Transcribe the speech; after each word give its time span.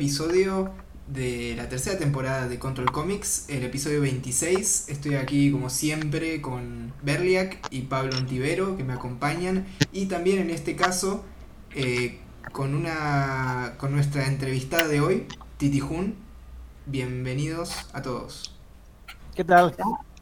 episodio 0.00 0.70
de 1.08 1.52
la 1.58 1.68
tercera 1.68 1.98
temporada 1.98 2.48
de 2.48 2.58
Control 2.58 2.90
Comics, 2.90 3.50
el 3.50 3.64
episodio 3.64 4.00
26. 4.00 4.88
Estoy 4.88 5.16
aquí 5.16 5.52
como 5.52 5.68
siempre 5.68 6.40
con 6.40 6.94
Berliak 7.02 7.58
y 7.70 7.82
Pablo 7.82 8.16
Antivero 8.16 8.78
que 8.78 8.82
me 8.82 8.94
acompañan 8.94 9.66
y 9.92 10.06
también 10.06 10.38
en 10.38 10.48
este 10.48 10.74
caso 10.74 11.22
eh, 11.74 12.18
con 12.50 12.74
una 12.74 13.74
con 13.76 13.92
nuestra 13.92 14.26
entrevistada 14.26 14.88
de 14.88 15.02
hoy, 15.02 15.26
Titi 15.58 15.80
Jun. 15.80 16.14
Bienvenidos 16.86 17.90
a 17.92 18.00
todos. 18.00 18.58
¿Qué 19.34 19.44
tal? 19.44 19.76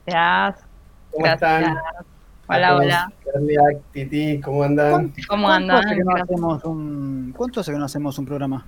Gracias. 0.05 0.67
¿Cómo 1.13 1.25
están? 1.25 1.77
Hola, 2.49 2.77
hola. 2.77 3.13
Berliak, 3.33 3.81
Titi, 3.93 4.41
¿cómo 4.41 4.65
andan? 4.65 5.15
¿Cómo 5.29 5.47
¿Cuánto 5.47 5.73
andan? 5.73 5.87
hace 5.87 5.97
que 5.99 6.03
no 6.03 6.17
hacemos 6.17 6.65
un, 6.65 7.33
¿Cuánto 7.37 7.61
hace 7.61 7.71
que 7.71 7.79
no 7.79 7.85
hacemos 7.85 8.19
un 8.19 8.27
programa? 8.27 8.67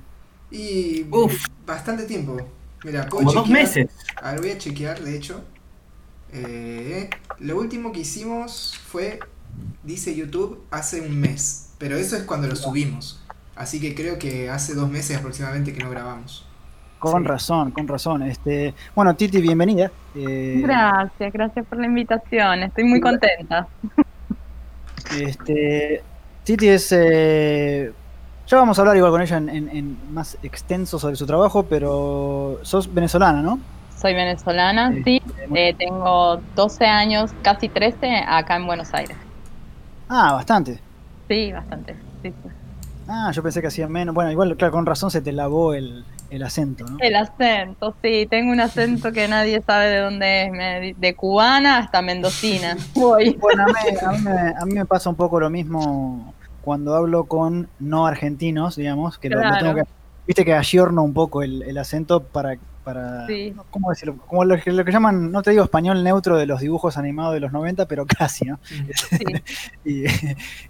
Y 0.51 1.07
Uf. 1.11 1.47
bastante 1.67 2.05
tiempo. 2.05 2.37
Mira, 2.85 3.09
Como 3.09 3.31
dos 3.33 3.45
chequear- 3.47 3.53
meses. 3.53 3.89
A 4.21 4.33
ver, 4.33 4.41
voy 4.41 4.51
a 4.51 4.59
chequear, 4.59 5.01
de 5.01 5.17
hecho. 5.17 5.43
Eh, 6.33 7.11
lo 7.41 7.59
último 7.59 7.93
que 7.93 8.01
hicimos 8.01 8.79
fue, 8.87 9.19
dice 9.83 10.15
YouTube, 10.15 10.63
hace 10.71 11.01
un 11.01 11.21
mes. 11.21 11.71
Pero 11.79 11.97
eso 11.97 12.17
es 12.17 12.23
cuando 12.25 12.47
lo 12.47 12.57
subimos. 12.57 13.23
Así 13.57 13.81
que 13.81 13.95
creo 13.95 14.19
que 14.19 14.49
hace 14.51 14.75
dos 14.75 14.89
meses 14.91 15.17
aproximadamente 15.19 15.73
que 15.73 15.83
no 15.83 15.91
grabamos. 15.91 16.47
Con 16.99 17.23
Sí. 17.23 17.29
razón, 17.29 17.71
con 17.71 17.89
razón. 17.89 18.23
Este, 18.23 18.75
bueno, 18.95 19.15
Titi, 19.17 19.41
bienvenida. 19.41 19.91
Eh, 20.15 20.61
Gracias, 20.63 21.33
gracias 21.33 21.67
por 21.67 21.79
la 21.79 21.87
invitación. 21.87 22.63
Estoy 22.63 22.85
muy 22.85 23.01
contenta. 23.01 23.67
Este, 25.19 26.03
Titi 26.45 26.69
es. 26.69 26.93
eh, 26.93 27.93
ya 28.51 28.57
vamos 28.59 28.79
a 28.79 28.83
hablar 28.83 28.97
igual 28.97 29.13
con 29.13 29.23
ella 29.23 29.37
en, 29.37 29.49
en- 29.49 29.69
en 29.69 29.97
más 30.13 30.37
extenso 30.43 30.99
sobre 30.99 31.17
su 31.17 31.27
trabajo, 31.27 31.65
pero 31.65 32.59
sos 32.63 32.93
venezolana, 32.93 33.43
¿no? 33.43 33.59
Soy 34.01 34.15
venezolana, 34.15 34.93
sí. 35.05 35.21
Eh, 35.55 35.75
tengo 35.79 36.41
12 36.57 36.87
años, 36.87 37.31
casi 37.43 37.69
13, 37.69 38.25
acá 38.27 38.57
en 38.57 38.67
Buenos 38.67 38.93
Aires. 38.95 39.17
Ah, 40.09 40.33
bastante. 40.33 40.81
Sí, 41.29 41.53
bastante. 41.53 41.95
sí, 42.23 42.31
sí. 42.31 42.49
Ah, 43.07 43.31
yo 43.33 43.43
pensé 43.43 43.61
que 43.61 43.67
hacía 43.67 43.89
menos. 43.89 44.15
Bueno, 44.15 44.31
igual, 44.33 44.57
claro, 44.57 44.73
con 44.73 44.87
razón 44.87 45.11
se 45.11 45.21
te 45.21 45.33
lavó 45.33 45.75
el, 45.75 46.05
el 46.31 46.43
acento, 46.43 46.85
¿no? 46.87 46.97
El 47.01 47.15
acento, 47.17 47.95
sí. 48.03 48.27
Tengo 48.31 48.53
un 48.53 48.61
acento 48.61 49.13
que 49.13 49.29
nadie 49.29 49.61
sabe 49.63 49.89
de 49.89 49.99
dónde 49.99 50.45
es. 50.45 50.53
me- 50.53 50.95
De 50.97 51.15
cubana 51.15 51.79
hasta 51.79 52.03
mendocina. 52.03 52.77
Voy. 52.95 53.37
Bueno, 53.41 53.65
a 53.65 53.67
mí, 53.67 53.73
a 54.07 54.13
mí 54.13 54.55
a 54.61 54.65
mí 54.65 54.75
me 54.75 54.87
pasa 54.87 55.11
un 55.11 55.17
poco 55.17 55.39
lo 55.41 55.51
mismo 55.51 56.33
cuando 56.61 56.95
hablo 56.95 57.27
con 57.27 57.69
no 57.79 58.07
argentinos, 58.07 58.77
digamos, 58.77 59.19
que 59.19 59.31
lo- 59.31 59.45
tengo 59.59 59.75
que, 59.75 59.83
viste 60.27 60.45
que 60.45 60.55
ayorno 60.55 61.03
un 61.03 61.15
poco 61.15 61.43
el, 61.43 61.63
el 61.63 61.79
acento 61.79 62.23
para, 62.29 62.59
para 62.95 63.27
Sí. 63.27 63.55
¿cómo 63.71 63.91
decirlo? 63.91 64.17
Como 64.27 64.45
lo 64.45 64.61
que, 64.61 64.73
lo 64.73 64.85
que 64.85 64.93
llaman, 64.93 65.31
no 65.31 65.43
te 65.43 65.51
digo 65.53 65.63
español 65.65 66.03
neutro 66.03 66.37
de 66.37 66.47
los 66.47 66.61
dibujos 66.61 66.97
animados 66.97 67.35
de 67.35 67.41
los 67.41 67.53
90, 67.53 67.87
pero 67.87 68.05
casi, 68.19 68.47
¿no? 68.47 68.59
Sí. 68.65 69.19
Y, 69.85 70.05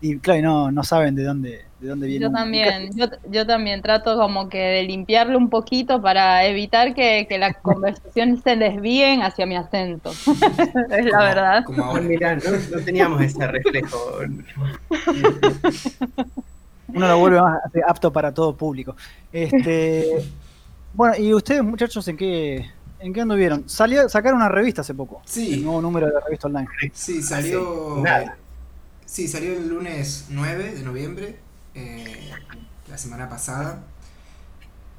y 0.00 0.18
claro, 0.18 0.38
y 0.38 0.42
no, 0.42 0.70
no 0.70 0.84
saben 0.84 1.14
de 1.16 1.24
dónde, 1.24 1.64
de 1.80 1.88
dónde 1.88 2.06
viene. 2.06 2.22
Yo 2.26 2.30
también, 2.30 2.90
yo, 2.94 3.06
yo 3.28 3.44
también 3.46 3.82
trato 3.82 4.16
como 4.16 4.48
que 4.48 4.58
de 4.58 4.82
limpiarlo 4.84 5.36
un 5.36 5.50
poquito 5.50 6.00
para 6.00 6.44
evitar 6.46 6.94
que, 6.94 7.26
que 7.28 7.38
la 7.38 7.52
conversación 7.62 8.40
se 8.42 8.56
desvíen 8.56 9.22
hacia 9.22 9.46
mi 9.46 9.56
acento. 9.56 10.10
es 10.10 11.04
la 11.06 11.10
Como- 11.10 11.24
verdad. 11.24 11.64
Como 11.64 11.82
Ah, 11.82 11.86
ahora. 11.88 12.02
mirá, 12.02 12.36
no, 12.36 12.42
no 12.76 12.84
teníamos 12.84 13.20
ese 13.22 13.46
reflejo. 13.46 13.98
Uno 16.88 17.06
lo 17.08 17.18
vuelve 17.18 17.40
más 17.40 17.60
apto 17.86 18.12
para 18.12 18.32
todo 18.34 18.56
público. 18.56 18.96
Este, 19.32 20.06
bueno, 20.92 21.16
y 21.16 21.32
ustedes, 21.34 21.62
muchachos, 21.62 22.06
¿en 22.08 22.16
qué, 22.16 22.70
en 22.98 23.12
qué 23.12 23.20
anduvieron? 23.20 23.68
Salió, 23.68 24.08
sacaron 24.08 24.38
una 24.38 24.48
revista 24.48 24.82
hace 24.82 24.94
poco. 24.94 25.22
El 25.24 25.28
Sí, 25.28 25.60
nuevo 25.62 25.80
número 25.80 26.06
de 26.06 26.12
la 26.14 26.20
revista 26.20 26.48
online. 26.48 26.68
sí, 26.92 27.22
salió. 27.22 28.00
Nada. 28.02 28.36
Sí, 29.04 29.26
salió 29.28 29.52
el 29.54 29.68
lunes 29.68 30.26
9 30.28 30.72
de 30.74 30.82
noviembre, 30.82 31.38
eh, 31.74 32.30
la 32.88 32.98
semana 32.98 33.28
pasada. 33.28 33.84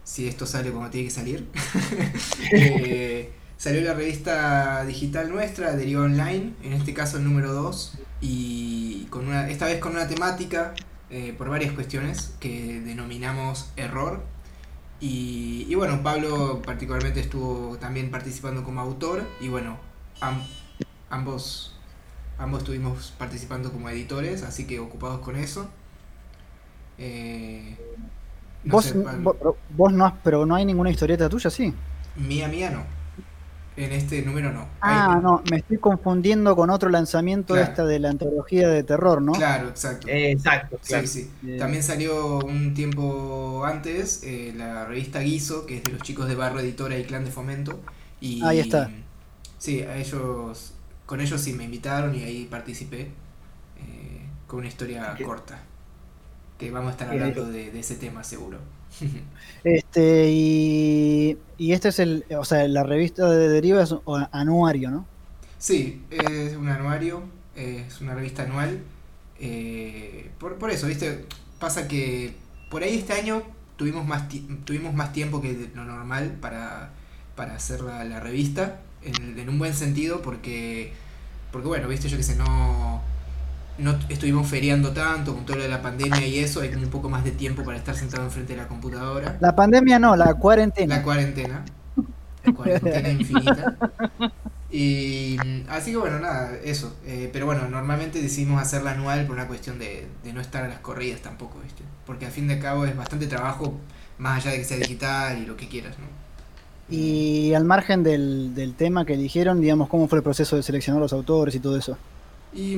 Si 0.03 0.28
esto 0.28 0.46
sale 0.46 0.72
como 0.72 0.90
tiene 0.90 1.07
que 1.07 1.13
salir. 1.13 1.47
Eh, 2.53 3.31
salió 3.58 3.81
la 3.81 3.94
revista 3.94 4.84
digital 4.85 5.29
nuestra, 5.29 5.75
Deriva 5.75 6.02
Online, 6.03 6.53
en 6.63 6.73
este 6.73 6.94
caso 6.94 7.18
el 7.18 7.23
número 7.23 7.53
2, 7.53 7.97
y 8.19 9.06
con 9.09 9.28
una, 9.28 9.50
esta 9.50 9.66
vez 9.68 9.79
con 9.79 9.94
una 9.94 10.08
temática 10.08 10.73
eh, 11.09 11.34
por 11.38 11.50
varias 11.50 11.73
cuestiones 11.73 12.34
que 12.40 12.81
denominamos 12.81 13.72
error. 13.78 14.23
Y, 15.01 15.66
y 15.69 15.75
bueno, 15.75 16.03
Pablo 16.03 16.62
particularmente 16.66 17.19
estuvo 17.22 17.78
también 17.78 18.12
participando 18.12 18.63
como 18.63 18.81
autor, 18.81 19.25
y 19.41 19.50
bueno, 19.50 19.79
am- 20.22 20.44
ambos 21.09 21.75
Ambos 22.39 22.62
estuvimos 22.62 23.13
participando 23.17 23.72
como 23.72 23.90
editores, 23.90 24.44
así 24.44 24.67
que 24.67 24.79
ocupados 24.79 25.22
con 25.22 25.38
eso. 25.38 25.69
Eh, 26.97 27.78
no 28.66 28.73
vos, 28.73 28.79
sé, 28.79 28.95
vos, 29.11 29.35
vos 29.69 29.94
no 29.94 30.06
has, 30.06 30.13
pero 30.23 30.45
no 30.45 30.56
hay 30.56 30.66
ninguna 30.66 30.90
historieta 30.91 31.29
tuya, 31.29 31.50
sí. 31.50 31.73
Mía, 32.16 32.47
mía 32.47 32.69
no. 32.72 32.85
En 33.78 33.94
este 33.94 34.22
número 34.22 34.52
no. 34.52 34.68
Ah, 34.82 35.20
no, 35.24 35.42
me 35.50 35.58
estoy 35.58 35.78
confundiendo 35.78 36.56
con 36.58 36.70
otro 36.70 36.90
lanzamiento 36.90 37.54
Claro. 37.54 37.70
esta 37.70 37.86
de 37.86 38.00
la 38.00 38.09
antología 38.09 38.68
de 38.68 38.84
terror, 38.84 39.22
¿no? 39.22 39.32
Claro, 39.32 39.70
exacto. 39.70 40.08
Eh, 40.09 40.32
exacto, 40.32 40.78
claro. 40.86 41.08
Sí, 41.08 41.22
sí. 41.24 41.32
Bien. 41.42 41.58
También 41.58 41.82
salió 41.82 42.40
un 42.40 42.74
tiempo 42.74 43.64
antes 43.66 44.24
eh, 44.24 44.54
la 44.56 44.86
revista 44.86 45.20
Guiso, 45.22 45.66
que 45.66 45.78
es 45.78 45.84
de 45.84 45.94
los 45.94 46.02
chicos 46.02 46.28
de 46.28 46.36
Barro 46.36 46.59
Editora 46.59 46.98
y 46.98 47.06
Clan 47.06 47.24
de 47.24 47.32
Fomento. 47.32 47.80
Y, 48.20 48.44
Ahí 48.44 48.59
está. 48.59 48.92
Sí, 49.58 49.82
a 49.82 49.96
ellos, 49.98 50.74
con 51.06 51.22
ellos 51.22 51.40
sí 51.40 51.53
me 51.53 51.64
invitaron 51.64 52.14
y 52.14 52.24
ahí 52.24 52.46
participé 52.52 53.02
eh, 53.78 54.26
con 54.48 54.59
una 54.59 54.68
historia 54.68 55.14
¿Qué? 55.18 55.24
corta. 55.24 55.59
Que 56.59 56.72
vamos 56.72 56.90
a 56.90 56.92
estar 56.92 57.09
hablando 57.09 57.46
de, 57.46 57.72
de 57.72 57.80
ese 57.80 57.96
tema 57.96 58.24
seguro. 58.24 58.59
Este, 59.63 60.29
y, 60.31 61.38
y 61.57 61.74
este 61.74 61.90
es 61.90 62.00
el, 62.00 62.25
o 62.38 62.46
sea, 62.46 62.68
la 62.68 62.84
revista 62.84 63.29
de 63.29 63.47
Deriva 63.50 63.84
es 63.84 63.91
un 63.91 64.28
anuario, 64.31 64.90
¿no? 64.91 65.09
Sí, 65.57 66.06
es 66.09 66.56
un 66.56 66.69
anuario, 66.69 67.24
es 67.56 68.02
una 68.02 68.16
revista 68.16 68.44
anual. 68.44 68.84
eh, 69.40 70.31
por, 70.40 70.57
por 70.57 70.72
eso, 70.72 70.88
¿viste? 70.88 71.25
Pasa 71.59 71.88
que 71.88 72.35
por 72.69 72.84
ahí 72.84 72.97
este 73.00 73.13
año 73.13 73.44
tuvimos 73.75 74.06
más, 74.06 74.24
tuvimos 74.66 74.94
más 74.94 75.13
tiempo 75.13 75.41
que 75.41 75.69
lo 75.75 75.84
normal 75.85 76.38
para, 76.41 76.94
para 77.35 77.56
hacer 77.56 77.81
la, 77.81 78.03
la 78.06 78.19
revista, 78.19 78.81
en, 79.03 79.38
en 79.40 79.50
un 79.50 79.59
buen 79.59 79.73
sentido, 79.73 80.22
porque, 80.22 80.94
porque 81.52 81.68
bueno, 81.68 81.88
¿viste? 81.88 82.09
Yo 82.09 82.18
que 82.18 82.23
sé, 82.23 82.35
no, 82.35 83.02
no 83.78 83.98
estuvimos 84.09 84.48
feriando 84.48 84.92
tanto 84.92 85.34
con 85.34 85.46
todo 85.46 85.58
lo 85.58 85.64
de 85.64 85.70
la 85.70 85.82
pandemia 85.82 86.26
y 86.28 86.40
eso, 86.40 86.62
hay 86.62 86.70
como 86.70 86.84
un 86.84 86.90
poco 86.90 87.09
más 87.09 87.24
de 87.24 87.32
tiempo 87.32 87.64
para 87.64 87.78
estar 87.78 87.96
sentado 87.96 88.24
enfrente 88.24 88.54
de 88.54 88.62
la 88.62 88.68
computadora. 88.68 89.38
La 89.40 89.56
pandemia 89.56 90.00
no, 90.00 90.16
la 90.16 90.34
cuarentena. 90.36 90.98
La 90.98 91.04
cuarentena. 91.04 91.66
La 92.44 92.54
cuarentena 92.54 93.09
infinita. 93.09 93.76
Y 94.72 95.38
mm, 95.44 95.70
así 95.70 95.92
que 95.92 95.98
bueno, 95.98 96.20
nada, 96.20 96.54
eso. 96.64 96.96
Eh, 97.06 97.30
pero 97.34 97.46
bueno, 97.46 97.68
normalmente 97.68 98.22
decidimos 98.22 98.62
hacerla 98.62 98.92
anual 98.92 99.26
por 99.26 99.36
una 99.36 99.48
cuestión 99.48 99.78
de, 99.80 100.08
de 100.24 100.34
no 100.34 100.40
estar 100.40 100.64
a 100.64 100.70
las 100.70 100.80
corridas 100.80 101.22
tampoco, 101.22 101.59
¿viste? 101.62 101.84
Porque 102.06 102.26
al 102.26 102.32
fin 102.32 102.47
de 102.47 102.58
cabo 102.58 102.85
es 102.85 102.96
bastante 102.96 103.28
trabajo, 103.28 103.78
más 104.17 104.38
allá 104.38 104.52
de 104.52 104.59
que 104.59 104.64
sea 104.64 104.78
digital 104.78 105.40
y 105.40 105.46
lo 105.46 105.58
que 105.58 105.67
quieras, 105.67 105.97
¿no? 106.00 106.06
Y 106.88 107.53
al 107.53 107.66
margen 107.66 108.03
del, 108.03 108.53
del 108.56 108.76
tema 108.76 109.06
que 109.06 109.14
eligieron, 109.14 109.62
digamos, 109.62 109.90
¿cómo 109.90 110.08
fue 110.08 110.20
el 110.20 110.24
proceso 110.24 110.56
de 110.56 110.64
seleccionar 110.64 111.02
los 111.02 111.14
autores 111.14 111.56
y 111.56 111.59
todo 111.59 111.78
eso? 111.78 111.97
Y. 112.53 112.76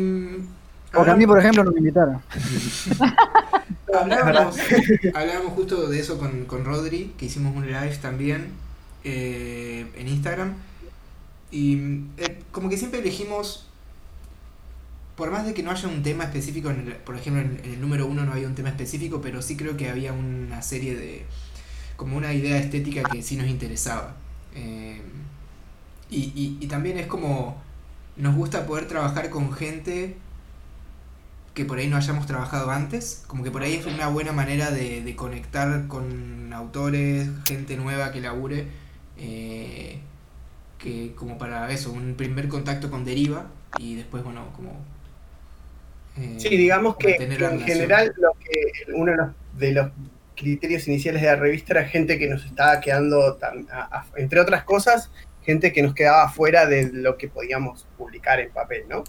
Porque 0.93 1.11
a 1.11 1.15
mí, 1.15 1.25
por 1.25 1.39
ejemplo, 1.39 1.63
no 1.63 1.71
me 1.71 1.79
invitaron. 1.79 2.23
Hablábamos, 3.91 4.71
hablábamos 5.13 5.53
justo 5.53 5.87
de 5.89 5.99
eso 5.99 6.17
con, 6.17 6.45
con 6.45 6.65
Rodri, 6.65 7.13
que 7.17 7.25
hicimos 7.27 7.55
un 7.55 7.67
live 7.67 7.97
también 8.01 8.53
eh, 9.03 9.87
en 9.95 10.07
Instagram. 10.07 10.55
Y 11.51 11.77
eh, 12.17 12.43
como 12.51 12.69
que 12.69 12.77
siempre 12.77 12.99
elegimos, 13.01 13.67
por 15.15 15.29
más 15.31 15.45
de 15.45 15.53
que 15.53 15.61
no 15.63 15.71
haya 15.71 15.87
un 15.87 16.01
tema 16.03 16.23
específico, 16.25 16.69
en 16.71 16.87
el- 16.87 16.95
por 16.95 17.15
ejemplo 17.15 17.41
en, 17.41 17.59
en 17.63 17.73
el 17.73 17.81
número 17.81 18.07
uno 18.07 18.25
no 18.25 18.33
había 18.33 18.47
un 18.47 18.55
tema 18.55 18.69
específico, 18.69 19.21
pero 19.21 19.41
sí 19.41 19.55
creo 19.55 19.77
que 19.77 19.89
había 19.89 20.11
una 20.13 20.61
serie 20.61 20.95
de, 20.95 21.25
como 21.97 22.17
una 22.17 22.33
idea 22.33 22.57
estética 22.59 23.05
que 23.05 23.21
sí 23.23 23.37
nos 23.37 23.47
interesaba. 23.47 24.15
Eh, 24.55 25.01
y, 26.09 26.19
y, 26.35 26.57
y 26.61 26.67
también 26.67 26.97
es 26.97 27.07
como, 27.07 27.61
nos 28.17 28.35
gusta 28.35 28.65
poder 28.65 28.87
trabajar 28.87 29.29
con 29.29 29.51
gente 29.53 30.17
que 31.53 31.65
por 31.65 31.77
ahí 31.77 31.87
no 31.87 31.97
hayamos 31.97 32.25
trabajado 32.25 32.71
antes, 32.71 33.23
como 33.27 33.43
que 33.43 33.51
por 33.51 33.61
ahí 33.61 33.75
es 33.75 33.85
una 33.85 34.07
buena 34.07 34.31
manera 34.31 34.71
de, 34.71 35.01
de 35.03 35.15
conectar 35.15 35.87
con 35.87 36.51
autores, 36.53 37.29
gente 37.47 37.77
nueva 37.77 38.11
que 38.11 38.21
labure, 38.21 38.67
eh, 39.17 39.99
que 40.79 41.13
como 41.15 41.37
para 41.37 41.69
eso, 41.71 41.91
un 41.91 42.15
primer 42.15 42.47
contacto 42.47 42.89
con 42.89 43.05
Deriva 43.05 43.47
y 43.77 43.95
después, 43.95 44.23
bueno, 44.23 44.47
como... 44.55 44.71
eh, 46.17 46.35
Sí, 46.39 46.49
digamos 46.57 46.95
que, 46.97 47.15
en 47.15 47.31
relación. 47.37 47.61
general 47.61 48.13
lo 48.17 48.31
que 48.33 48.91
uno 48.93 49.11
de 49.11 49.17
los, 49.17 49.29
de 49.57 49.71
los 49.73 49.91
criterios 50.35 50.87
iniciales 50.87 51.21
de 51.21 51.27
la 51.27 51.35
revista 51.35 51.73
era 51.73 51.85
gente 51.85 52.17
que 52.17 52.27
nos 52.27 52.43
estaba 52.45 52.79
quedando, 52.81 53.35
tan- 53.35 53.67
a- 53.71 53.99
a- 53.99 54.05
entre 54.17 54.39
otras 54.39 54.63
cosas, 54.63 55.11
gente 55.43 55.71
que 55.71 55.83
nos 55.83 55.93
quedaba 55.93 56.27
fuera 56.29 56.65
de 56.65 56.89
lo 56.91 57.17
que 57.17 57.27
podíamos 57.27 57.85
publicar 57.97 58.39
en 58.39 58.49
papel, 58.51 58.85
¿no? 58.89 59.03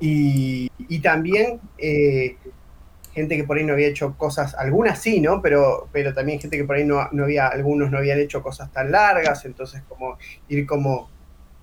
Y, 0.00 0.70
y 0.78 1.00
también 1.00 1.60
eh, 1.76 2.36
gente 3.12 3.36
que 3.36 3.44
por 3.44 3.56
ahí 3.56 3.64
no 3.64 3.72
había 3.72 3.88
hecho 3.88 4.16
cosas, 4.16 4.54
algunas 4.54 5.00
sí, 5.00 5.20
¿no? 5.20 5.42
Pero, 5.42 5.88
pero 5.92 6.14
también 6.14 6.40
gente 6.40 6.56
que 6.56 6.64
por 6.64 6.76
ahí 6.76 6.84
no, 6.84 7.08
no 7.12 7.24
había, 7.24 7.48
algunos 7.48 7.90
no 7.90 7.98
habían 7.98 8.20
hecho 8.20 8.42
cosas 8.42 8.72
tan 8.72 8.92
largas, 8.92 9.44
entonces 9.44 9.82
como 9.88 10.18
ir 10.48 10.66
como 10.66 11.10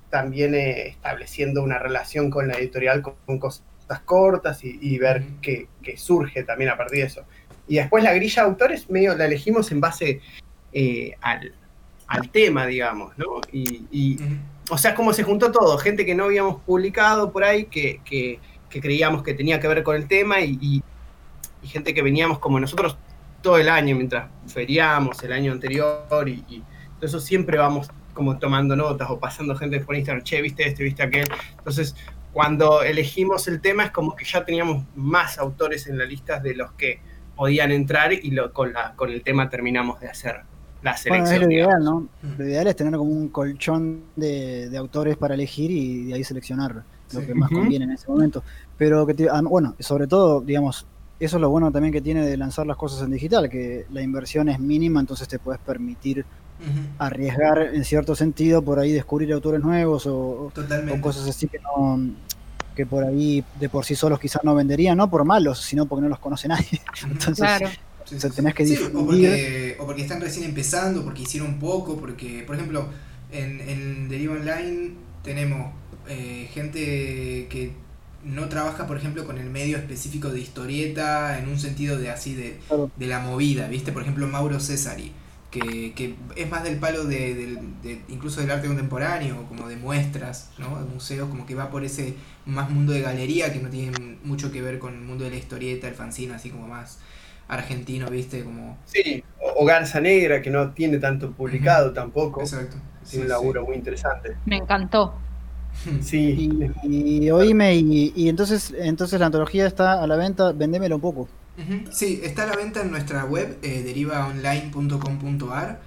también 0.10 0.54
eh, 0.56 0.88
estableciendo 0.88 1.64
una 1.64 1.80
relación 1.80 2.30
con 2.30 2.48
la 2.48 2.58
editorial 2.58 3.02
con, 3.02 3.16
con 3.26 3.40
cosas 3.40 3.64
cortas 4.04 4.64
y, 4.64 4.78
y 4.82 4.98
ver 4.98 5.24
qué, 5.42 5.68
qué 5.82 5.98
surge 5.98 6.44
también 6.44 6.72
a 6.72 6.78
partir 6.78 7.00
de 7.00 7.06
eso. 7.06 7.24
Y 7.68 7.76
después 7.78 8.04
la 8.04 8.14
grilla 8.14 8.44
de 8.44 8.50
autores 8.50 8.90
medio 8.90 9.16
la 9.16 9.26
elegimos 9.26 9.72
en 9.72 9.82
base 9.82 10.22
eh, 10.74 11.16
al, 11.22 11.54
al 12.08 12.30
tema, 12.30 12.68
digamos, 12.68 13.18
¿no? 13.18 13.42
Y, 13.52 13.86
y. 13.92 14.18
o 14.70 14.78
sea, 14.78 14.96
como 14.96 15.14
se 15.14 15.24
juntó 15.24 15.52
todo, 15.52 15.78
gente 15.78 16.06
que 16.06 16.16
no 16.16 16.26
habíamos 16.26 16.62
publicado 16.62 17.32
por 17.32 17.44
ahí, 17.44 17.66
que, 17.66 18.02
que- 18.04 18.40
creíamos 18.70 19.24
que 19.24 19.34
tenía 19.34 19.58
que 19.62 19.70
ver 19.70 19.84
con 19.84 19.96
el 19.96 20.06
tema 20.06 20.42
y, 20.42 20.84
gente 21.64 21.94
que 21.94 22.02
veníamos 22.02 22.40
como 22.40 22.60
nosotros 22.60 22.98
todo 23.42 23.58
el 23.58 23.70
año 23.70 23.96
mientras 23.96 24.30
feriamos 24.48 25.24
el 25.24 25.32
año 25.32 25.54
anterior 25.54 26.28
y, 26.28 26.62
eso 27.02 27.20
siempre 27.20 27.58
vamos 27.58 27.90
como 28.14 28.38
tomando 28.40 28.76
notas 28.76 29.10
o 29.12 29.20
pasando 29.20 29.56
gente 29.56 29.80
por 29.80 29.96
Instagram, 29.96 30.24
che, 30.24 30.42
viste 30.42 30.68
este, 30.68 30.84
viste 30.84 31.04
aquel. 31.04 31.30
Entonces, 31.58 31.96
cuando 32.34 32.82
elegimos 32.82 33.48
el 33.48 33.62
tema 33.62 33.84
es 33.84 33.92
como 33.92 34.16
que 34.16 34.26
ya 34.26 34.44
teníamos 34.44 34.86
más 34.96 35.38
autores 35.38 35.86
en 35.88 35.98
la 36.00 36.06
lista 36.06 36.40
de 36.40 36.56
los 36.56 36.72
que 36.74 37.00
podían 37.36 37.72
entrar 37.72 38.12
y 38.12 38.32
lo, 38.32 38.52
con, 38.54 38.74
la, 38.74 38.94
con 38.96 39.12
el 39.12 39.22
tema 39.22 39.50
terminamos 39.50 40.00
de 40.00 40.10
hacer 40.10 40.42
la 40.86 40.96
Bueno, 41.10 41.26
selección. 41.26 41.34
es 41.36 41.42
lo 41.42 41.52
ideal. 41.54 41.84
¿no? 41.84 42.08
Lo 42.38 42.46
ideal 42.46 42.68
es 42.68 42.76
tener 42.76 42.94
como 42.96 43.12
un 43.12 43.28
colchón 43.30 44.02
de, 44.16 44.70
de 44.70 44.78
autores 44.78 45.18
para 45.18 45.34
elegir 45.34 45.70
y 45.72 46.06
de 46.06 46.14
ahí 46.14 46.24
seleccionar 46.24 46.76
lo 47.14 47.20
Sí. 47.20 47.26
que 47.28 47.36
más 47.36 47.50
conviene 47.50 47.86
en 47.86 47.92
ese 47.92 48.08
momento. 48.08 48.44
Pero 48.78 49.06
que 49.06 49.14
te- 49.14 49.30
ah, 49.30 49.42
bueno, 49.44 49.76
sobre 49.80 50.08
todo, 50.08 50.42
digamos, 50.42 50.86
eso 51.20 51.38
es 51.38 51.42
lo 51.42 51.50
bueno 51.50 51.72
también 51.72 51.92
que 51.94 52.02
tiene 52.02 52.26
de 52.26 52.36
lanzar 52.38 52.66
las 52.68 52.78
cosas 52.78 53.02
en 53.02 53.12
digital, 53.12 53.50
que 53.50 53.86
la 53.92 54.02
inversión 54.02 54.48
es 54.50 54.60
mínima, 54.60 55.00
entonces 55.00 55.28
te 55.28 55.40
puedes 55.40 55.60
permitir 55.62 56.26
arriesgar 57.00 57.60
en 57.74 57.84
cierto 57.84 58.16
sentido 58.16 58.62
por 58.62 58.80
ahí 58.80 58.92
descubrir 58.94 59.32
autores 59.34 59.62
nuevos 59.62 60.06
o, 60.08 60.52
cosas 61.02 61.28
así 61.28 61.48
que 61.48 61.60
no 61.60 62.00
que 62.76 62.86
por 62.86 63.04
ahí 63.06 63.44
de 63.60 63.70
por 63.70 63.86
sí 63.86 63.96
solos 63.96 64.20
quizás 64.20 64.44
no 64.44 64.54
venderían, 64.54 64.98
no 64.98 65.10
por 65.10 65.24
malos, 65.24 65.62
sino 65.62 65.86
porque 65.86 66.02
no 66.04 66.10
los 66.10 66.20
conoce 66.20 66.48
nadie. 66.50 66.82
Entonces, 67.10 67.38
Claro. 67.38 67.70
O 68.14 68.20
sea, 68.20 68.30
sí, 68.30 68.36
tenés 68.36 68.54
sí. 68.54 68.56
que 68.56 68.66
Sí, 68.66 68.74
difundir. 68.74 68.96
o, 68.96 69.06
porque, 69.06 69.78
o 69.80 69.86
porque 69.86 70.02
están 70.04 70.22
recién 70.22 70.46
empezando, 70.46 71.04
porque 71.04 71.24
hicieron 71.24 71.60
poco, 71.60 71.98
porque, 72.00 72.44
por 72.46 72.56
ejemplo, 72.56 72.90
en, 73.32 73.60
en 73.62 74.10
Deriva 74.10 74.34
Online 74.36 74.92
tenemos 75.24 75.74
eh, 76.08 76.50
gente 76.54 77.48
que 77.50 77.74
no 78.24 78.50
trabaja, 78.50 78.88
por 78.88 78.98
ejemplo, 78.98 79.26
con 79.26 79.38
el 79.38 79.50
medio 79.50 79.78
específico 79.78 80.30
de 80.30 80.40
historieta, 80.42 81.38
en 81.40 81.48
un 81.48 81.60
sentido 81.60 81.98
de 81.98 82.10
así 82.10 82.34
de, 82.36 82.60
Claro. 82.68 82.92
de 82.96 83.08
la 83.08 83.20
movida, 83.20 83.68
¿viste? 83.68 83.92
Por 83.92 84.02
ejemplo, 84.02 84.28
Mauro 84.28 84.60
Cesari, 84.60 85.12
que, 85.52 85.94
que 85.96 86.16
es 86.36 86.50
más 86.50 86.64
del 86.64 86.78
palo 86.80 87.06
de, 87.06 87.36
del- 87.36 87.82
de- 87.82 88.02
incluso 88.10 88.42
del 88.42 88.52
arte 88.52 88.68
contemporáneo, 88.68 89.46
como 89.48 89.68
de 89.70 89.78
muestras, 89.78 90.50
¿no? 90.58 90.80
De 90.80 90.86
museos, 90.86 91.30
como 91.30 91.46
que 91.46 91.56
va 91.56 91.70
por 91.70 91.84
ese 91.86 92.16
más 92.46 92.70
mundo 92.70 92.94
de 92.94 93.02
galería 93.02 93.54
que 93.54 93.60
no 93.60 93.70
tiene 93.70 94.18
mucho 94.24 94.52
que 94.52 94.62
ver 94.62 94.80
con 94.80 94.94
el 94.96 95.02
mundo 95.02 95.24
de 95.24 95.30
la 95.32 95.38
historieta, 95.38 95.88
el 95.88 95.94
fanzine, 95.96 96.34
así 96.34 96.50
como 96.50 96.68
más 96.68 97.00
argentino, 97.48 98.10
¿viste? 98.10 98.44
Como... 98.44 98.78
Sí, 98.86 99.24
o, 99.56 99.66
Garza 99.66 100.00
Negra, 100.00 100.42
que 100.42 100.50
no 100.50 100.72
tiene 100.72 100.98
tanto 100.98 101.32
publicado 101.32 101.94
tampoco. 101.94 102.42
Exacto. 102.42 102.78
Tiene 103.10 103.26
un 103.26 103.30
laburo 103.30 103.66
muy 103.66 103.76
interesante. 103.76 104.36
Me 104.46 104.58
encantó. 104.58 105.14
Sí. 106.02 106.50
Y, 106.84 107.26
y 107.26 107.32
oíme, 107.32 107.76
y, 107.76 108.14
y 108.16 108.30
entonces, 108.30 108.74
entonces 108.78 109.20
la 109.20 109.26
antología 109.26 109.68
está 109.68 110.02
a 110.02 110.08
la 110.08 110.16
venta, 110.16 110.54
vendémelo 110.54 110.96
un 110.96 111.02
poco. 111.02 111.28
Sí, 111.92 112.20
está 112.24 112.44
a 112.44 112.48
la 112.48 112.56
venta 112.56 112.82
en 112.82 112.92
nuestra 112.92 113.24
web, 113.24 113.58
eh, 113.62 113.82
derivaonline.com.ar. 113.84 115.80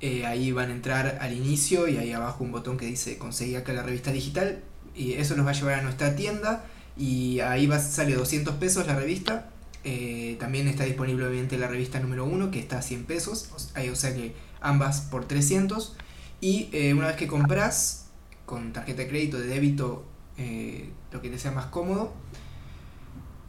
Eh, 0.00 0.26
ahí 0.26 0.52
van 0.52 0.70
a 0.70 0.72
entrar 0.72 1.18
al 1.20 1.32
inicio 1.34 1.88
y 1.88 1.98
ahí 1.98 2.12
abajo 2.12 2.42
un 2.44 2.52
botón 2.52 2.76
que 2.76 2.86
dice 2.86 3.18
conseguir 3.18 3.58
acá 3.58 3.72
la 3.72 3.82
revista 3.82 4.12
digital. 4.12 4.60
Y 4.94 5.14
eso 5.14 5.36
los 5.36 5.46
va 5.46 5.50
a 5.50 5.54
llevar 5.54 5.80
a 5.80 5.82
nuestra 5.82 6.16
tienda. 6.16 6.64
Y 6.96 7.40
ahí 7.40 7.66
va, 7.66 7.78
sale 7.78 8.14
200 8.14 8.54
pesos 8.54 8.86
la 8.86 8.96
revista. 8.96 9.50
Eh, 9.84 10.36
también 10.40 10.66
está 10.68 10.84
disponible 10.84 11.26
obviamente 11.26 11.58
la 11.58 11.68
revista 11.68 12.00
número 12.00 12.24
1 12.24 12.50
que 12.50 12.58
está 12.58 12.78
a 12.78 12.82
100 12.82 13.04
pesos. 13.04 13.50
O 13.54 13.94
sea, 13.96 14.14
que 14.14 14.34
ambas 14.60 15.02
por 15.02 15.26
300. 15.26 15.96
Y 16.40 16.68
eh, 16.72 16.94
una 16.94 17.06
vez 17.08 17.16
que 17.16 17.26
compras 17.26 18.06
con 18.46 18.72
tarjeta 18.72 19.02
de 19.02 19.08
crédito, 19.08 19.38
de 19.38 19.46
débito, 19.46 20.04
eh, 20.38 20.90
lo 21.12 21.20
que 21.22 21.30
te 21.30 21.38
sea 21.38 21.50
más 21.52 21.66
cómodo, 21.66 22.12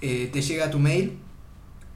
eh, 0.01 0.29
te 0.31 0.41
llega 0.41 0.65
a 0.65 0.69
tu 0.71 0.79
mail 0.79 1.17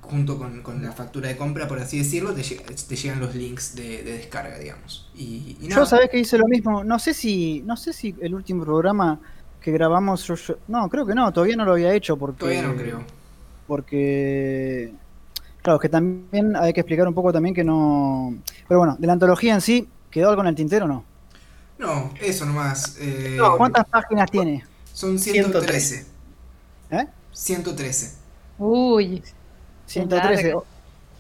junto 0.02 0.38
con, 0.38 0.62
con 0.62 0.82
la 0.82 0.92
factura 0.92 1.28
de 1.30 1.38
compra, 1.38 1.68
por 1.68 1.80
así 1.80 1.98
decirlo, 2.00 2.34
te, 2.34 2.42
llega- 2.42 2.64
te 2.66 2.96
llegan 2.96 3.20
los 3.20 3.36
links 3.36 3.76
de, 3.76 4.04
de 4.04 4.14
descarga, 4.14 4.58
digamos. 4.58 5.10
Y, 5.16 5.58
y 5.62 5.68
nada. 5.68 5.82
Yo 5.82 5.86
sabés 5.86 6.10
que 6.10 6.20
hice 6.20 6.38
lo 6.38 6.48
mismo. 6.48 6.84
No 6.84 6.98
sé 6.98 7.14
si, 7.14 7.62
no 7.66 7.78
sé 7.78 7.94
si 7.94 8.16
el 8.22 8.34
último 8.34 8.64
programa 8.64 9.20
que 9.62 9.72
grabamos, 9.72 10.26
yo, 10.26 10.36
yo- 10.36 10.58
no, 10.68 10.90
creo 10.90 11.06
que 11.06 11.14
no, 11.14 11.32
todavía 11.32 11.56
no 11.56 11.66
lo 11.66 11.74
había 11.74 11.94
hecho 11.94 12.18
porque. 12.18 12.40
Todavía 12.40 12.64
no 12.64 12.76
creo. 12.76 13.04
Porque. 13.70 14.92
Claro, 15.62 15.78
es 15.78 15.82
que 15.84 15.90
también 15.90 16.56
hay 16.56 16.74
que 16.74 16.80
explicar 16.82 17.08
un 17.08 17.14
poco 17.14 17.32
también 17.32 17.54
que 17.54 17.64
no. 17.64 18.34
Pero 18.68 18.80
bueno, 18.80 18.98
de 19.00 19.06
la 19.08 19.14
antología 19.14 19.54
en 19.54 19.62
sí, 19.62 19.88
¿quedó 20.10 20.30
algo 20.30 20.42
en 20.42 20.48
el 20.48 20.56
tintero 20.56 20.86
o 20.86 20.88
no? 20.88 21.04
No, 21.78 22.12
eso 22.20 22.46
nomás. 22.46 22.98
eh, 23.00 23.36
No, 23.38 23.56
¿Cuántas 23.58 23.86
páginas 23.88 24.30
tiene? 24.32 24.66
Son 24.92 25.18
113. 25.20 26.06
¿Eh? 26.90 27.06
113. 27.32 28.16
Uy, 28.58 29.22
113. 29.86 30.44
largo. 30.44 30.66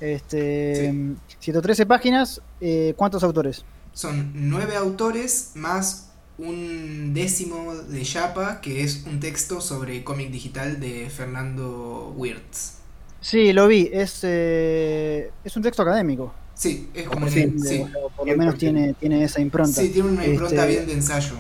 Este, 0.02 0.94
113 1.40 1.86
páginas, 1.86 2.42
eh, 2.62 2.94
¿cuántos 2.98 3.24
autores? 3.24 3.64
Son 3.94 4.32
nueve 4.34 4.76
autores 4.76 5.52
más 5.56 6.09
un 6.40 7.14
décimo 7.14 7.76
de 7.76 8.04
Yapa, 8.04 8.62
que 8.62 8.84
es 8.84 9.04
un 9.06 9.20
texto 9.20 9.62
sobre 9.62 10.04
cómic 10.04 10.32
digital 10.32 10.80
de 10.80 11.10
Fernando 11.10 12.14
Wirtz. 12.18 12.76
Sí, 13.22 13.52
lo 13.52 13.68
vi, 13.68 13.90
es, 13.92 14.20
eh, 14.24 15.32
es 15.44 15.56
un 15.58 15.64
texto 15.64 15.82
académico. 15.84 16.34
Sí, 16.56 16.90
es 16.94 17.08
como 17.08 17.28
Sí, 17.30 17.54
sí. 17.64 17.86
Por 18.16 18.28
lo 18.28 18.38
menos 18.38 18.56
100%. 18.56 18.58
tiene, 18.58 18.94
tiene 18.94 19.24
esa 19.24 19.42
impronta. 19.42 19.82
Sí, 19.82 19.90
tiene 19.90 20.10
una 20.10 20.26
impronta 20.26 20.56
Este- 20.56 20.68
bien 20.68 20.86
de 20.88 20.94
ensayo. 20.94 21.36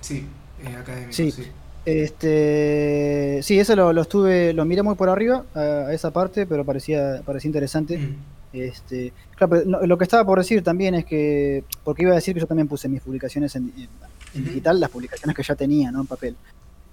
Sí, 0.00 0.24
eh, 0.64 0.76
académico, 0.76 1.12
Sí. 1.12 1.30
sí. 1.30 1.42
Este, 1.84 3.40
sí, 3.42 3.58
eso 3.58 3.74
lo, 3.76 3.92
lo 3.92 4.02
estuve, 4.02 4.52
lo 4.52 4.64
miré 4.64 4.82
muy 4.82 4.94
por 4.94 5.08
arriba 5.08 5.44
a, 5.54 5.92
esa 5.92 6.10
parte, 6.10 6.46
pero 6.46 6.64
parecía, 6.64 7.22
parecía 7.24 7.48
interesante. 7.48 7.98
Mm. 7.98 8.16
Este, 8.52 9.12
claro, 9.36 9.50
pero 9.50 9.64
lo, 9.70 9.86
lo 9.86 9.98
que 9.98 10.04
estaba 10.04 10.24
por 10.24 10.38
decir 10.38 10.62
también 10.62 10.94
es 10.94 11.04
que, 11.04 11.64
porque 11.84 12.02
iba 12.02 12.12
a 12.12 12.16
decir 12.16 12.34
que 12.34 12.40
yo 12.40 12.46
también 12.46 12.66
puse 12.68 12.88
mis 12.88 13.00
publicaciones 13.02 13.54
en, 13.56 13.72
en- 14.34 14.38
en 14.38 14.42
Ujú. 14.42 14.48
digital, 14.50 14.80
las 14.80 14.90
publicaciones 14.90 15.36
que 15.36 15.42
ya 15.42 15.54
tenía, 15.54 15.90
¿no? 15.90 16.00
En 16.00 16.06
papel. 16.06 16.36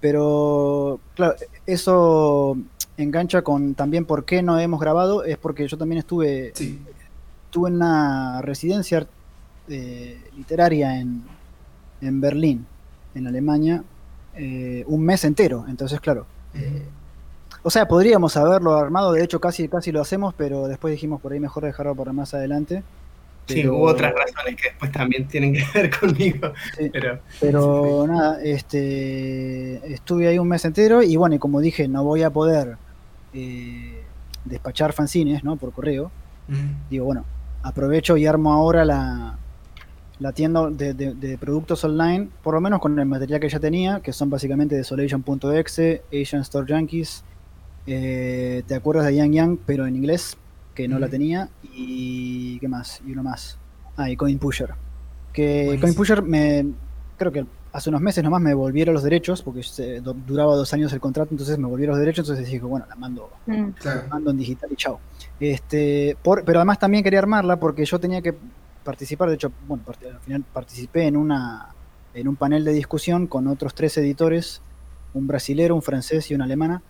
Pero, 0.00 1.00
claro, 1.14 1.34
eso 1.66 2.56
engancha 2.96 3.42
con 3.42 3.74
también 3.74 4.04
por 4.04 4.24
qué 4.24 4.42
no 4.42 4.58
hemos 4.58 4.80
grabado, 4.80 5.24
es 5.24 5.36
porque 5.38 5.66
yo 5.68 5.76
también 5.76 5.98
estuve, 5.98 6.52
Sí. 6.54 6.80
estuve 7.46 7.68
en 7.70 7.76
una 7.76 8.40
residencia 8.42 9.06
eh, 9.68 10.22
literaria 10.36 11.00
en, 11.00 11.24
en 12.00 12.20
Berlín, 12.20 12.64
en 13.16 13.26
Alemania, 13.26 13.82
eh, 14.36 14.84
un 14.86 15.02
mes 15.04 15.24
entero. 15.24 15.64
Entonces, 15.68 15.98
claro, 16.00 16.24
Ujú. 16.54 16.64
o 17.64 17.70
sea, 17.70 17.88
podríamos 17.88 18.36
haberlo 18.36 18.76
armado, 18.76 19.10
de 19.12 19.24
hecho 19.24 19.40
casi, 19.40 19.66
casi 19.68 19.90
lo 19.90 20.00
hacemos, 20.00 20.34
pero 20.34 20.68
después 20.68 20.92
dijimos 20.92 21.20
por 21.20 21.32
ahí 21.32 21.40
mejor 21.40 21.64
dejarlo 21.64 21.96
para 21.96 22.12
más 22.12 22.32
adelante. 22.32 22.84
Sí, 23.46 23.66
hubo 23.68 23.82
otras 23.84 24.12
razones 24.12 24.56
que 24.56 24.68
después 24.70 24.90
también 24.92 25.28
tienen 25.28 25.52
que 25.54 25.64
ver 25.74 25.90
conmigo. 26.00 26.52
Sí. 26.76 26.90
Pero 26.92 27.18
Pero 27.40 28.06
nada, 28.08 28.42
este 28.42 29.92
estuve 29.94 30.28
ahí 30.28 30.38
un 30.38 30.48
mes 30.48 30.64
entero 30.64 31.02
y 31.02 31.16
bueno, 31.16 31.36
y 31.36 31.38
como 31.38 31.60
dije, 31.60 31.86
no 31.88 32.02
voy 32.04 32.22
a 32.22 32.30
poder 32.30 32.76
eh, 33.34 34.02
despachar 34.44 34.92
fanzines, 34.92 35.44
¿no? 35.44 35.56
Por 35.56 35.72
correo. 35.72 36.10
Digo, 36.90 37.04
bueno, 37.06 37.24
aprovecho 37.62 38.16
y 38.16 38.26
armo 38.26 38.52
ahora 38.52 38.84
la, 38.84 39.36
la 40.20 40.32
tienda 40.32 40.70
de, 40.70 40.94
de- 40.94 41.14
de 41.14 41.36
productos 41.38 41.82
online, 41.84 42.28
por 42.42 42.54
lo 42.54 42.60
menos 42.60 42.80
con 42.80 42.98
el 42.98 43.06
material 43.06 43.40
que 43.40 43.48
ya 43.48 43.58
tenía, 43.60 44.00
que 44.00 44.12
son 44.12 44.30
básicamente 44.30 44.74
Desolation.exe, 44.76 46.02
Asian 46.12 46.42
Store 46.42 46.66
Junkies, 46.72 47.24
eh, 47.86 48.62
¿te 48.66 48.74
acuerdas 48.74 49.06
de 49.06 49.16
Yang 49.16 49.32
Yang, 49.32 49.58
pero 49.66 49.86
en 49.86 49.96
inglés? 49.96 50.36
Que 50.76 50.86
no 50.86 50.98
la 51.00 51.08
tenía, 51.08 51.48
y 51.74 52.58
¿qué 52.60 52.68
más? 52.68 53.00
Y 53.06 53.12
uno 53.12 53.22
más. 53.24 53.58
Ah, 53.96 54.10
y 54.10 54.16
Coin 54.16 54.38
Pusher. 54.38 54.74
Que 55.32 55.64
Buenísimo. 55.64 55.80
Coin 55.80 55.94
Pusher 55.94 56.22
me, 56.22 56.66
creo 57.16 57.32
que 57.32 57.46
hace 57.72 57.88
unos 57.90 58.00
meses 58.02 58.22
nomás 58.22 58.40
me 58.42 58.54
volvieron 58.54 58.94
los 58.94 59.02
derechos, 59.02 59.42
porque 59.42 59.62
se- 59.62 60.00
do- 60.00 60.12
duraba 60.14 60.54
dos 60.54 60.72
años 60.74 60.92
el 60.92 61.00
contrato, 61.00 61.30
entonces 61.32 61.58
me 61.58 61.66
volvieron 61.66 61.94
los 61.94 62.00
derechos, 62.00 62.26
entonces 62.28 62.46
dije, 62.50 62.64
bueno, 62.64 62.86
la 62.88 62.94
mando, 62.94 63.30
Mm. 63.46 63.70
Claro. 63.80 64.02
mando 64.10 64.30
en 64.30 64.36
digital 64.36 64.70
y 64.70 64.76
chao. 64.76 65.00
Este, 65.40 66.16
por, 66.22 66.44
pero 66.44 66.58
además 66.58 66.78
también 66.78 67.02
quería 67.02 67.18
armarla 67.20 67.58
porque 67.58 67.84
yo 67.84 67.98
tenía 67.98 68.20
que 68.22 68.34
participar, 68.84 69.28
de 69.30 69.34
hecho, 69.36 69.50
bueno, 69.66 69.82
part- 69.84 70.06
al 70.06 70.20
final 70.20 70.44
participé 70.52 71.06
en 71.06 71.16
una 71.16 71.68
en 72.14 72.28
un 72.28 72.36
panel 72.36 72.64
de 72.64 72.72
discusión 72.72 73.26
con 73.26 73.46
otros 73.46 73.74
tres 73.74 73.96
editores, 73.98 74.62
un 75.12 75.26
brasilero, 75.26 75.74
un 75.74 75.82
francés 75.82 76.30
y 76.30 76.34
una 76.34 76.44
alemana. 76.46 76.82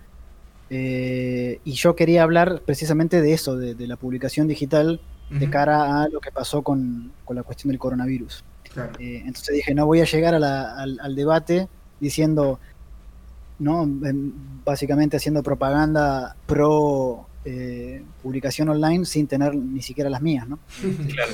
Eh, 0.71 1.61
y 1.65 1.73
yo 1.73 1.95
quería 1.97 2.23
hablar 2.23 2.63
precisamente 2.65 3.21
de 3.23 3.33
eso, 3.33 3.57
de, 3.57 3.75
de 3.75 3.87
la 3.87 3.97
publicación 3.97 4.49
digital 4.49 5.01
de 5.31 5.51
cara 5.51 6.03
a 6.03 6.09
lo 6.09 6.21
que 6.21 6.31
pasó 6.31 6.63
con, 6.63 7.11
con 7.25 7.35
la 7.37 7.43
cuestión 7.43 7.71
del 7.71 7.79
coronavirus. 7.81 8.45
Claro. 8.73 8.93
Eh, 9.01 9.23
entonces 9.27 9.55
dije, 9.57 9.75
no 9.75 9.85
voy 9.87 10.01
a 10.01 10.05
llegar 10.05 10.35
a 10.35 10.39
la- 10.39 10.77
al, 10.77 11.01
al 11.01 11.15
debate 11.17 11.67
diciendo, 11.99 12.61
¿no? 13.59 13.89
Básicamente 14.65 15.17
haciendo 15.17 15.43
propaganda 15.43 16.37
pro 16.47 17.27
eh, 17.45 18.03
publicación 18.23 18.69
online 18.69 19.05
sin 19.05 19.27
tener 19.27 19.55
ni 19.57 19.83
siquiera 19.83 20.11
las 20.11 20.23
mías, 20.23 20.47
¿no? 20.49 20.59
Claro. 21.13 21.33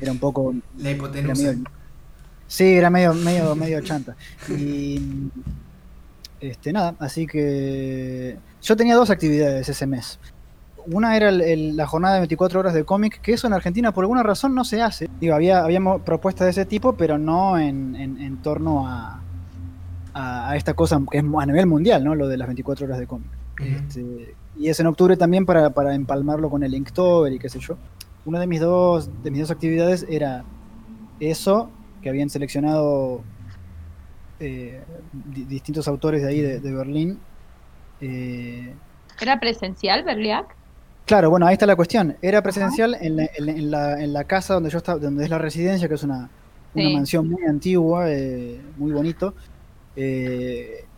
Era 0.00 0.12
un 0.12 0.18
poco... 0.18 0.54
La 0.78 0.88
Era 0.88 0.96
hipotenusa. 0.96 1.42
medio, 1.52 1.64
sí, 2.46 2.64
era 2.64 2.88
medio, 2.88 3.12
medio, 3.12 3.54
medio 3.56 3.80
chanta. 3.82 4.16
Y 4.48 5.00
este, 6.40 6.72
nada, 6.72 6.94
así 6.98 7.26
que 7.26 8.36
yo 8.62 8.76
tenía 8.76 8.94
dos 8.96 9.10
actividades 9.10 9.68
ese 9.68 9.86
mes. 9.86 10.18
Una 10.90 11.16
era 11.16 11.28
el- 11.28 11.40
el- 11.42 11.76
la 11.76 11.86
jornada 11.86 12.14
de 12.14 12.20
24 12.20 12.60
horas 12.60 12.72
de 12.74 12.84
cómic, 12.84 13.20
que 13.20 13.32
eso 13.34 13.46
en 13.46 13.52
Argentina 13.52 13.92
por 13.92 14.04
alguna 14.04 14.22
razón 14.22 14.54
no 14.54 14.64
se 14.64 14.80
hace. 14.80 15.08
Digo, 15.20 15.34
había, 15.34 15.62
habíamos 15.64 16.00
propuestas 16.02 16.46
de 16.46 16.50
ese 16.52 16.64
tipo, 16.64 16.94
pero 16.94 17.18
no 17.18 17.58
en, 17.58 17.94
en- 17.96 18.18
en 18.20 18.36
torno 18.38 18.86
a, 18.88 19.20
a, 20.14 20.50
a 20.50 20.56
esta 20.56 20.74
cosa 20.74 21.00
que 21.10 21.18
es 21.18 21.24
a 21.24 21.46
nivel 21.46 21.66
mundial, 21.66 22.02
¿no? 22.04 22.14
Lo 22.14 22.26
de 22.28 22.38
las 22.38 22.48
24 22.48 22.86
horas 22.86 22.98
de 22.98 23.06
cómic. 23.06 23.28
Este, 23.60 24.34
y 24.58 24.68
es 24.68 24.80
en 24.80 24.86
octubre 24.86 25.16
también 25.16 25.44
para, 25.44 25.70
para 25.70 25.94
empalmarlo 25.94 26.48
con 26.48 26.62
el 26.62 26.74
Inktober 26.74 27.32
y 27.32 27.38
qué 27.38 27.48
sé 27.48 27.58
yo. 27.58 27.76
Una 28.24 28.40
de 28.40 28.46
mis 28.46 28.60
dos, 28.60 29.10
de 29.22 29.30
mis 29.30 29.40
dos 29.40 29.50
actividades 29.50 30.06
era 30.08 30.44
eso, 31.20 31.68
que 32.02 32.08
habían 32.08 32.30
seleccionado 32.30 33.20
eh, 34.40 34.80
di- 35.12 35.44
distintos 35.44 35.88
autores 35.88 36.22
de 36.22 36.28
ahí 36.28 36.40
de, 36.40 36.60
de 36.60 36.72
Berlín. 36.72 37.18
Eh, 38.00 38.72
¿Era 39.20 39.40
presencial, 39.40 40.04
Berliac? 40.04 40.46
claro, 41.04 41.30
bueno, 41.30 41.46
ahí 41.46 41.54
está 41.54 41.66
la 41.66 41.74
cuestión. 41.76 42.16
Era 42.22 42.42
presencial 42.42 42.96
en 43.00 43.16
la, 43.16 43.24
en 43.36 43.70
la- 43.70 44.02
en 44.02 44.12
la- 44.12 44.24
casa 44.24 44.54
donde 44.54 44.70
yo 44.70 44.78
estaba, 44.78 44.98
donde 44.98 45.24
es 45.24 45.30
la 45.30 45.38
residencia, 45.38 45.88
que 45.88 45.94
es 45.94 46.02
una, 46.02 46.28
una 46.74 46.90
mansión 46.90 47.28
muy 47.28 47.42
antigua, 47.44 48.10
eh, 48.10 48.60
muy 48.76 48.92
bonito. 48.92 49.34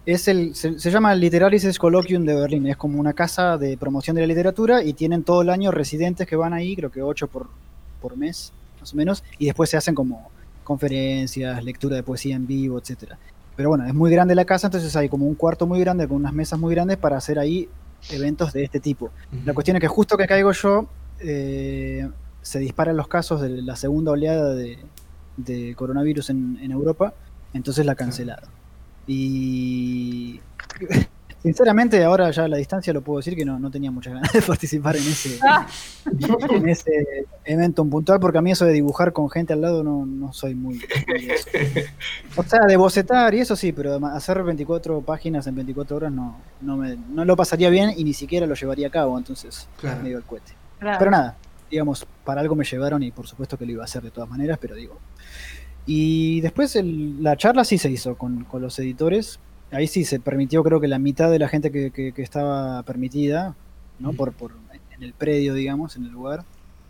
Es 0.07 0.29
el, 0.29 0.55
se, 0.55 0.79
se 0.79 0.91
llama 0.91 1.15
Literaris 1.15 1.79
Colloquium 1.79 2.25
de 2.25 2.35
Berlín, 2.35 2.67
es 2.67 2.77
como 2.77 2.99
una 2.99 3.13
casa 3.13 3.57
de 3.59 3.77
promoción 3.77 4.17
de 4.17 4.23
la 4.23 4.27
literatura 4.29 4.83
y 4.83 4.95
tienen 4.95 5.23
todo 5.23 5.43
el 5.43 5.51
año 5.51 5.71
residentes 5.71 6.27
que 6.27 6.37
van 6.37 6.53
ahí, 6.53 6.75
creo 6.75 6.91
que 6.91 7.03
ocho 7.03 7.29
por, 7.29 7.49
por 8.01 8.17
mes, 8.17 8.53
más 8.81 8.93
o 8.93 8.97
menos, 8.97 9.23
y 9.39 9.45
después 9.47 9.69
se 9.71 9.77
hacen 9.77 9.95
como 9.95 10.31
conferencias, 10.65 11.63
lectura 11.65 11.97
de 11.97 12.03
poesía 12.03 12.37
en 12.37 12.47
vivo, 12.47 12.79
etcétera. 12.79 13.19
Pero 13.57 13.69
bueno, 13.69 13.87
es 13.87 13.95
muy 13.95 14.11
grande 14.11 14.35
la 14.35 14.45
casa, 14.45 14.69
entonces 14.69 14.95
hay 14.97 15.09
como 15.09 15.27
un 15.27 15.35
cuarto 15.35 15.67
muy 15.67 15.81
grande 15.81 16.09
con 16.09 16.19
unas 16.19 16.33
mesas 16.33 16.59
muy 16.59 16.75
grandes 16.75 16.97
para 16.97 17.17
hacer 17.17 17.39
ahí 17.39 17.69
eventos 18.11 18.53
de 18.53 18.65
este 18.65 18.81
tipo. 18.81 19.11
La 19.45 19.53
cuestión 19.53 19.77
es 19.77 19.81
que 19.81 19.89
justo 19.89 20.17
que 20.17 20.27
caigo 20.27 20.53
yo, 20.53 20.87
eh, 21.19 22.09
se 22.41 22.59
disparan 22.59 22.97
los 22.97 23.09
casos 23.09 23.41
de 23.43 23.51
la 23.63 23.77
segunda 23.77 24.13
oleada 24.13 24.55
de, 24.55 24.79
de 25.37 25.75
coronavirus 25.75 26.31
en, 26.31 26.59
en 26.63 26.71
Europa, 26.71 27.13
entonces 27.53 27.85
la 27.85 27.95
cancelaron. 27.95 28.49
Y 29.07 30.41
sinceramente 31.43 32.03
ahora 32.05 32.31
ya 32.31 32.45
a 32.45 32.49
la 32.49 32.57
distancia 32.59 32.93
lo 32.93 33.03
puedo 33.03 33.19
decir 33.19 33.35
que 33.37 33.45
no, 33.45 33.59
no 33.59 33.71
tenía 33.71 33.91
muchas 33.91 34.15
ganas 34.15 34.33
de 34.33 34.43
participar 34.47 34.97
en 34.97 35.03
ese, 35.03 35.39
Ah, 35.43 35.67
en 36.51 36.69
ese 36.69 37.27
evento 37.45 37.83
en 37.83 37.91
puntual, 37.91 38.21
porque 38.21 38.39
a 38.39 38.43
mí 38.43 38.51
eso 38.51 38.65
de 38.65 38.73
dibujar 38.73 39.13
con 39.13 39.29
gente 39.31 39.53
al 39.53 39.61
lado 39.61 39.83
no, 39.83 40.05
no 40.07 40.33
soy 40.33 40.55
muy... 40.55 40.81
O 42.37 42.43
sea, 42.43 42.61
de 42.67 42.77
bocetar 42.77 43.35
y 43.35 43.41
eso 43.41 43.57
sí, 43.57 43.73
pero 43.73 44.05
hacer 44.07 44.43
24 44.43 45.01
páginas 45.03 45.47
en 45.47 45.55
24 45.55 45.97
horas 45.97 46.13
no, 46.13 46.37
no, 46.61 46.77
me, 46.77 46.97
no 47.11 47.25
lo 47.25 47.37
pasaría 47.37 47.71
bien 47.71 47.93
y 47.97 48.05
ni 48.05 48.13
siquiera 48.13 48.47
lo 48.47 48.55
llevaría 48.55 48.89
a 48.89 48.91
cabo, 48.91 49.17
entonces 49.19 49.69
Claro. 49.79 50.03
medio 50.03 50.17
al 50.19 50.25
cohete. 50.25 50.53
claro. 50.79 50.99
Pero 50.99 51.11
nada, 51.11 51.37
digamos, 51.71 52.07
para 52.25 52.41
algo 52.41 52.55
me 52.55 52.65
llevaron 52.65 53.03
y 53.03 53.11
por 53.11 53.27
supuesto 53.27 53.57
que 53.57 53.65
lo 53.67 53.73
iba 53.73 53.83
a 53.83 53.87
hacer 53.87 54.03
de 54.03 54.11
todas 54.11 54.29
maneras, 54.29 54.59
pero 54.61 54.75
digo. 54.75 54.99
Y 55.87 56.41
después 56.43 56.77
el- 56.77 57.23
la 57.23 57.37
charla 57.37 57.65
sí 57.65 57.79
se 57.79 57.91
hizo 57.91 58.15
con, 58.17 58.45
con 58.45 58.61
los 58.63 58.79
editores. 58.79 59.39
Ahí 59.73 59.87
sí 59.87 60.05
se 60.05 60.19
permitió, 60.21 60.63
creo 60.65 60.81
que 60.81 60.89
la 60.89 60.99
mitad 60.99 61.31
de 61.31 61.39
la 61.39 61.49
gente 61.49 61.71
que, 61.71 61.91
que- 61.91 62.13
que 62.13 62.23
estaba 62.23 62.83
permitida, 62.83 63.55
¿no? 63.99 64.13
Por, 64.13 64.33
por 64.33 64.53
en 64.97 65.03
el 65.03 65.13
predio, 65.15 65.55
digamos, 65.55 65.97
en 65.97 66.05
el 66.05 66.11
lugar. 66.11 66.45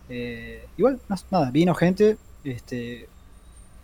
Eh, 0.08 0.64
igual, 0.76 0.98
no- 1.08 1.16
nada, 1.30 1.50
vino 1.50 1.74
gente, 1.74 2.16
este, 2.44 3.08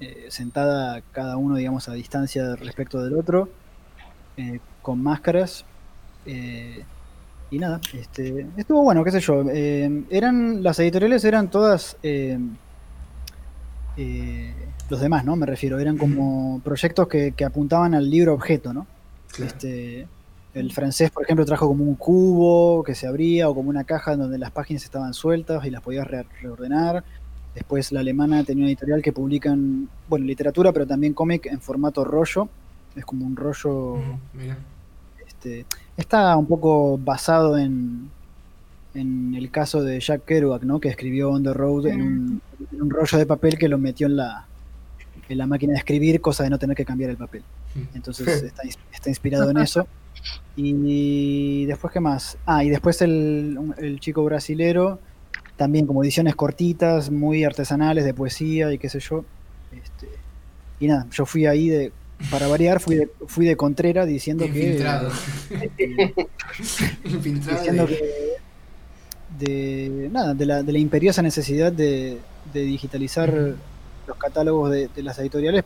eh, 0.00 0.26
sentada 0.30 1.02
cada 1.12 1.36
uno, 1.36 1.56
digamos, 1.56 1.88
a 1.88 1.92
distancia 1.94 2.56
respecto 2.56 3.02
del 3.02 3.14
otro, 3.18 3.48
eh, 4.36 4.60
con 4.82 5.02
máscaras. 5.02 5.64
eh, 6.26 6.84
y 7.50 7.58
nada, 7.60 7.80
este, 7.94 8.46
estuvo 8.56 8.82
bueno, 8.82 9.04
qué 9.04 9.12
sé 9.12 9.20
yo. 9.20 9.44
eran, 10.10 10.62
las 10.64 10.78
editoriales 10.80 11.24
eran 11.24 11.48
todas 11.50 11.96
los 14.88 15.00
demás, 15.00 15.24
¿no? 15.24 15.36
Me 15.36 15.46
refiero, 15.46 15.78
eran 15.78 15.96
como 15.98 16.60
proyectos 16.64 17.08
que, 17.08 17.32
que 17.32 17.44
apuntaban 17.44 17.94
al 17.94 18.08
libro 18.08 18.34
objeto, 18.34 18.72
¿no? 18.72 18.86
Claro. 19.32 19.50
Este, 19.52 20.06
el 20.54 20.72
francés, 20.72 21.10
por 21.10 21.24
ejemplo, 21.24 21.44
trajo 21.44 21.66
como 21.66 21.84
un 21.84 21.96
cubo 21.96 22.82
que 22.84 22.94
se 22.94 23.06
abría 23.06 23.48
o 23.48 23.54
como 23.54 23.68
una 23.68 23.84
caja 23.84 24.12
en 24.14 24.20
donde 24.20 24.38
las 24.38 24.50
páginas 24.52 24.84
estaban 24.84 25.12
sueltas 25.12 25.64
y 25.66 25.70
las 25.70 25.82
podías 25.82 26.06
re- 26.06 26.24
reordenar. 26.40 27.04
Después 27.54 27.90
la 27.92 28.00
alemana 28.00 28.44
tenía 28.44 28.64
una 28.64 28.68
editorial 28.70 29.02
que 29.02 29.12
publican, 29.12 29.88
bueno, 30.08 30.24
literatura, 30.26 30.72
pero 30.72 30.86
también 30.86 31.14
cómic 31.14 31.46
en 31.46 31.60
formato 31.60 32.04
rollo. 32.04 32.48
Es 32.94 33.04
como 33.04 33.26
un 33.26 33.36
rollo 33.36 33.96
Mira. 34.32 34.56
este, 35.26 35.66
está 35.96 36.36
un 36.36 36.46
poco 36.46 36.96
basado 36.98 37.58
en, 37.58 38.10
en 38.94 39.34
el 39.34 39.50
caso 39.50 39.82
de 39.82 40.00
Jack 40.00 40.24
Kerouac, 40.24 40.62
¿no? 40.62 40.80
que 40.80 40.88
escribió 40.88 41.30
On 41.30 41.42
the 41.42 41.52
Road 41.52 41.86
en, 41.88 42.00
un, 42.02 42.42
en 42.72 42.82
un 42.82 42.90
rollo 42.90 43.18
de 43.18 43.26
papel 43.26 43.58
que 43.58 43.68
lo 43.68 43.76
metió 43.78 44.06
en 44.06 44.16
la, 44.16 44.46
en 45.28 45.38
la 45.38 45.46
máquina 45.46 45.72
de 45.72 45.78
escribir, 45.78 46.20
cosa 46.20 46.44
de 46.44 46.50
no 46.50 46.58
tener 46.58 46.76
que 46.76 46.84
cambiar 46.84 47.10
el 47.10 47.16
papel. 47.16 47.42
Entonces 47.94 48.26
está, 48.42 48.62
está 48.92 49.08
inspirado 49.08 49.50
en 49.50 49.58
eso. 49.58 49.86
Y 50.56 51.66
después, 51.66 51.92
¿qué 51.92 52.00
más? 52.00 52.38
Ah, 52.46 52.64
y 52.64 52.70
después 52.70 53.02
el, 53.02 53.98
chico 54.00 54.24
brasilero, 54.24 54.98
también 55.56 55.86
como 55.86 56.02
ediciones 56.02 56.34
cortitas, 56.34 57.10
muy 57.10 57.44
artesanales 57.44 58.04
de 58.04 58.14
poesía 58.14 58.72
y 58.72 58.78
qué 58.78 58.88
sé 58.88 59.00
yo. 59.00 59.24
Este, 59.72 60.08
y 60.80 60.86
nada, 60.86 61.06
yo 61.10 61.26
fui 61.26 61.46
ahí 61.46 61.68
de, 61.68 61.92
para 62.30 62.46
variar, 62.48 62.80
fui 62.80 62.96
de, 62.96 63.10
fui 63.26 63.46
de 63.46 63.56
contrera 63.56 64.06
diciendo 64.06 64.44
que... 64.44 64.58
Infiltrado. 64.58 65.10
Infiltrado. 67.04 67.58
diciendo 67.58 67.86
de- 67.86 67.96
que 67.96 68.36
de 69.38 70.08
nada 70.10 70.34
de 70.34 70.46
la, 70.46 70.62
de 70.62 70.72
la 70.72 70.78
imperiosa 70.78 71.22
necesidad 71.22 71.72
de, 71.72 72.18
de 72.52 72.60
digitalizar. 72.60 73.54
Los 74.06 74.16
catálogos 74.16 74.70
de, 74.70 74.88
de 74.88 75.02
las 75.02 75.18
editoriales 75.18 75.64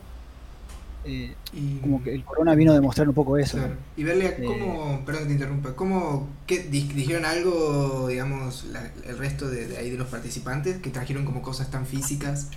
eh, 1.03 1.33
y- 1.53 1.77
como 1.79 2.03
que 2.03 2.13
el 2.13 2.23
corona 2.23 2.53
vino 2.53 2.71
a 2.71 2.75
demostrar 2.75 3.07
un 3.09 3.15
poco 3.15 3.37
eso 3.37 3.57
Claro. 3.57 3.73
Y 3.97 4.03
verle 4.03 4.35
Eh, 4.37 4.43
cómo, 4.45 5.01
perdón 5.05 5.23
que 5.23 5.27
te 5.29 5.33
interrumpa, 5.33 5.75
cómo 5.75 6.27
qué, 6.45 6.59
di- 6.63 6.91
dijeron 6.93 7.25
algo, 7.25 8.07
digamos, 8.07 8.65
la- 8.65 8.91
el 9.07 9.17
resto 9.17 9.49
de, 9.49 9.67
de 9.67 9.77
ahí 9.77 9.89
de 9.89 9.97
los 9.97 10.07
participantes, 10.07 10.77
que 10.77 10.89
trajeron 10.91 11.25
como 11.25 11.41
cosas 11.41 11.71
tan 11.71 11.85
físicas 11.87 12.49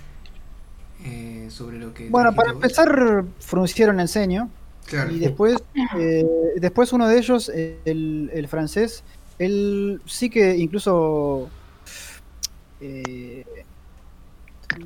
eh, 1.03 1.47
sobre 1.49 1.77
lo 1.79 1.93
que... 1.93 2.09
bueno 2.09 2.33
para 2.33 2.51
vos? 2.53 2.55
empezar 2.63 3.25
fruncieron 3.39 3.99
el 3.99 4.07
ceño 4.07 4.49
Claro. 4.87 5.11
y 5.11 5.17
después 5.17 5.57
eh, 5.97 6.23
después 6.57 6.93
uno 6.93 7.07
de 7.07 7.17
ellos 7.17 7.49
eh, 7.49 7.79
el, 7.85 8.29
el 8.31 8.47
francés 8.47 9.03
él 9.39 9.99
sí 10.05 10.29
que 10.29 10.55
incluso 10.55 11.49
eh, 12.81 13.43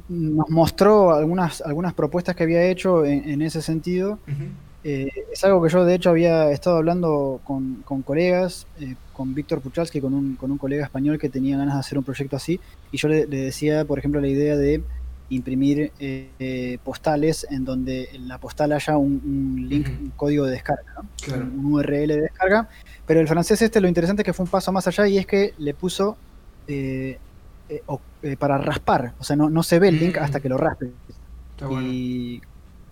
nos 0.10 0.50
mostró 0.50 1.14
algunas 1.14 1.62
algunas 1.62 1.94
propuestas 1.94 2.36
que 2.36 2.44
había 2.44 2.64
hecho 2.64 3.06
en- 3.06 3.28
en 3.30 3.42
ese 3.42 3.62
sentido. 3.62 4.20
Eh, 4.84 5.10
es 5.34 5.44
algo 5.44 5.62
que 5.62 5.70
yo 5.70 5.84
de 5.84 5.94
hecho 5.96 6.10
había 6.10 6.52
estado 6.52 6.78
hablando 6.78 7.42
con, 7.44 7.82
con 7.84 8.02
colegas, 8.02 8.66
eh, 8.80 8.96
con 9.14 9.34
Víctor 9.36 9.60
Puchalski, 9.60 10.00
con 10.00 10.14
un, 10.14 10.36
con 10.36 10.52
un 10.52 10.58
colega 10.58 10.86
español 10.86 11.20
que 11.20 11.28
tenía 11.28 11.58
ganas 11.58 11.74
de 11.76 11.80
hacer 11.82 11.98
un 11.98 12.06
proyecto 12.06 12.38
así, 12.38 12.60
y 12.92 12.98
yo 12.98 13.10
le, 13.10 13.28
le 13.28 13.38
decía, 13.42 13.84
por 13.84 14.00
ejemplo, 14.00 14.22
la 14.22 14.30
idea 14.30 14.56
de 14.56 14.82
imprimir 15.32 15.92
eh, 16.00 16.30
eh, 16.40 16.78
postales 16.84 17.46
en 17.52 17.66
donde 17.66 18.10
en 18.14 18.28
la 18.30 18.38
postal 18.40 18.72
haya 18.72 18.96
un, 18.98 19.22
un 19.26 19.68
link, 19.70 19.88
un 20.02 20.12
código 20.16 20.46
de 20.46 20.54
descarga, 20.54 20.84
¿no? 20.96 21.10
Claro. 21.24 21.44
un 21.54 21.66
URL 21.74 22.08
de 22.08 22.22
descarga, 22.22 22.70
pero 23.06 23.20
el 23.20 23.28
francés 23.28 23.62
este 23.62 23.82
lo 23.82 23.88
interesante 23.90 24.22
es 24.22 24.26
que 24.26 24.34
fue 24.34 24.46
un 24.46 24.50
paso 24.50 24.72
más 24.72 24.88
allá 24.88 25.08
y 25.08 25.18
es 25.18 25.28
que 25.28 25.54
le 25.60 25.74
puso 25.74 26.16
eh, 26.68 27.20
eh, 27.70 27.84
o- 27.86 28.02
eh, 28.24 28.36
para 28.38 28.58
raspar, 28.58 29.14
o 29.20 29.24
sea, 29.24 29.36
no, 29.36 29.50
no 29.50 29.64
se 29.64 29.80
ve 29.80 29.90
el 29.90 30.00
link 30.00 30.18
Mm. 30.20 30.24
hasta 30.24 30.40
que 30.40 30.50
lo 30.50 30.58
raspe. 30.58 30.92
Está 31.52 31.68
bueno. 31.68 31.88
Y 31.88 32.42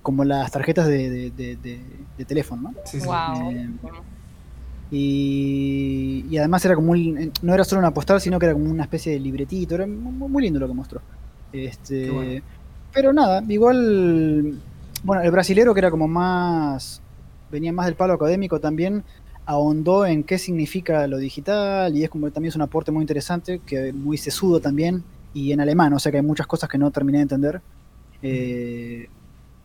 como 0.02 0.24
las 0.24 0.52
tarjetas 0.52 0.88
de, 0.88 1.10
de- 1.10 1.32
de- 1.32 1.56
de- 1.58 1.82
de 2.18 2.26
teléfono, 2.26 2.62
¿no? 2.72 2.74
Sí, 2.86 3.00
sí. 3.02 3.06
Wow. 3.08 3.52
Eh, 3.52 3.70
Y, 4.90 6.26
y 6.30 6.38
además 6.38 6.64
era 6.64 6.76
como 6.76 6.92
un- 6.92 7.32
no 7.42 7.54
era 7.54 7.64
solo 7.66 7.80
una 7.80 7.92
postal, 7.92 8.22
sino 8.22 8.40
que 8.40 8.46
era 8.46 8.54
como 8.54 8.70
una 8.72 8.84
especie 8.84 9.12
de 9.14 9.20
libretito, 9.20 9.76
era 9.76 9.86
muy, 9.86 10.30
muy 10.30 10.44
lindo 10.44 10.60
lo 10.60 10.68
que 10.68 10.74
mostró. 10.74 11.02
Este, 11.52 12.10
bueno. 12.10 12.42
Pero 12.94 13.12
nada, 13.14 13.44
igual, 13.50 14.58
bueno, 15.04 15.22
el 15.24 15.32
brasilero 15.32 15.74
que 15.74 15.80
era 15.82 15.92
como 15.92 16.08
más, 16.08 17.02
venía 17.52 17.74
más 17.74 17.86
del 17.88 17.96
palo 17.96 18.14
académico 18.14 18.60
también, 18.62 19.04
ahondó 19.48 20.06
en 20.06 20.24
qué 20.24 20.38
significa 20.38 21.08
lo 21.08 21.18
digital 21.18 21.96
y 21.98 22.04
es 22.04 22.10
como 22.12 22.30
también 22.30 22.50
es 22.50 22.56
un 22.56 22.62
aporte 22.62 22.92
muy 22.92 23.02
interesante, 23.02 23.60
que 23.66 23.92
muy 23.94 24.18
sesudo 24.18 24.60
también, 24.60 25.04
y 25.34 25.52
en 25.54 25.60
alemán, 25.62 25.94
o 25.94 26.00
sea 26.00 26.12
que 26.12 26.18
hay 26.20 26.24
muchas 26.24 26.46
cosas 26.48 26.70
que 26.70 26.78
no 26.78 26.92
terminé 26.92 27.18
de 27.18 27.22
entender. 27.24 27.62
Eh, 28.22 29.08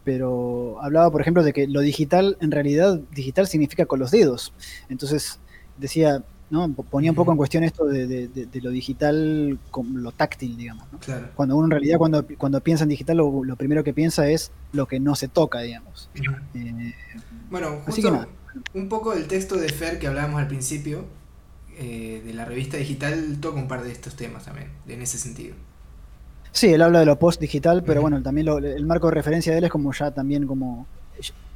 pero 0.04 0.78
hablaba, 0.82 1.10
por 1.10 1.20
ejemplo, 1.20 1.42
de 1.42 1.52
que 1.52 1.66
lo 1.68 1.80
digital, 1.80 2.36
en 2.40 2.50
realidad, 2.50 3.00
digital 3.14 3.46
significa 3.46 3.86
con 3.86 3.98
los 4.00 4.10
dedos. 4.10 4.52
Entonces, 4.88 5.38
decía, 5.78 6.22
¿no? 6.50 6.68
Ponía 6.72 7.10
un 7.12 7.14
poco 7.16 7.30
en 7.30 7.36
cuestión 7.38 7.62
esto 7.64 7.84
de, 7.86 8.06
de- 8.06 8.28
de- 8.28 8.46
de 8.46 8.60
lo 8.60 8.70
digital 8.70 9.58
con 9.70 10.02
lo 10.02 10.10
táctil, 10.12 10.56
digamos. 10.56 10.84
¿no? 10.92 10.98
Claro. 10.98 11.28
Cuando 11.34 11.56
uno 11.56 11.66
en 11.66 11.70
realidad, 11.70 11.98
cuando, 11.98 12.26
cuando 12.36 12.60
piensa 12.60 12.82
en 12.84 12.90
digital, 12.90 13.16
lo, 13.18 13.44
lo 13.44 13.56
primero 13.56 13.82
que 13.84 13.94
piensa 13.94 14.28
es 14.28 14.50
lo 14.72 14.86
que 14.86 14.98
no 15.00 15.14
se 15.14 15.28
toca, 15.28 15.60
digamos. 15.60 16.10
Eh, 16.54 16.94
Bueno, 17.50 17.78
Así 17.86 18.02
que 18.02 18.10
nada. 18.10 18.28
Un 18.74 18.88
poco 18.88 19.14
del 19.14 19.26
texto 19.28 19.56
de 19.56 19.68
Fer 19.68 19.98
que 19.98 20.06
hablábamos 20.06 20.40
al 20.40 20.48
principio, 20.48 21.04
eh, 21.78 22.22
de 22.24 22.34
la 22.34 22.44
revista 22.44 22.76
digital, 22.76 23.38
toca 23.40 23.58
un 23.58 23.68
par 23.68 23.82
de 23.82 23.92
estos 23.92 24.14
temas 24.16 24.44
también, 24.44 24.68
en 24.86 25.02
ese 25.02 25.18
sentido. 25.18 25.54
sí, 26.50 26.66
él 26.72 26.82
habla 26.82 27.00
de 27.00 27.06
lo 27.06 27.18
post-digital, 27.18 27.82
pero 27.82 28.02
bueno, 28.02 28.22
también 28.22 28.46
lo- 28.46 28.58
el 28.58 28.84
marco 28.84 29.06
de 29.08 29.14
referencia 29.14 29.52
de 29.52 29.58
él 29.58 29.64
es 29.64 29.70
como 29.70 29.92
ya 29.92 30.10
también 30.10 30.46
como 30.46 30.86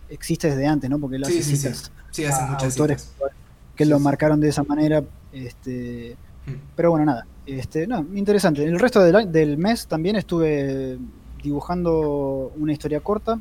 existe 0.08 0.48
desde 0.48 0.66
antes, 0.66 0.88
¿no? 0.88 0.98
Porque 0.98 1.16
él 1.16 1.24
hace 1.24 1.42
sí, 1.42 1.56
citas 1.56 1.90
Sí, 2.12 2.24
hace 2.24 2.42
a 2.42 2.46
muchas 2.46 2.72
autores 2.72 3.02
citas. 3.02 3.30
que 3.74 3.84
lo 3.84 3.98
marcaron 3.98 4.40
de 4.40 4.48
esa 4.48 4.62
manera. 4.64 5.02
Este, 5.32 6.16
Mm. 6.46 6.52
Pero 6.76 6.90
bueno, 6.92 7.06
nada. 7.06 7.26
Este, 7.44 7.88
no, 7.88 8.06
interesante. 8.14 8.62
El 8.62 8.78
resto 8.78 9.02
del, 9.02 9.32
del 9.32 9.58
mes 9.58 9.88
también 9.88 10.14
estuve 10.14 10.96
dibujando 11.42 12.52
una 12.56 12.72
historia 12.72 13.00
corta, 13.00 13.40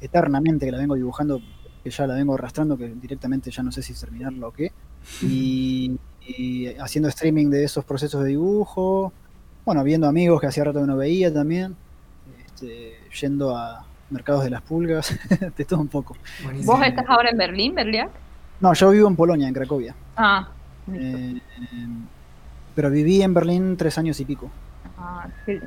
eternamente 0.00 0.66
que 0.66 0.72
la 0.72 0.76
vengo 0.78 0.94
dibujando, 0.96 1.40
que 1.82 1.90
ya 1.90 2.06
la 2.06 2.14
vengo 2.14 2.34
arrastrando, 2.34 2.76
que 2.76 2.88
directamente 2.88 3.50
ya 3.50 3.62
no 3.62 3.72
sé 3.72 3.82
si 3.82 3.94
terminarla 3.94 4.48
o 4.48 4.52
qué. 4.52 4.72
Y, 5.22 5.98
y 6.26 6.66
haciendo 6.78 7.08
streaming 7.08 7.48
de 7.50 7.64
esos 7.64 7.84
procesos 7.84 8.22
de 8.22 8.30
dibujo. 8.30 9.12
Bueno, 9.64 9.82
viendo 9.84 10.06
amigos 10.06 10.40
que 10.40 10.46
hacía 10.46 10.64
rato 10.64 10.80
que 10.80 10.86
no 10.86 10.96
veía 10.96 11.32
también. 11.32 11.76
Este, 12.46 12.94
yendo 13.20 13.56
a 13.56 13.84
mercados 14.10 14.44
de 14.44 14.50
las 14.50 14.62
pulgas, 14.62 15.16
de 15.56 15.64
todo 15.64 15.80
un 15.80 15.88
poco. 15.88 16.16
Buenísimo. 16.42 16.72
¿Vos 16.76 16.86
estás 16.86 17.04
ahora 17.08 17.30
en 17.30 17.36
Berlín, 17.38 17.74
Berliak? 17.74 18.10
No, 18.60 18.74
yo 18.74 18.90
vivo 18.90 19.08
en 19.08 19.16
Polonia, 19.16 19.48
en 19.48 19.54
Cracovia. 19.54 19.94
Ah. 20.16 20.48
Eh, 20.92 21.34
eh, 21.38 21.86
pero 22.74 22.90
viví 22.90 23.22
en 23.22 23.32
Berlín 23.32 23.76
tres 23.76 23.96
años 23.98 24.18
y 24.20 24.24
pico. 24.24 24.50
Ah, 24.98 25.26
sí. 25.46 25.58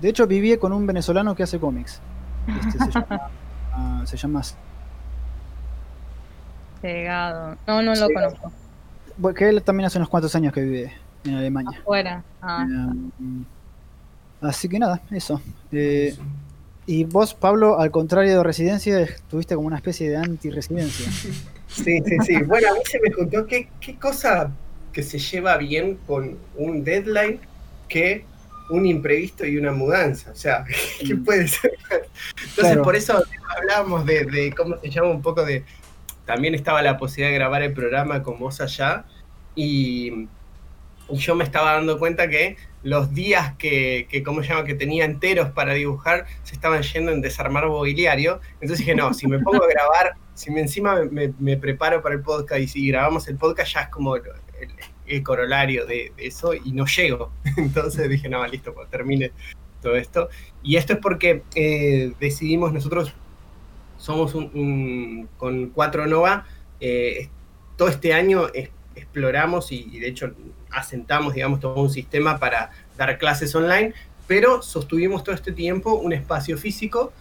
De 0.00 0.08
hecho, 0.08 0.26
viví 0.26 0.56
con 0.58 0.72
un 0.72 0.86
venezolano 0.86 1.34
que 1.34 1.44
hace 1.44 1.58
cómics. 1.58 2.00
Este, 2.46 2.78
se 2.78 2.90
llama. 2.90 3.06
ah, 3.72 4.02
se 4.04 4.16
llama- 4.16 4.42
Llegado. 6.88 7.56
No, 7.66 7.82
no 7.82 7.94
lo 7.94 8.08
conozco. 8.10 8.52
bueno, 9.16 9.34
que 9.34 9.48
él 9.48 9.62
también 9.62 9.86
hace 9.86 9.98
unos 9.98 10.08
cuantos 10.08 10.34
años 10.34 10.52
que 10.52 10.60
vive 10.62 10.92
en 11.24 11.34
Alemania. 11.34 11.78
Afuera. 11.80 12.22
Ah, 12.42 12.66
Eh, 13.20 13.44
así 14.42 14.68
que 14.68 14.78
nada, 14.78 15.00
eso. 15.10 15.40
Eh, 15.72 16.14
y 16.86 17.04
vos, 17.04 17.32
Pablo, 17.34 17.80
al 17.80 17.90
contrario 17.90 18.36
de 18.36 18.42
residencia, 18.42 19.06
tuviste 19.30 19.54
como 19.54 19.66
una 19.66 19.76
especie 19.76 20.10
de 20.10 20.16
anti-residencia. 20.16 21.06
Sí, 21.66 21.98
sí, 22.06 22.16
sí. 22.24 22.36
Bueno, 22.44 22.68
a 22.70 22.74
mí 22.74 22.78
se 22.88 23.00
me 23.00 23.10
juntó 23.10 23.46
qué, 23.48 23.68
qué 23.80 23.96
cosa 23.98 24.48
que 24.92 25.02
se 25.02 25.18
lleva 25.18 25.56
bien 25.56 25.98
con 26.06 26.36
un 26.56 26.84
deadline 26.84 27.40
que 27.88 28.24
un 28.70 28.86
imprevisto 28.86 29.44
y 29.44 29.56
una 29.56 29.72
mudanza. 29.72 30.30
O 30.30 30.36
sea, 30.36 30.64
¿qué 31.04 31.14
Mm. 31.16 31.24
puede 31.24 31.48
ser? 31.48 31.72
Entonces, 31.90 32.54
Claro. 32.54 32.82
por 32.82 32.94
eso 32.94 33.20
hablábamos 33.58 34.06
de, 34.06 34.24
de, 34.24 34.52
¿cómo 34.56 34.76
se 34.80 34.88
llama? 34.90 35.08
Un 35.10 35.22
poco 35.22 35.44
de... 35.44 35.64
También 36.24 36.54
estaba 36.54 36.82
la 36.82 36.96
posibilidad 36.96 37.30
de 37.30 37.38
grabar 37.38 37.62
el 37.62 37.72
programa 37.72 38.22
con 38.22 38.38
vos 38.38 38.60
allá 38.60 39.04
y, 39.54 40.28
yo 41.10 41.34
me 41.34 41.44
estaba 41.44 41.74
dando 41.74 41.98
cuenta 41.98 42.28
que 42.28 42.56
los 42.82 43.12
días 43.12 43.54
que, 43.58 44.22
¿cómo 44.24 44.42
se 44.42 44.48
llama? 44.48 44.64
Que 44.64 44.74
tenía 44.74 45.04
enteros 45.04 45.50
para 45.50 45.74
dibujar 45.74 46.24
se 46.44 46.54
estaban 46.54 46.82
yendo 46.82 47.12
en 47.12 47.20
desarmar 47.20 47.66
mobiliario. 47.66 48.40
Entonces 48.54 48.78
dije, 48.78 48.94
no, 48.94 49.12
si 49.12 49.26
me 49.26 49.38
pongo 49.38 49.64
a 49.64 49.68
grabar, 49.68 50.14
si 50.32 50.50
me 50.50 50.62
encima 50.62 51.02
me, 51.04 51.56
preparo 51.58 52.02
para 52.02 52.14
el 52.14 52.22
podcast 52.22 52.60
y 52.60 52.68
si 52.68 52.88
grabamos 52.88 53.28
el 53.28 53.36
podcast 53.36 53.74
ya 53.74 53.80
es 53.82 53.88
como 53.88 54.16
el, 54.16 55.22
corolario 55.22 55.84
de, 55.84 56.12
eso 56.16 56.54
y 56.54 56.72
no 56.72 56.86
llego. 56.86 57.32
Entonces 57.58 58.08
dije, 58.08 58.30
no, 58.30 58.46
listo, 58.46 58.72
cuando 58.72 58.90
termine 58.90 59.32
todo 59.82 59.96
esto. 59.96 60.30
Y 60.62 60.76
esto 60.76 60.94
es 60.94 60.98
porque 61.00 61.42
eh, 61.54 62.12
decidimos 62.18 62.72
nosotros, 62.72 63.14
somos 64.04 64.34
un, 64.34 65.28
con 65.38 65.70
4 65.70 66.06
Nova, 66.06 66.46
eh, 66.78 67.30
todo 67.76 67.88
este 67.88 68.12
año 68.12 68.48
exploramos 68.94 69.72
y, 69.72 69.98
de 69.98 70.08
hecho 70.08 70.32
asentamos, 70.70 71.34
digamos, 71.34 71.60
todo 71.60 71.80
un 71.80 71.90
sistema 71.90 72.38
para 72.38 72.70
dar 72.98 73.16
clases 73.16 73.54
online, 73.54 73.94
pero 74.26 74.60
sostuvimos 74.60 75.24
todo 75.24 75.34
este 75.34 75.52
tiempo 75.52 75.94
un 75.94 76.12
espacio 76.12 76.58
físico 76.58 77.12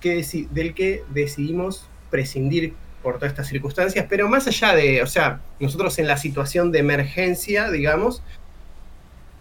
que 0.00 0.26
del 0.50 0.74
que 0.74 1.04
decidimos 1.10 1.86
prescindir 2.10 2.74
por 3.04 3.16
todas 3.16 3.30
estas 3.30 3.48
circunstancias, 3.48 4.06
pero 4.08 4.28
más 4.28 4.46
allá 4.48 4.74
de, 4.74 5.02
o 5.02 5.06
sea, 5.06 5.40
nosotros 5.60 5.98
en 5.98 6.08
la 6.08 6.16
situación 6.16 6.72
de 6.72 6.80
emergencia, 6.80 7.70
digamos, 7.70 8.22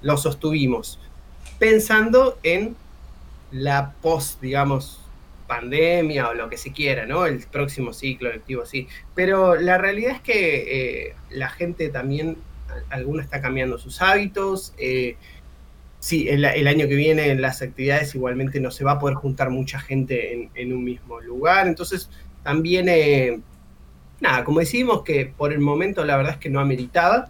lo 0.04 0.18
sostuvimos, 0.18 1.00
pensando 1.58 2.38
en 2.44 2.76
la 3.52 3.94
post, 4.02 4.40
digamos, 4.42 5.01
pandemia 5.52 6.30
o 6.30 6.34
lo 6.34 6.48
que 6.50 6.56
se 6.56 6.72
quiera, 6.72 7.06
¿no? 7.06 7.26
El 7.26 7.40
próximo 7.40 7.92
ciclo 7.92 8.32
lectivo, 8.32 8.66
sí. 8.66 8.88
Pero 9.16 9.56
la 9.56 9.78
realidad 9.78 10.14
es 10.14 10.22
que 10.22 11.10
eh, 11.10 11.16
la 11.30 11.50
gente 11.50 11.90
también, 11.90 12.38
alguna 12.90 13.22
está 13.22 13.42
cambiando 13.42 13.78
sus 13.78 14.02
hábitos. 14.02 14.74
eh, 14.78 15.18
sí, 16.00 16.30
el, 16.30 16.46
año 16.46 16.88
que 16.88 16.96
viene 16.96 17.32
en 17.32 17.42
las 17.42 17.62
actividades 17.62 18.16
igualmente 18.16 18.62
no 18.62 18.72
se 18.72 18.86
va 18.86 18.94
a 18.94 19.00
poder 19.00 19.16
juntar 19.16 19.50
mucha 19.50 19.78
gente 19.78 20.50
en, 20.56 20.74
un 20.74 20.86
mismo 20.86 21.20
lugar. 21.20 21.68
Entonces, 21.68 22.10
también, 22.44 22.88
eh, 22.88 23.42
nada, 24.22 24.46
como 24.46 24.62
decimos 24.62 25.04
que 25.04 25.26
por 25.26 25.52
el 25.52 25.60
momento 25.60 26.06
la 26.06 26.16
verdad 26.16 26.36
es 26.36 26.40
que 26.40 26.50
no 26.50 26.62
ameritaba 26.62 27.30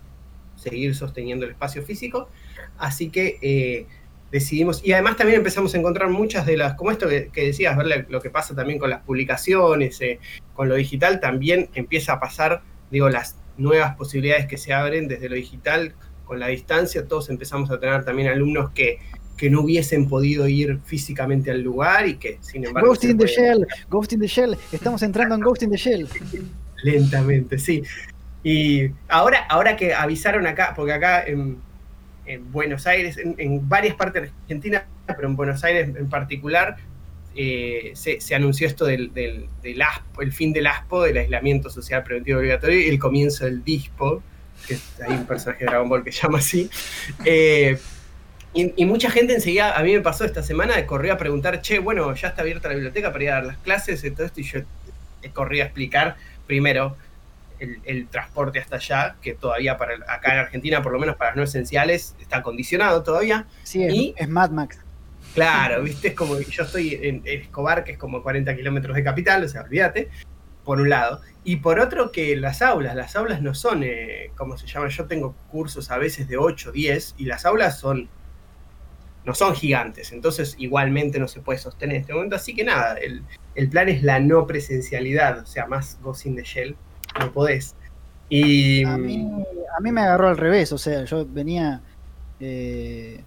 seguir 0.56 0.94
sosteniendo 0.94 1.46
el 1.46 1.54
espacio 1.54 1.82
físico. 1.82 2.30
Así 2.78 3.10
que 3.10 3.88
decidimos, 4.32 4.82
y 4.84 4.94
además 4.94 5.18
también 5.18 5.40
empezamos 5.40 5.74
a 5.76 5.78
encontrar 5.78 6.10
muchas 6.10 6.46
de 6.46 6.58
las, 6.58 6.76
como 6.76 6.92
esto 6.92 7.08
que, 7.08 7.30
que 7.34 7.48
decías, 7.48 7.78
ver 7.78 8.08
lo 8.10 8.22
que 8.22 8.30
pasa 8.30 8.56
también 8.56 8.80
con 8.80 8.90
las 8.90 9.02
publicaciones, 9.02 10.00
eh, 10.02 10.20
con 10.54 10.70
lo 10.70 10.76
digital, 10.76 11.20
también 11.20 11.70
empieza 11.76 12.14
a 12.14 12.20
pasar, 12.20 12.62
digo, 12.90 13.10
las 13.10 13.36
nuevas 13.58 13.96
posibilidades 13.96 14.48
que 14.48 14.58
se 14.58 14.74
abren 14.74 15.08
desde 15.08 15.30
lo 15.30 15.36
digital, 15.36 15.94
con 16.26 16.40
la 16.40 16.48
distancia, 16.48 17.06
todos 17.08 17.30
empezamos 17.30 17.70
a 17.72 17.80
tener 17.80 18.06
también 18.06 18.30
alumnos 18.30 18.72
que, 18.72 19.00
que 19.36 19.50
no 19.50 19.62
hubiesen 19.62 20.08
podido 20.08 20.48
ir 20.48 20.80
físicamente 20.86 21.52
al 21.52 21.62
lugar 21.62 22.08
y 22.08 22.16
que, 22.16 22.38
sin 22.42 22.66
embargo, 22.66 22.90
Ghost 22.90 23.04
in 23.04 23.18
the 23.18 23.28
Shell, 23.28 23.68
Ghost 23.90 24.14
in 24.14 24.20
the 24.22 24.28
Shell, 24.28 24.58
estamos 24.72 25.02
entrando 25.04 25.36
en 25.36 25.42
Ghost 25.42 25.64
in 25.64 25.72
the 25.72 25.78
Shell. 25.78 26.08
Lentamente, 26.84 27.60
sí. 27.60 27.84
Y 28.44 28.92
ahora, 29.10 29.46
ahora 29.50 29.76
que 29.76 29.94
avisaron 29.94 30.48
acá, 30.48 30.74
porque 30.76 30.94
acá 30.94 31.24
en, 31.24 31.58
en 32.34 32.52
Buenos 32.52 32.88
Aires, 32.88 33.18
en, 33.18 33.68
varias 33.68 33.96
partes 33.96 34.24
de 34.24 34.30
Argentina, 34.44 34.86
pero 35.06 35.28
en 35.28 35.36
Buenos 35.36 35.64
Aires 35.64 35.90
en 35.96 36.10
particular, 36.10 36.78
eh, 37.36 37.92
se, 37.94 38.36
anunció 38.36 38.68
esto 38.68 38.86
del, 38.86 39.12
ASPO, 39.82 40.22
el 40.22 40.32
fin 40.32 40.54
del 40.54 40.68
ASPO, 40.68 41.04
del 41.04 41.18
aislamiento 41.18 41.70
social 41.70 42.04
preventivo 42.04 42.40
obligatorio, 42.40 42.80
y 42.80 42.90
el 42.90 43.00
comienzo 43.00 43.46
del 43.46 43.64
DISPO, 43.64 44.24
que 44.68 44.78
hay 45.06 45.16
un 45.16 45.26
personaje 45.26 45.66
de 45.66 45.72
Dragon 45.72 45.90
Ball 45.90 46.04
que 46.04 46.12
llama 46.12 46.38
así. 46.38 46.70
Eh, 47.26 47.78
y, 48.54 48.74
y 48.76 48.86
mucha 48.86 49.10
gente 49.10 49.34
enseguida, 49.34 49.78
a 49.78 49.84
mí 49.84 49.94
me 49.94 50.02
pasó 50.02 50.26
esta 50.26 50.44
semana, 50.44 50.86
corrió 50.86 51.14
a 51.14 51.18
preguntar, 51.18 51.62
che, 51.62 51.80
bueno, 51.80 52.14
ya 52.16 52.30
está 52.30 52.42
abierta 52.42 52.68
la 52.68 52.76
biblioteca 52.76 53.12
para 53.12 53.24
ir 53.24 53.30
a 53.30 53.34
dar 53.36 53.46
las 53.46 53.58
clases 53.58 54.04
y 54.04 54.12
todo 54.12 54.26
esto, 54.26 54.42
y 54.42 54.44
yo 54.44 54.60
eh, 55.22 55.30
corrí 55.34 55.62
a 55.62 55.66
explicar 55.66 56.18
primero 56.48 56.98
el, 57.62 57.80
el 57.86 58.08
transporte 58.08 58.60
hasta 58.60 58.76
allá, 58.78 59.16
que 59.22 59.34
todavía 59.36 59.78
para 59.78 59.94
acá 60.08 60.34
en 60.34 60.40
Argentina, 60.40 60.82
por 60.82 60.92
lo 60.92 61.00
menos 61.00 61.16
para 61.16 61.32
los 61.32 61.38
no 61.38 61.44
esenciales, 61.44 62.16
está 62.20 62.42
condicionado 62.42 63.04
todavía. 63.04 63.46
Sí, 63.64 63.84
es, 63.84 63.94
Y- 63.94 64.14
es 64.18 64.28
Mad 64.28 64.50
Max. 64.52 64.80
Claro, 65.34 65.82
viste, 65.84 66.10
es 66.10 66.14
como 66.16 66.38
yo 66.40 66.64
estoy 66.64 67.00
en 67.02 67.22
Escobar, 67.24 67.84
que 67.86 67.94
es 67.94 67.98
como 67.98 68.22
40 68.22 68.54
kilómetros 68.56 68.96
de 68.96 69.04
capital, 69.04 69.44
o 69.46 69.48
sea, 69.48 69.62
olvídate, 69.62 70.10
por 70.66 70.82
un 70.82 70.90
lado. 70.90 71.22
Y 71.44 71.58
por 71.58 71.80
otro, 71.80 72.12
que 72.12 72.36
las 72.36 72.62
aulas, 72.62 72.96
las 72.96 73.16
aulas 73.16 73.42
no 73.42 73.54
son, 73.56 73.84
eh, 73.84 74.32
¿cómo 74.36 74.58
se 74.58 74.68
llama? 74.68 74.90
Yo 74.90 75.06
tengo 75.06 75.34
cursos 75.50 75.90
a 75.90 75.98
veces 75.98 76.28
de 76.28 76.38
8, 76.38 76.72
10, 76.74 77.16
y 77.18 77.26
las 77.26 77.46
aulas 77.46 77.80
son 77.80 78.10
no 79.24 79.36
son 79.36 79.54
gigantes, 79.56 80.12
entonces 80.14 80.56
igualmente 80.58 81.20
no 81.20 81.28
se 81.28 81.42
puede 81.42 81.60
sostener 81.60 81.96
en 81.98 82.02
este 82.02 82.14
momento. 82.14 82.36
Así 82.36 82.56
que 82.56 82.64
nada, 82.64 82.96
el, 82.96 83.22
el 83.54 83.70
plan 83.70 83.88
es 83.88 84.02
la 84.02 84.20
no 84.20 84.48
presencialidad, 84.48 85.38
o 85.40 85.46
sea, 85.46 85.68
más 85.68 86.00
Ghost 86.02 86.26
in 86.26 86.36
the 86.36 86.44
Shell, 86.44 86.76
no 87.20 87.32
podés. 87.32 87.76
Y, 88.30 88.84
A 88.86 88.98
mí, 88.98 89.28
a 89.78 89.82
mí 89.82 89.92
me 89.92 90.02
agarró 90.02 90.30
al 90.30 90.38
revés, 90.38 90.72
o 90.72 90.78
sea, 90.78 91.04
yo 91.06 91.26
venía. 91.26 91.82
eh, 92.40 93.24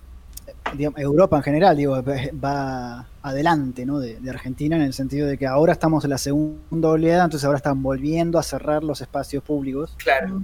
digamos, 0.76 0.98
Europa 1.00 1.36
en 1.36 1.42
general, 1.42 1.76
digo, 1.76 2.02
va 2.44 3.06
adelante 3.22 3.86
¿no? 3.86 3.98
de, 3.98 4.18
de 4.20 4.30
Argentina 4.30 4.76
en 4.76 4.82
el 4.82 4.92
sentido 4.92 5.26
de 5.26 5.38
que 5.38 5.46
ahora 5.46 5.72
estamos 5.72 6.04
en 6.04 6.10
la 6.10 6.18
segunda 6.18 6.88
oleada, 6.88 7.24
entonces 7.24 7.44
ahora 7.46 7.56
están 7.58 7.82
volviendo 7.82 8.38
a 8.38 8.42
cerrar 8.42 8.82
los 8.84 9.00
espacios 9.00 9.42
públicos. 9.42 9.94
claro, 9.98 10.40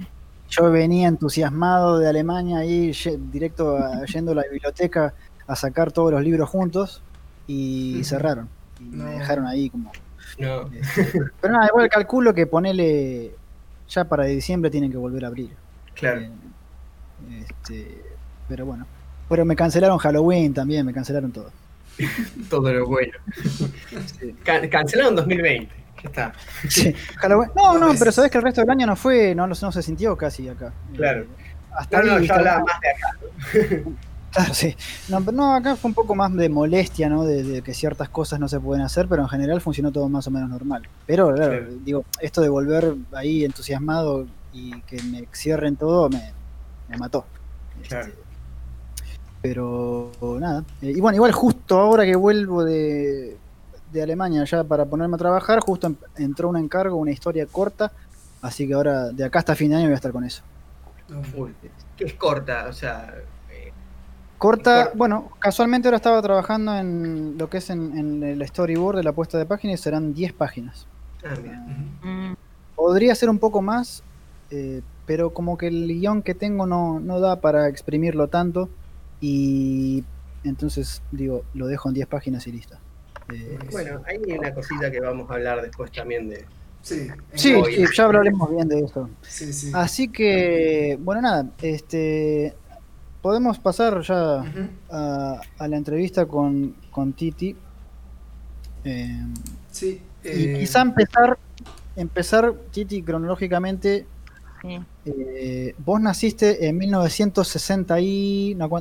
Yo 0.49 0.71
venía 0.71 1.09
entusiasmado 1.09 1.99
de 1.99 2.09
Alemania 2.09 2.59
ahí, 2.59 2.93
directo 3.33 3.77
a- 3.77 4.05
yendo 4.07 4.33
a 4.33 4.37
la 4.37 4.45
biblioteca 4.51 5.15
a 5.47 5.57
sacar 5.57 5.91
todos 5.93 6.13
los 6.13 6.23
libros 6.23 6.49
juntos 6.49 7.03
y 7.47 8.03
cerraron. 8.05 8.49
Y 8.79 8.85
No. 8.85 9.05
me 9.05 9.11
dejaron 9.13 9.47
ahí 9.47 9.69
como. 9.69 9.91
No, 10.41 10.71
este, 10.73 11.13
pero 11.41 11.53
nada, 11.53 11.67
igual 11.69 11.89
calculo 11.89 12.35
que 12.35 12.47
ponele. 12.47 13.35
Ya 13.89 14.05
para 14.05 14.25
diciembre 14.25 14.71
tienen 14.71 14.91
que 14.91 14.97
volver 14.97 15.25
a 15.25 15.29
abrir. 15.29 15.51
claro. 15.95 16.21
Eh, 16.21 16.31
este, 17.49 18.03
pero 18.49 18.65
bueno. 18.67 18.87
Pero 19.29 19.45
me 19.45 19.55
cancelaron 19.57 19.99
Halloween 19.99 20.55
también, 20.55 20.85
me 20.87 20.93
cancelaron 20.93 21.31
todo. 21.33 21.51
Todo 22.49 22.73
lo 22.73 22.87
bueno. 22.87 23.13
Can- 24.45 24.69
cancelaron 24.69 25.15
2020, 25.17 25.73
ya 26.03 26.09
está. 26.09 26.33
Sí, 26.69 26.95
Halloween. 27.19 27.51
No, 27.57 27.79
No, 27.79 27.93
pero 27.99 28.11
sabes 28.13 28.31
que 28.31 28.39
el 28.39 28.45
resto 28.45 28.61
del 28.63 28.71
año 28.71 28.87
no 28.87 28.97
fue, 28.97 29.35
no, 29.35 29.47
no 29.47 29.55
se 29.55 29.83
sintió 29.83 30.17
casi 30.17 30.49
acá. 30.49 30.73
Claro. 30.97 31.23
Eh, 31.23 31.27
hasta 31.77 31.99
No, 32.03 32.13
no, 32.15 32.19
viste, 32.21 32.35
hablaba 32.35 32.65
más 32.65 32.81
de 32.81 32.91
acá. 32.91 33.91
Claro, 34.33 34.55
sí. 34.55 34.77
No, 35.09 35.21
no, 35.21 35.55
acá 35.55 35.77
fue 35.77 35.89
un 35.89 35.95
poco 35.95 36.15
más 36.15 36.33
de 36.35 36.49
molestia, 36.49 37.09
¿no? 37.09 37.25
De, 37.25 37.43
de 37.43 37.63
que 37.63 37.75
ciertas 37.75 38.09
cosas 38.09 38.39
no 38.41 38.49
se 38.49 38.61
pueden 38.61 38.85
hacer, 38.85 39.09
pero 39.09 39.23
en 39.23 39.29
general 39.29 39.61
funcionó 39.61 39.91
todo 39.93 40.09
más 40.09 40.27
o 40.27 40.31
menos 40.31 40.49
normal. 40.49 40.83
Pero, 41.07 41.35
claro, 41.35 41.53
Claro. 41.59 41.67
digo, 41.85 42.05
esto 42.21 42.41
de 42.41 42.49
volver 42.49 42.95
ahí 43.13 43.45
entusiasmado 43.45 44.27
y 44.53 44.81
que 44.83 45.03
me 45.05 45.27
cierren 45.35 45.77
todo 45.77 46.09
me, 46.09 46.33
me 46.89 46.97
mató. 46.97 47.25
Claro. 47.89 48.09
Este, 48.09 48.19
pero 49.43 50.11
nada. 50.39 50.65
Eh, 50.83 50.93
y 50.97 51.01
bueno, 51.01 51.17
igual 51.17 51.33
justo 51.33 51.79
ahora 51.79 52.05
que 52.05 52.15
vuelvo 52.17 52.63
de, 52.65 53.37
de 53.93 54.03
Alemania 54.03 54.45
ya 54.45 54.65
para 54.65 54.85
ponerme 54.85 55.15
a 55.15 55.19
trabajar, 55.19 55.61
justo 55.61 55.87
em- 55.87 55.97
entró 56.17 56.49
un 56.51 56.57
encargo, 56.59 56.97
una 56.97 57.11
historia 57.11 57.47
corta, 57.47 57.91
así 58.43 58.67
que 58.69 58.75
ahora 58.75 59.09
de 59.11 59.25
acá 59.25 59.39
hasta 59.39 59.55
fin 59.57 59.71
de 59.71 59.77
año 59.77 59.85
voy 59.87 59.93
a 59.93 59.97
estar 59.97 60.13
con 60.13 60.25
eso. 60.25 60.43
No. 61.09 61.23
Uy, 61.37 61.55
que 61.97 62.05
es 62.05 62.15
corta, 62.15 62.67
o 62.69 62.73
sea, 62.73 63.15
Corta, 64.41 64.85
Corta. 64.85 64.97
bueno, 64.97 65.29
casualmente 65.39 65.87
ahora 65.89 65.99
estaba 65.99 66.23
trabajando 66.23 66.75
en 66.75 67.37
lo 67.37 67.51
que 67.51 67.59
es 67.59 67.69
en, 67.69 67.97
en 67.97 68.23
el 68.23 68.47
storyboard 68.49 68.97
de 68.97 69.03
la 69.03 69.13
puesta 69.13 69.37
de 69.37 69.45
página 69.45 69.75
y 69.75 69.77
serán 69.77 70.15
10 70.15 70.33
páginas. 70.33 70.87
ah, 71.25 71.35
mira. 71.43 71.59
Mm. 72.03 72.35
Podría 72.75 73.15
ser 73.15 73.29
un 73.29 73.39
poco 73.39 73.61
más, 73.61 74.03
eh, 74.51 74.81
pero 75.05 75.35
como 75.35 75.59
que 75.59 75.67
el 75.67 75.87
guion 75.87 76.23
que 76.23 76.35
tengo 76.35 76.67
no, 76.67 76.99
no 77.01 77.21
da 77.21 77.41
para 77.43 77.69
exprimirlo 77.69 78.29
tanto 78.29 78.71
y 79.21 80.05
entonces 80.45 81.03
digo, 81.13 81.45
lo 81.53 81.67
dejo 81.67 81.91
en 81.91 81.95
10 81.97 82.07
páginas 82.09 82.47
y 82.47 82.53
listo. 82.53 82.77
Eh, 83.35 83.59
Bueno, 83.71 84.01
hay 84.07 84.17
una 84.39 84.55
cosita 84.55 84.91
que 84.91 85.01
vamos 85.01 85.31
a 85.31 85.35
hablar 85.35 85.61
después 85.61 85.93
también 85.93 86.31
de. 86.31 86.47
Sí, 86.83 87.09
sí, 87.35 87.55
ya 87.95 88.05
hablaremos 88.05 88.51
bien 88.51 88.67
de 88.67 88.81
esto. 88.81 89.11
sí, 89.21 89.53
sí. 89.53 89.71
Así 89.75 90.09
que, 90.09 90.97
bueno, 91.03 91.21
nada, 91.21 91.47
este, 91.61 92.55
podemos 93.23 93.59
pasar 93.59 94.01
ya 94.03 94.45
a, 94.91 95.41
a 95.59 95.69
la 95.69 95.77
entrevista 95.77 96.27
con, 96.27 96.75
con 96.91 97.13
Titi. 97.13 97.57
Eh, 98.85 99.25
Sí, 99.71 100.03
y 100.25 100.29
eh, 100.29 100.57
quizá 100.61 100.81
empezar, 100.83 101.39
empezar, 101.97 102.53
Titi, 102.73 103.03
cronológicamente. 103.03 104.07
Sí. 104.63 104.79
eh, 105.07 105.75
vos 105.79 105.99
naciste 106.01 106.67
en 106.69 106.77
1960 106.77 107.99
y. 108.01 108.55
No, 108.57 108.69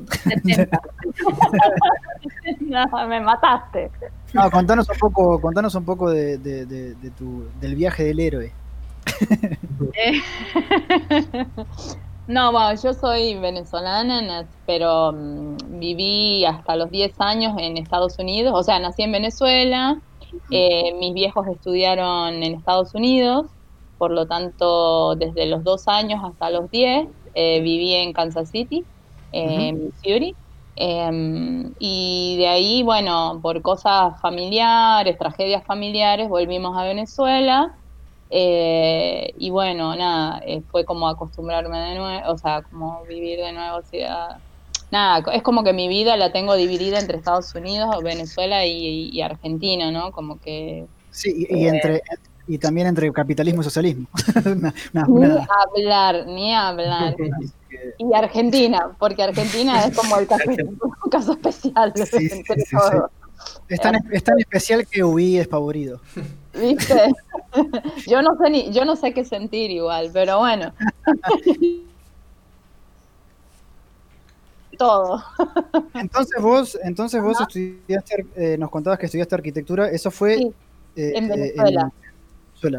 No, 2.60 3.08
me 3.08 3.22
mataste. 3.22 3.90
no, 4.34 4.52
contanos 4.52 4.90
un 4.90 4.98
poco, 4.98 5.40
contanos 5.40 5.74
un 5.76 5.86
poco 5.86 6.10
de, 6.12 6.38
de- 6.38 6.66
de- 6.66 6.96
de 6.96 7.10
tu, 7.12 7.46
del 7.62 7.76
viaje 7.76 8.04
del 8.04 8.20
héroe. 8.20 8.52
Eh, 12.30 12.34
No, 12.34 12.52
bueno, 12.52 12.80
yo 12.82 12.94
soy 12.94 13.36
venezolana, 13.40 14.22
na- 14.22 14.50
pero 14.66 15.12
mm, 15.14 15.80
viví 15.80 16.46
hasta 16.46 16.76
los 16.76 16.90
10 16.92 17.14
años 17.20 17.54
en 17.60 17.78
Estados 17.78 18.20
Unidos, 18.20 18.54
o 18.56 18.64
sea, 18.64 18.80
nací 18.80 19.04
en 19.04 19.12
Venezuela, 19.12 20.02
eh, 20.52 20.94
mis 21.00 21.14
viejos 21.14 21.48
estudiaron 21.48 22.44
en 22.44 22.54
Estados 22.56 22.94
Unidos, 22.96 23.48
por 23.98 24.12
lo 24.12 24.28
tanto, 24.28 25.16
desde 25.16 25.46
los 25.48 25.64
2 25.64 25.88
años 25.88 26.22
hasta 26.24 26.50
los 26.52 26.70
10 26.72 27.08
eh, 27.34 27.62
viví 27.62 27.94
en 27.96 28.14
Kansas 28.14 28.50
City, 28.52 28.88
eh, 29.32 29.74
Missouri. 29.74 30.38
Em, 30.76 31.74
y 31.80 32.38
de 32.38 32.48
ahí, 32.48 32.84
bueno, 32.84 33.40
por 33.44 33.62
cosas 33.62 34.20
familiares, 34.22 35.18
tragedias 35.18 35.64
familiares, 35.66 36.30
volvimos 36.30 36.78
a 36.78 36.84
Venezuela. 36.86 37.79
Eh, 38.30 39.34
y 39.38 39.50
bueno, 39.50 39.96
nada, 39.96 40.42
eh, 40.46 40.62
fue 40.72 40.86
como 40.86 41.08
acostumbrarme 41.08 41.80
de 41.80 41.96
nuevo, 41.96 42.32
o 42.32 42.38
sea, 42.38 42.62
como 42.62 43.04
vivir 43.06 43.40
de 43.40 43.52
nuevo, 43.54 43.82
sea, 43.90 44.40
nada, 44.92 45.24
es 45.34 45.42
como 45.42 45.64
que 45.64 45.74
mi 45.74 45.88
vida 45.88 46.16
la 46.16 46.32
tengo 46.32 46.56
dividida 46.56 47.00
entre 47.00 47.18
Estados 47.18 47.54
Unidos, 47.56 48.04
Venezuela 48.04 48.66
y, 48.66 49.10
y 49.12 49.22
Argentina, 49.22 49.92
¿no? 49.92 50.12
Como 50.12 50.40
que 50.40 50.86
Sí, 51.12 51.48
y, 51.50 51.58
y 51.58 51.68
entre, 51.68 52.02
y 52.48 52.58
también 52.58 52.88
entre 52.88 53.12
capitalismo 53.12 53.62
y 53.62 53.64
socialismo. 53.64 54.08
Ni 55.08 55.26
hablar, 55.26 56.26
ni 56.28 56.54
hablar. 56.54 57.16
Y 58.00 58.14
Argentina, 58.16 58.96
porque 58.98 59.22
Argentina 59.22 59.86
es 59.86 59.96
como 59.96 60.18
el 60.18 60.26
caso, 60.26 60.44
un 60.50 61.12
caso 61.12 61.34
especial 61.34 61.94
Sí, 61.96 62.06
sí, 62.30 62.30
entre 62.32 62.62
sí, 62.62 62.76
todos. 62.76 63.12
es, 63.68 63.80
tan, 63.80 63.96
es 64.12 64.24
tan 64.24 64.40
especial 64.40 64.88
que 64.88 65.04
huí 65.04 65.38
despavorido. 65.38 66.02
¿Viste? 66.54 67.12
Yo 68.08 68.22
no 68.22 68.36
sé 68.42 68.50
ni, 68.50 68.72
yo 68.72 68.86
no 68.86 68.96
sé 68.96 69.14
qué 69.14 69.24
sentir 69.26 69.72
igual, 69.72 70.10
pero 70.14 70.40
bueno. 70.40 70.74
Todo. 74.78 75.22
Entonces 75.94 76.42
vos, 76.42 76.78
entonces 76.84 77.22
vos 77.22 77.42
estudiaste, 77.42 78.28
eh, 78.36 78.58
nos 78.58 78.70
contabas 78.70 79.00
que 79.00 79.08
estudiaste 79.08 79.36
arquitectura, 79.36 79.90
eso 79.90 80.12
fue 80.12 80.38
Sí, 80.38 80.56
eh, 80.96 81.12
en 81.16 81.26
eh, 81.26 81.30
Venezuela. 81.36 81.90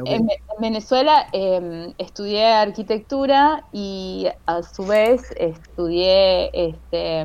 En, 0.05 0.27
Ve- 0.27 0.39
en 0.57 0.61
Venezuela 0.61 1.27
eh, 1.33 1.93
estudié 1.99 2.47
arquitectura 2.47 3.67
y 3.73 4.29
a 4.47 4.63
su 4.63 4.87
vez 4.87 5.23
estudié 5.37 6.51
este, 6.53 7.21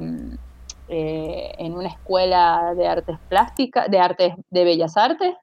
eh, 0.88 1.52
en 1.58 1.74
una 1.74 1.90
escuela 1.90 2.74
de 2.76 2.88
artes 2.88 3.18
plásticas, 3.28 3.90
de 3.90 4.00
artes 4.00 4.34
de 4.50 4.64
bellas 4.64 4.98
artes, 4.98 5.34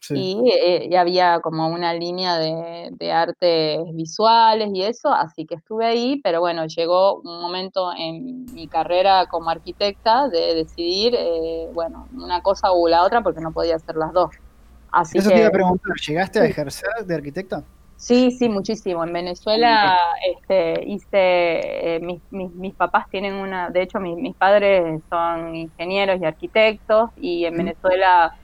Sí. 0.00 0.14
y, 0.16 0.50
eh, 0.50 0.88
y 0.90 0.96
había 0.96 1.40
como 1.40 1.68
una 1.68 1.92
línea 1.92 2.38
de, 2.38 2.88
de 2.92 3.12
artes 3.12 3.80
visuales 3.92 4.70
y 4.72 4.82
eso, 4.82 5.12
así 5.12 5.44
que 5.44 5.56
estuve 5.56 5.86
ahí, 5.86 6.20
pero 6.24 6.40
bueno, 6.40 6.66
llegó 6.66 7.20
un 7.20 7.40
momento 7.40 7.92
en 7.96 8.46
mi 8.54 8.66
carrera 8.66 9.26
como 9.26 9.50
arquitecta 9.50 10.28
de 10.28 10.54
decidir, 10.54 11.14
eh, 11.16 11.68
bueno, 11.72 12.08
una 12.14 12.40
cosa 12.42 12.72
u 12.72 12.88
la 12.88 13.04
otra 13.04 13.22
porque 13.22 13.40
no 13.40 13.52
podía 13.52 13.76
hacer 13.76 13.96
las 13.96 14.12
dos. 14.12 14.30
Así 14.90 15.18
Eso 15.18 15.28
que, 15.28 15.34
te 15.34 15.40
iba 15.40 15.48
a 15.48 15.52
preguntar, 15.52 15.94
¿llegaste 15.96 16.40
a 16.40 16.44
ejercer 16.46 16.90
de 17.04 17.14
arquitecta? 17.14 17.62
Sí, 18.00 18.30
sí, 18.30 18.48
muchísimo. 18.48 19.04
En 19.04 19.12
Venezuela 19.12 19.94
este, 20.26 20.82
hice, 20.86 21.96
eh, 21.96 22.00
mis, 22.00 22.22
mis, 22.30 22.50
mis 22.54 22.74
papás 22.74 23.04
tienen 23.10 23.34
una, 23.34 23.68
de 23.68 23.82
hecho 23.82 24.00
mis, 24.00 24.16
mis 24.16 24.34
padres 24.34 25.02
son 25.10 25.54
ingenieros 25.54 26.18
y 26.18 26.24
arquitectos 26.24 27.10
y 27.16 27.44
en. 27.44 27.58
Venezuela 27.58 28.39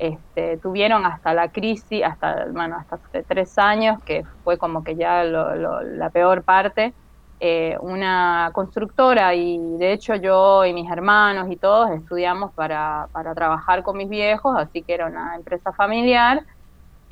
este, 0.00 0.58
tuvieron 0.58 1.06
hasta 1.06 1.34
la 1.34 1.50
crisis, 1.50 2.02
hasta, 2.04 2.46
hasta 2.78 3.00
tres 3.28 3.58
años, 3.58 3.98
que 4.04 4.22
fue 4.42 4.58
como 4.58 4.82
que 4.84 4.96
ya 4.96 5.24
lo- 5.24 5.54
lo- 5.56 5.82
la 5.82 6.10
peor 6.10 6.44
parte, 6.44 6.96
eh, 7.40 7.76
una 7.80 8.50
constructora 8.54 9.34
y 9.34 9.58
de 9.78 9.92
hecho 9.92 10.14
yo 10.16 10.64
y 10.66 10.74
mis 10.74 10.90
hermanos 10.90 11.48
y 11.50 11.56
todos 11.56 11.90
estudiamos 11.92 12.52
para, 12.54 13.08
para 13.12 13.34
trabajar 13.34 13.82
con 13.82 13.96
mis 13.96 14.08
viejos, 14.08 14.54
así 14.58 14.84
que 14.84 14.94
era 14.94 15.06
una 15.06 15.36
empresa 15.36 15.72
familiar. 15.72 16.44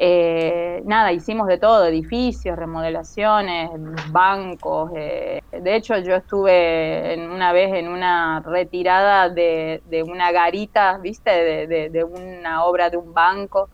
Eh, 0.01 0.81
nada, 0.85 1.13
hicimos 1.13 1.49
de 1.49 1.59
todo, 1.59 1.87
edificios, 1.87 2.57
remodelaciones, 2.57 3.69
bancos. 4.13 4.93
eh, 4.97 5.41
de 5.51 5.75
hecho, 5.77 5.99
yo 5.99 6.15
estuve 6.15 7.15
en 7.15 7.31
una 7.31 7.53
vez 7.53 7.73
en 7.75 7.89
una 7.89 8.41
retirada 8.47 9.29
de, 9.29 9.83
de 9.85 10.05
una 10.05 10.31
garita, 10.33 10.99
¿viste? 10.99 11.31
De, 11.31 11.67
de- 11.67 11.91
de 11.91 12.05
una 12.05 12.65
obra 12.65 12.91
de 12.91 12.97
un 12.97 13.13
banco, 13.13 13.71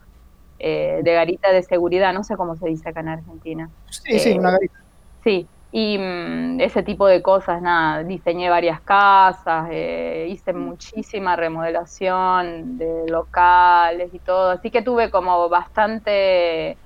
eh, 0.58 1.00
de 1.04 1.14
garita 1.14 1.52
de 1.52 1.62
seguridad, 1.64 2.14
no 2.14 2.24
sé 2.24 2.37
cómo 2.37 2.56
se 2.56 2.68
dice 2.68 2.88
acá 2.90 3.00
en 3.00 3.08
Argentina. 3.08 3.72
Sí, 3.90 4.18
sí, 4.18 4.32
Eh, 4.32 4.38
una 4.38 4.50
garita. 4.52 4.78
Sí, 5.24 5.50
Y 5.76 5.98
mm, 5.98 6.60
ese 6.60 6.84
tipo 6.84 7.04
de 7.08 7.20
cosas, 7.20 7.60
nada, 7.60 8.04
diseñé 8.04 8.48
varias 8.48 8.80
casas, 8.82 9.66
eh, 9.72 10.28
hice 10.30 10.52
muchísima 10.52 11.34
remodelación 11.34 12.78
de 12.78 13.08
locales 13.08 14.14
y 14.14 14.20
todo, 14.20 14.50
así 14.50 14.70
que 14.70 14.82
tuve 14.82 15.10
como 15.10 15.48
bastante 15.48 16.76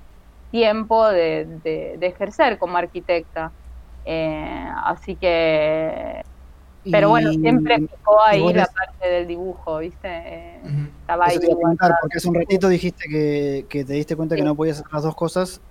tiempo 0.49 1.07
de, 1.07 1.99
ejercer 2.01 2.57
como 2.57 2.77
arquitecta. 2.77 3.51
Eh, 4.05 4.67
así 4.83 5.15
que, 5.17 6.23
pero 6.91 7.09
bueno, 7.09 7.31
siempre 7.33 7.77
picó 7.77 8.19
ahí 8.25 8.51
la 8.53 8.65
parte 8.65 9.07
del 9.07 9.27
dibujo, 9.27 9.77
¿viste? 9.77 10.07
Eh, 10.07 10.61
estaba 11.01 11.27
ahí. 11.27 11.37
porque 11.37 12.17
hace 12.17 12.27
un 12.27 12.33
ratito 12.33 12.67
dijiste 12.67 13.07
que, 13.07 13.83
te 13.85 13.93
diste 13.93 14.15
cuenta 14.15 14.35
que 14.35 14.41
no 14.41 14.55
podías 14.55 14.79
hacer 14.79 14.91
las 14.91 15.03
dos 15.03 15.15
cosas. 15.15 15.61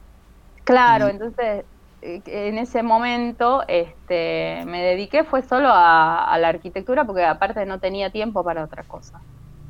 Claro, 0.62 1.08
entonces 1.08 1.64
en 2.02 2.58
ese 2.58 2.82
momento 2.82 3.64
este, 3.66 4.62
me 4.66 4.82
dediqué 4.82 5.24
fue 5.24 5.42
solo 5.42 5.68
a, 5.70 6.36
la 6.38 6.48
arquitectura 6.48 7.04
porque 7.04 7.24
aparte 7.24 7.64
no 7.66 7.80
tenía 7.80 8.10
tiempo 8.10 8.44
para 8.44 8.64
otra 8.64 8.82
cosa. 8.84 9.20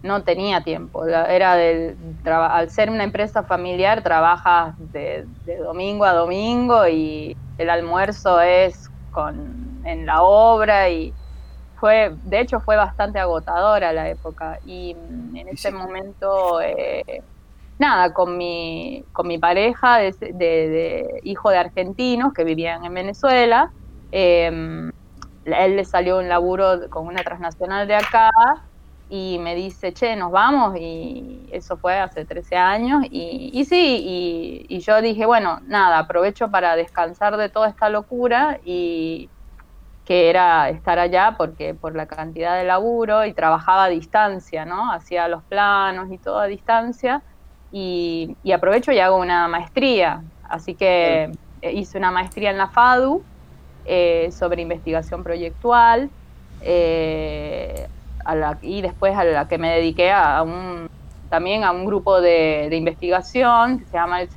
No 0.03 0.23
tenía 0.23 0.63
tiempo. 0.63 1.05
Era 1.07 1.57
del, 1.57 1.97
al 2.25 2.71
ser 2.71 2.91
una 2.91 3.03
empresa 3.03 3.43
familiar 3.43 4.03
trabajas 4.03 4.75
de, 4.93 5.27
domingo 5.59 6.05
a 6.05 6.13
domingo 6.13 6.87
y 6.87 7.37
el 7.57 7.71
almuerzo 7.71 8.41
es 8.41 8.91
con, 9.11 9.81
en 9.85 10.07
la 10.07 10.23
obra 10.23 10.89
y 10.89 11.13
fue, 11.81 12.15
de 12.25 12.41
hecho 12.41 12.61
fue 12.61 12.77
bastante 12.77 13.19
agotadora 13.19 13.93
la 13.93 14.09
época 14.09 14.59
y 14.67 14.95
mm, 14.95 15.37
en 15.37 15.49
ese 15.49 15.71
momento 15.71 16.61
eh, 16.61 17.23
nada, 17.79 18.13
con 18.13 18.37
mi, 18.37 19.05
con 19.13 19.27
mi 19.27 19.39
pareja 19.39 19.99
de, 19.99 21.21
hijo 21.25 21.51
de 21.51 21.59
argentinos 21.59 22.33
que 22.33 22.45
vivían 22.45 22.85
en 22.85 22.95
Venezuela. 22.95 23.71
Em, 24.11 24.91
él 25.45 25.77
le 25.77 25.85
salió 25.85 26.19
un 26.19 26.29
laburo 26.29 26.89
con 26.91 27.07
una 27.07 27.23
transnacional 27.23 27.87
de 27.89 27.97
acá 27.97 28.31
y 29.11 29.39
me 29.39 29.55
dice, 29.55 29.93
che, 29.95 30.17
nos 30.17 30.31
vamos, 30.31 30.77
y 30.79 31.49
eso 31.51 31.77
fue 31.79 31.99
hace 31.99 32.25
13 32.25 32.57
años, 32.57 33.05
y, 33.11 33.65
sí, 33.65 34.67
y, 34.69 34.81
yo 34.81 35.01
dije, 35.01 35.25
bueno, 35.25 35.61
nada, 35.67 35.99
aprovecho 35.99 36.51
para 36.51 36.77
descansar 36.77 37.37
de 37.39 37.49
toda 37.49 37.69
esta 37.69 37.89
locura 37.89 38.61
y 38.65 39.31
que 40.05 40.31
era 40.31 40.69
estar 40.71 40.99
allá 40.99 41.35
porque 41.37 41.75
por 41.75 41.95
la 41.95 42.07
cantidad 42.07 42.57
de 42.57 42.65
laburo 42.65 43.27
y 43.27 43.35
trabajaba 43.35 43.85
a 43.85 43.89
distancia, 43.89 44.65
¿no? 44.65 44.91
Hacía 44.91 45.29
los 45.29 45.43
planos 45.45 46.11
y 46.11 46.19
todo 46.19 46.39
a 46.39 46.47
distancia, 46.47 47.23
y, 47.73 48.37
aprovecho 48.53 48.93
y 48.93 48.99
hago 48.99 49.17
una 49.17 49.49
maestría. 49.49 50.23
Así 50.49 50.75
que 50.75 51.31
eh, 51.63 51.73
hice 51.73 51.99
una 51.99 52.11
maestría 52.11 52.51
en 52.51 52.59
la 52.59 52.69
FADU 52.69 53.23
eh, 53.85 54.31
sobre 54.33 54.63
investigación 54.63 55.23
proyectual 55.23 56.11
eh, 56.63 57.87
y 58.63 58.83
después 58.83 59.17
a 59.17 59.25
la 59.25 59.49
que 59.49 59.59
me 59.59 59.71
dediqué 59.71 60.11
a, 60.11 60.43
un, 60.43 60.89
también 61.31 61.65
a 61.65 61.73
un 61.73 61.87
grupo 61.87 62.21
de, 62.21 62.69
investigación 62.73 63.79
que 63.79 63.87
se 63.87 63.93
llama 63.93 64.23
el, 64.23 64.29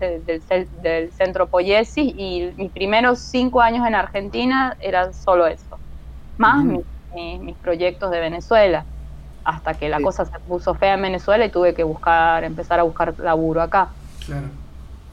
del, 0.81 1.11
Centro 1.11 1.47
Poiesis 1.47 2.13
y 2.15 2.53
mis 2.55 2.71
primeros 2.71 3.19
cinco 3.19 3.59
años 3.59 3.85
en 3.85 3.95
Argentina 3.95 4.77
eran 4.79 5.13
solo 5.13 5.45
eso, 5.47 5.77
más 6.37 6.63
mis 7.13 7.55
proyectos 7.57 8.11
de 8.11 8.21
Venezuela 8.21 8.85
hasta 9.43 9.73
que 9.73 9.89
la 9.89 10.01
cosa 10.01 10.25
se 10.25 10.39
puso 10.39 10.73
fea 10.75 10.93
en 10.93 11.01
Venezuela 11.01 11.45
y 11.45 11.49
tuve 11.49 11.73
que 11.73 11.83
buscar, 11.83 12.43
empezar 12.43 12.79
a 12.79 12.83
buscar 12.83 13.17
laburo 13.19 13.61
acá. 13.61 13.89
Claro. 14.25 14.47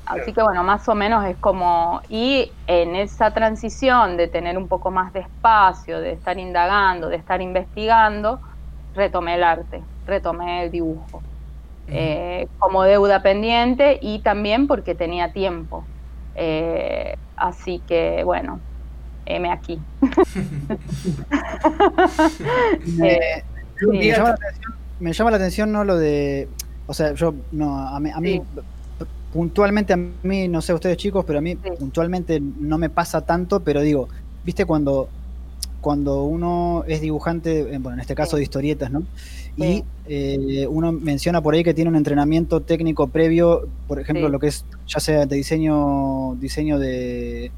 Así 0.08 0.32
que 0.32 0.42
bueno, 0.42 0.64
más 0.64 0.88
o 0.88 0.94
menos 0.94 1.26
es 1.26 1.36
como, 1.36 2.00
y 2.08 2.50
en 2.66 2.96
esa 2.96 3.32
transición 3.32 4.16
de 4.16 4.26
tener 4.26 4.56
un 4.56 4.66
poco 4.66 4.90
más 4.90 5.12
de 5.12 5.20
espacio, 5.20 6.00
de 6.00 6.12
estar 6.12 6.38
indagando, 6.38 7.10
de 7.10 7.16
estar 7.16 7.42
investigando, 7.42 8.40
retomé 8.94 9.34
el 9.34 9.44
arte, 9.44 9.82
retomé 10.06 10.64
el 10.64 10.70
dibujo, 10.70 11.22
eh, 11.88 12.48
como 12.58 12.84
deuda 12.84 13.20
pendiente 13.22 13.98
y 14.00 14.20
también 14.20 14.66
porque 14.66 14.94
tenía 14.94 15.32
tiempo. 15.32 15.84
Eh, 16.36 17.18
así 17.36 17.82
que 17.86 18.24
bueno, 18.24 18.60
M 19.26 19.50
aquí. 19.52 19.78
eh, 23.02 23.42
me, 25.00 25.12
llama 25.12 25.30
la 25.30 25.36
atención, 25.36 25.72
no 25.72 25.84
lo 25.84 25.96
de. 25.96 26.48
O 26.86 26.94
sea, 26.94 27.12
yo, 27.14 27.34
no, 27.52 27.78
a 27.78 28.00
mí, 28.00 28.42
puntualmente, 29.32 29.92
a 29.92 29.96
mí, 29.96 30.48
no 30.48 30.62
sé 30.62 30.72
ustedes 30.72 30.96
chicos, 30.96 31.24
pero 31.26 31.38
a 31.38 31.42
mí 31.42 31.54
puntualmente 31.56 32.40
no 32.40 32.78
me 32.78 32.90
pasa 32.90 33.20
tanto, 33.20 33.60
pero 33.60 33.82
digo, 33.82 34.08
viste 34.44 34.64
cuando 34.64 35.08
cuando 35.80 36.24
uno 36.24 36.84
es 36.88 37.00
dibujante, 37.00 37.62
bueno, 37.78 37.92
en 37.92 38.00
este 38.00 38.16
caso 38.16 38.36
de 38.36 38.42
historietas, 38.42 38.90
¿no? 38.90 39.04
Y 39.56 39.84
eh, 40.06 40.66
uno 40.68 40.92
menciona 40.92 41.40
por 41.40 41.54
ahí 41.54 41.62
que 41.62 41.74
tiene 41.74 41.90
un 41.90 41.96
entrenamiento 41.96 42.60
técnico 42.62 43.08
previo, 43.08 43.68
por 43.86 44.00
ejemplo, 44.00 44.28
lo 44.28 44.38
que 44.38 44.48
es, 44.48 44.64
ya 44.86 45.00
sea 45.00 45.26
de 45.26 45.36
diseño, 45.36 46.36
diseño 46.40 46.78
de 46.78 47.52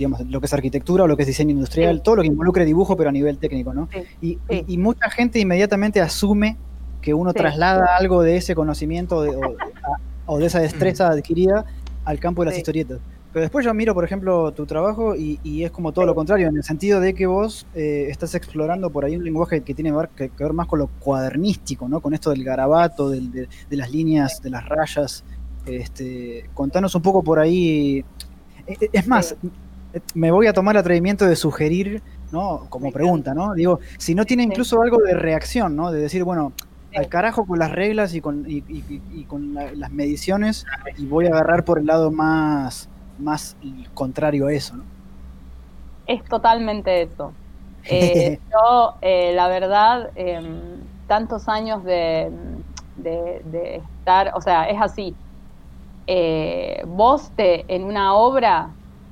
digamos, 0.00 0.20
lo 0.26 0.40
que 0.40 0.46
es 0.46 0.54
arquitectura 0.54 1.04
o 1.04 1.06
lo 1.06 1.14
que 1.14 1.24
es 1.24 1.26
diseño 1.26 1.50
industrial, 1.50 2.00
todo 2.00 2.16
lo 2.16 2.22
que 2.22 2.28
involucre 2.28 2.64
dibujo, 2.64 2.96
pero 2.96 3.10
a 3.10 3.12
nivel 3.12 3.36
técnico, 3.36 3.74
¿no? 3.74 3.88
y, 4.22 4.38
mucha 4.78 5.10
gente 5.10 5.38
inmediatamente 5.38 6.00
asume 6.00 6.56
que 7.02 7.12
uno 7.12 7.34
traslada 7.34 7.96
algo 7.98 8.22
de 8.22 8.36
ese 8.36 8.54
conocimiento 8.54 9.22
o, 10.26 10.38
de 10.38 10.46
esa 10.46 10.60
destreza 10.60 11.08
adquirida 11.08 11.66
al 12.04 12.18
campo 12.18 12.42
de 12.42 12.50
las 12.50 12.58
historietas. 12.58 12.98
Pero 13.32 13.42
después 13.42 13.64
yo 13.64 13.74
miro, 13.74 13.92
por 13.92 14.04
ejemplo, 14.04 14.52
tu 14.52 14.64
trabajo 14.64 15.14
y, 15.14 15.62
es 15.62 15.70
como 15.70 15.92
todo 15.92 16.06
lo 16.06 16.14
contrario, 16.14 16.48
en 16.48 16.56
el 16.56 16.64
sentido 16.64 16.98
de 16.98 17.12
que 17.12 17.26
vos 17.26 17.66
eh, 17.74 18.06
estás 18.08 18.34
explorando 18.34 18.88
por 18.88 19.04
ahí 19.04 19.16
un 19.16 19.22
lenguaje 19.22 19.60
que 19.60 19.74
tiene 19.74 19.92
que, 20.16 20.30
ver 20.38 20.52
más 20.54 20.66
con 20.66 20.78
lo 20.78 20.88
cuadernístico, 20.98 21.88
¿no? 21.88 22.00
Con 22.00 22.14
esto 22.14 22.30
del 22.30 22.42
garabato, 22.42 23.10
de, 23.10 23.48
las 23.68 23.90
líneas, 23.92 24.40
de 24.42 24.50
las 24.50 24.66
rayas. 24.66 25.24
Este, 25.66 26.48
contanos 26.54 26.94
un 26.94 27.02
poco 27.02 27.22
por 27.22 27.38
ahí. 27.38 28.02
E, 28.66 28.72
e, 28.80 28.90
es 28.92 29.06
más, 29.06 29.36
me 30.14 30.30
voy 30.30 30.46
a 30.46 30.52
tomar 30.52 30.76
el 30.76 30.80
atrevimiento 30.80 31.26
de 31.26 31.36
sugerir, 31.36 32.02
¿no? 32.32 32.66
Como 32.68 32.92
pregunta, 32.92 33.34
¿no? 33.34 33.54
Digo, 33.54 33.80
si 33.98 34.14
no 34.14 34.24
tiene 34.24 34.42
incluso 34.44 34.80
algo 34.82 34.98
de 34.98 35.14
reacción, 35.14 35.76
¿no? 35.76 35.90
De 35.90 36.00
decir, 36.00 36.24
bueno, 36.24 36.52
al 36.94 37.08
carajo 37.08 37.46
con 37.46 37.58
las 37.58 37.70
reglas 37.72 38.14
y 38.14 38.20
con, 38.20 38.44
y, 38.48 39.24
con 39.24 39.54
las 39.54 39.90
mediciones 39.90 40.66
y 40.96 41.06
voy 41.06 41.26
a 41.26 41.30
agarrar 41.30 41.64
por 41.64 41.78
el 41.78 41.86
lado 41.86 42.10
más, 42.10 42.88
más 43.18 43.56
contrario 43.94 44.46
a 44.46 44.52
eso, 44.52 44.76
¿no? 44.76 44.84
Es 46.06 46.24
totalmente 46.24 47.02
eso. 47.02 47.32
Eh, 47.82 48.38
yo, 48.52 48.96
eh, 49.00 49.32
la 49.34 49.48
verdad, 49.48 50.10
em, 50.14 50.60
tantos 51.06 51.48
años 51.48 51.82
de, 51.82 52.30
de, 52.96 53.76
estar, 53.76 54.32
o 54.34 54.42
sea, 54.42 54.68
es 54.68 54.78
así. 54.78 55.14
Eh, 56.06 56.82
vos 56.86 57.30
te, 57.34 57.64
en 57.74 57.84
una 57.84 58.12
obra 58.12 58.68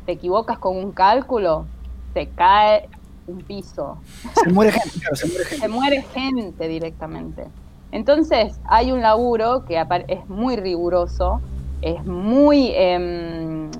te 0.08 0.12
equivocas 0.12 0.58
con 0.58 0.74
un 0.74 0.92
cálculo, 0.92 1.66
se 2.14 2.28
cae 2.28 2.88
un 3.26 3.42
piso. 3.42 3.98
Se 4.42 4.48
muere 4.50 4.72
gente, 4.72 5.00
se 5.12 5.26
muere 5.26 5.44
gente. 5.44 5.66
Se 5.66 5.68
muere 5.68 6.02
gente 6.02 6.66
directamente. 6.66 7.44
Entonces, 7.92 8.58
hay 8.64 8.90
un 8.90 9.02
laburo 9.02 9.66
que 9.66 9.78
es 10.06 10.26
muy 10.30 10.56
riguroso, 10.56 11.42
es 11.82 12.02
muy, 12.06 12.72
em, 12.74 13.70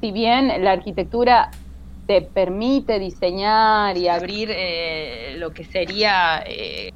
si 0.00 0.10
bien 0.10 0.64
la 0.64 0.72
arquitectura 0.72 1.52
te 2.08 2.20
permite 2.20 2.98
diseñar 2.98 3.96
y 3.96 4.08
abrir 4.08 4.48
eh, 4.50 5.36
lo 5.38 5.52
que 5.52 5.62
sería 5.62 6.42
eh, 6.44 6.92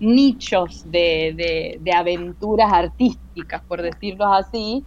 nichos 0.00 0.90
de, 0.90 1.78
de, 1.78 1.92
aventuras 1.92 2.72
artísticas, 2.72 3.60
por 3.68 3.82
decirlo 3.82 4.32
así, 4.32 4.82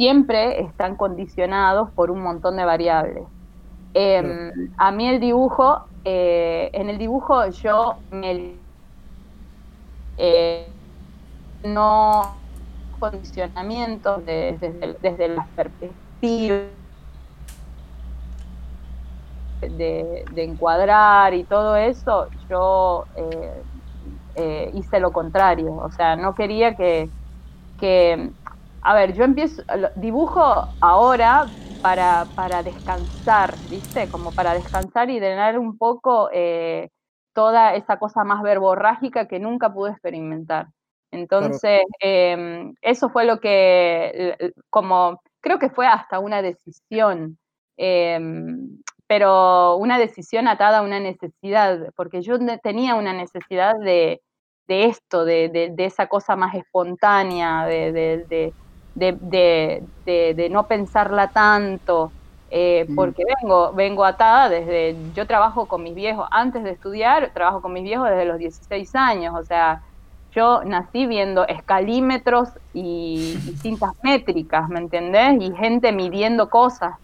siempre 0.00 0.62
están 0.62 0.96
condicionados 0.96 1.90
por 1.90 2.10
un 2.10 2.22
montón 2.22 2.56
de 2.56 2.64
variables. 2.64 3.24
Em, 3.92 4.72
a 4.78 4.90
mí 4.92 5.06
el 5.06 5.20
dibujo, 5.20 5.84
eh, 6.06 6.70
en 6.72 6.88
el 6.88 6.96
dibujo 6.96 7.46
yo 7.50 7.96
me... 8.10 8.54
Eh, 10.16 10.66
no 11.64 12.34
condicionamientos 12.98 14.24
desde, 14.24 14.96
desde 15.02 15.28
las 15.28 15.46
perspectivas 15.48 16.68
de, 19.60 20.24
encuadrar 20.34 21.34
y 21.34 21.44
todo 21.44 21.76
eso, 21.76 22.28
yo 22.48 23.04
eh, 24.36 24.70
hice 24.72 24.98
lo 24.98 25.12
contrario. 25.12 25.74
O 25.74 25.90
sea, 25.90 26.16
no 26.16 26.34
quería 26.34 26.74
que, 26.74 27.10
que 27.78 28.30
a 28.82 28.94
ver, 28.94 29.12
yo 29.14 29.24
empiezo, 29.24 29.62
dibujo 29.96 30.66
ahora 30.80 31.52
para, 31.80 32.30
para 32.34 32.62
descansar, 32.62 33.58
¿viste? 33.68 34.08
Como 34.08 34.32
para 34.32 34.54
descansar 34.54 35.10
y 35.10 35.18
drenar 35.18 35.58
un 35.58 35.76
poco 35.76 36.30
eh, 36.32 36.90
toda 37.32 37.74
esa 37.74 37.98
cosa 37.98 38.24
más 38.24 38.42
verborrágica 38.42 39.26
que 39.28 39.38
nunca 39.38 39.72
pude 39.72 39.92
experimentar. 39.92 40.68
Entonces, 41.10 41.82
em, 42.00 42.74
eso 42.82 43.08
fue 43.10 43.24
lo 43.24 43.40
que, 43.40 44.52
como 44.70 45.20
creo 45.40 45.58
que 45.58 45.70
fue 45.70 45.86
hasta 45.86 46.18
una 46.18 46.42
decisión, 46.42 47.38
em, 47.76 48.78
pero 49.06 49.76
una 49.76 49.98
decisión 49.98 50.46
atada 50.46 50.78
a 50.78 50.82
una 50.82 51.00
necesidad, 51.00 51.92
porque 51.96 52.22
yo 52.22 52.38
tenía 52.62 52.94
una 52.94 53.12
necesidad 53.12 53.74
de, 53.80 54.20
esto, 54.68 55.24
de, 55.24 55.74
esa 55.78 56.06
cosa 56.06 56.36
más 56.36 56.54
espontánea, 56.54 57.66
de, 57.66 58.54
no 58.96 60.66
pensarla 60.66 61.28
tanto, 61.28 62.12
eh, 62.50 62.86
mm. 62.88 62.94
porque 62.94 63.22
vengo, 63.40 63.72
vengo 63.72 64.04
atada 64.04 64.48
desde, 64.48 64.96
yo 65.14 65.26
trabajo 65.26 65.66
con 65.66 65.82
mis 65.82 65.94
viejos, 65.94 66.26
antes 66.30 66.64
de 66.64 66.70
estudiar, 66.70 67.30
trabajo 67.32 67.62
con 67.62 67.72
mis 67.72 67.84
viejos 67.84 68.08
desde 68.08 68.24
los 68.24 68.38
16 68.38 68.94
años, 68.94 69.34
o 69.38 69.44
sea, 69.44 69.82
yo 70.32 70.62
nací 70.64 71.06
viendo 71.06 71.46
escalímetros 71.46 72.50
y, 72.72 73.36
cintas 73.60 73.92
métricas, 74.02 74.68
¿me 74.68 74.78
entendés? 74.78 75.40
Y 75.40 75.52
gente 75.56 75.92
midiendo 75.92 76.48
cosas. 76.48 76.94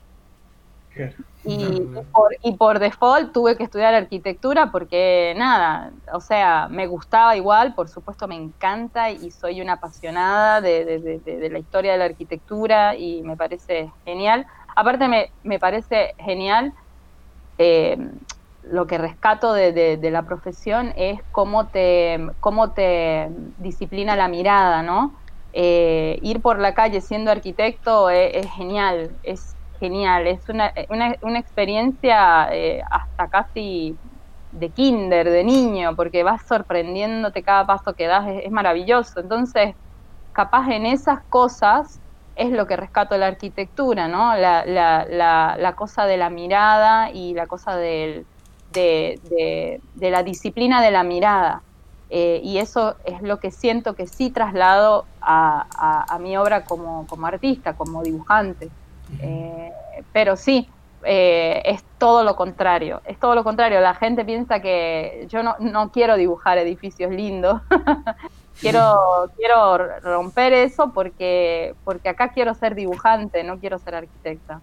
Y, 1.44 1.80
por, 2.12 2.36
y, 2.42 2.56
por, 2.56 2.78
default 2.80 3.32
tuve 3.32 3.56
que 3.56 3.62
estudiar 3.62 3.94
arquitectura 3.94 4.72
porque 4.72 5.32
nada, 5.36 5.92
o 6.12 6.20
sea, 6.20 6.66
me 6.68 6.88
gustaba 6.88 7.36
igual, 7.36 7.74
por 7.74 7.88
supuesto 7.88 8.26
me 8.26 8.34
encanta 8.34 9.10
y 9.10 9.30
soy 9.30 9.60
una 9.60 9.74
apasionada 9.74 10.60
de, 10.60 11.48
la 11.50 11.58
historia 11.58 11.92
de 11.92 11.98
la 11.98 12.06
arquitectura 12.06 12.96
y 12.96 13.22
me 13.22 13.36
parece 13.36 13.92
genial. 14.04 14.46
Aparte 14.74 15.06
me, 15.06 15.30
me 15.44 15.60
parece 15.60 16.14
genial 16.18 16.74
eh, 17.58 17.96
lo 18.62 18.86
que 18.86 18.98
rescato 18.98 19.52
de, 19.52 19.98
la 20.02 20.26
profesión 20.26 20.92
es 20.96 21.20
cómo 21.30 21.68
te, 21.68 22.18
cómo 22.40 22.72
te 22.72 23.28
disciplina 23.58 24.16
la 24.16 24.28
mirada, 24.28 24.82
¿no? 24.82 25.16
Eh, 25.52 26.18
ir 26.22 26.42
por 26.42 26.58
la 26.58 26.74
calle 26.74 27.00
siendo 27.00 27.30
arquitecto 27.30 28.10
es, 28.10 28.46
genial, 28.52 29.10
es 29.22 29.55
genial, 29.78 30.26
es 30.26 30.48
una, 30.48 30.72
una, 31.22 31.38
experiencia 31.38 32.48
eh, 32.52 32.82
hasta 32.90 33.28
casi 33.28 33.96
de 34.52 34.68
kinder, 34.70 35.28
de 35.30 35.44
niño, 35.44 35.94
porque 35.96 36.22
vas 36.22 36.42
sorprendiéndote 36.46 37.42
cada 37.42 37.66
paso 37.66 37.94
que 37.94 38.06
das, 38.06 38.26
es, 38.28 38.50
maravilloso. 38.50 39.20
Entonces, 39.20 39.74
capaz 40.32 40.68
en 40.70 40.86
esas 40.86 41.20
cosas 41.28 42.00
es 42.36 42.50
lo 42.50 42.66
que 42.66 42.76
rescato 42.76 43.14
de 43.14 43.20
la 43.20 43.28
arquitectura, 43.28 44.08
¿no? 44.08 44.36
La, 44.36 44.64
la, 44.66 45.72
cosa 45.76 46.06
de 46.06 46.16
la 46.16 46.30
mirada 46.30 47.10
y 47.10 47.34
la 47.34 47.46
cosa 47.46 47.76
del 47.76 48.26
de, 48.72 49.80
la 49.98 50.22
disciplina 50.22 50.82
de 50.82 50.90
la 50.90 51.02
mirada. 51.02 51.62
Eh, 52.08 52.40
y 52.42 52.58
eso 52.58 52.94
es 53.04 53.20
lo 53.22 53.40
que 53.40 53.50
siento 53.50 53.94
que 53.94 54.06
sí 54.06 54.30
traslado 54.30 55.06
a, 55.20 56.18
mi 56.20 56.36
obra 56.36 56.64
como, 56.64 57.06
artista, 57.24 57.74
como 57.74 58.02
dibujante. 58.02 58.70
Eh, 59.20 59.70
pero 60.12 60.36
sí, 60.36 60.68
eh, 61.04 61.62
es 61.64 61.84
todo 61.98 62.24
lo 62.24 62.36
contrario, 62.36 63.02
es 63.04 63.18
todo 63.18 63.34
lo 63.34 63.44
contrario. 63.44 63.80
La 63.80 63.94
gente 63.94 64.24
piensa 64.24 64.60
que 64.60 65.26
yo 65.28 65.42
no, 65.42 65.90
quiero 65.92 66.16
dibujar 66.16 66.58
edificios 66.58 67.10
lindos, 67.10 67.62
quiero, 68.60 68.98
quiero 69.36 69.78
romper 70.00 70.52
eso 70.52 70.92
porque, 70.92 71.74
porque 71.84 72.08
acá 72.08 72.32
quiero 72.32 72.54
ser 72.54 72.74
dibujante, 72.74 73.44
no 73.44 73.58
quiero 73.58 73.78
ser 73.78 73.94
arquitecta. 73.94 74.62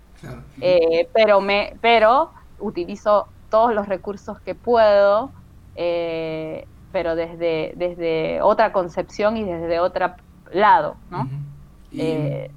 pero, 1.13 1.41
me, 1.41 1.73
pero 1.82 2.32
utilizo 2.60 3.27
todos 3.53 3.75
los 3.75 3.88
recursos 3.88 4.39
que 4.41 4.56
puedo, 4.56 5.32
eh, 5.75 6.65
pero 6.91 7.15
desde, 7.15 7.73
desde 7.75 8.41
otra 8.41 8.73
concepción 8.73 9.38
y 9.38 9.43
desde 9.43 9.79
otro 9.79 10.15
lado, 10.51 10.95
¿no? 11.12 11.29
Eh, 11.91 12.49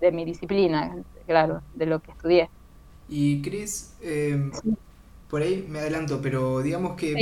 de 0.00 0.12
mi 0.12 0.24
disciplina, 0.24 0.94
claro, 1.26 1.62
de 1.74 1.86
lo 1.86 2.00
que 2.00 2.10
estudié. 2.12 2.48
Y 3.08 3.42
Cris, 3.42 3.94
em, 4.02 4.50
por 5.28 5.42
ahí 5.42 5.66
me 5.68 5.80
adelanto, 5.80 6.20
pero 6.22 6.60
digamos 6.62 6.96
que, 6.96 7.14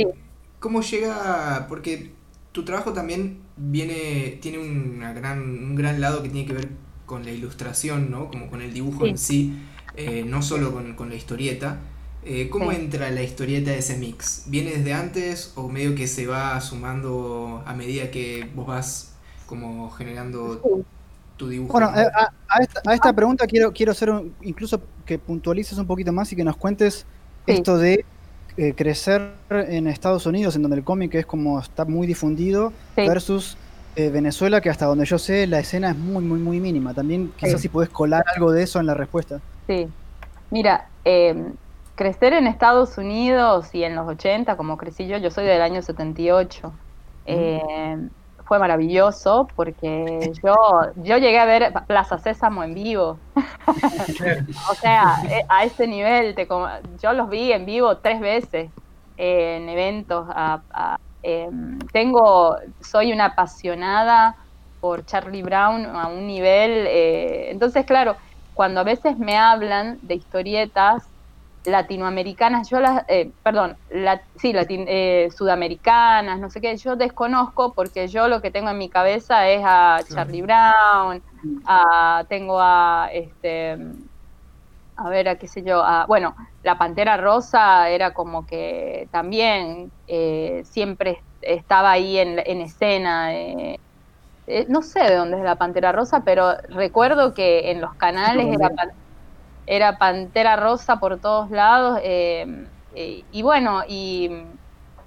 ¿cómo 0.59 0.81
llega? 0.81 1.65
Porque 1.67 2.11
tu 2.51 2.63
trabajo 2.63 2.93
también 2.93 3.39
viene, 3.57 4.37
tiene 4.41 4.59
una 4.59 5.13
gran, 5.13 5.39
un 5.41 5.75
gran 5.75 5.99
lado 5.99 6.23
que 6.23 6.29
tiene 6.29 6.47
que 6.47 6.53
ver 6.53 6.69
con 7.05 7.25
la 7.25 7.31
ilustración, 7.31 8.09
¿no? 8.11 8.29
Como 8.29 8.49
con 8.49 8.61
el 8.61 8.73
dibujo 8.73 9.05
en 9.05 9.17
sí, 9.17 9.59
eh, 9.95 10.23
no 10.25 10.41
solo 10.41 10.71
con, 10.71 10.95
con 10.95 11.09
la 11.09 11.15
historieta. 11.15 11.81
Eh, 12.25 12.49
¿Cómo 12.49 12.71
entra 12.71 13.11
la 13.11 13.21
historieta 13.21 13.71
de 13.71 13.79
ese 13.79 13.97
mix? 13.97 14.45
¿Viene 14.47 14.71
desde 14.71 14.93
antes 14.93 15.51
o 15.55 15.67
medio 15.67 15.93
que 15.93 16.07
se 16.07 16.25
va 16.25 16.59
sumando 16.61 17.61
a 17.65 17.73
medida 17.73 18.11
que 18.11 18.49
vos 18.55 18.65
vas 18.65 19.15
como 19.45 19.89
generando 19.91 20.61
tu 21.37 21.49
dibujo? 21.49 21.73
Bueno, 21.73 21.91
eh, 21.95 22.07
a, 22.85 22.93
esta, 22.93 23.13
pregunta 23.13 23.47
quiero, 23.47 23.71
quiero 23.71 23.91
hacer 23.91 24.11
incluso 24.41 24.81
que 25.05 25.19
puntualices 25.19 25.77
un 25.77 25.87
poquito 25.87 26.11
más 26.11 26.31
y 26.31 26.35
que 26.35 26.43
nos 26.43 26.57
cuentes 26.57 27.05
esto 27.45 27.77
de 27.77 28.05
eh, 28.57 28.73
crecer 28.75 29.33
en 29.49 29.87
Estados 29.87 30.25
Unidos, 30.25 30.55
en 30.55 30.61
donde 30.61 30.77
el 30.77 30.83
cómic 30.83 31.15
es 31.15 31.25
como 31.25 31.59
está 31.59 31.85
muy 31.85 32.07
difundido, 32.07 32.71
versus 32.95 33.57
Venezuela, 33.95 34.59
que 34.59 34.71
hasta 34.71 34.87
donde 34.87 35.05
yo 35.05 35.19
sé 35.19 35.45
la 35.45 35.59
escena 35.59 35.91
es 35.91 35.97
muy, 35.97 36.23
muy, 36.23 36.39
muy 36.39 36.59
mínima. 36.59 36.93
También 36.93 37.31
quizás 37.37 37.61
si 37.61 37.69
puedes 37.69 37.89
colar 37.91 38.23
algo 38.35 38.51
de 38.51 38.63
eso 38.63 38.79
en 38.79 38.87
la 38.87 38.95
respuesta. 38.95 39.39
Sí. 39.67 39.87
Mira, 40.53 40.87
eh, 41.03 41.51
crecer 41.95 42.33
en 42.33 42.45
Estados 42.45 42.99
Unidos 42.99 43.73
y 43.73 43.83
en 43.83 43.95
los 43.95 44.07
80, 44.07 44.55
como 44.55 44.77
crecí 44.77 45.07
yo, 45.07 45.17
yo 45.17 45.31
soy 45.31 45.45
del 45.45 45.63
año 45.63 45.81
78, 45.81 46.71
eh, 47.25 47.97
fue 48.53 48.59
maravilloso 48.59 49.47
porque 49.55 50.31
yo, 50.43 50.53
yo 50.97 51.17
llegué 51.17 51.39
a 51.39 51.45
ver 51.45 51.73
Plaza 51.87 52.19
Sésamo 52.19 52.63
en 52.63 52.75
vivo. 52.75 53.19
o 54.69 54.75
sea, 54.75 55.15
eh, 55.27 55.43
a 55.49 55.63
ese 55.63 55.87
nivel, 55.87 56.35
te, 56.35 56.47
yo 57.01 57.13
los 57.13 57.29
vi 57.29 57.51
en 57.51 57.65
vivo 57.65 57.97
tres 57.97 58.19
veces 58.19 58.69
en 59.17 59.69
eventos. 59.69 60.27
Em, 61.23 61.79
tengo, 61.91 62.55
soy 62.79 63.11
una 63.11 63.25
apasionada 63.25 64.35
por 64.79 65.03
Charlie 65.03 65.41
Brown 65.41 65.87
a 65.87 66.05
un 66.09 66.27
nivel, 66.27 66.85
eh, 66.85 67.49
entonces 67.49 67.87
claro, 67.87 68.17
cuando 68.53 68.81
a 68.81 68.83
veces 68.83 69.17
me 69.17 69.35
hablan 69.35 69.97
de 70.03 70.13
historietas, 70.13 71.09
latinoamericanas, 71.65 72.69
yo 72.69 72.79
las, 72.79 73.03
eh, 73.07 73.31
perdón, 73.41 73.77
sí, 74.35 74.53
eh, 74.55 75.29
sudamericanas, 75.35 76.39
no 76.39 76.49
sé 76.49 76.61
qué, 76.61 76.75
yo 76.77 76.95
desconozco 76.95 77.73
porque 77.73 78.07
yo 78.07 78.27
lo 78.27 78.41
que 78.41 78.51
tengo 78.51 78.69
en 78.69 78.77
mi 78.77 78.89
cabeza 78.89 79.47
es 79.47 79.61
a 79.63 79.99
Charlie 80.13 80.41
Brown, 80.41 81.21
a, 81.65 82.25
tengo 82.27 82.59
a, 82.59 83.09
este, 83.13 83.77
a 84.97 85.09
ver, 85.09 85.29
a 85.29 85.35
qué 85.35 85.47
sé 85.47 85.63
yo, 85.63 85.83
a, 85.83 86.05
bueno, 86.05 86.35
la 86.63 86.77
Pantera 86.77 87.17
Rosa 87.17 87.89
era 87.89 88.13
como 88.13 88.45
que 88.45 89.07
también 89.11 89.91
eh, 90.07 90.63
siempre 90.65 91.21
estaba 91.41 91.91
ahí 91.91 92.17
en, 92.17 92.39
en 92.45 92.61
escena. 92.61 93.31
no 94.67 94.81
sé 94.81 94.99
de 95.03 95.15
dónde 95.15 95.37
es 95.37 95.43
la 95.43 95.55
Pantera 95.55 95.91
Rosa, 95.93 96.23
pero 96.25 96.55
recuerdo 96.69 97.33
que 97.33 97.71
en 97.71 97.79
los 97.79 97.93
canales 97.95 98.47
era 98.47 98.69
era 99.65 99.97
Pantera 99.97 100.55
Rosa 100.55 100.97
por 100.99 101.19
todos 101.19 101.49
lados, 101.49 101.99
eh, 102.03 102.45
eh, 102.95 103.25
y 103.31 103.41
bueno, 103.41 103.83
y, 103.87 104.29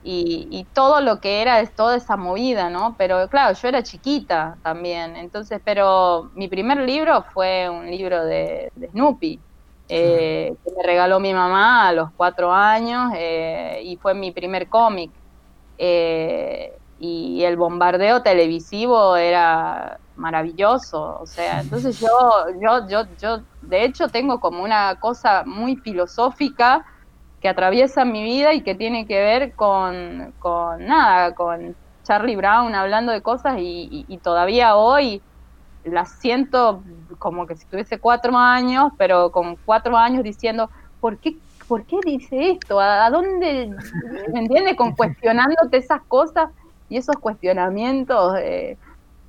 y, 0.03 0.65
todo 0.73 1.01
lo 1.01 1.21
que 1.21 1.43
era 1.43 1.61
es 1.61 1.75
toda 1.75 1.97
esa 1.97 2.17
movida, 2.17 2.71
¿no? 2.71 2.95
Pero 2.99 3.29
claro, 3.29 3.55
yo 3.55 3.69
era 3.69 3.83
chiquita 3.83 4.59
también, 4.63 5.17
entonces, 5.17 5.61
pero 5.65 6.31
mi 6.35 6.49
primer 6.49 6.79
libro 6.79 7.25
fue 7.35 7.69
un 7.69 7.91
libro 7.91 8.25
de, 8.25 8.71
Snoopy, 8.93 9.41
eh, 9.89 10.53
que 10.65 10.71
me 10.77 10.83
regaló 10.85 11.21
mi 11.21 11.33
mamá 11.35 11.89
a 11.89 11.93
los 11.93 12.11
cuatro 12.17 12.53
años, 12.53 13.13
y 13.83 13.97
fue 13.99 14.15
mi 14.15 14.33
primer 14.33 14.69
cómic. 14.69 15.13
y 16.99 17.43
el 17.45 17.57
bombardeo 17.57 18.23
televisivo 18.23 19.17
era 19.17 19.99
maravilloso, 20.17 21.19
o 21.21 21.27
sea, 21.27 21.61
entonces 21.61 22.01
yo, 22.01 22.09
yo, 22.61 22.89
yo, 22.89 23.03
yo, 23.19 23.45
de 23.69 23.85
hecho 23.85 24.09
tengo 24.09 24.41
como 24.41 24.63
una 24.63 24.97
cosa 24.97 25.43
muy 25.45 25.77
filosófica 25.77 26.85
que 27.41 27.49
atraviesa 27.49 28.05
mi 28.05 28.23
vida 28.23 28.55
y 28.55 28.63
que 28.63 28.75
tiene 28.75 29.07
que 29.07 29.21
ver 29.21 29.55
con, 29.55 30.33
con 30.39 30.87
nada, 30.87 31.35
con 31.35 31.77
Charlie 32.07 32.37
Brown 32.37 32.75
hablando 32.75 33.13
de 33.13 33.21
cosas 33.21 33.57
y, 33.59 34.19
todavía 34.23 34.77
hoy 34.77 35.21
las 35.85 36.11
siento 36.13 36.83
como 37.19 37.47
que 37.47 37.57
si 37.57 37.67
tuviese 37.67 37.99
cuatro 37.99 38.37
años, 38.37 38.93
pero 38.97 39.31
con 39.31 39.57
cuatro 39.65 39.97
años 39.97 40.23
diciendo, 40.23 40.71
¿por 41.01 41.19
qué, 41.19 41.37
¿por 41.69 41.85
qué 41.85 41.99
dice 42.05 42.53
esto? 42.53 42.81
¿A, 42.81 43.09
dónde? 43.11 43.71
¿Me 44.33 44.41
entiendes? 44.41 44.77
Con 44.77 44.95
cuestionándote 44.95 45.77
esas 45.77 46.03
cosas 46.03 46.51
y 46.89 46.97
esos 46.97 47.17
cuestionamientos. 47.17 48.37
Eh, 48.39 48.77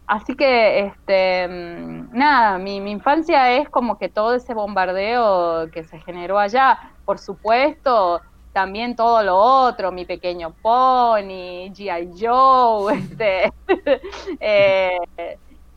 Así 0.07 0.35
que, 0.37 0.85
este, 0.85 1.47
mm, 1.49 2.11
nada, 2.17 2.57
mi, 2.59 2.77
infancia 2.77 3.57
es 3.57 3.69
como 3.69 3.97
que 3.97 4.07
todo 4.07 4.35
ese 4.35 4.53
bombardeo 4.53 5.69
que 5.71 5.83
se 5.83 5.99
generó 5.99 6.39
allá. 6.39 6.79
Por 7.03 7.19
supuesto, 7.19 8.21
también 8.53 8.95
todo 8.95 9.21
lo 9.21 9.35
otro, 9.37 9.91
mi 9.91 10.05
pequeño 10.05 10.55
pony, 10.61 11.71
G.I. 11.73 12.11
Joe, 12.17 12.93
este, 13.19 13.51
eh, 14.39 14.97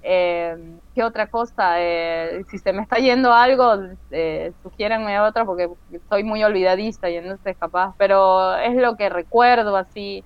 em, 0.01 0.81
¿Qué 0.95 1.03
otra 1.05 1.27
cosa? 1.29 1.81
Eh, 1.81 2.43
si 2.49 2.59
se 2.59 2.73
me 2.73 2.83
está 2.83 2.99
yendo 2.99 3.33
algo, 3.33 3.75
eh, 4.11 4.53
sugiéranme 4.63 5.21
otra 5.21 5.45
porque 5.45 5.69
soy 6.09 6.23
muy 6.25 6.43
olvidadiza 6.45 7.11
y 7.11 7.17
entonces 7.17 7.57
capaz, 7.59 7.95
pero 7.99 8.55
es 8.57 8.75
lo 8.77 8.97
que 8.97 9.09
recuerdo 9.09 9.77
así. 9.77 10.25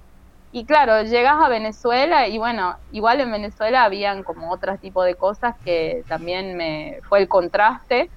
Y 0.57 0.67
claro, 0.67 1.03
llegas 1.03 1.35
a 1.43 1.49
Venezuela 1.49 2.29
y 2.29 2.39
bueno, 2.39 2.79
igual 2.91 3.21
en 3.21 3.33
Venezuela 3.33 3.83
habían 3.83 4.23
como 4.23 4.53
otro 4.53 4.79
tipo 4.79 5.03
de 5.03 5.17
cosas 5.17 5.57
que 5.61 6.05
también 6.07 6.57
me 6.57 7.01
fue 7.09 7.19
el 7.19 7.29
contraste. 7.29 8.13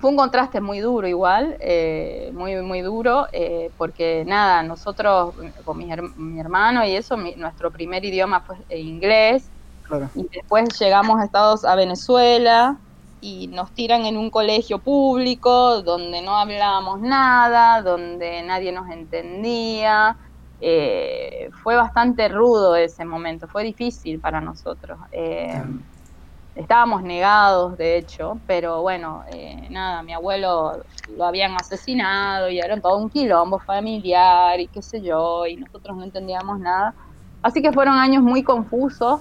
Fue 0.00 0.08
un 0.10 0.16
contraste 0.16 0.62
muy 0.62 0.80
duro 0.80 1.06
igual, 1.06 1.58
eh, 1.60 2.30
muy 2.32 2.56
muy 2.62 2.80
duro, 2.80 3.26
eh, 3.32 3.70
porque 3.76 4.24
nada, 4.26 4.62
nosotros 4.62 5.34
con 5.62 5.76
mi, 5.76 5.90
mi 6.16 6.40
hermano 6.40 6.86
y 6.86 6.96
eso, 6.96 7.18
mi- 7.18 7.36
nuestro 7.36 7.70
primer 7.70 8.02
idioma 8.06 8.40
fue 8.40 8.64
inglés, 8.70 9.52
Claro. 9.82 10.10
y 10.14 10.26
después 10.34 10.78
llegamos 10.80 11.20
a 11.20 11.24
Estados 11.24 11.64
a 11.66 11.74
Venezuela 11.76 12.82
y 13.20 13.48
nos 13.48 13.72
tiran 13.74 14.06
en 14.06 14.16
un 14.16 14.30
colegio 14.30 14.82
público 14.82 15.82
donde 15.82 16.22
no 16.22 16.36
hablábamos 16.38 17.00
nada, 17.00 17.82
donde 17.82 18.42
nadie 18.42 18.72
nos 18.72 18.88
entendía. 18.90 20.18
Eh, 20.58 21.48
fue 21.62 21.76
bastante 21.76 22.28
rudo 22.28 22.76
ese 22.76 23.04
momento, 23.04 23.48
fue 23.48 23.64
difícil 23.64 24.20
para 24.20 24.40
nosotros. 24.40 24.98
Eh. 25.12 25.62
Estábamos 26.56 27.02
negados, 27.02 27.76
de 27.76 27.98
hecho, 27.98 28.40
pero 28.46 28.80
bueno, 28.80 29.24
eh, 29.30 29.68
nada, 29.70 30.02
mi 30.02 30.14
abuelo 30.14 30.82
lo 31.06 31.24
habían 31.26 31.54
asesinado 31.54 32.48
y 32.48 32.58
era 32.58 32.80
todo 32.80 32.96
un 32.96 33.10
quilombo 33.10 33.58
familiar 33.58 34.58
y 34.58 34.68
qué 34.68 34.80
sé 34.80 35.02
yo, 35.02 35.46
y 35.46 35.56
nosotros 35.58 35.94
no 35.98 36.04
entendíamos 36.04 36.58
nada. 36.58 36.94
Así 37.42 37.60
que 37.60 37.72
fueron 37.72 37.96
años 37.98 38.22
muy 38.22 38.42
confusos 38.42 39.20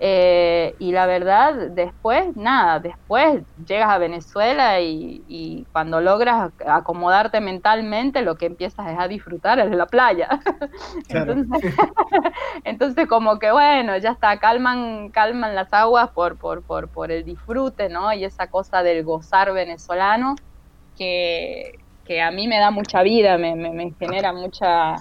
eh, 0.00 0.76
y 0.78 0.92
la 0.92 1.06
verdad, 1.06 1.54
después, 1.72 2.34
nada, 2.36 2.80
después 2.80 3.42
llegas 3.56 3.90
a 3.90 3.98
Venezuela 3.98 4.80
y, 4.80 5.24
y 5.28 5.66
cuando 5.72 6.00
logras 6.00 6.50
ac- 6.50 6.64
acomodarte 6.66 7.40
mentalmente, 7.40 8.22
lo 8.22 8.36
que 8.36 8.46
empiezas 8.46 8.88
es 8.90 8.98
a 8.98 9.08
disfrutar 9.08 9.60
es 9.60 9.70
la 9.70 9.86
playa. 9.86 10.28
Claro. 11.08 11.40
Entonces, 11.40 11.60
entonces 12.64 13.06
como 13.08 13.38
que 13.38 13.52
bueno, 13.52 13.96
ya 13.98 14.10
está, 14.12 14.38
calman, 14.38 15.10
calman 15.10 15.54
las 15.54 15.72
aguas 15.72 16.10
por, 16.14 16.38
por, 16.38 16.64
por, 16.64 16.90
por 16.90 17.10
el 17.12 17.24
disfrute, 17.24 17.88
¿no? 17.88 18.12
Y 18.12 18.24
esa 18.24 18.48
cosa 18.48 18.82
del 18.82 19.04
gozar 19.04 19.52
venezolano 19.52 20.40
que, 20.96 21.72
que 22.04 22.22
a 22.22 22.30
mí 22.30 22.48
me 22.48 22.58
da 22.58 22.70
mucha 22.70 23.02
vida, 23.02 23.38
me, 23.38 23.56
me, 23.56 23.72
me 23.72 23.94
genera 23.98 24.32
mucha, 24.32 24.96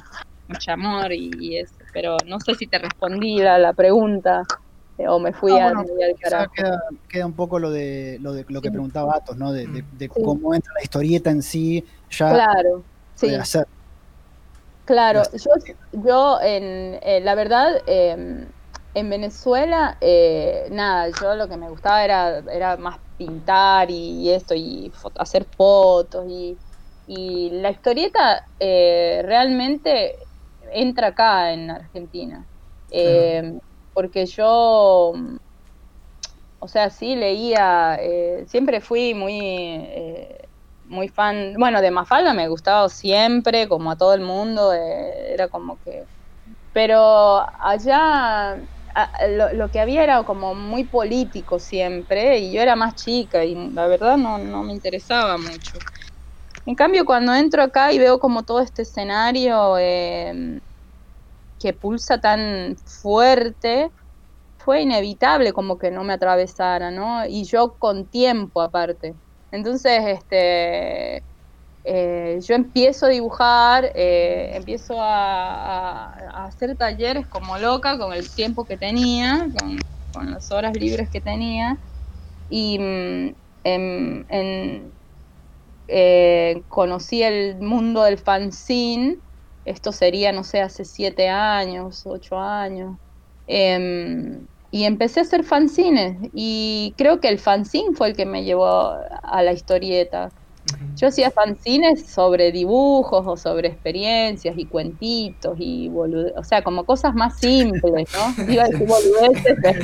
mucho 0.47 0.71
amor 0.71 1.13
y, 1.13 1.37
y 1.55 1.57
eso. 1.59 1.75
Pero 1.93 2.23
no 2.25 2.39
sé 2.39 2.55
si 2.55 2.67
te 2.67 2.79
respondí 2.79 3.39
la, 3.39 3.57
la 3.59 3.73
pregunta 3.73 4.43
o 5.07 5.19
me 5.19 5.33
fui 5.33 5.51
No, 5.51 5.59
a- 5.59 5.67
bueno, 5.67 5.83
muy 5.83 6.03
al 6.03 6.17
Quizá 6.17 6.47
carajo. 6.47 6.53
queda, 6.53 6.77
queda 7.07 7.25
un 7.25 7.35
poco 7.35 7.59
lo 7.59 7.71
de 7.71 8.17
lo, 8.19 8.33
de, 8.33 8.45
lo 8.49 8.61
que 8.61 8.69
Sí. 8.69 8.71
preguntaba 8.71 9.15
Atos, 9.15 9.37
¿no? 9.37 9.51
De, 9.53 9.67
de- 9.67 9.83
de 9.89 10.09
Sí. 10.15 10.21
cómo 10.21 10.53
entra 10.53 10.73
la 10.77 10.83
historieta 10.83 11.31
en 11.31 11.41
sí, 11.41 11.85
ya 12.09 12.27
Claro, 12.27 12.85
sí. 13.15 13.27
hacer. 13.41 13.65
Claro, 14.85 15.29
yo, 15.33 15.51
yo 16.03 16.39
en, 16.41 16.99
eh, 17.03 17.21
la 17.21 17.35
verdad, 17.35 17.81
eh, 17.85 18.51
en 18.95 19.09
Venezuela, 19.09 19.97
eh, 20.01 20.67
nada, 20.71 21.09
yo 21.21 21.35
lo 21.35 21.47
que 21.47 21.57
me 21.57 21.69
gustaba 21.69 22.03
era, 22.03 22.39
era 22.51 22.75
más 22.77 22.99
pintar 23.15 23.91
y, 23.91 24.23
y 24.23 24.31
esto, 24.31 24.55
y 24.55 24.91
hacer 25.15 25.47
fotos, 25.55 26.25
y, 26.27 26.59
y 27.05 27.51
la 27.51 27.69
historieta 27.71 28.41
eh, 28.59 29.21
realmente 29.23 30.15
entra 30.71 31.07
acá 31.07 31.53
en 31.53 31.69
Argentina. 31.69 32.49
Eh, 32.89 33.53
porque 33.99 34.25
yo, 34.27 35.11
o 36.59 36.67
sea, 36.69 36.89
sí 36.89 37.17
leía, 37.17 37.97
eh, 37.99 38.45
siempre 38.47 38.79
fui 38.79 39.13
muy... 39.13 39.37
eh, 39.41 40.37
muy 40.83 41.09
fan, 41.09 41.55
bueno, 41.59 41.81
de 41.81 41.91
Mafalda 41.91 42.33
me 42.33 42.47
gustaba 42.47 42.87
siempre, 42.87 43.67
como 43.67 43.91
a 43.91 43.97
todo 43.97 44.13
el 44.13 44.21
mundo, 44.21 44.73
eh, 44.73 45.33
era 45.33 45.49
como 45.49 45.79
que... 45.79 46.05
Pero 46.71 47.45
allá 47.59 48.55
lo, 49.53 49.69
que 49.69 49.81
había 49.81 50.01
era 50.03 50.23
como 50.23 50.55
muy 50.55 50.85
político 50.85 51.59
siempre, 51.59 52.39
y 52.39 52.53
yo 52.53 52.61
era 52.61 52.77
más 52.77 52.95
chica, 52.95 53.43
y 53.43 53.53
la 53.73 53.87
verdad 53.87 54.15
no, 54.15 54.37
no 54.37 54.63
me 54.63 54.71
interesaba 54.71 55.37
mucho. 55.37 55.83
En 56.65 56.75
cambio, 56.75 57.03
cuando 57.03 57.35
entro 57.35 57.63
acá 57.63 57.91
y 57.91 57.99
veo 57.99 58.17
como 58.17 58.43
todo 58.43 58.61
este 58.61 58.83
escenario 58.83 59.77
que 61.59 61.73
pulsa 61.73 62.19
tan 62.21 62.75
fuerte, 62.85 63.91
fue 64.57 64.81
inevitable 64.83 65.53
como 65.53 65.77
que 65.77 65.91
no 65.91 66.03
me 66.03 66.13
atravesara, 66.13 66.91
¿no? 66.91 67.25
Y 67.27 67.45
yo 67.45 67.77
con 67.77 68.07
tiempo 68.09 68.61
aparte. 68.61 69.15
Entonces, 69.51 70.01
este, 70.07 71.25
eh, 71.83 72.39
yo 72.41 72.55
empiezo 72.55 73.07
a 73.07 73.09
dibujar, 73.09 73.91
eh, 73.95 74.51
empiezo 74.55 74.95
a, 75.01 76.45
hacer 76.45 76.75
talleres 76.77 77.27
como 77.27 77.57
loca 77.57 77.97
con 77.97 78.13
el 78.13 78.29
tiempo 78.33 78.65
que 78.65 78.77
tenía, 78.77 79.47
con, 79.57 79.77
con 80.11 80.31
las 80.31 80.51
horas 80.51 80.73
libres 80.77 81.09
que 81.09 81.21
tenía. 81.21 81.79
Y 82.49 82.79
mm, 82.79 83.35
en- 83.63 84.25
en- 84.29 84.93
eh, 85.87 86.63
conocí 86.67 87.23
el 87.23 87.57
mundo 87.59 88.03
del 88.03 88.17
fanzine, 88.19 89.21
esto 89.69 89.91
sería, 89.91 90.31
no 90.31 90.43
sé, 90.43 90.61
hace 90.61 90.83
siete 90.85 91.29
años, 91.29 92.05
ocho 92.05 92.37
años. 92.39 92.97
Em, 93.47 94.45
y 94.71 94.83
empecé 94.83 95.19
a 95.19 95.23
hacer 95.23 95.43
fanzines 95.43 96.17
y 96.33 96.93
creo 96.97 97.19
que 97.19 97.29
el 97.29 97.39
fanzine 97.39 97.95
fue 97.95 98.09
el 98.09 98.15
que 98.15 98.25
me 98.25 98.43
llevó 98.43 98.67
a 99.23 99.41
la 99.43 99.51
historieta. 99.53 100.29
Yo 100.95 101.07
hacía 101.07 101.31
fanzines 101.31 102.07
sobre 102.11 102.51
dibujos 102.51 103.25
o 103.25 103.37
sobre 103.37 103.69
experiencias 103.69 104.55
y 104.57 104.65
cuentitos 104.65 105.55
y 105.57 105.87
bolude- 105.89 106.33
o 106.37 106.43
sea, 106.43 106.61
como 106.61 106.85
cosas 106.85 107.15
más 107.15 107.37
simples, 107.39 108.07
¿no? 108.13 108.45
Iba 108.53 108.63
a 108.63 108.67
decir 108.67 108.85
boludeces, 108.87 109.55
pero... 109.61 109.79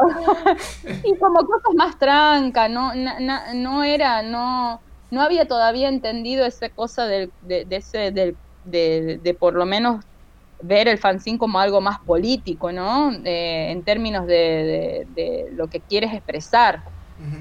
y 1.04 1.16
como 1.18 1.40
cosas 1.40 1.74
más 1.76 1.98
trancas, 1.98 2.70
¿no? 2.70 2.94
Na- 2.94 3.20
na- 3.20 3.54
no 3.54 3.84
era, 3.84 4.22
no, 4.22 4.80
no 5.10 5.22
había 5.22 5.46
todavía 5.46 5.88
entendido 5.88 6.44
esa 6.46 6.68
cosa 6.70 7.06
del, 7.06 7.32
de, 7.40 7.64
de 7.64 7.76
ese, 7.76 8.10
del, 8.12 8.38
de, 8.64 9.18
de 9.22 9.34
por 9.34 9.54
lo 9.54 9.66
menos 9.66 10.04
ver 10.60 10.88
el 10.88 10.98
fanzine 10.98 11.38
como 11.38 11.60
algo 11.60 11.80
más 11.80 11.98
político, 12.06 12.72
¿no? 12.72 13.12
Eh, 13.24 13.70
en 13.70 13.84
términos 13.84 14.26
de, 14.26 14.34
de- 14.34 15.06
de 15.08 15.44
lo 15.52 15.68
que 15.68 15.80
quieres 15.82 16.12
expresar. 16.12 16.82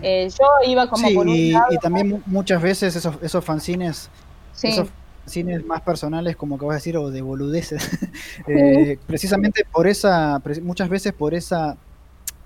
Eh, 0.03 0.29
yo 0.29 0.45
iba 0.71 0.87
como 0.87 1.07
Sí, 1.09 1.15
por 1.15 1.27
un 1.27 1.35
y, 1.35 1.51
lado, 1.51 1.65
y 1.71 1.77
también 1.79 2.09
mu- 2.09 2.21
muchas 2.25 2.61
veces 2.61 2.95
esos, 2.95 3.17
esos 3.21 3.43
fanzines, 3.43 4.09
sí, 4.51 4.67
esos 4.69 4.89
fanzines 5.25 5.65
más 5.65 5.81
personales, 5.81 6.35
como 6.35 6.57
que 6.57 6.65
vas 6.65 6.73
a 6.75 6.77
decir, 6.77 6.95
o 6.97 7.09
de 7.09 7.21
boludeces, 7.21 7.81
eh, 8.47 8.99
precisamente 9.07 9.63
por 9.71 9.87
esa, 9.87 10.39
muchas 10.61 10.89
veces 10.89 11.13
por 11.13 11.33
esa, 11.33 11.77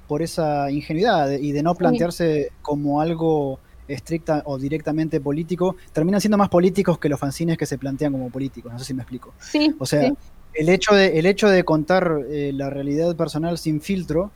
por 0.08 0.22
esa 0.22 0.72
ingenuidad 0.72 1.28
de- 1.30 1.42
y 1.42 1.52
de 1.52 1.64
no 1.64 1.76
plantearse 1.76 2.50
como 2.62 3.02
algo 3.02 3.62
estricta 3.94 4.42
o 4.46 4.58
directamente 4.58 5.20
político, 5.22 5.76
terminan 5.94 6.22
siendo 6.22 6.38
más 6.38 6.50
políticos 6.50 7.00
que 7.00 7.10
los 7.10 7.20
fanzines 7.20 7.58
que 7.58 7.66
se 7.66 7.78
plantean 7.78 8.12
como 8.14 8.30
políticos, 8.30 8.72
no 8.72 8.80
sé 8.80 8.86
si 8.86 8.94
me 8.94 9.02
explico. 9.04 9.36
sí, 9.40 9.76
O 9.80 9.86
sea, 9.86 10.02
sí. 10.08 10.18
el 10.54 10.70
hecho 10.70 10.94
de, 10.96 11.18
el 11.20 11.26
hecho 11.26 11.50
de 11.50 11.64
contar 11.64 12.12
eh, 12.30 12.52
la 12.54 12.70
realidad 12.70 13.16
personal 13.16 13.58
sin 13.58 13.82
filtro 13.82 14.32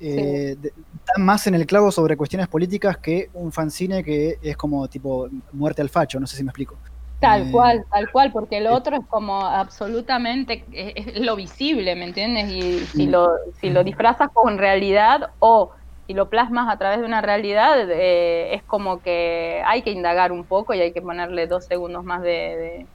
eh, 0.00 0.56
de- 0.58 0.72
da 1.06 1.22
más 1.22 1.46
en 1.46 1.54
el 1.54 1.66
clavo 1.66 1.90
sobre 1.90 2.16
cuestiones 2.16 2.48
políticas 2.48 2.98
que 2.98 3.30
un 3.32 3.52
fanzine 3.52 4.02
que 4.04 4.38
es 4.40 4.56
como 4.56 4.86
tipo 4.88 5.28
muerte 5.52 5.82
al 5.82 5.88
facho, 5.88 6.20
no 6.20 6.26
sé 6.26 6.36
si 6.36 6.44
me 6.44 6.50
explico. 6.50 6.78
Tal 7.20 7.42
Eh, 7.42 7.50
cual, 7.50 7.84
tal 7.90 8.10
cual, 8.12 8.30
porque 8.32 8.60
lo 8.60 8.70
eh, 8.70 8.74
otro 8.74 8.94
es 8.96 9.02
como 9.08 9.44
absolutamente 9.44 10.64
es, 10.70 11.08
es 11.16 11.20
lo 11.20 11.34
visible, 11.34 11.96
¿me 11.96 12.04
entiendes? 12.04 12.48
Y 12.48 12.86
si 12.86 13.06
Mm. 13.06 13.10
lo, 13.10 13.28
si 13.60 13.70
lo 13.70 13.82
disfrazas 13.82 14.28
con 14.32 14.56
realidad 14.56 15.30
o 15.40 15.72
si 16.08 16.14
lo 16.14 16.30
plasmas 16.30 16.74
a 16.74 16.78
través 16.78 17.00
de 17.00 17.06
una 17.06 17.22
realidad, 17.22 17.90
eh, 17.92 18.54
es 18.56 18.64
como 18.66 19.02
que 19.02 19.62
hay 19.66 19.84
que 19.84 19.92
indagar 19.92 20.32
un 20.32 20.48
poco 20.48 20.74
y 20.74 20.80
hay 20.82 20.94
que 20.94 21.02
ponerle 21.02 21.48
dos 21.48 21.66
segundos 21.66 22.04
más 22.04 22.22
de, 22.22 22.30
de, 22.30 22.90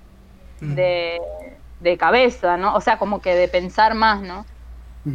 Mm. 0.62 0.94
de- 1.10 1.20
de 1.80 1.98
cabeza, 1.98 2.58
¿no? 2.58 2.76
O 2.76 2.82
sea, 2.82 2.98
como 3.00 3.22
que 3.22 3.36
de 3.36 3.48
pensar 3.50 3.96
más, 3.96 4.22
¿no? 4.24 4.46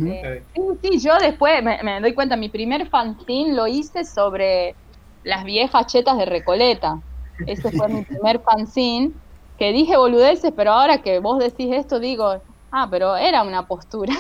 Eh, 0.05 0.31
sí, 0.55 0.61
sí, 0.83 1.01
yo 1.01 1.19
después 1.19 1.63
me, 1.63 1.83
me 1.83 2.01
doy 2.01 2.15
cuenta, 2.15 2.37
mi 2.37 2.49
primer 2.49 2.89
fanzine 2.89 3.55
lo 3.55 3.67
hice 3.67 4.05
sobre 4.05 4.79
las 5.23 5.45
viejas 5.45 5.87
chetas 5.87 6.19
de 6.19 6.25
Recoleta. 6.27 7.03
Ese 7.45 7.73
fue 7.73 7.89
mi 7.89 8.05
primer 8.05 8.41
fanzine, 8.43 9.15
que 9.57 9.73
dije 9.73 9.97
boludeces, 9.97 10.53
pero 10.57 10.73
ahora 10.73 11.03
que 11.03 11.19
vos 11.21 11.39
decís 11.39 11.75
esto, 11.75 12.01
digo, 12.01 12.43
ah, 12.71 12.89
pero 12.91 13.17
era 13.17 13.43
una 13.43 13.67
postura. 13.67 14.15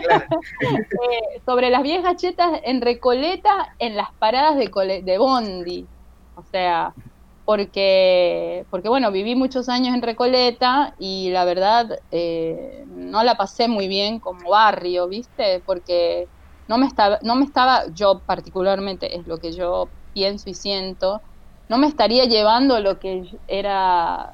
Claro. 0.00 0.26
Eh, 1.02 1.42
sobre 1.46 1.70
las 1.70 1.82
viejas 1.82 2.16
chetas 2.16 2.60
en 2.64 2.80
Recoleta, 2.80 3.68
en 3.78 3.96
las 3.96 4.08
paradas 4.18 4.56
de, 4.56 4.70
cole- 4.70 5.02
de 5.04 5.18
Bondi. 5.18 5.90
O 6.34 6.42
sea, 6.44 6.96
porque, 7.44 8.66
porque 8.70 8.88
bueno, 8.88 9.12
viví 9.12 9.34
muchos 9.36 9.68
años 9.68 9.94
en 9.94 10.02
Recoleta 10.02 10.94
y 10.98 11.30
la 11.30 11.44
verdad 11.44 11.88
eh, 12.10 12.84
no 12.88 13.22
la 13.24 13.36
pasé 13.36 13.68
muy 13.68 13.88
bien 13.88 14.20
como 14.20 14.50
barrio, 14.50 15.08
¿viste? 15.08 15.62
Porque 15.66 16.30
no 16.68 16.78
me 16.78 16.86
estaba, 16.86 17.18
no 17.22 17.34
me 17.36 17.44
estaba, 17.44 17.84
yo 17.92 18.24
particularmente, 18.26 19.16
es 19.18 19.26
lo 19.26 19.38
que 19.38 19.52
yo 19.52 19.92
pienso 20.12 20.48
y 20.50 20.54
siento, 20.54 21.22
no 21.68 21.78
me 21.78 21.86
estaría 21.86 22.24
llevando 22.26 22.80
lo 22.80 22.98
que 22.98 23.22
era, 23.46 24.32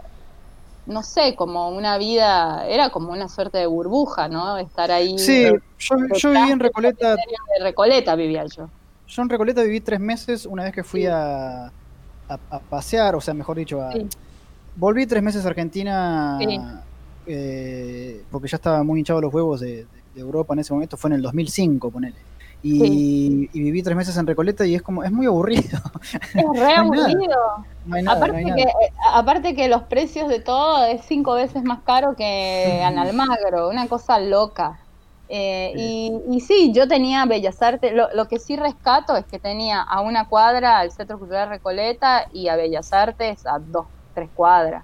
no 0.86 1.02
sé, 1.02 1.34
como 1.36 1.68
una 1.68 1.98
vida, 1.98 2.66
era 2.68 2.90
como 2.90 3.12
una 3.12 3.28
suerte 3.28 3.58
de 3.58 3.66
burbuja, 3.66 4.28
¿no? 4.28 4.58
Estar 4.58 4.90
ahí. 4.90 5.18
Sí, 5.18 5.44
yo, 5.78 5.96
yo 6.16 6.30
viví 6.30 6.50
en 6.50 6.60
Recoleta. 6.60 7.14
De 7.14 7.62
Recoleta 7.62 8.14
vivía 8.14 8.44
yo. 8.46 8.68
Yo 9.06 9.22
en 9.22 9.28
Recoleta 9.28 9.62
viví 9.62 9.80
tres 9.80 10.00
meses 10.00 10.46
una 10.46 10.64
vez 10.64 10.72
que 10.72 10.84
fui 10.84 11.06
a, 11.06 11.66
a, 12.28 12.58
pasear, 12.68 13.14
o 13.14 13.20
sea, 13.20 13.34
mejor 13.34 13.56
dicho, 13.56 13.80
a, 13.80 13.92
volví 14.76 15.06
tres 15.06 15.22
meses 15.22 15.44
a 15.44 15.48
Argentina 15.48 16.38
eh, 17.26 18.22
porque 18.30 18.48
ya 18.48 18.56
estaba 18.56 18.82
muy 18.82 18.98
hinchado 18.98 19.20
los 19.20 19.32
huevos 19.32 19.60
de, 19.60 19.86
Europa 20.16 20.52
en 20.54 20.60
ese 20.60 20.72
momento, 20.72 20.96
fue 20.96 21.08
en 21.08 21.14
el 21.14 21.22
2005, 21.22 21.90
ponele. 21.90 22.16
Y, 22.62 23.48
viví 23.52 23.82
tres 23.82 23.96
meses 23.96 24.16
en 24.16 24.26
Recoleta 24.26 24.66
y 24.66 24.74
es 24.74 24.82
como, 24.82 25.02
es 25.02 25.12
muy 25.12 25.26
aburrido. 25.26 25.78
Es 26.12 26.60
re 26.60 26.74
aburrido. 26.76 27.64
aparte, 28.06 28.44
que, 28.44 28.62
eh, 28.62 28.92
aparte 29.12 29.54
que 29.54 29.68
los 29.68 29.82
precios 29.84 30.28
de 30.28 30.40
todo 30.40 30.84
es 30.84 31.02
cinco 31.04 31.34
veces 31.34 31.62
más 31.62 31.80
caro 31.80 32.14
que 32.16 32.82
en 32.82 32.98
Almagro, 32.98 33.68
una 33.68 33.88
cosa 33.88 34.18
loca. 34.18 34.78
Eh, 35.32 35.72
y, 35.76 36.12
y, 36.28 36.40
sí, 36.40 36.72
yo 36.74 36.88
tenía 36.88 37.24
Bellas 37.24 37.62
Artes, 37.62 37.92
lo, 37.94 38.12
lo, 38.14 38.26
que 38.26 38.40
sí 38.40 38.56
rescato 38.56 39.16
es 39.16 39.24
que 39.26 39.38
tenía 39.38 39.80
a 39.80 40.00
una 40.00 40.26
cuadra 40.26 40.80
al 40.80 40.90
Centro 40.90 41.20
Cultural 41.20 41.48
Recoleta 41.48 42.26
y 42.32 42.48
a 42.48 42.56
Bellas 42.56 42.92
Artes 42.92 43.46
a 43.46 43.60
dos, 43.60 43.86
tres 44.12 44.28
cuadras. 44.34 44.82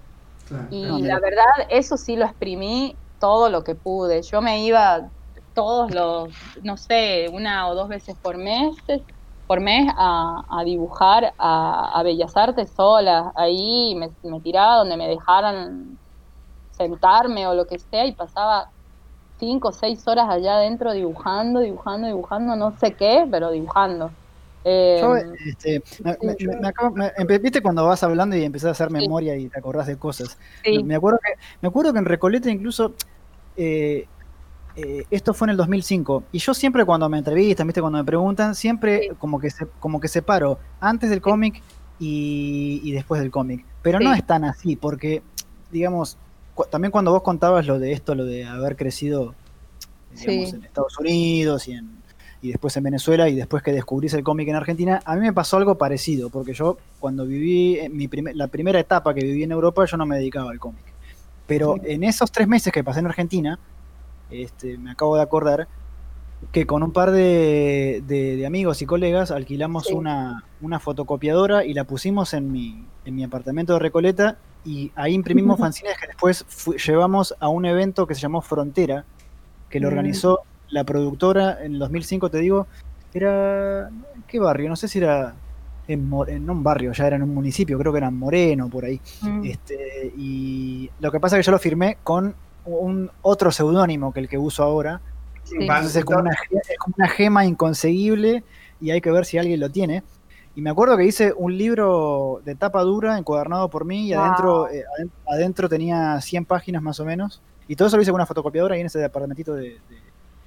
y 0.70 1.02
la 1.02 1.18
verdad, 1.18 1.66
eso 1.68 1.96
sí 1.96 2.14
lo 2.14 2.24
exprimí 2.24 2.94
todo 3.18 3.50
lo 3.50 3.64
que 3.64 3.74
pude. 3.74 4.22
Yo 4.22 4.40
me 4.40 4.62
iba 4.64 5.08
todos 5.56 5.92
los, 5.92 6.28
no 6.62 6.76
sé, 6.76 7.28
una 7.32 7.68
o 7.68 7.74
dos 7.74 7.88
veces 7.88 8.14
por 8.22 8.36
mes, 8.36 8.76
por 9.46 9.60
mes 9.60 9.90
a, 9.96 10.44
a 10.50 10.64
dibujar 10.64 11.32
a, 11.38 12.00
Bellas 12.04 12.36
Artes 12.36 12.70
sola. 12.70 13.32
Ahí 13.34 13.94
me, 13.96 14.10
me 14.22 14.40
tiraba 14.40 14.76
donde 14.76 14.98
me 14.98 15.08
dejaran 15.08 15.98
sentarme 16.70 17.46
o 17.46 17.54
lo 17.54 17.66
que 17.66 17.78
sea 17.78 18.04
y 18.04 18.12
pasaba 18.12 18.68
cinco 19.40 19.68
o 19.68 19.72
seis 19.72 20.06
horas 20.06 20.28
allá 20.28 20.56
adentro 20.56 20.92
dibujando, 20.92 21.60
dibujando, 21.60 22.06
dibujando, 22.06 22.54
no 22.54 22.78
sé 22.78 22.92
qué, 22.92 23.26
pero 23.30 23.50
dibujando. 23.50 24.10
Yo, 24.62 25.16
em, 25.16 25.32
este, 25.46 25.80
me, 26.02 27.38
viste 27.38 27.62
cuando 27.62 27.86
vas 27.86 28.02
hablando 28.02 28.36
y 28.36 28.42
empezás 28.42 28.68
a 28.68 28.72
hacer 28.72 28.90
memoria 28.90 29.36
y 29.36 29.48
te 29.48 29.58
acordás 29.58 29.86
de 29.86 29.96
cosas. 29.96 30.36
Me 30.84 30.96
acuerdo 30.96 31.18
que, 31.24 31.32
me 31.62 31.68
acuerdo 31.68 31.92
que 31.92 32.00
en 32.00 32.04
Recoleta 32.04 32.50
incluso 32.50 32.92
eh, 33.56 34.06
eh, 34.76 35.06
esto 35.10 35.32
fue 35.32 35.46
en 35.46 35.50
el 35.52 35.56
2005 35.56 36.24
y 36.32 36.38
yo 36.38 36.52
siempre 36.52 36.84
cuando 36.84 37.08
me 37.08 37.16
entrevistan, 37.16 37.66
viste, 37.66 37.80
cuando 37.80 37.98
me 37.98 38.04
preguntan, 38.04 38.54
siempre 38.54 39.10
como 39.18 39.40
que 39.40 39.50
se, 39.50 39.66
como 39.80 40.00
que 40.00 40.08
separo 40.08 40.58
antes 40.80 41.08
del 41.08 41.22
cómic 41.22 41.62
y, 41.98 42.82
y, 42.84 42.92
después 42.92 43.22
del 43.22 43.30
cómic. 43.30 43.64
Pero 43.80 44.00
no 44.00 44.12
es 44.12 44.26
tan 44.26 44.44
así 44.44 44.76
porque, 44.76 45.22
digamos, 45.72 46.18
también 46.70 46.90
cuando 46.90 47.10
vos 47.10 47.22
contabas 47.22 47.66
lo 47.66 47.78
de 47.78 47.92
esto, 47.92 48.14
lo 48.14 48.26
de 48.26 48.44
haber 48.44 48.76
crecido 48.76 49.34
en 50.22 50.64
Estados 50.64 50.98
Unidos 50.98 51.68
y, 51.68 51.72
en, 51.72 51.90
y 52.42 52.48
después 52.48 52.76
en 52.76 52.84
Venezuela 52.84 53.28
y 53.30 53.34
después 53.34 53.62
que 53.62 53.72
descubrís 53.72 54.12
el 54.12 54.24
cómic 54.24 54.48
en 54.48 54.56
Argentina, 54.56 55.00
a 55.04 55.14
mí 55.14 55.22
me 55.22 55.32
pasó 55.32 55.56
algo 55.56 55.76
parecido, 55.78 56.28
porque 56.28 56.52
yo 56.52 56.76
cuando 57.00 57.26
viví, 57.26 57.80
mi 57.90 58.08
la 58.34 58.48
primera 58.48 58.78
etapa 58.78 59.14
que 59.14 59.24
viví 59.24 59.42
en 59.42 59.52
Europa, 59.52 59.86
yo 59.86 59.96
no 59.96 60.04
me 60.04 60.16
dedicaba 60.16 60.50
al 60.50 60.58
cómic. 60.58 60.84
Pero 61.46 61.76
en 61.82 62.02
esos 62.04 62.30
tres 62.30 62.48
meses 62.48 62.72
que 62.72 62.82
pasé 62.82 63.00
en 63.00 63.06
Argentina, 63.06 63.58
este, 64.30 64.78
me 64.78 64.90
acabo 64.90 65.16
de 65.16 65.22
acordar 65.22 65.68
que 66.52 66.66
con 66.66 66.82
un 66.82 66.92
par 66.92 67.10
de, 67.12 68.44
amigos 68.46 68.82
y 68.82 68.86
colegas 68.86 69.30
alquilamos 69.30 69.90
una, 69.90 70.44
una, 70.60 70.78
fotocopiadora 70.78 71.64
y 71.64 71.74
la 71.74 71.84
pusimos 71.84 72.34
en 72.34 72.52
mi, 72.52 72.84
en 73.04 73.14
mi 73.14 73.24
apartamento 73.24 73.72
de 73.74 73.78
Recoleta 73.78 74.36
y 74.64 74.92
ahí 74.94 75.14
imprimimos 75.14 75.58
fanzines 75.60 75.96
que 75.98 76.08
después 76.08 76.44
llevamos 76.84 77.34
a 77.40 77.48
un 77.48 77.64
evento 77.64 78.06
que 78.06 78.14
se 78.14 78.20
llamó 78.20 78.42
Frontera, 78.42 79.04
que 79.70 79.80
lo 79.80 79.88
mm. 79.88 79.92
organizó 79.92 80.40
la 80.68 80.84
productora 80.84 81.64
en 81.64 81.74
el 81.74 81.78
2005, 81.78 82.30
te 82.30 82.38
digo, 82.38 82.66
era... 83.14 83.90
¿Qué 84.26 84.40
barrio? 84.40 84.68
No 84.68 84.76
sé 84.76 84.88
si 84.88 84.98
era 84.98 85.34
en, 85.86 86.10
en, 86.26 86.50
un 86.50 86.62
barrio, 86.62 86.92
ya 86.92 87.06
era 87.06 87.16
en 87.16 87.22
un 87.22 87.32
municipio, 87.32 87.78
creo 87.78 87.92
que 87.92 87.98
era 87.98 88.10
Moreno, 88.10 88.68
por 88.68 88.84
ahí. 88.84 89.00
Mm. 89.22 89.44
Este, 89.44 90.12
y 90.16 90.90
lo 91.00 91.12
que 91.12 91.20
pasa 91.20 91.36
es 91.36 91.40
que 91.40 91.46
yo 91.46 91.52
lo 91.52 91.58
firmé 91.58 91.98
con 92.02 92.34
un 92.66 93.10
otro 93.22 93.50
seudónimo 93.50 94.12
que 94.12 94.20
el 94.20 94.28
que 94.28 94.38
uso 94.38 94.62
ahora. 94.62 95.00
Entonces 95.52 95.96
es 95.96 96.04
como, 96.04 96.20
una, 96.20 96.32
es 96.32 96.78
como 96.78 96.94
una 96.98 97.08
gema 97.08 97.46
inconseguible 97.46 98.42
y 98.80 98.90
hay 98.90 99.00
que 99.00 99.10
ver 99.10 99.24
si 99.24 99.38
alguien 99.38 99.60
lo 99.60 99.70
tiene. 99.70 100.02
Y 100.56 100.62
me 100.62 100.70
acuerdo 100.70 100.96
que 100.96 101.04
hice 101.04 101.34
un 101.36 101.56
libro 101.56 102.40
de 102.44 102.54
tapa 102.54 102.80
dura, 102.80 103.18
encuadernado 103.18 103.68
por 103.68 103.84
mí, 103.84 104.06
y 104.08 104.14
adentro, 104.14 104.70
eh, 104.70 104.84
adentro 105.28 105.68
tenía 105.68 106.18
100 106.18 106.46
páginas 106.46 106.82
más 106.82 106.98
o 106.98 107.04
menos. 107.04 107.42
Y 107.68 107.76
todo 107.76 107.88
eso 107.88 107.96
lo 107.96 108.02
hice 108.02 108.10
con 108.10 108.18
una 108.18 108.26
fotocopiadora 108.26 108.74
ahí 108.74 108.80
en 108.80 108.86
ese 108.86 108.98
departamentito 108.98 109.54
de... 109.54 109.78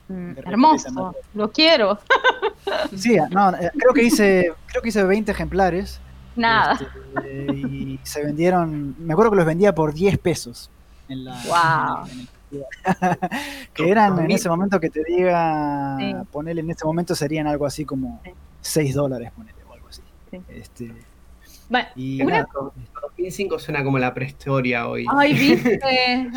Mm, 0.07 0.31
hermoso, 0.37 1.13
lo 1.33 1.51
quiero. 1.51 1.99
Sí, 2.95 3.17
no, 3.31 3.51
eh, 3.55 3.71
creo 3.73 3.93
que 3.93 4.03
hice, 4.03 4.53
creo 4.67 4.81
que 4.81 4.89
hice 4.89 5.03
20 5.03 5.31
ejemplares. 5.31 6.01
Nada. 6.35 6.77
Este, 7.15 7.43
y 7.51 7.99
se 8.03 8.23
vendieron, 8.23 8.95
me 8.99 9.13
acuerdo 9.13 9.31
que 9.31 9.37
los 9.37 9.45
vendía 9.45 9.73
por 9.73 9.93
10 9.93 10.17
pesos. 10.19 10.69
En 11.09 11.25
la, 11.25 11.41
wow. 11.45 12.07
que 13.73 13.89
eran 13.89 14.17
en 14.19 14.31
ese 14.31 14.47
momento 14.49 14.79
que 14.79 14.89
te 14.89 15.03
diga, 15.03 16.25
ponerle 16.31 16.61
en 16.61 16.71
ese 16.71 16.85
momento 16.85 17.13
serían 17.15 17.47
algo 17.47 17.65
así 17.65 17.83
como 17.85 18.21
6 18.61 18.95
dólares, 18.95 19.31
ponele. 19.35 19.59
Este, 20.47 20.93
bueno, 21.69 21.87
y 21.95 22.19
2005 22.19 23.59
suena 23.59 23.83
como 23.83 23.99
la 23.99 24.13
prehistoria 24.13 24.87
hoy. 24.87 25.05
Ay, 25.15 25.33
viste. 25.39 25.79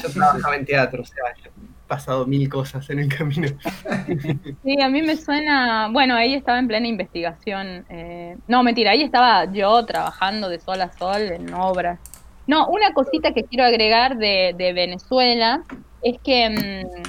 Yo 0.02 0.10
trabajaba 0.10 0.56
en 0.56 0.66
teatro, 0.66 1.02
o 1.02 1.06
sea, 1.06 1.24
he 1.44 1.88
pasado 1.88 2.26
mil 2.26 2.48
cosas 2.48 2.88
en 2.90 2.98
el 3.00 3.08
camino. 3.08 3.48
sí, 4.64 4.80
a 4.80 4.88
mí 4.88 5.02
me 5.02 5.16
suena. 5.16 5.88
Bueno, 5.90 6.14
ahí 6.14 6.34
estaba 6.34 6.58
en 6.58 6.68
plena 6.68 6.86
investigación. 6.86 7.86
Eh, 7.88 8.36
no, 8.46 8.62
mentira, 8.62 8.92
ahí 8.92 9.02
estaba 9.02 9.50
yo 9.50 9.84
trabajando 9.86 10.48
de 10.50 10.60
sol 10.60 10.80
a 10.82 10.92
sol 10.92 11.22
en 11.22 11.52
obras. 11.54 11.98
No, 12.46 12.66
una 12.68 12.92
cosita 12.92 13.32
que 13.32 13.44
quiero 13.44 13.64
agregar 13.64 14.16
de, 14.16 14.54
de 14.56 14.72
Venezuela 14.72 15.62
es 16.02 16.18
que 16.20 16.50
mm, 16.50 17.02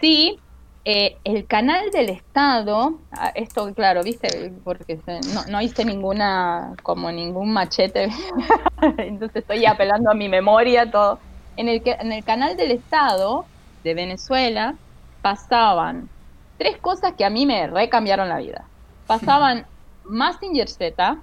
sí, 0.00 0.38
eh, 0.88 1.16
el 1.24 1.46
canal 1.46 1.90
del 1.90 2.10
Estado, 2.10 2.98
ah, 3.10 3.32
esto 3.34 3.74
claro, 3.74 4.04
viste, 4.04 4.52
porque 4.62 5.00
no, 5.48 5.60
hice 5.60 5.84
ninguna, 5.84 6.74
como 6.84 7.10
ningún 7.10 7.52
machete, 7.52 8.08
entonces 8.98 9.36
estoy 9.42 9.66
apelando 9.66 10.10
a 10.12 10.14
mi 10.14 10.28
memoria, 10.28 10.90
todo. 10.90 11.18
En 11.56 11.68
el, 11.68 11.82
en 11.84 12.12
el 12.12 12.22
canal 12.22 12.56
del 12.56 12.70
Estado 12.70 13.46
de 13.82 13.94
Venezuela 13.94 14.74
pasaban 15.22 16.08
tres 16.56 16.78
cosas 16.78 17.14
que 17.14 17.24
a 17.24 17.30
mí 17.30 17.46
me 17.46 17.66
recambiaron 17.66 18.28
la 18.28 18.38
vida. 18.38 18.64
Pasaban 19.08 19.66
Massinger 20.04 20.68
Z, 20.68 21.18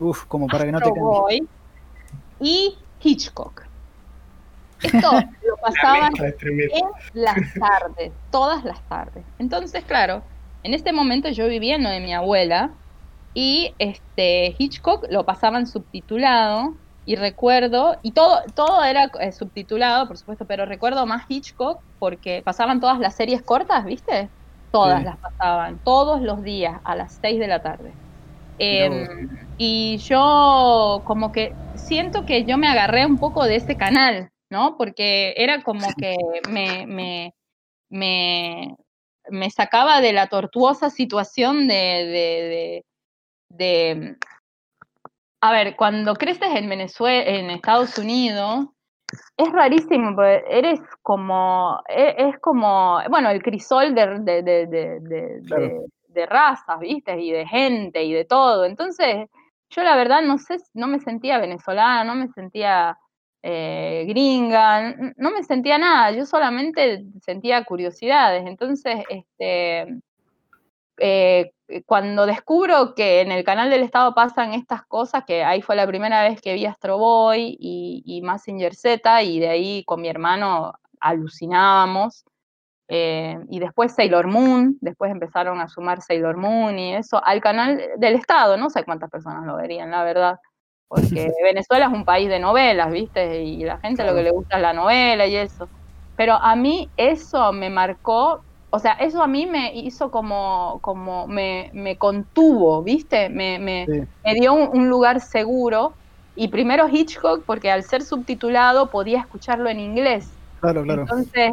Uf, 0.00 0.24
como 0.26 0.46
para 0.46 0.64
que 0.64 0.72
no 0.72 0.80
te 0.80 0.90
Boy 0.90 1.48
y 2.40 2.76
Hitchcock. 3.02 3.62
Esto 4.82 5.10
lo 5.12 5.56
pasaban 5.62 6.12
en 6.18 6.84
las 7.14 7.54
tardes, 7.54 8.12
todas 8.30 8.64
las 8.64 8.80
tardes. 8.88 9.24
Entonces, 9.38 9.84
claro, 9.84 10.22
en 10.62 10.74
este 10.74 10.92
momento 10.92 11.28
yo 11.30 11.48
vivía 11.48 11.76
en 11.76 11.84
lo 11.84 11.90
de 11.90 12.00
mi 12.00 12.14
abuela 12.14 12.70
y 13.34 13.74
este 13.78 14.54
Hitchcock 14.58 15.06
lo 15.10 15.24
pasaban 15.24 15.66
subtitulado 15.66 16.74
y 17.04 17.14
recuerdo, 17.14 17.96
y 18.02 18.10
todo, 18.10 18.42
todo 18.54 18.82
era 18.82 19.10
eh, 19.20 19.30
subtitulado, 19.30 20.08
por 20.08 20.18
supuesto, 20.18 20.44
pero 20.44 20.66
recuerdo 20.66 21.06
más 21.06 21.24
Hitchcock 21.28 21.80
porque 22.00 22.42
pasaban 22.44 22.80
todas 22.80 22.98
las 22.98 23.14
series 23.14 23.42
cortas, 23.42 23.84
¿viste? 23.84 24.28
Todas 24.72 25.04
las 25.04 25.16
pasaban, 25.18 25.78
todos 25.84 26.20
los 26.20 26.42
días 26.42 26.80
a 26.82 26.96
las 26.96 27.18
6 27.22 27.38
de 27.38 27.46
la 27.46 27.62
tarde. 27.62 27.92
Em, 28.58 29.06
y 29.56 29.98
yo 29.98 31.02
como 31.04 31.32
que 31.32 31.52
siento 31.74 32.24
que 32.24 32.44
yo 32.44 32.56
me 32.58 32.68
agarré 32.68 33.06
un 33.06 33.18
poco 33.18 33.44
de 33.44 33.56
ese 33.56 33.76
canal, 33.76 34.30
¿no? 34.50 34.76
Porque 34.76 35.34
era 35.36 35.62
como 35.62 35.88
que 35.98 36.16
me, 36.48 36.86
me, 36.86 37.34
me, 37.90 38.76
me 39.28 39.50
sacaba 39.50 40.00
de 40.00 40.12
la 40.12 40.28
tortuosa 40.28 40.90
situación 40.90 41.68
de, 41.68 41.74
de, 41.74 42.84
de, 43.50 44.16
a 45.40 45.52
ver, 45.52 45.76
cuando 45.76 46.14
creces 46.14 46.54
en 46.54 46.68
Venezuela, 46.68 47.24
en 47.24 47.50
Estados 47.50 47.98
Unidos, 47.98 48.66
es 49.36 49.52
rarísimo, 49.52 50.14
porque 50.14 50.42
eres 50.48 50.80
como, 51.02 51.80
e, 51.88 52.14
es, 52.18 52.38
como, 52.40 53.00
bueno, 53.08 53.30
el 53.30 53.42
crisol 53.42 53.94
de, 53.94 54.18
de, 54.20 54.42
de, 54.42 54.66
de, 54.66 55.80
razas, 56.24 56.78
¿viste? 56.80 57.20
Y 57.20 57.32
de 57.32 57.46
gente 57.46 58.02
y 58.04 58.14
de 58.14 58.24
todo. 58.24 58.64
Entonces, 58.64 59.28
yo 59.68 59.82
la 59.82 59.96
verdad 59.96 60.22
no 60.22 60.38
sé, 60.38 60.56
no 60.72 60.86
me 60.86 61.00
sentía 61.00 61.38
venezolana, 61.38 62.04
no 62.04 62.14
me 62.14 62.28
sentía 62.28 62.96
eh, 63.42 64.04
gringa, 64.08 64.94
no 65.16 65.30
me 65.30 65.42
sentía 65.42 65.78
nada, 65.78 66.10
yo 66.12 66.24
solamente 66.24 67.04
sentía 67.22 67.64
curiosidades. 67.64 68.46
Entonces, 68.46 69.04
este, 69.10 70.00
eh, 70.98 71.52
cuando 71.84 72.26
descubro 72.26 72.94
que 72.94 73.20
en 73.20 73.32
el 73.32 73.44
canal 73.44 73.70
del 73.70 73.82
Estado 73.82 74.14
pasan 74.14 74.54
estas 74.54 74.84
cosas, 74.86 75.24
que 75.26 75.44
ahí 75.44 75.62
fue 75.62 75.76
la 75.76 75.86
primera 75.86 76.22
vez 76.22 76.40
que 76.40 76.54
vi 76.54 76.64
Astro 76.66 76.98
Boy 76.98 77.56
y, 77.60 78.02
y 78.06 78.22
Massinger 78.22 78.74
Z, 78.74 79.22
y 79.22 79.40
de 79.40 79.48
ahí 79.48 79.84
con 79.84 80.00
mi 80.00 80.08
hermano 80.08 80.72
alucinábamos. 81.00 82.24
Eh, 82.88 83.38
y 83.50 83.58
después 83.58 83.94
Sailor 83.94 84.28
Moon, 84.28 84.78
después 84.80 85.10
empezaron 85.10 85.60
a 85.60 85.68
sumar 85.68 86.02
Sailor 86.02 86.36
Moon 86.36 86.78
y 86.78 86.94
eso 86.94 87.20
al 87.24 87.40
canal 87.40 87.82
del 87.96 88.14
Estado, 88.14 88.56
no 88.56 88.70
sé 88.70 88.84
cuántas 88.84 89.10
personas 89.10 89.44
lo 89.44 89.56
verían, 89.56 89.90
la 89.90 90.04
verdad, 90.04 90.38
porque 90.86 91.32
Venezuela 91.42 91.86
es 91.86 91.92
un 91.92 92.04
país 92.04 92.28
de 92.28 92.38
novelas, 92.38 92.90
¿viste? 92.92 93.42
Y 93.42 93.64
la 93.64 93.78
gente 93.78 94.04
lo 94.04 94.14
que 94.14 94.22
le 94.22 94.30
gusta 94.30 94.56
es 94.56 94.62
la 94.62 94.72
novela 94.72 95.26
y 95.26 95.34
eso. 95.34 95.68
Pero 96.16 96.34
a 96.34 96.54
mí 96.54 96.88
eso 96.96 97.52
me 97.52 97.70
marcó, 97.70 98.42
o 98.70 98.78
sea, 98.78 98.92
eso 98.92 99.20
a 99.22 99.26
mí 99.26 99.46
me 99.46 99.74
hizo 99.74 100.10
como, 100.12 100.78
como 100.80 101.26
me, 101.26 101.70
me 101.74 101.96
contuvo, 101.96 102.82
¿viste? 102.82 103.28
Me, 103.28 103.58
me, 103.58 104.06
me 104.24 104.34
dio 104.34 104.54
un, 104.54 104.70
un 104.72 104.88
lugar 104.88 105.20
seguro. 105.20 105.92
Y 106.36 106.48
primero 106.48 106.86
Hitchcock, 106.88 107.42
porque 107.44 107.70
al 107.70 107.82
ser 107.82 108.02
subtitulado 108.02 108.90
podía 108.90 109.20
escucharlo 109.20 109.70
en 109.70 109.80
inglés. 109.80 110.28
Claro, 110.60 110.82
claro. 110.82 111.02
Entonces, 111.02 111.52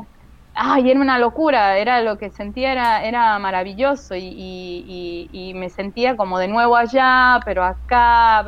ay, 0.56 0.92
era 0.92 1.00
una 1.00 1.20
locura, 1.20 1.78
era 1.78 2.02
lo 2.02 2.18
que 2.18 2.30
sentía, 2.30 3.04
era, 3.04 3.40
maravilloso 3.40 4.16
y, 4.16 5.54
me 5.56 5.70
sentía 5.70 6.16
como 6.18 6.40
de 6.40 6.48
nuevo 6.48 6.76
allá, 6.76 7.40
pero 7.46 7.64
acá, 7.64 8.46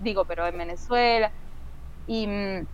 digo, 0.00 0.24
pero 0.24 0.46
en 0.46 0.58
Venezuela. 0.58 1.30
Y, 2.06 2.26
mm, 2.26 2.66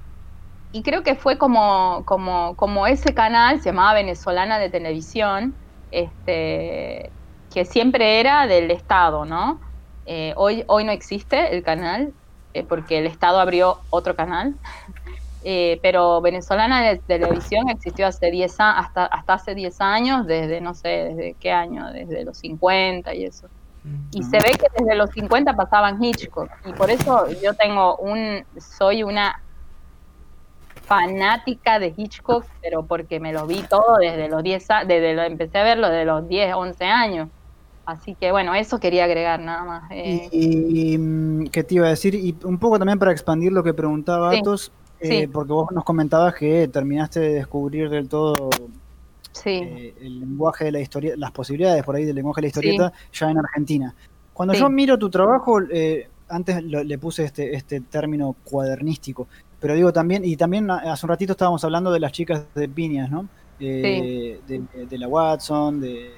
creo 0.82 1.02
que 1.02 1.14
fue 1.14 1.38
como, 1.38 2.02
como, 2.06 2.54
como 2.56 2.86
ese 2.86 3.14
canal, 3.14 3.60
se 3.60 3.70
llamaba 3.70 3.94
Venezolana 3.94 4.58
de 4.58 4.70
Televisión, 4.70 5.54
este, 5.90 7.10
que 7.52 7.64
siempre 7.64 8.20
era 8.20 8.46
del 8.46 8.70
Estado, 8.70 9.24
¿no? 9.24 9.60
Eh, 10.06 10.32
hoy, 10.36 10.64
hoy 10.68 10.84
no 10.84 10.92
existe 10.92 11.54
el 11.54 11.62
canal, 11.62 12.12
eh, 12.54 12.64
porque 12.64 12.98
el 12.98 13.06
Estado 13.06 13.40
abrió 13.40 13.78
otro 13.90 14.16
canal. 14.16 14.54
Eh, 15.44 15.78
pero 15.82 16.20
Venezolana 16.20 16.82
de 16.82 16.98
Televisión 16.98 17.68
existió 17.68 18.06
hace 18.08 18.30
10 18.30 18.58
a- 18.60 18.78
hasta, 18.78 19.06
hasta 19.06 19.34
hace 19.34 19.54
10 19.54 19.80
años, 19.80 20.26
desde 20.26 20.60
no 20.60 20.74
sé, 20.74 20.88
desde 20.88 21.34
qué 21.40 21.52
año, 21.52 21.92
desde 21.92 22.24
los 22.24 22.38
50 22.38 23.14
y 23.14 23.24
eso. 23.24 23.46
Y 24.10 24.22
se 24.22 24.36
ve 24.38 24.50
que 24.52 24.66
desde 24.78 24.96
los 24.96 25.10
50 25.10 25.54
pasaban 25.54 26.02
Hitchcock. 26.02 26.50
Y 26.66 26.72
por 26.72 26.90
eso 26.90 27.26
yo 27.42 27.54
tengo 27.54 27.96
un, 27.96 28.44
soy 28.58 29.02
una 29.02 29.40
fanática 30.82 31.78
de 31.78 31.94
Hitchcock, 31.96 32.44
pero 32.62 32.84
porque 32.86 33.20
me 33.20 33.32
lo 33.32 33.46
vi 33.46 33.62
todo 33.62 33.96
desde 33.98 34.28
los 34.28 34.42
10, 34.42 34.70
a- 34.70 34.84
desde 34.84 35.14
lo, 35.14 35.22
empecé 35.22 35.58
a 35.58 35.62
verlo 35.64 35.88
desde 35.88 36.04
los 36.04 36.28
10, 36.28 36.54
11 36.54 36.84
años. 36.84 37.28
Así 37.86 38.14
que 38.14 38.30
bueno, 38.32 38.54
eso 38.54 38.78
quería 38.80 39.04
agregar 39.04 39.40
nada 39.40 39.64
más. 39.64 39.90
Eh, 39.90 40.28
Y, 40.30 40.92
y, 40.92 40.98
mm, 40.98 41.46
¿qué 41.46 41.64
te 41.64 41.76
iba 41.76 41.86
a 41.86 41.90
decir? 41.90 42.14
Y 42.14 42.36
un 42.44 42.58
poco 42.58 42.78
también 42.78 42.98
para 42.98 43.12
expandir 43.12 43.52
lo 43.52 43.62
que 43.62 43.72
preguntaba 43.72 44.30
Sí, 44.32 44.40
Atos, 44.40 44.70
eh, 45.00 45.20
sí. 45.22 45.26
porque 45.28 45.52
vos 45.52 45.70
nos 45.72 45.84
comentabas 45.84 46.34
que 46.34 46.68
terminaste 46.68 47.20
de 47.20 47.28
descubrir 47.34 47.88
del 47.90 48.08
todo 48.08 48.50
sí, 49.32 49.50
eh, 49.50 49.94
el 50.00 50.20
lenguaje 50.20 50.64
de 50.66 50.72
la 50.72 50.80
historia, 50.80 51.14
las 51.16 51.30
posibilidades 51.30 51.82
por 51.84 51.96
ahí 51.96 52.04
del 52.04 52.16
lenguaje 52.16 52.40
de 52.40 52.48
la 52.48 52.52
Sí. 52.52 52.58
historieta 52.58 52.92
ya 53.12 53.30
en 53.30 53.38
Argentina. 53.38 53.94
Cuando 54.32 54.54
yo 54.54 54.68
miro 54.70 54.98
tu 54.98 55.10
trabajo, 55.10 55.60
eh, 55.70 56.08
antes 56.28 56.62
lo- 56.62 56.84
le 56.84 56.98
puse 56.98 57.24
este, 57.24 57.54
este 57.54 57.80
término 57.80 58.36
cuadernístico, 58.44 59.26
pero 59.60 59.74
digo 59.74 59.92
también, 59.92 60.24
y 60.24 60.36
también 60.36 60.70
hace 60.70 61.06
un 61.06 61.10
ratito 61.10 61.32
estábamos 61.32 61.64
hablando 61.64 61.90
de 61.90 62.00
las 62.00 62.12
chicas 62.12 62.44
de 62.54 62.68
Piñas, 62.68 63.10
¿no? 63.10 63.28
Eh, 63.60 64.38
de, 64.46 64.86
de 64.86 64.98
la 64.98 65.08
Watson, 65.08 65.80
de, 65.80 66.12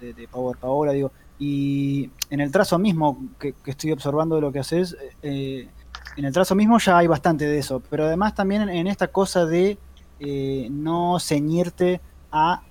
de, 0.00 0.12
de 0.12 0.28
Power 0.28 0.56
Paola, 0.58 0.92
digo. 0.92 1.10
Y 1.38 2.08
en 2.30 2.40
el 2.40 2.50
trazo 2.52 2.78
mismo 2.78 3.18
que, 3.40 3.52
que 3.52 3.72
estoy 3.72 3.90
observando 3.92 4.36
de 4.36 4.40
lo 4.42 4.52
que 4.52 4.60
haces, 4.60 4.96
eh, 5.22 5.68
en 6.16 6.24
el 6.24 6.32
trazo 6.32 6.54
mismo 6.54 6.78
ya 6.78 6.98
hay 6.98 7.06
bastante 7.06 7.46
de 7.46 7.58
eso, 7.58 7.82
pero 7.90 8.04
además 8.06 8.34
también 8.34 8.68
en, 8.68 8.86
esta 8.86 9.08
cosa 9.08 9.44
de 9.46 9.78
eh, 10.18 10.68
no 10.70 11.18
ceñirte 11.20 12.00
a 12.32 12.62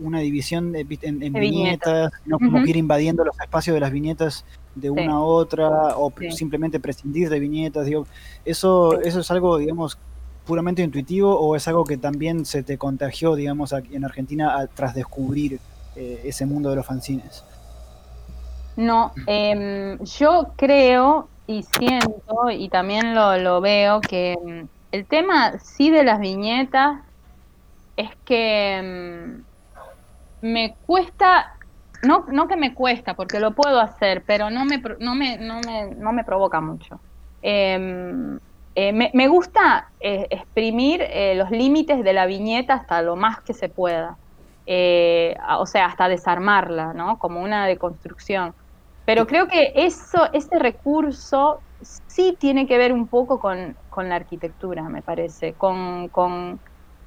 una 0.00 0.20
división 0.20 0.72
de- 0.72 0.86
en, 1.02 1.22
en 1.22 1.32
De 1.32 1.40
viñetas, 1.40 2.12
no 2.24 2.38
como 2.38 2.62
que 2.62 2.70
ir 2.70 2.76
invadiendo 2.76 3.24
los 3.24 3.38
espacios 3.40 3.74
de 3.74 3.80
las 3.80 3.90
viñetas 3.90 4.44
de 4.74 4.90
una 4.90 5.14
a 5.14 5.20
otra, 5.20 5.68
o 5.96 6.12
Sí. 6.18 6.30
simplemente 6.32 6.78
prescindir 6.78 7.28
de 7.30 7.40
viñetas, 7.40 7.86
digo, 7.86 8.06
eso, 8.44 9.00
eso 9.00 9.20
es 9.20 9.30
algo, 9.30 9.58
digamos, 9.58 9.98
puramente 10.44 10.82
intuitivo 10.82 11.38
o 11.38 11.56
es 11.56 11.66
algo 11.68 11.84
que 11.84 11.98
también 11.98 12.44
se 12.46 12.62
te 12.62 12.78
contagió, 12.78 13.34
digamos, 13.34 13.72
aquí 13.72 13.94
en 13.96 14.04
Argentina 14.04 14.56
a- 14.58 14.66
tras 14.68 14.94
descubrir 14.94 15.58
eh, 15.96 16.20
ese 16.24 16.46
mundo 16.46 16.70
de 16.70 16.76
los 16.76 16.86
fanzines. 16.86 17.44
No, 18.76 19.12
em, 19.26 19.98
yo 20.04 20.52
creo 20.56 21.28
y 21.48 21.62
siento 21.62 22.50
y 22.50 22.68
también 22.68 23.14
lo, 23.14 23.38
lo 23.38 23.60
veo 23.60 24.00
que 24.02 24.34
em, 24.34 24.68
el 24.92 25.06
tema 25.06 25.58
sí 25.58 25.90
de 25.90 26.04
las 26.04 26.20
viñetas 26.20 27.00
es 27.96 28.10
que 28.26 28.76
em, 28.76 29.42
me 30.42 30.76
cuesta, 30.86 31.54
no, 32.02 32.26
no 32.28 32.46
que 32.48 32.56
me 32.56 32.74
cuesta, 32.74 33.14
porque 33.14 33.40
lo 33.40 33.52
puedo 33.52 33.80
hacer, 33.80 34.22
pero 34.26 34.50
no 34.50 34.64
me, 34.66 34.80
no 35.00 35.14
me, 35.14 35.38
no 35.38 35.60
me, 35.60 35.94
no 35.96 36.12
me 36.12 36.22
provoca 36.22 36.60
mucho. 36.60 37.00
Em, 37.42 38.38
eh, 38.74 38.92
me, 38.92 39.10
me 39.14 39.26
gusta 39.26 39.88
eh, 40.00 40.26
exprimir 40.30 41.00
eh, 41.02 41.34
los 41.34 41.50
límites 41.50 42.04
de 42.04 42.12
la 42.12 42.26
viñeta 42.26 42.74
hasta 42.74 43.02
lo 43.02 43.16
más 43.16 43.40
que 43.40 43.54
se 43.54 43.70
pueda. 43.70 44.18
Eh, 44.66 45.34
o 45.58 45.64
sea, 45.64 45.86
hasta 45.86 46.08
desarmarla, 46.08 46.92
¿no? 46.92 47.18
Como 47.18 47.40
una 47.40 47.66
deconstrucción. 47.66 48.54
Pero 49.08 49.26
creo 49.26 49.48
que 49.48 49.72
eso, 49.74 50.30
ese 50.34 50.58
recurso 50.58 51.64
sí 51.80 52.36
tiene 52.38 52.66
que 52.66 52.76
ver 52.76 52.92
un 52.92 53.08
poco 53.08 53.38
con, 53.40 53.74
con 53.88 54.06
la 54.10 54.16
arquitectura, 54.16 54.82
me 54.90 55.00
parece, 55.02 55.56
con, 55.56 56.10
con, 56.10 56.60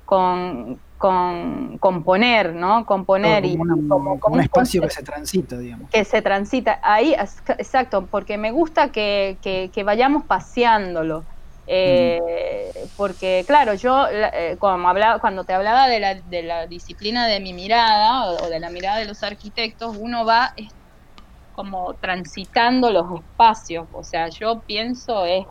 con, 0.03 0.81
con 0.97 1.77
componer, 1.77 2.55
¿no? 2.55 2.87
Componer 2.87 3.45
y 3.45 3.51
como, 3.51 3.63
una- 3.63 3.75
como- 3.87 4.19
como 4.19 4.33
un 4.33 4.39
un 4.39 4.45
espacio 4.45 4.81
que 4.81 4.89
se 4.89 5.03
transita, 5.03 5.59
digamos. 5.59 5.91
que 5.91 6.03
se 6.05 6.23
transita. 6.23 6.79
Ahí, 6.81 7.13
exacto, 7.59 8.07
porque 8.09 8.39
me 8.39 8.51
gusta 8.51 8.91
que, 8.91 9.37
que- 9.43 9.69
que 9.71 9.83
vayamos 9.83 10.23
paseándolo. 10.25 11.27
Eh, 11.67 12.19
Porque, 12.95 13.43
claro, 13.47 13.75
yo 13.75 14.07
eh, 14.09 14.57
como 14.59 14.89
hablaba, 14.89 15.19
cuando 15.19 15.45
te 15.45 15.53
hablaba 15.53 15.87
de 15.87 15.99
la, 15.99 16.15
de 16.15 16.43
la 16.43 16.65
disciplina 16.67 17.27
de 17.27 17.39
mi 17.39 17.53
mirada 17.53 18.31
o, 18.31 18.45
o 18.45 18.49
de 18.49 18.59
la 18.59 18.69
mirada 18.71 18.97
de 18.97 19.05
los 19.05 19.21
arquitectos, 19.23 19.95
uno 19.99 20.25
va 20.25 20.51
como 21.61 21.95
transitando 21.95 22.89
los 22.91 23.05
espacios. 23.19 23.87
O 23.93 24.03
sea, 24.03 24.29
yo 24.29 24.63
pienso 24.65 25.25
es... 25.25 25.45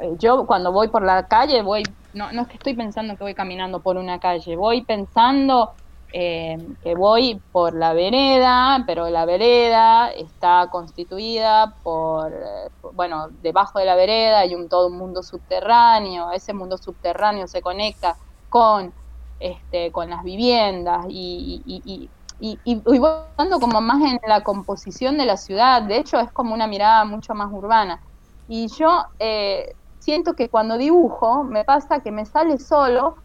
eh, 0.00 0.16
Yo 0.18 0.46
cuando 0.46 0.72
voy 0.72 0.88
por 0.88 1.04
la 1.04 1.26
calle 1.28 1.62
voy, 1.62 1.82
no, 2.12 2.32
no 2.32 2.42
es 2.42 2.48
que 2.48 2.56
estoy 2.56 2.74
pensando 2.74 3.16
que 3.16 3.24
voy 3.24 3.34
caminando 3.34 3.82
por 3.82 3.96
una 3.96 4.18
calle, 4.20 4.56
voy 4.56 4.84
pensando 4.84 5.70
eh, 6.12 6.58
que 6.82 6.94
voy 6.94 7.42
por 7.52 7.74
la 7.74 7.94
vereda, 7.94 8.84
pero 8.86 9.08
la 9.10 9.24
vereda 9.24 10.10
está 10.12 10.68
constituida 10.70 11.76
por, 11.82 12.32
eh, 12.34 12.68
bueno, 12.94 13.28
debajo 13.30 13.78
de 13.78 13.86
la 13.86 13.96
vereda 13.96 14.40
hay 14.40 14.54
un, 14.54 14.68
todo 14.68 14.88
un 14.88 14.98
mundo 14.98 15.22
subterráneo, 15.22 16.30
ese 16.32 16.52
mundo 16.54 16.76
subterráneo 16.78 17.46
se 17.48 17.62
conecta 17.62 18.16
con, 18.50 18.94
este, 19.38 19.90
con 19.92 20.10
las 20.10 20.22
viviendas 20.24 21.06
y, 21.08 22.10
y, 22.42 22.60
y- 22.64 22.82
voy 22.98 23.00
pensando 23.36 23.60
como 23.60 23.80
más 23.80 24.02
en 24.02 24.18
la 24.26 24.42
composición 24.42 25.18
de 25.18 25.26
la 25.26 25.36
ciudad, 25.36 25.82
de 25.82 25.98
hecho 25.98 26.18
es 26.20 26.32
como 26.32 26.54
una 26.54 26.66
mirada 26.66 27.04
mucho 27.04 27.34
más 27.34 27.48
urbana. 27.52 28.02
Y 28.46 28.68
yo 28.78 29.04
eh, 29.18 29.76
siento 29.98 30.34
que 30.34 30.50
cuando 30.50 30.76
dibujo 30.78 31.44
me 31.44 31.64
pasa 31.64 32.00
que 32.00 32.10
me 32.12 32.26
sale 32.26 32.58
solo 32.58 33.16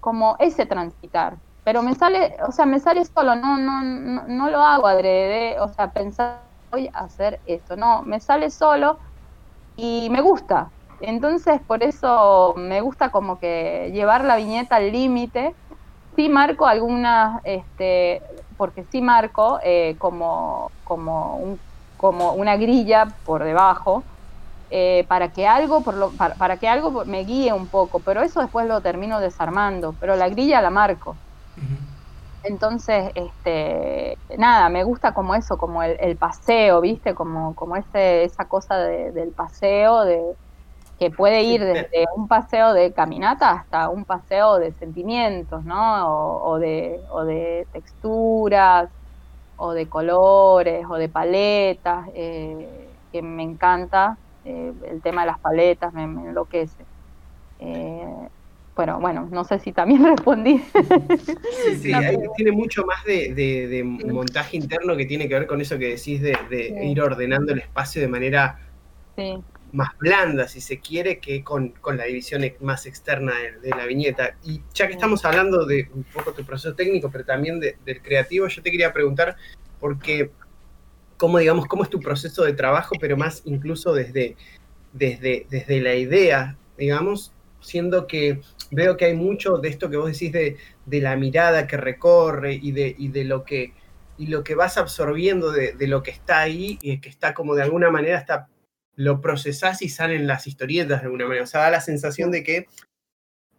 como 0.00 0.36
ese 0.38 0.66
transitar, 0.66 1.38
pero 1.64 1.82
me 1.82 1.94
sale, 1.94 2.36
o 2.48 2.52
sea, 2.52 2.66
me 2.66 2.78
sale 2.80 3.04
solo, 3.06 3.34
no, 3.36 3.56
no, 3.58 3.82
no, 3.82 4.24
no 4.28 4.50
lo 4.50 4.60
hago 4.62 4.86
adrede, 4.86 5.58
o 5.60 5.68
sea, 5.68 5.92
pensar 5.92 6.44
voy 6.70 6.88
a 6.92 7.00
hacer 7.04 7.40
esto, 7.44 7.76
no, 7.76 8.02
me 8.02 8.20
sale 8.20 8.50
solo 8.50 8.98
y 9.76 10.08
me 10.10 10.20
gusta. 10.20 10.72
Entonces, 11.00 11.60
por 11.66 11.82
eso 11.82 12.54
me 12.56 12.80
gusta 12.80 13.10
como 13.10 13.38
que 13.38 13.90
llevar 13.92 14.24
la 14.24 14.36
viñeta 14.36 14.76
al 14.76 14.92
límite. 14.92 15.56
Sí 16.16 16.28
marco 16.28 16.66
algunas, 16.66 17.40
este, 17.44 18.22
porque 18.56 18.84
sí 18.90 19.02
marco 19.02 19.58
eh, 19.62 19.96
como, 19.98 20.72
como, 20.84 21.36
un, 21.38 21.62
como 21.96 22.34
una 22.34 22.56
grilla 22.56 23.18
por 23.24 23.44
debajo, 23.44 24.06
eh, 24.70 25.06
para 25.08 25.32
que 25.32 25.46
algo 25.46 25.82
por 25.84 25.96
lo, 25.98 26.16
para, 26.16 26.36
para 26.36 26.58
que 26.58 26.68
algo 26.68 27.04
me 27.06 27.20
guíe 27.24 27.52
un 27.52 27.68
poco, 27.70 28.02
pero 28.02 28.22
eso 28.22 28.40
después 28.40 28.66
lo 28.68 28.82
termino 28.82 29.20
desarmando, 29.20 29.96
pero 30.00 30.16
la 30.16 30.28
grilla 30.28 30.62
la 30.62 30.70
marco. 30.70 31.20
Entonces, 32.42 33.10
este, 33.14 34.20
nada, 34.38 34.68
me 34.68 34.84
gusta 34.84 35.12
como 35.14 35.34
eso, 35.34 35.58
como 35.58 35.82
el, 35.82 35.96
el 36.00 36.16
paseo, 36.16 36.80
¿viste? 36.80 37.14
Como, 37.14 37.54
como 37.56 37.74
ese, 37.76 38.22
esa 38.24 38.46
cosa 38.48 38.76
de- 38.78 39.10
del 39.12 39.32
paseo, 39.34 40.04
de, 40.04 40.22
que 40.98 41.10
puede 41.10 41.42
ir 41.44 41.62
desde 41.64 42.06
un 42.16 42.28
paseo 42.28 42.72
de 42.74 42.92
caminata 42.94 43.50
hasta 43.52 43.90
un 43.90 44.04
paseo 44.06 44.58
de 44.58 44.72
sentimientos, 44.74 45.64
¿no? 45.64 46.08
O, 46.10 46.52
o 46.52 46.58
de, 46.58 47.00
o 47.10 47.24
de 47.24 47.68
texturas. 47.72 48.90
o 49.56 49.72
de 49.74 49.88
colores 49.88 50.84
o 50.90 50.96
de 50.96 51.08
paletas, 51.08 52.06
eh, 52.14 53.00
que 53.12 53.22
me 53.22 53.42
encanta. 53.42 54.18
eh, 54.44 54.72
el 54.84 55.02
tema 55.02 55.22
de 55.22 55.28
las 55.28 55.40
paletas 55.40 55.92
me, 55.92 56.06
me 56.06 56.22
enloquece. 56.30 56.86
Eh, 57.58 58.28
pero 58.74 59.00
bueno, 59.00 59.28
no 59.30 59.44
sé 59.44 59.58
si 59.60 59.72
también 59.72 60.04
respondí. 60.06 60.62
Sí, 61.48 61.74
sí, 61.74 61.92
tiene 62.34 62.52
mucho 62.52 62.84
más 62.84 63.02
de, 63.04 63.32
de- 63.34 63.66
de 63.68 63.84
montaje 63.84 64.56
interno 64.56 64.96
que 64.96 65.06
tiene 65.06 65.28
que 65.28 65.34
ver 65.34 65.46
con 65.46 65.60
eso 65.60 65.78
que 65.78 65.88
decís 65.96 66.20
de, 66.20 66.36
de 66.50 66.74
Sí. 66.74 66.74
ir 66.80 67.00
ordenando 67.00 67.52
el 67.52 67.60
espacio 67.60 68.00
de 68.02 68.08
manera 68.08 68.60
sí, 69.16 69.44
más 69.76 69.96
blanda, 69.98 70.48
si 70.48 70.60
se 70.60 70.80
quiere, 70.80 71.18
que 71.18 71.44
con, 71.44 71.68
con 71.68 71.96
la 71.96 72.04
división 72.04 72.42
más 72.60 72.86
externa 72.86 73.32
de, 73.34 73.60
de 73.60 73.70
la 73.70 73.84
viñeta. 73.86 74.36
Y 74.42 74.62
ya 74.74 74.86
que 74.88 74.94
estamos 74.94 75.24
hablando 75.24 75.66
de 75.66 75.88
un 75.94 76.02
poco 76.04 76.32
tu 76.32 76.44
proceso 76.44 76.74
técnico, 76.74 77.10
pero 77.10 77.24
también 77.24 77.60
de- 77.60 77.76
del 77.84 78.00
creativo, 78.02 78.48
yo 78.48 78.62
te 78.62 78.70
quería 78.70 78.92
preguntar, 78.92 79.36
porque, 79.78 80.30
¿cómo, 81.16 81.38
digamos, 81.38 81.66
cómo 81.66 81.84
es 81.84 81.90
tu 81.90 82.00
proceso 82.00 82.42
de 82.44 82.54
trabajo, 82.54 82.96
pero 83.00 83.16
más 83.16 83.42
incluso 83.44 83.92
desde, 83.92 84.36
desde, 84.92 85.46
desde 85.50 85.80
la 85.80 85.94
idea, 85.94 86.56
digamos, 86.78 87.32
siendo 87.60 88.06
que 88.06 88.40
veo 88.70 88.96
que 88.96 89.04
hay 89.04 89.14
mucho 89.14 89.58
de 89.58 89.68
esto 89.68 89.90
que 89.90 89.96
vos 89.98 90.10
decís 90.10 90.32
de, 90.32 90.56
de 90.86 91.00
la 91.00 91.16
mirada 91.16 91.66
que 91.66 91.76
recorre 91.76 92.54
y 92.54 92.72
de, 92.72 92.94
y 92.98 93.08
de 93.08 93.24
lo 93.24 93.44
que 93.44 93.72
y 94.18 94.28
lo 94.28 94.42
que 94.42 94.54
vas 94.54 94.78
absorbiendo 94.78 95.52
de, 95.52 95.74
de 95.74 95.86
lo 95.86 96.02
que 96.02 96.10
está 96.10 96.40
ahí 96.40 96.78
y 96.80 97.00
que 97.00 97.10
está 97.10 97.34
como 97.34 97.54
de 97.54 97.62
alguna 97.62 97.90
manera 97.90 98.18
está 98.18 98.48
lo 98.96 99.20
procesás 99.20 99.82
y 99.82 99.88
salen 99.88 100.26
las 100.26 100.46
historietas 100.46 101.00
de 101.00 101.06
alguna 101.06 101.26
manera. 101.26 101.44
O 101.44 101.46
sea, 101.46 101.60
da 101.62 101.70
la 101.70 101.80
sensación 101.80 102.30
de 102.30 102.42
que 102.42 102.66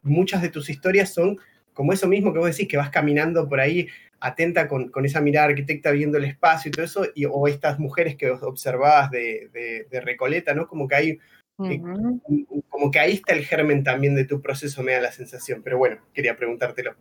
muchas 0.02 0.42
de 0.42 0.50
tus 0.50 0.70
historias 0.70 1.14
son 1.14 1.38
como 1.74 1.94
eso 1.94 2.08
mismo 2.08 2.34
que 2.34 2.40
vos 2.40 2.50
decís, 2.50 2.68
que 2.68 2.78
vas 2.78 2.90
caminando 2.90 3.48
por 3.48 3.60
ahí 3.60 3.88
atenta 4.20 4.68
con, 4.68 4.90
con 4.90 5.06
esa 5.06 5.22
mirada 5.22 5.48
arquitecta 5.50 5.92
viendo 5.92 6.18
el 6.18 6.24
espacio 6.24 6.70
y 6.70 6.72
todo 6.72 6.86
eso, 6.86 7.06
y, 7.14 7.26
o 7.26 7.48
estas 7.48 7.78
mujeres 7.78 8.16
que 8.16 8.32
observabas 8.32 9.12
de, 9.12 9.50
de, 9.54 9.88
de 9.92 10.02
Recoleta, 10.02 10.56
¿no? 10.56 10.68
Como 10.68 10.88
que 10.88 10.96
hay 10.96 11.20
Ujú. 11.60 12.22
como 12.70 12.90
que 12.92 13.00
ahí 13.00 13.14
está 13.14 13.34
el 13.34 13.46
germen 13.46 13.84
también 13.84 14.16
de 14.16 14.26
tu 14.26 14.42
proceso, 14.42 14.82
me 14.82 14.94
da 14.94 15.02
la 15.02 15.12
sensación. 15.12 15.62
Pero 15.64 15.78
bueno, 15.78 16.02
quería 16.14 16.36
preguntártelo. 16.36 16.96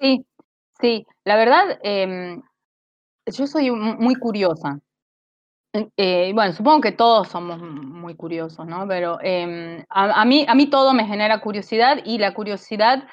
Sí, 0.00 0.24
sí, 0.80 1.06
la 1.24 1.36
verdad, 1.36 1.78
em, 1.82 2.40
yo 3.26 3.46
soy 3.46 3.70
mu- 3.70 3.96
muy 3.96 4.14
curiosa. 4.14 4.78
Eh, 5.72 5.88
eh, 5.96 6.32
bueno, 6.34 6.52
supongo 6.52 6.80
que 6.80 6.92
todos 6.92 7.28
somos 7.28 7.60
muy 7.60 8.14
curiosos, 8.14 8.66
¿no? 8.66 8.86
Pero 8.88 9.18
em, 9.20 9.84
a, 9.90 10.22
a 10.22 10.24
mí, 10.24 10.46
a 10.48 10.54
mí 10.54 10.66
todo 10.66 10.94
me 10.94 11.06
genera 11.06 11.40
curiosidad 11.40 11.98
y 12.04 12.18
la 12.18 12.32
curiosidad, 12.32 13.06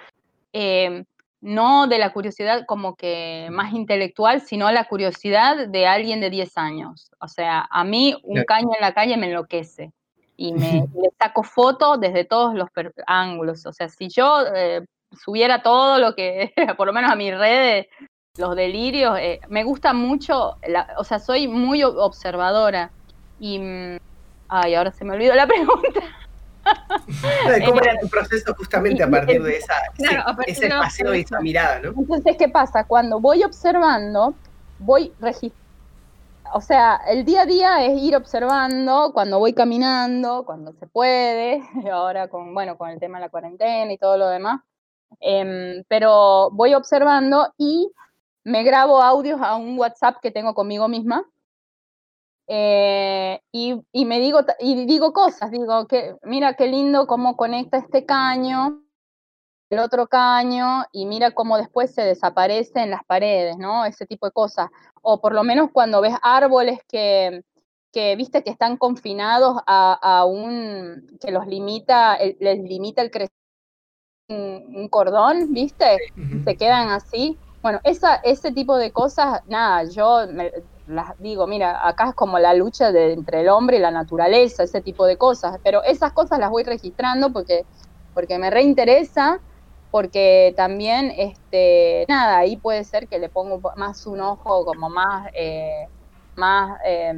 em, 0.53 1.05
no 1.41 1.87
de 1.87 1.99
la 1.99 2.13
curiosidad 2.13 2.65
como 2.65 2.95
que 2.95 3.49
más 3.51 3.73
intelectual, 3.73 4.41
sino 4.41 4.71
la 4.71 4.85
curiosidad 4.85 5.67
de 5.67 5.85
alguien 5.85 6.21
de 6.21 6.29
10 6.29 6.57
años. 6.57 7.11
O 7.19 7.27
sea, 7.27 7.67
a 7.69 7.83
mí 7.83 8.15
un 8.23 8.43
caño 8.45 8.69
en 8.73 8.81
la 8.81 8.93
calle 8.93 9.17
me 9.17 9.27
enloquece 9.27 9.91
y 10.37 10.53
me 10.53 10.59
le 10.95 11.09
saco 11.19 11.43
fotos 11.43 11.99
desde 11.99 12.23
todos 12.23 12.55
los 12.55 12.69
ángulos. 13.05 13.65
O 13.65 13.73
sea, 13.73 13.89
si 13.89 14.07
yo 14.07 14.43
eh, 14.55 14.85
subiera 15.11 15.61
todo 15.61 15.99
lo 15.99 16.15
que, 16.15 16.53
por 16.77 16.87
lo 16.87 16.93
menos 16.93 17.11
a 17.11 17.15
mis 17.15 17.37
redes, 17.37 17.87
los 18.37 18.55
delirios, 18.55 19.17
eh, 19.19 19.39
me 19.47 19.63
gusta 19.63 19.93
mucho, 19.93 20.57
la- 20.67 20.87
o 20.97 21.03
sea, 21.03 21.19
soy 21.19 21.47
muy 21.47 21.83
observadora 21.83 22.91
y... 23.39 23.59
mm, 23.59 23.97
Ay, 24.47 24.75
ahora 24.75 24.91
se 24.91 25.03
me 25.03 25.13
olvidó 25.15 25.33
la 25.33 25.47
pregunta. 25.47 26.01
¿Cómo 27.65 27.81
era 27.81 27.99
tu 27.99 28.07
proceso 28.09 28.53
justamente 28.55 29.03
a 29.03 29.09
partir 29.09 29.41
de 29.41 29.57
esa, 29.57 29.73
Claro, 29.95 30.19
ese, 30.45 30.69
partir 30.69 30.85
ese 30.85 31.03
de 31.09 31.17
y 31.17 31.21
esa 31.21 31.39
mirada, 31.39 31.79
¿no? 31.79 31.89
Entonces, 31.97 32.35
¿qué 32.37 32.49
pasa? 32.49 32.83
Cuando 32.83 33.19
voy 33.19 33.43
observando, 33.43 34.35
voy 34.79 35.11
registrando. 35.19 35.55
O 36.53 36.61
sea, 36.61 37.01
el 37.07 37.25
día 37.25 37.41
a 37.41 37.45
día 37.45 37.85
es 37.85 37.99
ir 38.01 38.15
observando 38.15 39.11
cuando 39.13 39.39
voy 39.39 39.53
caminando, 39.53 40.45
cuando 40.45 40.73
se 40.73 40.85
puede, 40.87 41.63
ahora 41.91 42.27
con, 42.27 42.53
bueno, 42.53 42.77
con 42.77 42.89
el 42.89 42.99
tema 42.99 43.17
de 43.17 43.25
la 43.25 43.29
cuarentena 43.29 43.91
y 43.91 43.97
todo 43.97 44.17
lo 44.17 44.27
demás. 44.29 44.61
Em, 45.19 45.83
pero 45.87 46.49
voy 46.51 46.73
observando 46.75 47.51
y 47.57 47.91
me 48.45 48.63
grabo 48.63 49.01
audios 49.01 49.41
a 49.41 49.55
un 49.57 49.77
WhatsApp 49.77 50.17
que 50.21 50.31
tengo 50.31 50.53
conmigo 50.55 50.87
misma. 50.87 51.25
eh, 52.47 53.41
y, 53.51 53.81
y 53.91 54.05
me 54.05 54.19
digo, 54.19 54.39
y 54.59 54.85
digo 54.85 55.13
cosas, 55.13 55.51
digo 55.51 55.87
que 55.87 56.15
mira 56.23 56.53
qué 56.55 56.67
lindo 56.67 57.07
cómo 57.07 57.35
conecta 57.37 57.77
este 57.77 58.05
caño 58.05 58.81
el 59.69 59.79
otro 59.79 60.07
caño 60.07 60.85
y 60.91 61.05
mira 61.07 61.31
cómo 61.31 61.57
después 61.57 61.93
se 61.93 62.03
desaparece 62.03 62.81
en 62.81 62.91
las 62.91 63.03
paredes, 63.05 63.57
¿no? 63.57 63.85
Ese 63.85 64.05
tipo 64.05 64.27
de 64.27 64.31
cosas. 64.31 64.69
O 65.01 65.21
por 65.21 65.33
lo 65.33 65.43
menos 65.43 65.71
cuando 65.73 66.01
ves 66.01 66.15
árboles 66.21 66.79
que, 66.87 67.43
que 67.91 68.15
viste 68.15 68.43
que 68.43 68.51
están 68.51 68.77
confinados 68.77 69.57
a, 69.67 69.93
a 70.01 70.25
un, 70.25 71.07
que 71.19 71.31
los 71.31 71.47
limita, 71.47 72.15
el- 72.15 72.37
les 72.39 72.59
limita 72.59 73.01
el 73.01 73.11
crecimiento, 73.11 73.35
un, 74.29 74.75
un 74.77 74.89
cordón, 74.89 75.53
¿viste? 75.53 75.97
Se 76.45 76.57
quedan 76.57 76.89
así. 76.89 77.39
Bueno, 77.65 77.79
esa, 77.83 78.17
ese 78.17 78.51
tipo 78.51 78.77
de 78.77 78.91
cosas, 78.91 79.41
nada, 79.47 79.85
yo 79.89 80.27
me- 80.31 80.51
las 80.85 81.13
digo, 81.17 81.47
mira, 81.47 81.87
acá 81.87 82.09
es 82.09 82.13
como 82.15 82.37
la 82.37 82.53
lucha 82.53 82.91
de, 82.91 83.13
entre 83.13 83.41
el 83.41 83.49
hombre 83.49 83.77
y 83.77 83.79
la 83.79 83.89
naturaleza, 83.89 84.61
ese 84.63 84.81
tipo 84.83 85.07
de 85.07 85.17
cosas, 85.17 85.57
pero 85.63 85.83
esas 85.83 86.13
cosas 86.13 86.37
las 86.37 86.51
voy 86.51 86.63
registrando 86.63 87.33
porque, 87.33 87.65
porque 88.13 88.37
me 88.37 88.51
reinteresa, 88.51 89.41
porque 89.89 90.53
también, 90.55 91.11
este, 91.17 92.05
nada, 92.07 92.37
ahí 92.37 92.57
puede 92.57 92.83
ser 92.83 93.07
que 93.09 93.17
le 93.17 93.29
pongo 93.29 93.59
más 93.77 94.05
un 94.05 94.21
ojo 94.21 94.63
como 94.63 94.87
más, 94.91 95.27
eh, 95.33 95.87
más 96.35 96.77
eh, 96.85 97.13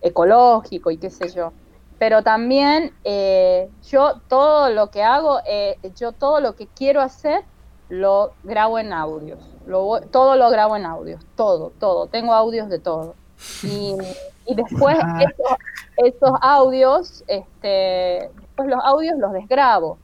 ecológico 0.00 0.90
y 0.90 0.98
qué 0.98 1.10
sé 1.10 1.28
yo. 1.30 1.54
Pero 1.98 2.22
también 2.22 2.96
eh, 3.04 3.70
yo 3.82 4.22
todo 4.28 4.70
lo 4.70 4.90
que 4.90 5.02
hago, 5.02 5.40
eh, 5.46 5.78
yo 5.96 6.12
todo 6.12 6.40
lo 6.40 6.54
que 6.56 6.68
quiero 6.70 7.00
hacer, 7.00 7.44
lo 7.92 8.32
grabo 8.42 8.78
en 8.78 8.94
audios. 8.94 9.38
Lo, 9.66 10.00
todo 10.10 10.36
lo 10.36 10.48
grabo 10.48 10.76
en 10.76 10.86
audios, 10.86 11.22
todo, 11.36 11.72
todo. 11.78 12.06
Tengo 12.06 12.32
audios 12.32 12.70
de 12.70 12.78
todo. 12.78 13.14
Y, 13.62 13.94
y 14.46 14.54
después 14.56 14.96
esos, 14.96 15.58
esos 15.98 16.30
audios, 16.40 17.22
este, 17.26 18.30
después 18.40 18.68
los 18.70 18.82
audios 18.82 19.18
los 19.18 19.34
desgrabo. 19.34 19.98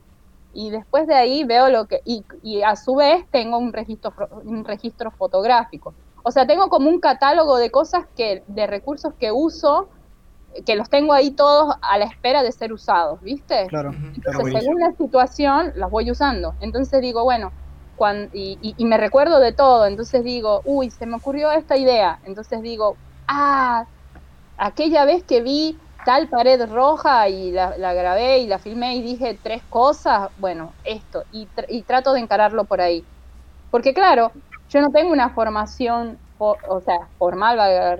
Y 0.53 0.69
después 0.69 1.07
de 1.07 1.15
ahí 1.15 1.43
veo 1.43 1.69
lo 1.69 1.87
que, 1.87 2.01
y, 2.05 2.23
y 2.43 2.61
a 2.61 2.75
su 2.75 2.93
vez 2.93 3.25
tengo 3.31 3.57
un 3.57 3.73
registro, 3.73 4.13
un 4.43 4.65
registro 4.65 5.09
fotográfico. 5.09 5.95
O 6.21 6.29
sea, 6.29 6.45
tengo 6.45 6.69
como 6.69 6.89
un 6.89 6.99
catálogo 6.99 7.57
de 7.57 7.71
cosas 7.71 8.05
que, 8.15 8.43
de 8.45 8.67
recursos 8.67 9.15
que 9.19 9.31
uso, 9.31 9.89
que 10.63 10.75
los 10.75 10.91
tengo 10.91 11.13
ahí 11.13 11.31
todos 11.31 11.75
a 11.81 11.97
la 11.97 12.05
espera 12.05 12.43
de 12.43 12.51
ser 12.51 12.71
usados, 12.71 13.19
¿viste? 13.21 13.65
Claro, 13.65 13.93
Entonces, 14.15 14.61
según 14.61 14.79
la 14.79 14.91
situación, 14.91 15.71
las 15.75 15.89
voy 15.89 16.11
usando. 16.11 16.53
Entonces 16.61 17.01
digo, 17.01 17.23
bueno, 17.23 17.51
y, 18.33 18.75
y- 18.77 18.85
me 18.85 18.97
recuerdo 18.97 19.39
de 19.39 19.53
todo. 19.53 19.85
Entonces 19.85 20.23
digo, 20.23 20.61
uy, 20.65 20.91
se 20.91 21.05
me 21.05 21.15
ocurrió 21.17 21.51
esta 21.51 21.77
idea. 21.77 22.19
Entonces 22.23 22.61
digo, 22.61 22.99
ah, 23.27 23.85
aquella 24.57 25.05
vez 25.05 25.23
que 25.27 25.41
vi 25.41 25.81
tal 26.03 26.29
pared 26.29 26.61
roja 26.69 27.29
y 27.29 27.51
la, 27.51 27.75
grabé 27.93 28.39
y 28.39 28.47
la 28.47 28.59
filmé 28.59 28.95
y 28.95 29.01
dije 29.03 29.39
tres 29.43 29.63
cosas, 29.69 30.29
bueno, 30.35 30.77
esto, 30.83 31.25
y, 31.29 31.49
tr- 31.51 31.65
y 31.69 31.83
trato 31.85 32.13
de 32.13 32.19
encararlo 32.21 32.65
por 32.65 32.81
ahí. 32.81 33.07
Porque 33.69 33.93
claro, 33.93 34.31
yo 34.69 34.81
no 34.81 34.89
tengo 34.91 35.11
una 35.11 35.33
formación, 35.33 36.21
fo- 36.37 36.59
o 36.67 36.81
sea, 36.81 37.11
formal, 37.17 37.57
valga 37.57 37.95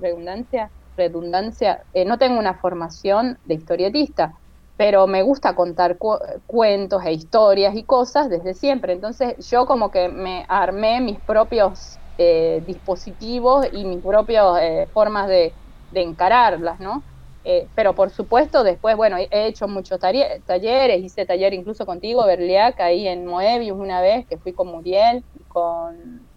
redundancia, 0.00 0.72
redundancia, 0.96 1.86
eh, 1.92 2.04
no 2.04 2.18
tengo 2.18 2.38
una 2.38 2.58
formación 2.58 3.38
de 3.44 3.54
historietista, 3.54 4.32
pero 4.76 5.06
me 5.06 5.22
gusta 5.22 5.54
contar 5.54 5.98
cu- 5.98 6.18
cuentos 6.46 7.04
e 7.04 7.12
historias 7.12 7.76
y 7.76 7.84
cosas 7.86 8.28
desde 8.28 8.54
siempre. 8.54 8.92
Entonces 8.94 9.34
yo 9.50 9.66
como 9.66 9.90
que 9.90 10.08
me 10.08 10.44
armé 10.48 11.00
mis 11.00 11.20
propios 11.22 12.00
eh, 12.18 12.62
dispositivos 12.66 13.66
y 13.72 13.84
mis 13.86 14.02
propias 14.02 14.46
eh, 14.62 14.90
formas 14.92 15.28
de, 15.28 15.56
de 15.90 16.02
encararlas, 16.02 16.80
¿no? 16.80 17.06
Eh, 17.44 17.70
pero 17.74 17.94
por 17.94 18.10
supuesto 18.10 18.64
después, 18.64 18.96
bueno, 18.96 19.18
he 19.18 19.28
he 19.30 19.46
hecho 19.46 19.68
muchos 19.68 20.00
talle- 20.00 20.42
talleres, 20.46 21.02
hice 21.02 21.26
taller 21.26 21.52
incluso 21.54 21.84
contigo, 21.86 22.24
Berliac, 22.26 22.80
ahí 22.80 23.06
en 23.06 23.26
Moebius 23.26 23.78
una 23.78 24.00
vez, 24.00 24.26
que 24.26 24.38
fui 24.38 24.54
con 24.54 24.68
Muriel, 24.68 25.24
con... 25.48 26.28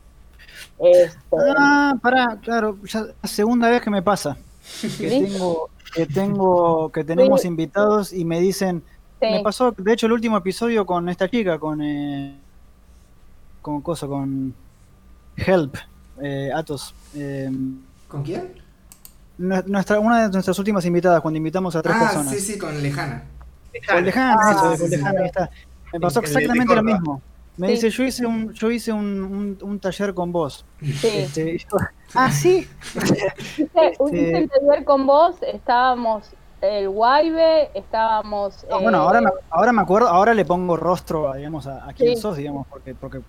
este, 0.80 1.38
Ah, 1.38 1.94
pará, 2.02 2.40
claro, 2.42 2.80
ya 2.86 3.02
la 3.22 3.30
segunda 3.30 3.70
vez 3.70 3.82
que 3.82 3.90
me 3.90 4.02
pasa. 4.02 4.38
Que 4.98 5.10
tengo, 5.10 5.70
que 5.94 6.06
tengo, 6.06 6.92
que 6.92 7.04
tenemos 7.04 7.42
Sí. 7.42 7.48
invitados 7.48 8.14
y 8.14 8.26
me 8.26 8.40
dicen, 8.40 8.84
sí. 9.20 9.28
me 9.32 9.42
pasó, 9.42 9.72
de 9.72 9.94
hecho, 9.94 10.06
el 10.06 10.12
último 10.14 10.38
episodio 10.38 10.86
con 10.86 11.10
esta 11.10 11.30
chica, 11.30 11.58
con 11.60 11.82
eh, 11.82 12.40
con 13.62 13.82
cosa, 13.82 14.08
con 14.08 14.54
Help, 15.36 15.76
eh, 16.22 16.52
Atos. 16.54 16.94
eh, 17.16 17.50
¿Con 18.08 18.24
quién? 18.24 18.54
nue- 19.40 19.66
nuestra, 19.66 20.00
una 20.00 20.24
de 20.24 20.30
nuestras 20.30 20.58
últimas 20.60 20.86
invitadas, 20.86 21.22
cuando 21.22 21.38
invitamos 21.38 21.76
a 21.76 21.82
tres 21.82 21.96
Ah, 21.98 22.00
personas. 22.00 22.34
sí, 22.34 22.40
sí, 22.40 22.58
con 22.58 22.82
Lejana. 22.82 23.24
Con 23.88 24.04
Lejana, 24.06 24.36
Ah, 24.40 24.52
eso, 24.52 24.76
sí, 24.76 24.82
con 24.82 24.90
Lejana, 24.90 25.12
sí. 25.12 25.18
ahí 25.22 25.26
está. 25.28 25.50
Me 25.94 26.00
pasó 26.00 26.20
exactamente 26.22 26.76
lo 26.76 26.84
mismo. 26.84 27.22
Me 27.58 27.68
Sí. 27.68 27.74
dice, 27.74 27.90
yo 27.90 28.04
hice 28.04 28.26
un, 28.26 28.54
yo 28.54 28.70
hice 28.72 28.92
un, 28.94 29.24
un- 29.24 29.58
un 29.62 29.80
taller 29.80 30.14
con 30.14 30.32
vos. 30.32 30.66
Sí. 30.82 31.08
Este, 31.14 31.58
yo, 31.58 31.78
ah, 32.14 32.32
sí. 32.32 32.68
Hice, 32.96 33.28
Este- 33.58 33.98
hice 34.12 34.38
el 34.38 34.50
taller 34.50 34.84
con 34.86 35.08
vos, 35.08 35.36
estábamos 35.42 36.30
el 36.62 36.90
Guaybe, 36.90 37.70
estábamos... 37.78 38.66
No, 38.70 38.82
bueno, 38.82 38.98
eh, 39.00 39.02
ahora 39.02 39.22
me, 39.22 39.30
ahora 39.50 39.72
me 39.74 39.82
acuerdo, 39.82 40.08
ahora 40.08 40.34
le 40.34 40.44
pongo 40.46 40.76
rostro, 40.78 41.30
a, 41.32 41.36
digamos, 41.38 41.68
a, 41.68 41.88
a 41.88 41.94
quién 41.94 42.16
Sí. 42.16 42.22
sos, 42.22 42.38
digamos, 42.38 42.66
porque, 42.68 42.96
porque, 42.96 43.22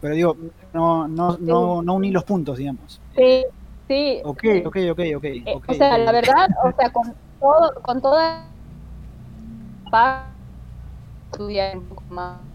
pero 0.00 0.14
digo, 0.14 0.36
no, 0.74 1.06
no, 1.08 1.36
no, 1.38 1.82
no 1.82 1.94
uní 1.94 2.10
los 2.10 2.24
puntos, 2.24 2.58
digamos. 2.58 3.00
Sí, 3.16 3.44
sí. 3.88 4.20
Ok, 4.24 4.40
sí. 4.42 4.62
ok, 4.66 4.76
ok, 4.92 5.00
ok. 5.16 5.24
Eh, 5.24 5.44
ok, 5.54 5.64
o 5.68 5.74
sea, 5.74 5.96
la 5.98 6.12
verdad, 6.12 6.48
o 6.64 6.72
sea, 6.76 6.90
con 6.92 7.14
todo, 7.40 7.74
con 7.82 8.00
toda 8.02 8.44
pa- 9.90 10.26
estudié 11.32 11.72
un 11.76 11.84
poco 11.84 12.02
más 12.10 12.38
eh, 12.38 12.45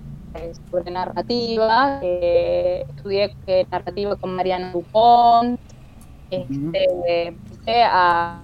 sobre 0.69 0.91
narrativa, 0.91 1.99
eh, 2.01 2.85
estudié 2.89 3.35
eh, 3.47 3.65
narrativa 3.69 4.15
con 4.15 4.35
Mariana 4.35 4.71
Dupont, 4.71 5.59
este, 6.29 7.27
empecé 7.27 7.83
a 7.83 8.41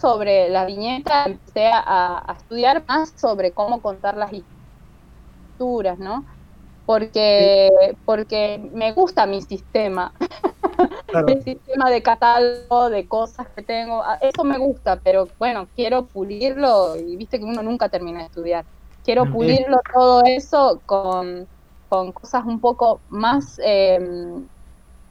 sobre 0.00 0.48
la 0.48 0.64
viñeta, 0.64 1.24
empecé 1.26 1.66
a, 1.66 2.24
a 2.26 2.32
estudiar 2.34 2.84
más 2.88 3.12
sobre 3.16 3.52
cómo 3.52 3.80
contar 3.80 4.16
las 4.16 4.32
historias, 4.32 5.98
¿no? 5.98 6.24
Porque, 6.84 7.70
porque 8.04 8.70
me 8.74 8.92
gusta 8.92 9.26
mi 9.26 9.40
sistema, 9.40 10.12
Claro. 11.06 11.28
el 11.28 11.42
sistema 11.42 11.90
de 11.90 12.02
catálogo 12.02 12.90
de 12.90 13.06
cosas 13.06 13.46
que 13.54 13.62
tengo, 13.62 14.02
eso 14.20 14.44
me 14.44 14.58
gusta, 14.58 15.00
pero 15.00 15.28
bueno, 15.38 15.68
quiero 15.74 16.06
pulirlo 16.06 16.96
y 16.96 17.16
viste 17.16 17.38
que 17.38 17.44
uno 17.44 17.62
nunca 17.62 17.88
termina 17.88 18.20
de 18.20 18.26
estudiar. 18.26 18.64
Quiero 19.04 19.26
pulirlo 19.30 19.78
todo 19.92 20.22
eso 20.24 20.82
con, 20.86 21.48
con 21.88 22.12
cosas 22.12 22.44
un 22.46 22.60
poco 22.60 23.02
más 23.08 23.58
eh, 23.64 23.98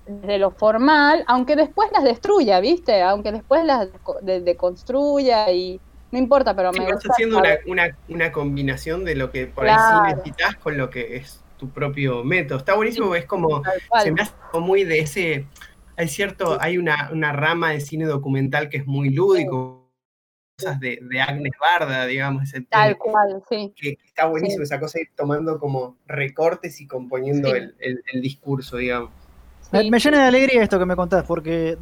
de 0.06 0.38
lo 0.40 0.52
formal, 0.52 1.24
aunque 1.28 1.56
después 1.56 1.90
las 1.94 2.04
destruya, 2.04 2.60
¿viste? 2.60 3.02
Aunque 3.02 3.32
después 3.32 3.64
las 3.66 3.88
deco- 3.92 4.20
de- 4.22 4.42
deconstruya 4.42 5.52
y 5.52 5.82
no 6.12 6.20
importa, 6.20 6.56
pero 6.56 6.72
Sí, 6.74 6.80
me 6.80 6.92
gusta 6.92 7.10
haciendo 7.10 7.38
una, 7.38 7.58
una, 7.68 7.98
una 8.08 8.32
combinación 8.32 9.04
de 9.06 9.16
lo 9.16 9.30
que 9.32 9.48
por 9.48 9.66
ahí 9.66 9.74
Claro. 9.74 9.98
sí 9.98 10.02
necesitas 10.02 10.56
con 10.58 10.78
lo 10.78 10.90
que 10.90 11.18
es 11.18 11.44
tu 11.58 11.72
propio 11.72 12.24
método. 12.24 12.58
Está 12.58 12.76
buenísimo, 12.76 13.08
porque 13.08 13.20
es 13.22 13.26
como, 13.28 13.62
se 14.02 14.12
me 14.12 14.22
hace 14.22 14.34
como 14.52 14.68
muy 14.68 14.84
de 14.84 15.00
ese, 15.00 15.50
hay 15.98 16.08
cierto, 16.08 16.58
hay 16.62 16.78
una, 16.78 17.10
una 17.12 17.32
rama 17.34 17.72
de 17.72 17.82
cine 17.82 18.06
documental 18.06 18.70
que 18.70 18.78
es 18.78 18.88
muy 18.88 19.10
lúdico, 19.10 19.81
cosas 20.64 20.80
de, 20.80 21.00
de 21.02 21.22
Agnes 21.22 21.54
Barda, 21.60 22.06
digamos, 22.06 22.44
ese 22.44 22.62
Tal 22.62 22.98
cual, 22.98 23.42
sí. 23.50 23.74
que 23.76 23.98
está 24.06 24.26
buenísimo 24.26 24.64
esa 24.64 24.80
cosa 24.80 24.98
de 25.00 25.04
ir 25.04 25.10
tomando 25.16 25.60
como 25.60 25.98
recortes 26.08 26.80
y 26.82 26.88
componiendo 26.88 27.50
Sí. 27.52 27.58
el, 27.58 27.76
el- 27.80 28.04
el 28.14 28.22
discurso, 28.22 28.78
digamos. 28.78 29.12
Me, 29.72 29.82
sí. 29.84 29.90
me 29.92 30.00
llena 30.00 30.22
de 30.22 30.28
alegría 30.28 30.64
esto 30.64 30.78
que 30.80 30.86
me 30.86 30.96
contás, 30.96 31.24
porque, 31.24 31.78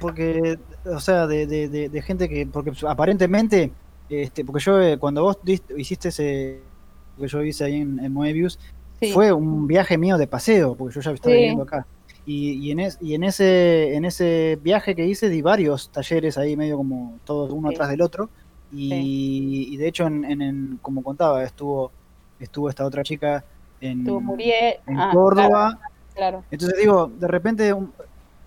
porque 0.00 0.58
o 0.84 1.00
sea, 1.00 1.26
de, 1.26 1.46
de, 1.46 1.68
de, 1.68 1.88
de 1.88 2.02
gente 2.02 2.28
que, 2.28 2.46
porque 2.46 2.72
aparentemente, 2.86 3.72
este, 4.08 4.44
porque 4.44 4.60
yo 4.62 4.80
eh, 4.80 4.98
cuando 4.98 5.22
vos 5.22 5.38
diste- 5.42 5.74
hiciste 5.78 6.08
ese, 6.08 6.60
que 7.18 7.28
yo 7.28 7.42
hice 7.42 7.64
ahí 7.64 7.76
en, 7.80 7.98
en 8.00 8.12
Moebius, 8.12 8.58
Sí. 9.00 9.10
fue 9.12 9.32
un 9.32 9.66
viaje 9.66 9.98
mío 9.98 10.16
de 10.16 10.28
paseo, 10.28 10.76
porque 10.76 10.94
yo 10.94 11.00
ya 11.00 11.10
estaba 11.10 11.32
Sí. 11.34 11.38
viviendo 11.40 11.64
acá. 11.64 11.84
Y, 12.24 12.52
y, 12.52 12.70
en, 12.70 12.80
es- 12.80 12.98
y 13.00 13.14
en 13.14 13.24
ese 13.24 13.94
en 13.96 14.04
ese 14.04 14.58
viaje 14.62 14.94
que 14.94 15.06
hice 15.06 15.28
di 15.28 15.42
varios 15.42 15.88
talleres 15.90 16.38
ahí 16.38 16.56
medio 16.56 16.76
como 16.76 17.18
todos 17.24 17.50
uno 17.50 17.68
Sí. 17.70 17.74
atrás 17.74 17.90
del 17.90 18.02
otro. 18.02 18.30
Y, 18.72 19.68
y 19.70 19.76
de 19.76 19.88
hecho, 19.88 20.06
en, 20.06 20.24
en- 20.24 20.42
en- 20.42 20.78
como 20.82 21.02
contaba, 21.02 21.42
estuvo 21.44 21.90
estuvo 22.40 22.68
esta 22.68 22.84
otra 22.84 23.02
chica 23.02 23.44
en, 23.80 24.06
en 24.06 24.98
ah, 24.98 25.10
Córdoba. 25.12 25.48
Claro, 25.48 25.78
claro. 26.14 26.44
Entonces 26.50 26.78
digo, 26.78 27.10
de 27.18 27.28
repente 27.28 27.72
un- 27.72 27.92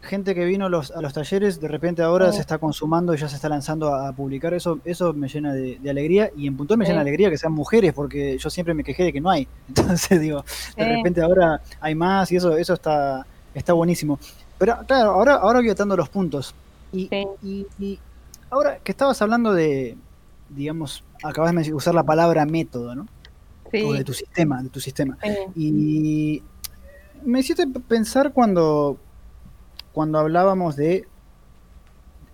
gente 0.02 0.36
que 0.36 0.46
vino 0.46 0.70
los, 0.70 0.92
a 0.92 1.02
los 1.02 1.14
talleres, 1.14 1.60
de 1.60 1.68
repente 1.68 2.04
ahora 2.04 2.30
Sí. 2.30 2.36
se 2.36 2.42
está 2.42 2.58
consumando 2.60 3.14
y 3.14 3.18
ya 3.18 3.28
se 3.28 3.36
está 3.36 3.50
lanzando 3.50 3.94
a, 3.94 4.10
a 4.10 4.14
publicar. 4.14 4.54
Eso 4.54 4.80
eso 4.86 5.14
me 5.14 5.28
llena 5.28 5.52
de, 5.54 5.80
de 5.82 5.90
alegría 5.90 6.32
y 6.38 6.48
en 6.48 6.56
punto 6.56 6.78
me 6.78 6.86
Sí. 6.86 6.92
llena 6.92 7.04
de 7.04 7.10
alegría 7.10 7.30
que 7.30 7.38
sean 7.38 7.54
mujeres 7.54 7.92
porque 7.94 8.38
yo 8.38 8.50
siempre 8.50 8.74
me 8.74 8.84
quejé 8.84 9.04
de 9.04 9.14
que 9.14 9.20
no 9.22 9.30
hay. 9.30 9.48
Entonces 9.68 10.22
digo, 10.22 10.44
de 10.78 10.84
Sí. 10.84 10.90
repente 10.90 11.22
ahora 11.22 11.62
hay 11.82 11.94
más 11.96 12.32
y 12.32 12.36
eso 12.38 12.56
eso 12.56 12.74
está 12.74 13.26
está 13.56 13.74
buenísimo. 13.74 14.20
Pero 14.60 14.78
claro, 14.88 15.12
ahora 15.12 15.36
ahora 15.36 15.60
voy 15.60 15.70
atando 15.70 15.98
los 15.98 16.10
puntos. 16.10 16.54
Y, 16.94 17.08
Sí. 17.08 17.26
y, 17.44 17.68
y 17.80 18.00
ahora 18.50 18.78
que 18.84 18.92
estabas 18.92 19.22
hablando 19.22 19.54
de, 19.54 19.98
digamos, 20.50 21.04
acabas 21.24 21.54
de 21.66 21.74
usar 21.74 21.96
la 21.96 22.04
palabra 22.04 22.46
método, 22.46 22.94
¿no? 22.96 23.08
Sí, 23.72 23.82
O 23.84 23.94
de 23.94 24.04
tu 24.04 24.14
sistema, 24.14 24.62
de 24.62 24.70
tu 24.70 24.80
sistema. 24.80 25.18
sí. 25.24 25.36
Y 25.56 26.44
me 27.24 27.40
hiciste 27.40 27.66
pensar 27.68 28.32
cuando, 28.32 28.98
cuando 29.92 30.20
hablábamos 30.20 30.76
de 30.76 31.08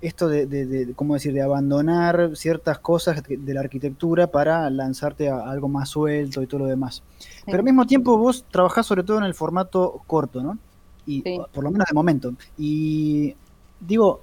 esto 0.02 0.28
de, 0.28 0.48
de, 0.48 0.66
de- 0.66 0.94
¿cómo 0.94 1.14
decir?, 1.14 1.32
de 1.34 1.42
abandonar 1.44 2.32
ciertas 2.36 2.80
cosas 2.80 3.22
de 3.24 3.38
de 3.38 3.54
la 3.54 3.60
arquitectura 3.62 4.28
para 4.28 4.68
lanzarte 4.70 5.30
a 5.30 5.50
algo 5.50 5.68
más 5.70 5.90
suelto 5.90 6.42
y 6.42 6.48
todo 6.48 6.62
lo 6.62 6.66
demás. 6.66 7.04
Pero 7.46 7.60
al 7.60 7.64
mismo 7.64 7.86
tiempo 7.86 8.18
vos 8.18 8.44
trabajás 8.52 8.86
sobre 8.88 9.04
todo 9.04 9.20
en 9.20 9.24
el 9.26 9.34
formato 9.36 10.02
corto, 10.08 10.42
¿no? 10.42 10.58
Y 11.06 11.22
Sí. 11.24 11.40
por 11.54 11.64
lo 11.64 11.72
menos 11.72 11.88
de 11.88 11.94
momento. 11.94 12.34
Y 12.58 13.36
digo, 13.80 14.22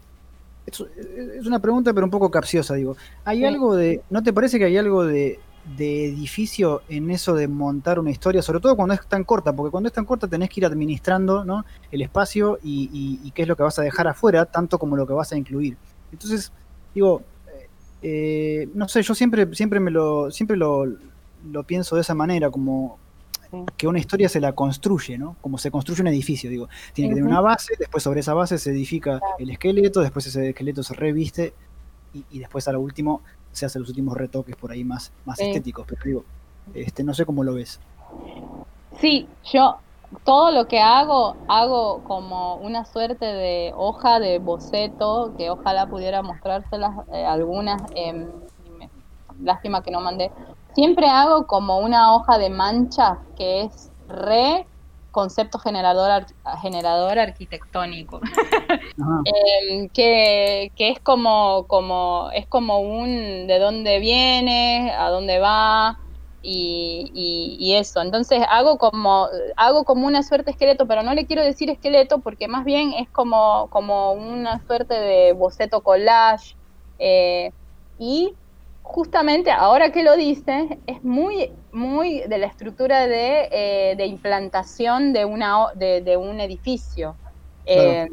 es, 0.66 0.80
es 1.38 1.46
una 1.46 1.58
pregunta 1.60 1.92
pero 1.92 2.04
un 2.06 2.10
poco 2.10 2.30
capciosa, 2.30 2.74
digo. 2.74 2.96
¿Hay 3.24 3.38
Sí. 3.38 3.44
algo 3.44 3.74
de, 3.74 4.02
no 4.10 4.22
te 4.22 4.32
parece 4.32 4.58
que 4.58 4.64
hay 4.66 4.76
algo 4.76 5.04
de, 5.04 5.40
de 5.76 6.06
edificio 6.06 6.82
en 6.88 7.10
eso 7.10 7.34
de 7.34 7.46
montar 7.48 7.98
una 7.98 8.10
historia, 8.10 8.40
sobre 8.42 8.60
todo 8.60 8.74
cuando 8.76 8.94
es 8.94 9.06
tan 9.06 9.24
corta, 9.24 9.52
porque 9.52 9.70
cuando 9.70 9.88
es 9.88 9.92
tan 9.92 10.04
corta 10.06 10.26
tenés 10.28 10.48
que 10.50 10.60
ir 10.60 10.66
administrando 10.66 11.44
¿no? 11.44 11.64
el 11.90 12.00
espacio 12.02 12.58
y, 12.62 12.88
y- 12.92 13.26
y 13.26 13.30
qué 13.32 13.42
es 13.42 13.48
lo 13.48 13.56
que 13.56 13.62
vas 13.64 13.78
a 13.78 13.82
dejar 13.82 14.06
afuera, 14.08 14.46
tanto 14.46 14.78
como 14.78 14.96
lo 14.96 15.06
que 15.06 15.12
vas 15.12 15.32
a 15.32 15.36
incluir. 15.36 15.76
Entonces, 16.12 16.52
digo, 16.94 17.22
eh, 17.48 17.68
eh, 18.02 18.68
no 18.72 18.88
sé, 18.88 19.02
yo 19.02 19.14
siempre, 19.14 19.54
siempre 19.54 19.78
me 19.80 19.90
lo, 19.90 20.30
siempre 20.30 20.56
lo, 20.56 20.86
lo 21.50 21.62
pienso 21.64 21.96
de 21.96 22.00
esa 22.02 22.14
manera, 22.14 22.50
como 22.50 22.98
Sí. 23.51 23.64
que 23.76 23.86
una 23.88 23.99
historia 23.99 24.28
se 24.28 24.40
la 24.40 24.53
construye, 24.53 25.16
¿no? 25.18 25.36
Como 25.40 25.57
se 25.59 25.70
construye 25.70 26.03
un 26.03 26.09
edificio, 26.09 26.51
digo. 26.51 26.68
Tiene 26.92 27.09
que 27.11 27.14
tener 27.16 27.28
una 27.30 27.40
base, 27.40 27.74
después 27.78 28.03
sobre 28.03 28.20
esa 28.20 28.34
base 28.34 28.59
se 28.59 28.70
edifica 28.70 29.20
el 29.38 29.51
esqueleto, 29.51 30.01
después 30.01 30.26
ese 30.26 30.51
esqueleto 30.51 30.82
se 30.82 30.94
reviste 30.94 31.55
y, 32.12 32.24
y 32.30 32.38
después 32.40 32.68
a 32.68 32.72
lo 32.72 32.80
último 32.80 33.22
se 33.53 33.64
hacen 33.66 33.80
los 33.80 33.88
últimos 33.88 34.16
retoques 34.16 34.55
por 34.57 34.70
ahí 34.70 34.84
más, 34.84 35.12
más 35.24 35.38
Sí. 35.38 35.44
estéticos. 35.46 35.86
Pero 35.88 36.01
digo, 36.05 36.24
este, 36.74 37.03
no 37.05 37.14
sé 37.14 37.24
cómo 37.24 37.42
lo 37.44 37.55
ves. 37.55 37.80
Sí, 39.01 39.26
yo 39.53 39.76
todo 40.24 40.51
lo 40.51 40.66
que 40.68 40.80
hago, 40.80 41.36
hago 41.49 42.03
como 42.05 42.57
una 42.57 42.84
suerte 42.84 43.24
de 43.26 43.72
hoja 43.76 44.20
de 44.20 44.38
boceto, 44.38 45.34
que 45.36 45.51
ojalá 45.51 45.86
pudiera 45.86 46.22
mostrárselas 46.22 46.92
eh, 47.12 47.24
algunas, 47.24 47.80
em, 47.94 48.26
lástima 49.42 49.82
que 49.82 49.90
no 49.90 50.01
mandé. 50.01 50.30
Siempre 50.74 51.06
hago 51.08 51.46
como 51.46 51.78
una 51.80 52.14
hoja 52.14 52.38
de 52.38 52.50
mancha 52.50 53.20
que 53.34 53.62
es 53.62 53.92
re 54.06 54.68
concepto 55.10 55.58
generador, 55.58 56.10
ar- 56.10 56.26
generador 56.62 57.18
arquitectónico. 57.18 58.20
Em, 59.24 59.90
que, 59.90 60.72
que 60.76 60.90
es 60.90 61.00
como, 61.00 61.66
como, 61.68 62.30
es 62.32 62.46
como 62.48 62.78
un 62.80 63.46
de 63.46 63.58
dónde 63.58 63.98
viene, 64.00 64.92
a 64.92 65.10
dónde 65.10 65.38
va, 65.38 65.98
y, 66.40 67.10
y- 67.14 67.56
y 67.72 67.74
eso. 67.76 68.00
Entonces 68.00 68.40
hago 68.48 68.78
como, 68.78 69.28
hago 69.56 69.84
como 69.84 70.06
una 70.06 70.22
suerte 70.22 70.46
de 70.46 70.52
esqueleto, 70.52 70.86
pero 70.88 71.02
no 71.02 71.14
le 71.14 71.26
quiero 71.26 71.42
decir 71.42 71.68
esqueleto 71.70 72.20
porque 72.22 72.48
más 72.48 72.64
bien 72.64 72.92
es 72.94 73.10
como, 73.10 73.68
como 73.70 74.12
una 74.12 74.64
suerte 74.66 74.94
de 74.94 75.32
boceto 75.34 75.82
collage. 75.82 76.56
eh, 76.98 77.52
y 77.98 78.36
justamente 78.89 79.51
ahora 79.51 79.93
que 79.93 80.03
lo 80.03 80.16
dices, 80.16 80.64
es 80.86 81.05
muy, 81.05 81.53
muy 81.72 82.20
de 82.22 82.39
la 82.39 82.47
estructura 82.47 83.07
de, 83.07 83.49
eh, 83.53 83.95
de 83.97 84.07
implantación 84.07 85.12
de, 85.12 85.26
una, 85.26 85.66
de, 85.74 86.01
de 86.01 86.16
un 86.16 86.41
edificio. 86.41 87.14
Eh, 87.66 88.09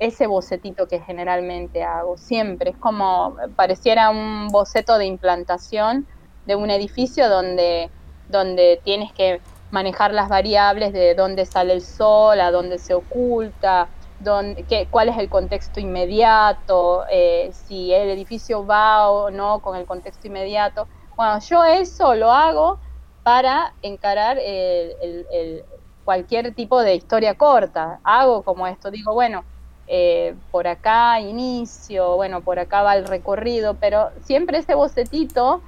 ese 0.00 0.26
bocetito 0.26 0.88
que 0.88 1.00
generalmente 1.00 1.84
hago, 1.84 2.16
siempre. 2.16 2.70
Es 2.70 2.76
como, 2.76 3.36
pareciera 3.54 4.10
un 4.10 4.48
boceto 4.48 4.98
de 4.98 5.06
implantación 5.06 6.06
de 6.46 6.56
un 6.56 6.70
edificio 6.70 7.28
donde, 7.28 7.88
donde 8.28 8.80
tienes 8.82 9.12
que 9.12 9.40
manejar 9.70 10.12
las 10.12 10.28
variables 10.28 10.92
de 10.92 11.14
dónde 11.14 11.46
sale 11.46 11.74
el 11.74 11.82
sol, 11.82 12.40
a 12.40 12.50
dónde 12.50 12.78
se 12.78 12.94
oculta, 12.94 13.88
dónde, 14.18 14.66
qué, 14.66 14.88
cuál 14.90 15.08
es 15.08 15.18
el 15.18 15.28
contexto 15.28 15.80
inmediato, 15.80 17.04
eh, 17.10 17.50
si 17.52 17.92
el 17.92 18.10
edificio 18.10 18.66
va 18.66 19.10
o 19.10 19.30
no 19.30 19.60
con 19.62 19.76
el 19.76 19.86
contexto 19.86 20.26
inmediato. 20.26 20.88
Bueno, 21.16 21.38
yo 21.40 21.64
eso 21.64 22.14
lo 22.14 22.30
hago 22.32 22.80
para 23.22 23.74
encarar 23.82 24.38
el- 24.38 24.94
el- 25.00 25.26
el- 25.30 25.64
cualquier 26.04 26.54
tipo 26.54 26.80
de 26.82 26.94
historia 26.94 27.34
corta. 27.36 28.00
Hago 28.04 28.42
como 28.44 28.66
esto, 28.66 28.90
digo, 28.90 29.12
bueno, 29.14 29.44
eh, 29.86 30.36
por 30.50 30.66
acá 30.66 31.20
inicio, 31.20 32.16
bueno, 32.16 32.42
por 32.42 32.58
acá 32.58 32.82
va 32.82 32.96
el 32.96 33.04
recorrido, 33.06 33.78
pero 33.78 34.10
siempre 34.22 34.58
ese 34.58 34.74
bocetito 34.74 35.62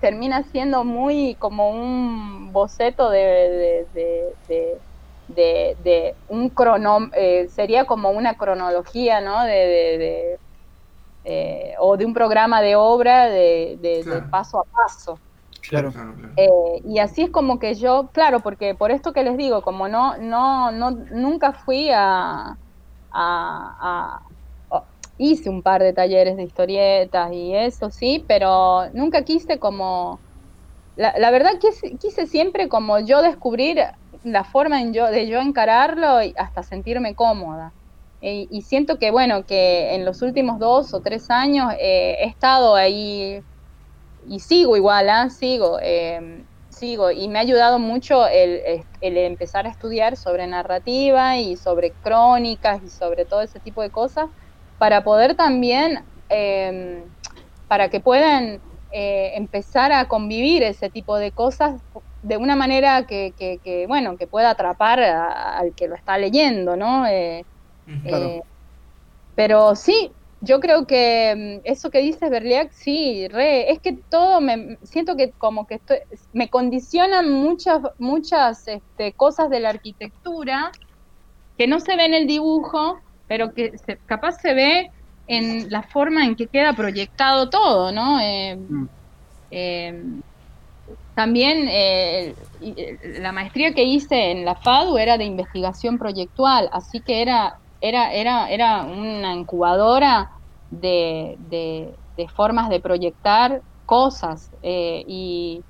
termina 0.00 0.42
siendo 0.44 0.84
muy 0.84 1.36
como 1.36 1.70
un 1.70 2.52
boceto 2.52 3.10
de, 3.10 3.86
un 6.28 6.48
crono, 6.50 7.10
eh, 7.14 7.48
sería 7.48 7.84
como 7.84 8.10
una 8.10 8.34
cronología, 8.34 9.20
¿no? 9.20 9.44
De, 9.44 10.38
eh, 11.24 11.74
o 11.78 11.96
de 11.96 12.04
un 12.04 12.12
programa 12.12 12.60
de 12.60 12.76
obra 12.76 13.28
de, 13.28 14.22
paso 14.30 14.60
a 14.60 14.64
paso. 14.64 15.18
Claro. 15.66 15.92
Eh, 16.36 16.82
y 16.84 16.98
así 16.98 17.22
es 17.22 17.30
como 17.30 17.58
que 17.58 17.74
yo, 17.74 18.10
claro, 18.12 18.40
porque 18.40 18.74
por 18.74 18.90
esto 18.90 19.14
que 19.14 19.24
les 19.24 19.36
digo, 19.36 19.62
como 19.62 19.88
no, 19.88 20.18
no, 20.18 20.70
no, 20.70 20.90
nunca 20.90 21.52
fui 21.52 21.90
a, 21.90 22.58
a, 23.10 24.20
hice 25.16 25.48
un 25.48 25.62
par 25.62 25.82
de 25.82 25.92
talleres 25.92 26.36
de 26.36 26.44
historietas 26.44 27.32
y 27.32 27.54
eso 27.54 27.90
sí, 27.90 28.24
pero 28.26 28.90
nunca 28.92 29.22
quise 29.22 29.58
como, 29.58 30.20
la, 30.96 31.30
verdad 31.30 31.52
quise, 31.60 31.96
quise, 31.96 32.26
siempre 32.26 32.68
como 32.68 32.98
yo 33.00 33.22
descubrir 33.22 33.80
la 34.24 34.44
forma 34.44 34.80
en 34.80 34.92
yo, 34.94 35.06
de 35.10 35.28
yo 35.28 35.40
encararlo 35.40 36.22
y 36.22 36.34
hasta 36.36 36.62
sentirme 36.62 37.14
cómoda. 37.14 37.74
y 38.20 38.62
siento 38.62 38.98
que, 38.98 39.10
bueno, 39.10 39.44
que 39.44 39.94
en 39.94 40.04
los 40.06 40.22
últimos 40.22 40.58
dos 40.58 40.94
o 40.94 41.02
tres 41.02 41.30
años 41.30 41.74
eh, 41.78 42.16
he 42.20 42.26
estado 42.26 42.74
ahí 42.74 43.42
y 44.26 44.40
sigo 44.40 44.76
igual, 44.76 45.08
¿ah? 45.10 45.30
sigo, 45.30 45.78
eh, 45.82 46.46
sigo, 46.70 47.10
y 47.10 47.28
me 47.28 47.38
ha 47.38 47.42
ayudado 47.42 47.78
mucho 47.78 48.26
el, 48.26 48.62
el, 49.00 49.18
empezar 49.18 49.66
a 49.66 49.70
estudiar 49.70 50.16
sobre 50.16 50.46
narrativa 50.46 51.38
y 51.38 51.56
sobre 51.56 51.94
crónicas 52.00 52.82
y 52.82 52.90
sobre 52.90 53.26
todo 53.26 53.42
ese 53.42 53.60
tipo 53.60 53.82
de 53.82 53.90
cosas, 53.90 54.28
para 54.78 55.04
poder 55.04 55.36
también, 55.36 56.06
em, 56.28 57.14
para 57.68 57.90
que 57.90 58.00
puedan 58.00 58.62
eh, 58.92 59.32
empezar 59.36 59.92
a 59.92 60.06
convivir 60.08 60.62
ese 60.62 60.88
tipo 60.90 61.16
de 61.18 61.32
cosas 61.32 61.82
de 62.24 62.38
una 62.38 62.56
manera 62.56 63.06
que, 63.06 63.34
que, 63.36 63.84
bueno, 63.86 64.16
que 64.16 64.26
pueda 64.26 64.50
atrapar 64.50 64.98
al 65.00 65.74
que 65.74 65.88
lo 65.88 65.94
está 65.94 66.16
leyendo, 66.16 66.74
¿no? 66.74 67.06
Eh, 67.06 67.44
pero 69.34 69.74
sí, 69.76 70.10
yo 70.40 70.58
creo 70.58 70.86
que 70.86 71.60
mm, 71.64 71.68
eso 71.70 71.90
que 71.90 72.00
dices, 72.00 72.30
Berliak, 72.30 72.72
sí, 72.72 73.28
re, 73.28 73.70
es 73.70 73.78
que 73.78 73.92
todo 73.92 74.40
me 74.40 74.78
siento 74.82 75.16
que 75.16 75.32
como 75.32 75.66
que 75.66 75.80
me 76.32 76.48
condicionan 76.48 77.30
muchas, 77.30 77.82
muchas 77.98 78.66
este, 78.68 79.12
cosas 79.12 79.50
de 79.50 79.60
la 79.60 79.68
arquitectura 79.70 80.72
que 81.58 81.66
no 81.66 81.78
se 81.78 81.94
ve 81.94 82.06
en 82.06 82.14
el 82.14 82.26
dibujo, 82.26 82.98
pero 83.28 83.52
que 83.52 83.74
capaz 84.06 84.40
se 84.40 84.54
ve 84.54 84.90
en 85.26 85.70
la 85.70 85.82
forma 85.82 86.24
en 86.24 86.36
que 86.36 86.46
queda 86.46 86.72
proyectado 86.72 87.50
todo, 87.50 87.92
¿no? 87.92 88.18
Eh, 88.20 88.56
mm. 88.56 88.88
También 91.14 91.66
eh, 91.68 92.34
la 93.20 93.32
maestría 93.32 93.72
que 93.72 93.84
hice 93.84 94.32
en 94.32 94.44
la 94.44 94.54
FADU 94.54 94.98
era 94.98 95.18
de 95.18 95.24
investigación 95.24 95.98
proyectual, 95.98 96.68
así 96.72 97.00
que 97.00 97.22
era 97.22 97.58
era, 97.84 98.12
era, 98.14 98.48
era 98.48 98.82
una 98.84 99.34
incubadora 99.34 100.30
de, 100.70 101.36
de, 102.16 102.28
formas 102.28 102.70
de 102.70 102.80
proyectar 102.80 103.60
cosas 103.84 104.50
eh, 104.62 105.04
y, 105.06 105.62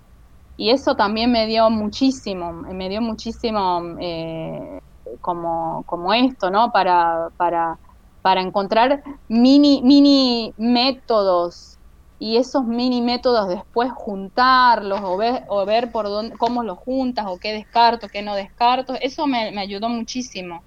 y, 0.57 0.70
eso 0.70 0.95
también 0.95 1.32
me 1.32 1.47
dio 1.47 1.68
muchísimo, 1.70 2.53
me 2.53 2.88
dio 2.88 3.01
muchísimo 3.01 3.97
eh, 3.99 4.80
como, 5.20 5.82
como 5.86 6.14
esto, 6.14 6.51
¿no? 6.53 6.70
Para, 6.70 7.30
para, 7.36 7.78
para 8.22 8.40
encontrar 8.42 9.03
mini, 9.26 9.82
mini 9.82 10.55
métodos 10.57 11.73
y 12.18 12.36
esos 12.36 12.64
mini 12.64 13.02
métodos 13.02 13.48
después 13.48 13.90
juntarlos 13.92 15.00
o 15.02 15.16
ver, 15.16 15.44
o 15.48 15.64
ver 15.66 15.90
por 15.90 16.06
dónde, 16.06 16.36
cómo 16.36 16.62
los 16.62 16.78
juntas 16.78 17.26
o 17.28 17.38
qué 17.38 17.52
descarto, 17.52 18.08
qué 18.08 18.22
no 18.22 18.34
descarto, 18.34 18.94
eso 19.00 19.26
me, 19.26 19.50
me 19.52 19.60
ayudó 19.60 19.88
muchísimo. 19.88 20.62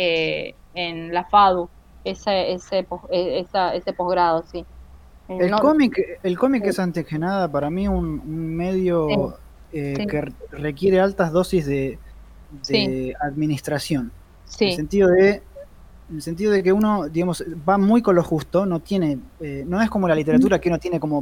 Eh, 0.00 0.54
en 0.74 1.12
la 1.12 1.24
FADU, 1.24 1.68
ese, 2.04 2.52
ese, 2.52 2.86
e, 3.10 3.46
ese 3.74 3.92
posgrado, 3.92 4.44
sí. 4.50 4.64
Eh, 5.28 5.38
el 5.40 5.50
cómic, 5.52 6.20
el 6.22 6.38
cómic 6.38 6.64
es 6.66 6.78
antes 6.78 7.04
que 7.04 7.18
nada 7.18 7.50
para 7.50 7.68
mí 7.68 7.88
un, 7.88 8.56
medio 8.56 9.36
eh, 9.72 10.06
que 10.08 10.32
requiere 10.52 11.00
altas 11.00 11.32
dosis 11.32 11.66
de, 11.66 11.98
administración. 13.20 14.12
En 14.60 14.68
el 14.68 14.76
sentido 14.76 15.08
de 15.08 15.42
en 16.10 16.16
el 16.16 16.22
sentido 16.22 16.52
de 16.52 16.62
que 16.62 16.72
uno, 16.72 17.08
digamos, 17.08 17.44
va 17.68 17.78
muy 17.78 18.02
con 18.02 18.14
lo 18.16 18.22
justo, 18.22 18.64
no 18.66 18.80
tiene, 18.80 19.18
no 19.66 19.82
es 19.82 19.90
como 19.90 20.08
la 20.08 20.14
literatura 20.14 20.58
que 20.60 20.68
uno 20.68 20.78
tiene 20.78 20.98
como 20.98 21.18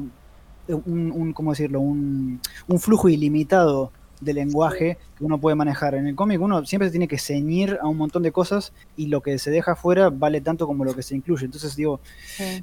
un, 0.68 1.12
un 1.12 1.32
¿cómo 1.32 1.51
decirlo? 1.51 1.80
Un, 1.80 2.41
un 2.68 2.78
flujo 2.78 3.09
ilimitado 3.09 3.91
de 4.20 4.32
lenguaje 4.32 4.99
que 5.16 5.24
uno 5.24 5.39
puede 5.39 5.57
manejar. 5.57 5.95
En 5.95 6.07
el 6.07 6.14
cómic 6.14 6.41
uno 6.41 6.64
siempre 6.64 6.89
se 6.89 6.93
tiene 6.93 7.09
que 7.09 7.18
ceñir 7.18 7.78
a 7.80 7.87
un 7.87 7.97
montón 7.97 8.22
de 8.22 8.32
cosas 8.32 8.72
y 8.97 9.07
lo 9.07 9.20
que 9.20 9.39
se 9.39 9.51
deja 9.51 9.72
afuera 9.72 10.11
vale 10.11 10.41
tanto 10.41 10.66
como 10.66 10.84
lo 10.84 10.95
que 10.95 11.03
se 11.03 11.14
incluye. 11.14 11.45
Entonces 11.45 11.76
digo, 11.76 12.01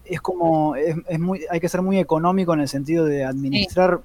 es 0.06 0.22
como, 0.22 0.76
es, 0.76 1.20
muy, 1.20 1.46
hay 1.50 1.60
que 1.60 1.70
ser 1.70 1.82
muy 1.82 2.00
económico 2.00 2.54
en 2.54 2.62
el 2.62 2.68
sentido 2.68 3.06
de 3.06 3.24
administrar 3.24 4.02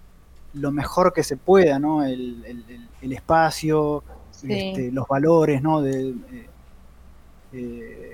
lo 0.55 0.73
mejor 0.73 1.13
que 1.13 1.25
se 1.25 1.37
pueda, 1.37 1.79
¿no? 1.79 2.05
El, 2.05 2.45
espacio, 3.01 4.03
este, 4.43 4.91
los 4.93 5.07
valores, 5.07 5.63
¿no? 5.63 5.81
De, 5.81 6.11
eh, 6.11 6.47
eh, 7.53 8.08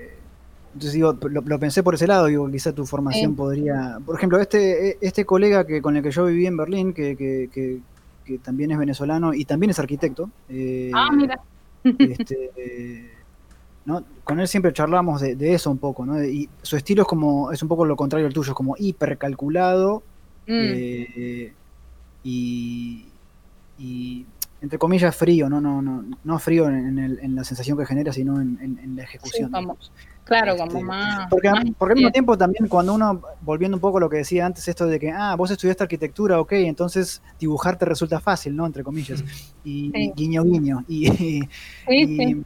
entonces 0.75 0.93
digo, 0.93 1.17
lo, 1.29 1.59
pensé 1.59 1.81
por 1.81 1.95
ese 1.95 2.05
lado, 2.05 2.27
digo, 2.27 2.51
quizá 2.51 2.71
tu 2.71 2.85
formación 2.85 3.35
podría. 3.35 3.97
Por 4.05 4.15
ejemplo, 4.15 4.39
este, 4.39 4.97
este 5.05 5.25
colega 5.25 5.65
que 5.65 5.81
con 5.81 5.95
el 5.97 6.03
que 6.03 6.11
yo 6.11 6.25
viví 6.25 6.45
en 6.45 6.57
Berlín, 6.57 6.93
que, 6.93 7.15
que 7.15 7.79
que 8.25 8.39
también 8.39 8.71
es 8.71 8.77
venezolano 8.77 9.33
y 9.33 9.45
también 9.45 9.69
es 9.69 9.79
arquitecto. 9.79 10.29
Eh, 10.49 10.91
ah, 10.93 11.09
mira. 11.13 11.39
Este, 11.83 13.11
¿no? 13.85 14.03
Con 14.23 14.39
él 14.39 14.47
siempre 14.47 14.73
charlamos 14.73 15.21
de, 15.21 15.53
eso 15.53 15.69
un 15.69 15.77
poco, 15.77 16.05
¿no? 16.05 16.21
Y 16.23 16.49
su 16.63 16.75
estilo 16.75 17.03
es 17.03 17.07
como, 17.07 17.51
es 17.51 17.61
un 17.61 17.69
poco 17.69 17.85
lo 17.85 17.95
contrario 17.95 18.25
al 18.25 18.33
tuyo, 18.33 18.51
es 18.51 18.55
como 18.55 18.75
hipercalculado 18.77 20.01
mm. 20.47 20.51
eh, 20.51 21.53
y, 22.23 23.05
y, 23.77 24.25
entre 24.65 24.79
comillas 24.79 25.15
frío, 25.15 25.47
no, 25.47 25.61
no, 25.61 25.79
no, 25.79 26.03
no 26.23 26.39
frío 26.39 26.67
en, 26.67 26.97
el, 26.97 27.19
en 27.19 27.35
la 27.35 27.43
sensación 27.43 27.77
que 27.77 27.85
genera, 27.85 28.11
sino 28.11 28.41
en, 28.41 28.95
la 28.95 29.03
ejecución. 29.03 29.51
Claro, 30.23 30.57
como 30.57 30.71
este, 30.71 30.83
más. 30.83 31.27
Porque, 31.29 31.51
porque 31.77 31.91
al 31.91 31.97
mismo 31.97 32.11
tiempo 32.11 32.35
también 32.35 32.67
cuando 32.67 32.95
uno, 32.95 33.21
volviendo 33.41 33.77
un 33.77 33.81
poco 33.81 33.99
a 33.99 34.01
lo 34.01 34.09
que 34.09 34.17
decía 34.17 34.47
antes, 34.47 34.67
esto 34.67 34.87
de 34.87 34.99
que, 34.99 35.11
ah, 35.11 35.35
vos 35.35 35.51
estudiaste 35.51 35.83
arquitectura, 35.83 36.39
ok, 36.39 36.53
entonces 36.53 37.21
dibujar 37.39 37.77
te 37.77 37.85
resulta 37.85 38.19
fácil, 38.19 38.55
¿no? 38.55 38.65
Entre 38.65 38.83
comillas. 38.83 39.23
Y, 39.63 39.91
guiño, 40.15 40.43
guiño. 40.43 40.83
Y, 40.87 41.05
sí, 41.87 42.43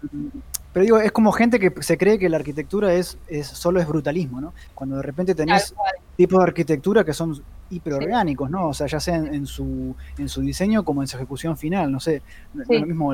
pero 0.80 0.86
digo, 0.86 1.00
es 1.00 1.12
como 1.12 1.34
gente 1.34 1.60
que 1.60 1.74
se 1.82 1.98
cree 1.98 2.18
que 2.18 2.30
la 2.30 2.38
arquitectura 2.38 2.94
es, 2.94 3.18
es 3.28 3.48
solo 3.48 3.82
es 3.82 3.86
brutalismo, 3.86 4.40
¿no? 4.40 4.54
Cuando 4.74 4.96
de 4.96 5.02
repente 5.02 5.36
tenés 5.36 5.76
tipos 6.16 6.40
de 6.40 6.44
arquitectura 6.46 7.04
que 7.04 7.12
son 7.12 7.38
hiperorgánicos, 7.70 8.50
¿no? 8.50 8.70
O 8.70 8.74
sea, 8.74 8.88
ya 8.88 8.98
sea 9.02 9.18
en, 9.18 9.46
su, 9.46 9.94
en 10.18 10.30
su 10.30 10.40
diseño 10.40 10.86
como 10.86 11.02
en 11.02 11.10
su 11.10 11.18
ejecución 11.18 11.58
final, 11.58 11.92
no 11.92 12.00
sé, 12.00 12.22
no 12.54 12.64
es 12.64 12.80
lo 12.80 12.88
mismo 12.88 13.14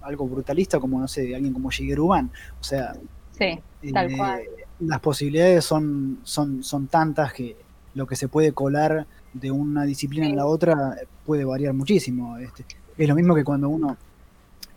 algo 0.00 0.26
brutalista 0.26 0.80
como, 0.80 0.98
no 0.98 1.06
sé, 1.06 1.34
alguien 1.34 1.52
como 1.52 1.70
Shigeru 1.70 2.06
Ban, 2.06 2.30
o 2.58 2.64
sea, 2.64 2.94
Sí, 3.32 3.60
tal 3.92 4.10
eh, 4.10 4.16
cual. 4.16 4.40
Las 4.80 5.00
posibilidades 5.00 5.62
son, 5.62 6.20
son, 6.22 6.62
son 6.64 6.86
tantas 6.86 7.34
que 7.34 7.54
lo 7.94 8.06
que 8.06 8.16
se 8.16 8.28
puede 8.28 8.52
colar 8.52 9.06
de 9.34 9.50
una 9.50 9.84
disciplina 9.84 10.26
en 10.26 10.36
la 10.36 10.46
otra 10.46 10.96
puede 11.26 11.44
variar 11.44 11.74
muchísimo. 11.74 12.38
Este, 12.38 12.64
es 12.96 13.06
lo 13.06 13.14
mismo 13.14 13.34
que 13.34 13.44
cuando 13.44 13.68
uno, 13.68 13.98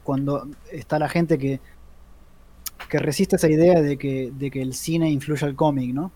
cuando 0.04 0.50
está 0.74 1.00
la 1.00 1.08
gente 1.08 1.38
que, 1.38 1.62
que 2.90 3.00
resiste 3.00 3.36
esa 3.36 3.50
idea 3.50 3.82
de 3.82 3.98
que, 3.98 4.32
de 4.34 4.52
que 4.52 4.62
el 4.62 4.74
cine 4.74 5.10
influye 5.10 5.46
al 5.46 5.56
cómic, 5.56 5.94
¿no? 5.94 6.12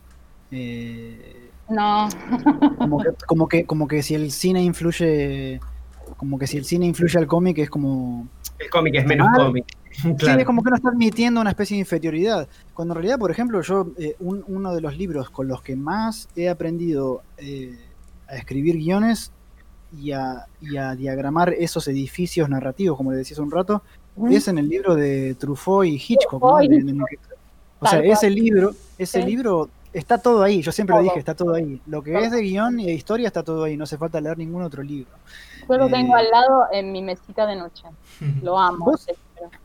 Eh, 0.52 1.50
no. 1.70 2.10
Como 2.78 3.00
que, 3.00 3.10
como 3.26 3.48
que, 3.48 3.66
como 3.66 3.88
que 3.88 4.04
si 4.04 4.16
el 4.16 4.32
cine 4.32 4.62
influye, 4.62 5.60
como 6.18 6.38
que 6.38 6.48
si 6.48 6.58
el 6.58 6.66
cine 6.66 6.86
influye 6.86 7.18
al 7.18 7.28
cómic 7.28 7.58
es 7.60 7.70
como... 7.70 8.28
El 8.60 8.70
cómic 8.70 8.96
es 8.96 9.06
menos 9.06 9.28
cómic. 9.36 9.66
Sí, 9.92 10.08
es 10.40 10.46
como 10.46 10.62
que 10.62 10.70
uno 10.70 10.76
está 10.76 10.90
admitiendo 10.90 11.42
una 11.42 11.50
especie 11.50 11.76
de 11.76 11.82
inferioridad. 11.82 12.48
Cuando 12.74 12.94
en 12.94 12.96
realidad, 12.98 13.20
por 13.20 13.32
ejemplo, 13.32 13.62
yo, 13.62 13.92
eh, 13.98 14.16
uno 14.20 14.74
de 14.74 14.82
los 14.82 14.98
libros 14.98 15.30
con 15.30 15.48
los 15.48 15.62
que 15.62 15.76
más 15.76 16.30
he 16.36 16.50
aprendido 16.50 17.24
eh, 17.38 17.78
a 18.28 18.36
escribir 18.36 18.78
guiones 18.78 19.32
y 19.98 20.12
a, 20.12 20.48
diagramar 20.98 21.54
esos 21.54 21.88
edificios 21.88 22.48
narrativos, 22.50 22.98
como 22.98 23.12
le 23.12 23.18
decías 23.18 23.40
un 23.40 23.52
rato, 23.52 23.84
es 24.30 24.48
en 24.48 24.58
el 24.58 24.70
libro 24.70 24.96
de 24.96 25.36
Truffaut 25.36 25.86
y 25.86 25.96
Hitchcock. 25.96 26.44
o 26.44 27.88
sea, 27.88 28.00
ese 28.00 28.30
libro, 28.30 28.74
ese 28.98 29.26
libro 29.26 29.70
está 29.94 30.18
todo 30.18 30.44
ahí, 30.44 30.62
yo 30.62 30.72
siempre 30.72 30.96
lo 30.96 31.04
dije, 31.04 31.20
está 31.20 31.36
todo 31.36 31.54
ahí. 31.54 31.82
Lo 31.88 32.02
que 32.02 32.18
es 32.18 32.32
de 32.32 32.42
guion 32.42 32.80
y 32.80 32.86
de 32.86 32.94
historia 32.94 33.28
está 33.28 33.44
todo 33.44 33.64
ahí, 33.64 33.78
no 33.78 33.84
hace 33.84 33.98
falta 33.98 34.22
leer 34.22 34.38
ningún 34.38 34.64
otro 34.64 34.84
libro. 34.84 35.12
Yo 35.68 35.78
lo 35.78 35.90
tengo 35.90 36.16
eh, 36.16 36.20
al 36.20 36.30
lado 36.30 36.66
en 36.72 36.92
mi 36.92 37.02
mesita 37.02 37.46
de 37.46 37.56
noche, 37.56 37.84
lo 38.42 38.58
amo. 38.58 38.94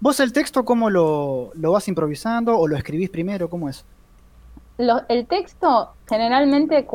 ¿Vos 0.01 0.21
el 0.21 0.33
texto 0.33 0.65
cómo 0.65 0.89
lo, 0.89 1.53
vas 1.55 1.89
improvisando 1.89 2.59
o 2.59 2.67
lo 2.67 2.77
escribís 2.77 3.11
primero? 3.11 3.49
¿Cómo 3.49 3.69
es? 3.69 3.85
el 5.09 5.27
texto, 5.27 5.95
generalmente 6.07 6.87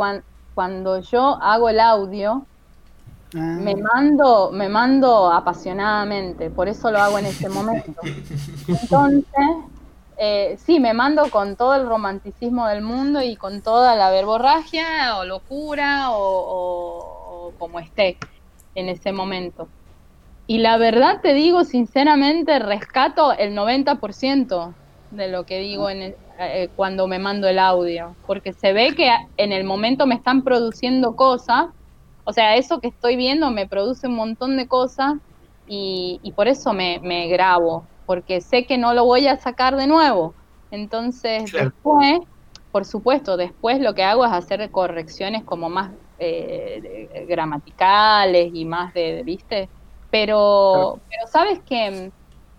cuando 0.53 0.99
yo 0.99 1.41
hago 1.41 1.67
el 1.67 1.79
audio, 1.79 2.45
Ah, 3.35 3.57
Me 3.59 3.75
mando, 3.75 4.51
me 4.51 4.69
mando 4.69 5.31
apasionadamente, 5.31 6.49
por 6.51 6.67
eso 6.67 6.91
lo 6.91 6.99
hago 6.99 7.19
en 7.19 7.25
este 7.27 7.49
momento. 7.49 8.01
Entonces, 8.67 9.25
eh, 10.17 10.57
sí, 10.57 10.79
me 10.79 10.93
mando 10.93 11.29
con 11.31 11.55
todo 11.55 11.75
el 11.75 11.87
romanticismo 11.87 12.67
del 12.67 12.81
mundo 12.81 13.21
y 13.21 13.35
con 13.37 13.61
toda 13.61 13.95
la 13.95 14.09
verborragia 14.11 15.17
o 15.17 15.25
locura 15.25 16.07
o, 16.11 17.55
como 17.57 17.79
esté 17.79 18.17
en 18.75 18.89
ese 18.89 19.11
momento. 19.11 19.69
Y 20.47 20.59
la 20.59 20.77
verdad 20.77 21.21
te 21.21 21.33
digo, 21.33 21.63
sinceramente, 21.63 22.59
rescato 22.59 23.33
el 23.33 23.55
90% 23.55 24.75
de 25.09 25.27
lo 25.29 25.45
que 25.45 25.59
digo 25.59 25.89
en 25.89 26.01
el- 26.01 26.17
eh, 26.39 26.69
cuando 26.75 27.07
me 27.07 27.19
mando 27.19 27.47
el 27.47 27.59
audio, 27.59 28.17
porque 28.25 28.53
se 28.53 28.73
ve 28.73 28.95
que 28.95 29.09
en 29.37 29.51
el 29.53 29.63
momento 29.63 30.07
me 30.07 30.15
están 30.15 30.43
produciendo 30.43 31.15
cosas, 31.15 31.67
o 32.31 32.33
sea, 32.33 32.55
eso 32.57 32.79
que 32.81 32.89
estoy 32.89 33.15
viendo 33.17 33.51
me 33.51 33.67
produce 33.67 34.07
un 34.07 34.15
montón 34.15 34.57
de 34.57 34.67
cosas 34.67 35.13
y, 35.65 36.19
y 36.23 36.33
por 36.33 36.47
eso 36.47 36.73
me, 36.73 36.99
me 37.03 37.27
grabo, 37.27 37.89
porque 38.05 38.41
sé 38.41 38.65
que 38.65 38.77
no 38.77 38.93
lo 38.93 39.05
voy 39.05 39.27
a 39.27 39.37
sacar 39.37 39.75
de 39.77 39.87
nuevo. 39.87 40.35
Entonces, 40.71 41.51
Claro. 41.51 41.71
después, 41.83 42.19
por 42.71 42.85
supuesto, 42.85 43.37
después 43.37 43.79
lo 43.81 43.93
que 43.95 44.03
hago 44.03 44.25
es 44.25 44.31
hacer 44.31 44.69
correcciones 44.71 45.43
como 45.45 45.69
más 45.69 45.93
eh, 46.17 47.25
gramaticales 47.27 48.49
y 48.53 48.65
más 48.65 48.93
de, 48.93 49.23
¿viste? 49.23 49.71
Pero, 50.09 51.01
pero 51.09 51.27
¿sabes 51.31 51.59
qué 51.65 52.11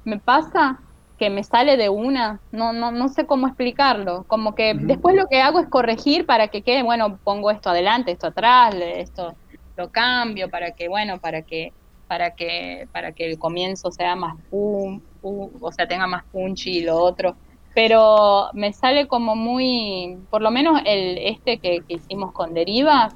me 0.05 0.21
pasa? 0.21 0.79
Que 1.19 1.31
me 1.31 1.45
sale 1.45 1.77
de 1.77 1.89
una, 1.89 2.43
no, 2.51 2.73
no, 2.73 2.91
no 2.93 3.09
sé 3.09 3.27
cómo 3.27 3.47
explicarlo, 3.47 4.25
como 4.27 4.55
que 4.55 4.75
después 4.83 5.15
lo 5.17 5.27
que 5.31 5.41
hago 5.41 5.61
es 5.61 5.69
corregir 5.69 6.27
para 6.27 6.49
que 6.49 6.63
quede, 6.65 6.83
bueno, 6.83 7.21
pongo 7.25 7.51
esto 7.51 7.71
adelante, 7.71 8.13
esto 8.13 8.29
atrás, 8.29 8.75
esto 8.77 9.39
lo 9.77 9.91
cambio 9.91 10.51
para 10.51 10.73
que, 10.73 10.89
bueno, 10.89 11.19
para 11.19 11.43
que, 11.43 11.73
para 12.07 12.35
que, 12.35 12.89
para 12.93 13.13
que 13.13 13.31
el 13.31 13.39
comienzo 13.39 13.91
sea 13.91 14.17
más 14.17 14.37
pum, 14.51 15.01
pum, 15.21 15.51
o 15.61 15.73
sea, 15.73 15.87
tenga 15.87 16.07
más 16.07 16.25
punchy 16.31 16.79
y 16.79 16.85
lo 16.85 16.97
otro. 16.99 17.37
Pero 17.75 18.51
me 18.53 18.73
sale 18.73 19.09
como 19.09 19.35
muy, 19.35 20.19
por 20.31 20.43
lo 20.43 20.51
menos 20.51 20.81
el 20.85 21.19
este 21.19 21.59
que, 21.59 21.81
que 21.89 21.95
hicimos 21.95 22.33
con 22.33 22.53
Deriva, 22.53 23.11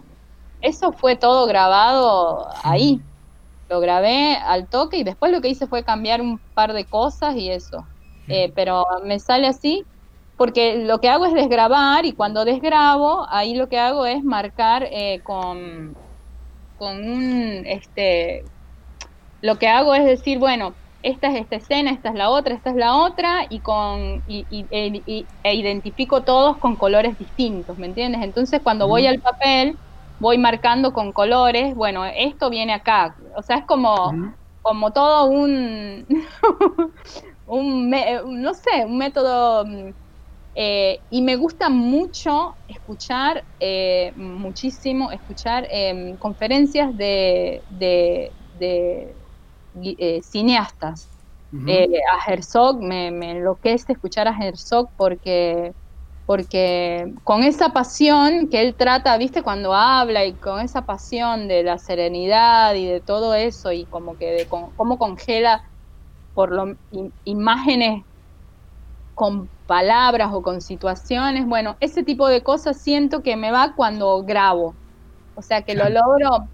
eso 0.62 0.92
fue 0.92 1.16
todo 1.16 1.46
grabado 1.46 2.48
ahí. 2.62 3.00
Lo 3.68 3.80
grabé 3.80 4.36
al 4.36 4.68
toque 4.68 4.96
y 4.98 5.04
después 5.04 5.32
lo 5.32 5.40
que 5.40 5.48
hice 5.48 5.66
fue 5.66 5.84
cambiar 5.84 6.20
un 6.20 6.38
par 6.54 6.72
de 6.72 6.84
cosas 6.84 7.36
y 7.36 7.50
eso. 7.50 7.86
Eh, 8.28 8.50
pero 8.54 8.84
me 9.04 9.20
sale 9.20 9.46
así 9.46 9.84
porque 10.36 10.84
lo 10.84 11.00
que 11.00 11.08
hago 11.08 11.26
es 11.26 11.34
desgrabar 11.34 12.04
y 12.04 12.12
cuando 12.12 12.44
desgrabo, 12.44 13.26
ahí 13.28 13.54
lo 13.54 13.68
que 13.68 13.78
hago 13.78 14.04
es 14.06 14.22
marcar 14.22 14.86
eh, 14.90 15.20
con, 15.22 15.96
con 16.76 16.96
un, 17.08 17.64
este, 17.66 18.44
lo 19.40 19.58
que 19.58 19.68
hago 19.68 19.94
es 19.94 20.04
decir, 20.04 20.38
bueno, 20.38 20.76
esta 21.02 21.28
es 21.28 21.40
esta 21.42 21.56
escena, 21.56 21.92
esta 21.92 22.08
es 22.10 22.14
la 22.16 22.30
otra, 22.30 22.54
esta 22.54 22.70
es 22.70 22.76
la 22.76 22.96
otra, 22.96 23.46
y 23.48 23.60
con 23.60 24.22
y, 24.26 24.46
y- 24.50 24.66
e, 24.70 25.02
y- 25.06 25.28
e 25.42 25.54
identifico 25.54 26.24
todos 26.24 26.58
con 26.58 26.76
colores 26.76 27.16
distintos, 27.18 27.78
¿me 27.78 27.86
entiendes? 27.86 28.22
Entonces 28.22 28.60
cuando 28.62 28.88
voy 28.88 29.06
al 29.06 29.20
papel, 29.20 29.78
voy 30.18 30.38
marcando 30.38 30.92
con 30.92 31.12
colores, 31.12 31.74
bueno, 31.74 32.04
esto 32.06 32.50
viene 32.50 32.72
acá, 32.72 33.16
o 33.36 33.42
sea, 33.42 33.58
es 33.58 33.66
como, 33.66 34.18
como 34.62 34.92
todo 34.92 35.26
un, 35.26 36.06
un 37.46 37.90
no 38.42 38.54
sé, 38.54 38.84
un 38.86 38.98
método 38.98 39.64
mm, 39.66 39.90
eh, 40.56 41.00
y 41.10 41.22
me 41.22 41.36
gusta 41.36 41.70
mucho 41.70 42.58
escuchar, 42.68 43.46
eh, 43.60 44.12
muchísimo 44.16 45.12
escuchar 45.12 45.68
em, 45.70 46.18
conferencias 46.18 46.96
de, 46.96 47.64
de, 47.68 48.34
de, 48.52 49.16
gui- 49.74 49.96
eh, 49.98 50.22
cineastas. 50.22 51.10
Eh, 51.66 51.86
a 52.12 52.32
Herzog 52.32 52.80
me, 52.82 53.10
me 53.10 53.32
enloquece 53.32 53.92
escuchar 53.94 54.28
a 54.28 54.36
Herzog 54.38 54.90
porque, 54.96 55.72
porque 56.24 57.06
con 57.24 57.42
esa 57.44 57.70
pasión 57.70 58.48
que 58.50 58.60
él 58.62 58.76
trata, 58.76 59.16
viste, 59.18 59.42
cuando 59.42 59.74
habla 59.74 60.24
y 60.26 60.38
con 60.38 60.60
esa 60.60 60.82
pasión 60.86 61.48
de 61.48 61.62
la 61.64 61.78
serenidad 61.78 62.74
y 62.74 62.86
de 62.86 63.00
todo 63.02 63.34
eso 63.34 63.72
y 63.72 63.86
como 63.88 64.16
que 64.16 64.26
de 64.32 64.46
con- 64.48 64.72
cómo 64.74 64.98
congela 64.98 65.62
por 66.34 66.52
lo, 66.52 66.76
imágenes 67.24 68.02
con 69.14 69.50
palabras 69.66 70.30
o 70.32 70.42
con 70.42 70.60
situaciones, 70.62 71.46
bueno, 71.46 71.76
ese 71.80 72.04
tipo 72.04 72.28
de 72.28 72.42
cosas 72.42 72.82
siento 72.82 73.22
que 73.22 73.36
me 73.36 73.52
va 73.52 73.74
cuando 73.76 74.24
grabo. 74.24 74.78
O 75.34 75.42
sea 75.42 75.62
que 75.62 75.74
lo 75.74 75.88
logro 75.90 76.50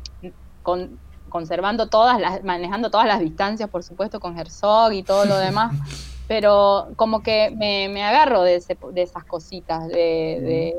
con, 0.63 1.01
conservando 1.29 1.89
todas 1.89 2.21
las, 2.21 2.43
manejando 2.45 2.91
todas 2.91 3.07
las 3.07 3.21
distancias, 3.21 3.71
por 3.71 3.83
supuesto, 3.85 4.21
con 4.21 4.39
Herzog 4.39 4.93
y 4.93 5.05
todo 5.05 5.25
lo 5.27 5.39
demás, 5.39 5.77
pero 6.27 6.89
como 6.97 7.23
que 7.23 7.53
me, 7.57 7.89
me 7.89 8.05
agarro 8.05 8.43
de, 8.43 8.57
ese- 8.57 8.79
de 8.93 9.03
esas 9.03 9.25
cositas. 9.25 9.89
De, 9.89 9.95
de- 10.43 10.75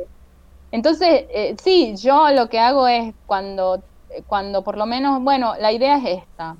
Entonces, 0.71 1.25
eh, 1.29 1.55
sí, 1.63 1.95
yo 1.97 2.31
lo 2.31 2.49
que 2.49 2.59
hago 2.59 2.87
es 2.87 3.15
cuando, 3.25 3.85
cuando 4.27 4.63
por 4.63 4.77
lo 4.77 4.85
menos, 4.85 5.21
bueno, 5.23 5.55
la 5.59 5.71
idea 5.71 5.97
es 5.97 6.23
esta. 6.23 6.57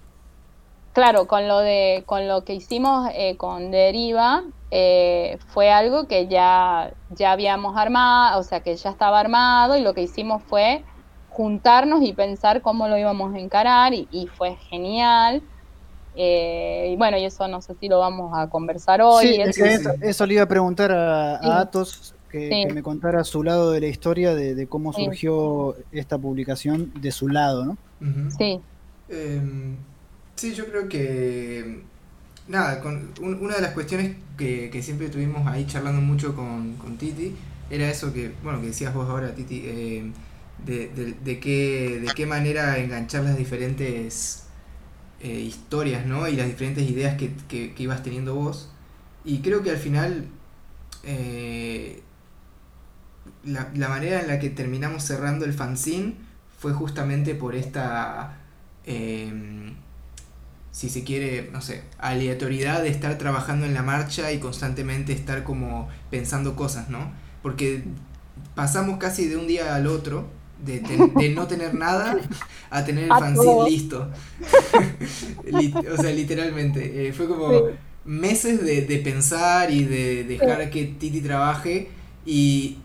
Claro, 0.94 1.26
con 1.28 1.48
lo 1.48 1.60
de, 1.60 2.04
con 2.06 2.28
lo 2.28 2.44
que 2.46 2.54
hicimos 2.54 3.10
eh, 3.16 3.36
con 3.36 3.72
Deriva, 3.72 4.44
eh, 4.70 5.38
fue 5.48 5.72
algo 5.72 6.08
que 6.08 6.28
ya, 6.28 6.94
ya 7.16 7.32
habíamos 7.32 7.76
armado, 7.78 8.40
o 8.40 8.44
sea 8.44 8.60
que 8.60 8.76
ya 8.76 8.92
estaba 8.92 9.20
armado, 9.20 9.76
y 9.76 9.82
lo 9.82 9.94
que 9.96 10.02
hicimos 10.04 10.44
fue 10.44 10.84
juntarnos 11.30 12.04
y 12.04 12.14
pensar 12.14 12.62
cómo 12.62 12.88
lo 12.88 12.98
íbamos 12.98 13.34
a 13.34 13.40
encarar, 13.40 13.94
y, 13.96 14.08
y 14.12 14.28
fue 14.28 14.56
genial. 14.70 15.42
Eh, 16.16 16.90
y 16.94 16.96
bueno, 16.96 17.18
y 17.18 17.26
eso 17.26 17.48
no 17.48 17.60
sé 17.62 17.74
si 17.80 17.90
lo 17.90 17.98
vamos 17.98 18.32
a 18.36 18.48
conversar 18.50 19.02
hoy. 19.02 19.26
Sí, 19.26 19.42
es 19.42 19.50
eso- 19.58 19.64
que 19.64 19.74
eso, 19.74 19.90
eso 20.00 20.26
le 20.28 20.36
iba 20.36 20.44
a 20.44 20.48
preguntar 20.48 20.92
a, 20.92 21.38
a 21.38 21.42
Sí. 21.42 21.50
Atos, 21.50 22.16
que, 22.30 22.50
Sí. 22.50 22.68
que 22.68 22.74
me 22.74 22.84
contara 22.84 23.24
su 23.24 23.42
lado 23.42 23.72
de 23.72 23.80
la 23.80 23.88
historia, 23.88 24.36
de, 24.36 24.54
de 24.54 24.68
cómo 24.68 24.94
Sí. 24.94 25.06
surgió 25.06 25.76
esta 25.92 26.20
publicación 26.20 26.92
de 27.02 27.12
su 27.12 27.30
lado, 27.30 27.66
¿no? 27.66 27.78
Ujú. 28.00 28.30
Sí, 28.38 28.60
Em, 29.10 29.78
sí, 30.50 30.54
yo 30.56 30.68
creo 30.68 30.90
que. 30.90 31.84
Nada, 32.48 32.82
una 33.22 33.56
de 33.56 33.62
las 33.62 33.74
cuestiones 33.74 34.18
que, 34.38 34.70
que 34.72 34.84
siempre 34.84 35.10
tuvimos 35.10 35.48
ahí 35.48 35.66
charlando 35.68 36.02
mucho 36.02 36.36
con, 36.36 36.78
con 36.78 36.98
Titi 36.98 37.36
era 37.70 37.90
eso 37.90 38.14
que, 38.14 38.34
bueno, 38.44 38.62
que 38.62 38.68
decías 38.68 38.94
vos 38.94 39.10
ahora, 39.10 39.36
Titi, 39.36 39.64
eh, 39.66 40.12
de, 40.66 40.90
de, 40.90 41.14
de 41.24 41.40
qué, 41.40 42.00
de 42.02 42.14
qué 42.14 42.26
manera 42.28 42.78
enganchar 42.80 43.24
las 43.24 43.38
diferentes 43.38 44.46
eh, 45.22 45.40
historias, 45.42 46.06
¿no? 46.08 46.28
Y 46.28 46.36
las 46.38 46.48
diferentes 46.48 46.90
ideas 46.90 47.18
que, 47.18 47.34
que, 47.50 47.74
ibas 47.84 48.04
teniendo 48.04 48.36
vos. 48.36 48.70
Y 49.26 49.40
creo 49.42 49.64
que 49.64 49.72
al 49.72 49.78
final. 49.78 50.28
eh, 51.04 52.04
la, 53.44 53.70
la 53.76 53.90
manera 53.90 54.22
en 54.22 54.28
la 54.28 54.40
que 54.40 54.50
terminamos 54.50 55.04
cerrando 55.04 55.46
el 55.46 55.54
fanzine 55.54 56.16
fue 56.60 56.74
justamente 56.74 57.36
por 57.36 57.56
esta, 57.56 58.38
si 60.74 60.90
se 60.90 61.06
quiere, 61.06 61.50
no 61.54 61.62
sé, 61.62 61.84
aleatoriedad 62.00 62.84
de 62.84 62.90
estar 62.90 63.18
trabajando 63.18 63.66
en 63.66 63.74
la 63.74 63.84
marcha 63.84 64.34
y 64.34 64.40
constantemente 64.40 65.14
estar 65.14 65.46
como 65.46 65.88
pensando 66.12 66.58
cosas, 66.58 66.90
¿no? 66.90 67.14
Porque 67.42 67.86
pasamos 68.56 68.98
casi 69.00 69.28
de 69.30 69.38
un 69.38 69.48
día 69.48 69.76
al 69.76 69.88
otro, 69.88 70.28
de, 70.66 70.80
ten- 70.80 71.16
de 71.18 71.30
no 71.30 71.48
tener 71.48 71.76
nada 71.76 72.18
a 72.72 72.86
tener 72.86 73.06
el 73.06 73.10
fanzine 73.20 73.64
listo. 73.70 74.10
O 75.94 75.98
sea, 75.98 76.12
literalmente. 76.12 77.08
eh, 77.08 77.14
fue 77.14 77.28
como 77.28 77.50
Sí. 77.52 77.76
meses 78.06 78.64
de, 78.64 78.82
de 78.82 78.98
pensar 79.00 79.72
y 79.72 79.86
de 79.86 80.24
dejar 80.26 80.70
que 80.70 80.86
Titi 80.86 81.22
trabaje 81.22 81.90
y, 82.26 82.80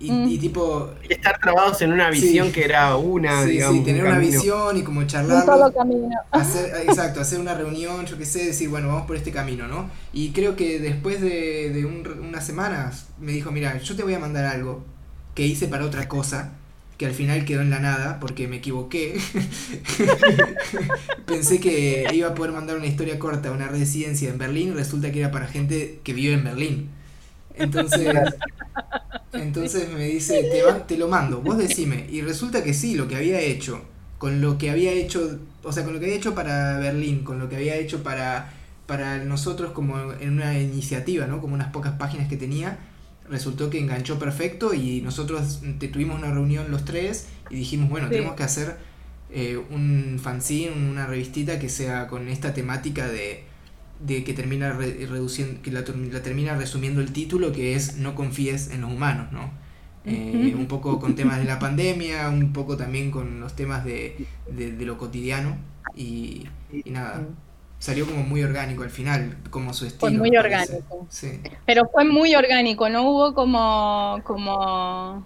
y, 0.00 0.10
Mm. 0.10 0.28
y 0.28 0.38
tipo 0.38 0.90
estar 1.08 1.38
trabados 1.40 1.80
en 1.82 1.92
una 1.92 2.10
visión 2.10 2.48
Sí. 2.48 2.52
que 2.52 2.64
era 2.64 2.96
una, 2.96 3.44
sí, 3.44 3.50
digamos. 3.52 3.76
sí, 3.78 3.84
tener 3.84 4.02
un 4.02 4.08
una 4.08 4.16
camino. 4.16 4.32
visión 4.32 4.76
y 4.76 4.82
como 4.82 4.98
un 5.00 5.08
solo 5.08 5.28
charlarlo, 5.28 5.72
camino. 5.72 6.08
hacer, 6.32 6.72
exacto, 6.88 7.20
hacer 7.20 7.40
una 7.40 7.54
reunión, 7.54 8.04
yo 8.06 8.18
qué 8.18 8.26
sé, 8.26 8.44
decir, 8.46 8.68
bueno, 8.68 8.88
vamos 8.88 9.06
por 9.06 9.16
este 9.16 9.30
camino, 9.30 9.68
¿no? 9.68 9.88
Y 10.12 10.30
creo 10.32 10.56
que 10.56 10.80
después 10.80 11.20
de, 11.20 11.70
de 11.70 11.86
un- 11.86 12.06
unas 12.28 12.44
semanas 12.44 13.06
me 13.20 13.32
dijo, 13.32 13.50
mira, 13.52 13.78
yo 13.78 13.94
te 13.96 14.02
voy 14.02 14.14
a 14.14 14.18
mandar 14.18 14.44
algo 14.46 14.82
que 15.34 15.46
hice 15.46 15.68
para 15.68 15.84
otra 15.84 16.08
cosa, 16.08 16.52
que 16.98 17.06
al 17.06 17.12
final 17.12 17.44
quedó 17.44 17.60
en 17.62 17.70
la 17.70 17.80
nada 17.80 18.20
porque 18.20 18.46
me 18.46 18.56
equivoqué. 18.56 19.18
Pensé 21.26 21.60
que 21.60 22.06
iba 22.12 22.28
a 22.28 22.34
poder 22.34 22.52
mandar 22.52 22.76
una 22.76 22.86
historia 22.86 23.18
corta, 23.18 23.50
una 23.50 23.68
residencia 23.68 24.28
en 24.30 24.38
Berlín, 24.38 24.74
resulta 24.74 25.10
que 25.10 25.20
era 25.20 25.30
para 25.30 25.46
gente 25.46 26.00
que 26.04 26.12
vive 26.12 26.34
en 26.34 26.44
Berlín. 26.44 26.88
Entonces, 27.56 28.14
entonces 29.34 29.88
me 29.92 30.04
dice, 30.06 30.44
te, 30.50 30.62
va- 30.62 30.86
te 30.86 30.96
lo 30.96 31.08
mando, 31.08 31.40
vos 31.40 31.58
decime. 31.58 32.06
Y 32.10 32.22
resulta 32.22 32.62
que 32.62 32.74
sí, 32.74 32.94
lo 32.94 33.08
que 33.08 33.16
había 33.16 33.40
hecho, 33.40 33.82
con 34.18 34.40
lo 34.40 34.58
que 34.58 34.70
había 34.70 34.92
hecho, 34.92 35.38
o 35.62 35.72
sea, 35.72 35.84
con 35.84 35.92
lo 35.94 36.00
que 36.00 36.06
había 36.06 36.16
hecho 36.16 36.34
para 36.34 36.78
Berlín, 36.78 37.24
con 37.24 37.38
lo 37.38 37.48
que 37.48 37.56
había 37.56 37.76
hecho 37.76 38.02
para, 38.02 38.52
para 38.86 39.18
nosotros 39.24 39.72
como 39.72 40.12
en 40.14 40.30
una 40.34 40.58
iniciativa, 40.58 41.26
¿no? 41.26 41.40
Como 41.40 41.54
unas 41.54 41.68
pocas 41.72 41.94
páginas 41.98 42.28
que 42.28 42.36
tenía, 42.36 42.78
resultó 43.28 43.70
que 43.70 43.78
enganchó 43.78 44.18
perfecto 44.18 44.74
y 44.74 45.00
nosotros 45.00 45.60
te- 45.78 45.88
tuvimos 45.88 46.18
una 46.18 46.30
reunión 46.30 46.70
los 46.70 46.84
tres 46.84 47.26
y 47.50 47.56
dijimos, 47.56 47.88
bueno, 47.90 48.08
Sí. 48.08 48.14
tenemos 48.14 48.34
que 48.36 48.42
hacer 48.42 48.76
eh, 49.30 49.56
un 49.70 50.20
fanzine, 50.22 50.70
una 50.72 51.06
revistita 51.06 51.58
que 51.58 51.68
sea 51.68 52.06
con 52.06 52.28
esta 52.28 52.54
temática 52.54 53.08
de, 53.08 53.44
de 54.00 54.24
que 54.24 54.34
termina 54.34 54.72
reduciendo, 54.72 55.62
que 55.62 55.70
la, 55.70 55.84
la, 56.12 56.22
termina 56.22 56.56
resumiendo 56.56 57.00
el 57.00 57.12
título, 57.12 57.52
que 57.52 57.74
es 57.74 57.96
No 57.96 58.14
confíes 58.14 58.70
en 58.70 58.82
los 58.82 58.92
humanos, 58.92 59.32
¿no? 59.32 59.50
Eh, 60.06 60.54
un 60.54 60.66
poco 60.66 61.00
con 61.00 61.14
temas 61.14 61.38
de 61.38 61.44
la 61.44 61.58
pandemia, 61.58 62.28
un 62.28 62.52
poco 62.52 62.76
también 62.76 63.10
con 63.10 63.40
los 63.40 63.56
temas 63.56 63.86
de, 63.86 64.26
de, 64.50 64.84
lo 64.84 64.98
cotidiano 64.98 65.56
y, 65.96 66.46
y 66.70 66.90
nada 66.90 67.22
salió 67.84 68.06
como 68.06 68.22
muy 68.22 68.42
orgánico 68.42 68.82
al 68.82 68.88
final, 68.88 69.36
como 69.50 69.74
su 69.74 69.84
estilo. 69.84 70.00
Fue 70.00 70.18
muy 70.18 70.34
orgánico. 70.34 71.06
Sí. 71.10 71.38
Pero 71.66 71.86
fue 71.92 72.04
muy 72.04 72.34
orgánico, 72.34 72.88
no 72.88 73.02
hubo 73.02 73.34
como, 73.34 74.20
como, 74.24 75.22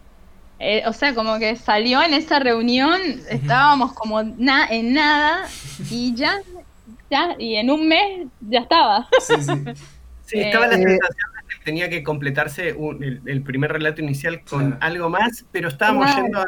eh, 0.58 0.82
o 0.86 0.92
sea, 0.92 1.14
como 1.14 1.38
que 1.38 1.54
salió 1.54 2.02
en 2.02 2.14
esa 2.14 2.40
reunión, 2.40 3.00
estábamos 3.30 3.92
como 3.92 4.24
na 4.24 4.66
en 4.66 4.94
nada 4.94 5.46
y 5.88 6.14
ya, 6.16 6.40
ya, 7.10 7.36
y 7.38 7.56
en 7.56 7.70
un 7.70 7.88
mes 7.88 8.26
ya 8.40 8.60
estaba. 8.60 9.08
Sí, 9.20 9.34
sí. 9.42 9.52
sí 10.26 10.40
estaba 10.40 10.66
la 10.66 10.74
eh, 10.74 10.82
sensación 10.82 11.30
de 11.32 11.54
que 11.54 11.64
tenía 11.64 11.88
que 11.88 12.02
completarse 12.02 12.76
el, 13.24 13.42
primer 13.42 13.72
relato 13.72 14.02
inicial 14.02 14.42
con 14.44 14.76
algo 14.80 15.08
más, 15.08 15.46
pero 15.50 15.68
estábamos 15.68 16.14
yendo, 16.14 16.44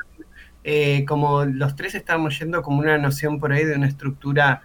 eh, 0.65 1.05
como 1.07 1.45
los 1.45 1.77
tres 1.77 1.95
estábamos 1.95 2.39
yendo 2.39 2.62
como 2.62 2.81
una 2.81 2.99
noción 2.99 3.41
por 3.41 3.53
ahí 3.53 3.65
de 3.65 3.77
una 3.77 3.87
estructura 3.87 4.62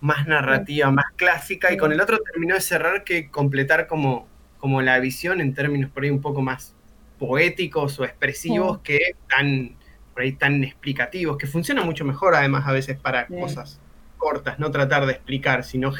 más 0.00 0.26
narrativa, 0.26 0.90
más 0.90 1.06
clásica, 1.16 1.72
y 1.72 1.76
con 1.76 1.92
el 1.92 2.00
otro 2.00 2.18
terminó 2.18 2.54
de 2.54 2.60
cerrar 2.60 3.04
que 3.04 3.30
completar 3.30 3.86
como, 3.86 4.26
como 4.58 4.80
la 4.82 4.98
visión 4.98 5.40
en 5.40 5.52
términos 5.54 5.90
por 5.90 6.04
ahí 6.04 6.10
un 6.10 6.20
poco 6.20 6.42
más 6.42 6.74
poéticos 7.18 7.98
o 7.98 8.04
expresivos 8.04 8.78
que 8.80 8.98
tan, 9.28 9.74
por 10.12 10.22
ahí 10.22 10.32
tan 10.32 10.62
explicativos, 10.64 11.36
que 11.36 11.46
funciona 11.46 11.82
mucho 11.82 12.04
mejor 12.04 12.34
además 12.34 12.66
a 12.66 12.72
veces 12.72 12.98
para 12.98 13.26
cosas 13.26 13.80
cortas, 14.16 14.58
no 14.58 14.70
tratar 14.70 15.06
de 15.06 15.12
explicar, 15.12 15.64
sino 15.64 15.92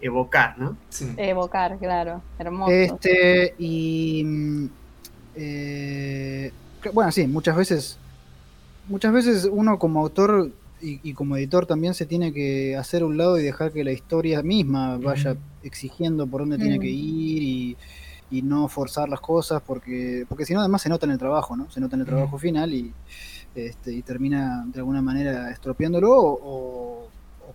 evocar, 0.00 0.58
¿no? 0.58 0.76
Evocar, 1.16 1.78
claro, 1.78 2.22
hermoso. 2.38 2.72
Este, 2.72 3.54
y 3.58 4.22
mm, 4.24 4.66
eh, 5.36 6.52
bueno, 6.92 7.12
sí, 7.12 7.26
muchas 7.26 7.56
veces, 7.56 7.98
muchas 8.88 9.12
veces 9.12 9.48
uno 9.50 9.78
como 9.78 10.00
autor 10.00 10.50
y, 10.80 11.14
como 11.14 11.36
editor 11.36 11.66
también 11.66 11.94
se 11.94 12.04
tiene 12.04 12.32
que 12.32 12.76
hacer 12.76 13.02
un 13.02 13.16
lado 13.16 13.38
y 13.38 13.42
dejar 13.42 13.72
que 13.72 13.82
la 13.82 13.92
historia 13.92 14.42
misma 14.42 14.98
vaya 14.98 15.36
exigiendo 15.62 16.26
por 16.26 16.42
dónde 16.42 16.58
tiene 16.58 16.78
que 16.78 16.88
ir 16.88 17.42
y, 17.42 17.76
no 18.42 18.68
forzar 18.68 19.08
las 19.08 19.20
cosas 19.20 19.62
porque 19.64 20.26
porque 20.28 20.44
si 20.44 20.52
no 20.52 20.60
además 20.60 20.82
se 20.82 20.90
nota 20.90 21.06
en 21.06 21.12
el 21.12 21.18
trabajo, 21.18 21.56
¿no? 21.56 21.70
Se 21.70 21.80
nota 21.80 21.96
en 21.96 22.02
el 22.02 22.06
trabajo 22.06 22.38
final 22.38 22.74
y, 22.74 22.92
este, 23.54 23.92
y 23.92 24.02
termina 24.02 24.66
de 24.66 24.80
alguna 24.80 25.00
manera 25.00 25.50
estropeándolo 25.50 26.12
o, 26.14 27.08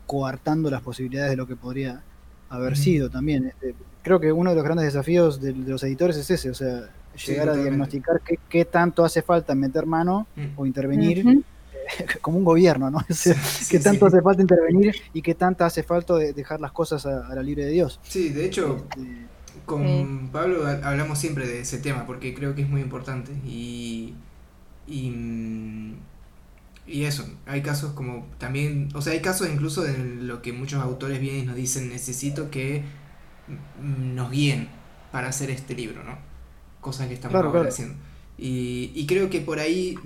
coartando 0.06 0.70
las 0.70 0.82
posibilidades 0.82 1.32
de 1.32 1.38
lo 1.38 1.48
que 1.48 1.56
podría 1.56 2.04
haber 2.50 2.78
sido 2.78 3.10
también. 3.10 3.48
Este, 3.48 3.76
creo 4.02 4.20
que 4.20 4.32
uno 4.32 4.52
de 4.52 4.56
los 4.56 4.64
grandes 4.64 4.86
desafíos 4.86 5.42
de, 5.42 5.54
los 5.54 5.84
editores 5.84 6.18
es 6.18 6.30
ese, 6.30 6.50
o 6.50 6.54
sea, 6.54 6.90
llegar 7.26 7.50
a 7.50 7.56
diagnosticar 7.56 8.22
qué, 8.50 8.66
tanto 8.66 9.04
hace 9.04 9.22
falta 9.22 9.56
meter 9.56 9.86
mano 9.86 10.28
o 10.56 10.66
intervenir 10.66 11.44
como 12.22 12.38
un 12.38 12.44
gobierno, 12.44 12.90
¿no? 12.90 13.00
que 13.70 13.80
tanto 13.80 14.06
hace 14.06 14.22
falta 14.22 14.42
intervenir 14.42 14.96
y 15.14 15.22
que 15.22 15.36
tanto 15.36 15.66
hace 15.66 15.84
falta 15.84 16.16
dejar 16.16 16.62
las 16.62 16.72
cosas 16.72 17.06
a, 17.06 17.34
la 17.34 17.44
libre 17.44 17.66
de 17.66 17.72
Dios. 17.72 18.00
Sí, 18.04 18.30
de 18.30 18.46
hecho, 18.46 18.86
este, 18.90 19.28
con 19.66 20.30
Pablo 20.32 20.66
hablamos 20.84 21.20
siempre 21.20 21.48
de 21.48 21.62
ese 21.62 21.78
tema 21.78 22.06
porque 22.06 22.34
creo 22.34 22.56
que 22.56 22.62
es 22.62 22.70
muy 22.70 22.82
importante 22.82 23.32
y, 23.46 24.16
y, 24.88 25.96
y 26.92 27.06
eso, 27.06 27.26
hay 27.46 27.62
casos 27.62 27.94
como 27.94 28.28
también, 28.38 28.90
o 28.94 29.02
sea, 29.02 29.14
hay 29.14 29.22
casos 29.22 29.50
incluso 29.50 29.82
de 29.84 29.98
lo 29.98 30.42
que 30.42 30.54
muchos 30.54 30.82
autores 30.82 31.20
vienen 31.20 31.44
y 31.44 31.46
nos 31.46 31.56
dicen, 31.56 31.90
necesito 31.90 32.52
que 32.52 32.84
nos 33.80 34.32
guíen 34.32 34.70
para 35.12 35.30
hacer 35.30 35.50
este 35.50 35.76
libro, 35.76 36.04
¿no? 36.04 36.18
Cosas 36.80 37.08
que 37.08 37.14
estamos 37.14 37.56
haciendo. 37.68 37.96
Y, 38.38 38.92
y 38.96 39.06
creo 39.06 39.30
que 39.30 39.42
por 39.42 39.60
ahí 39.60 39.98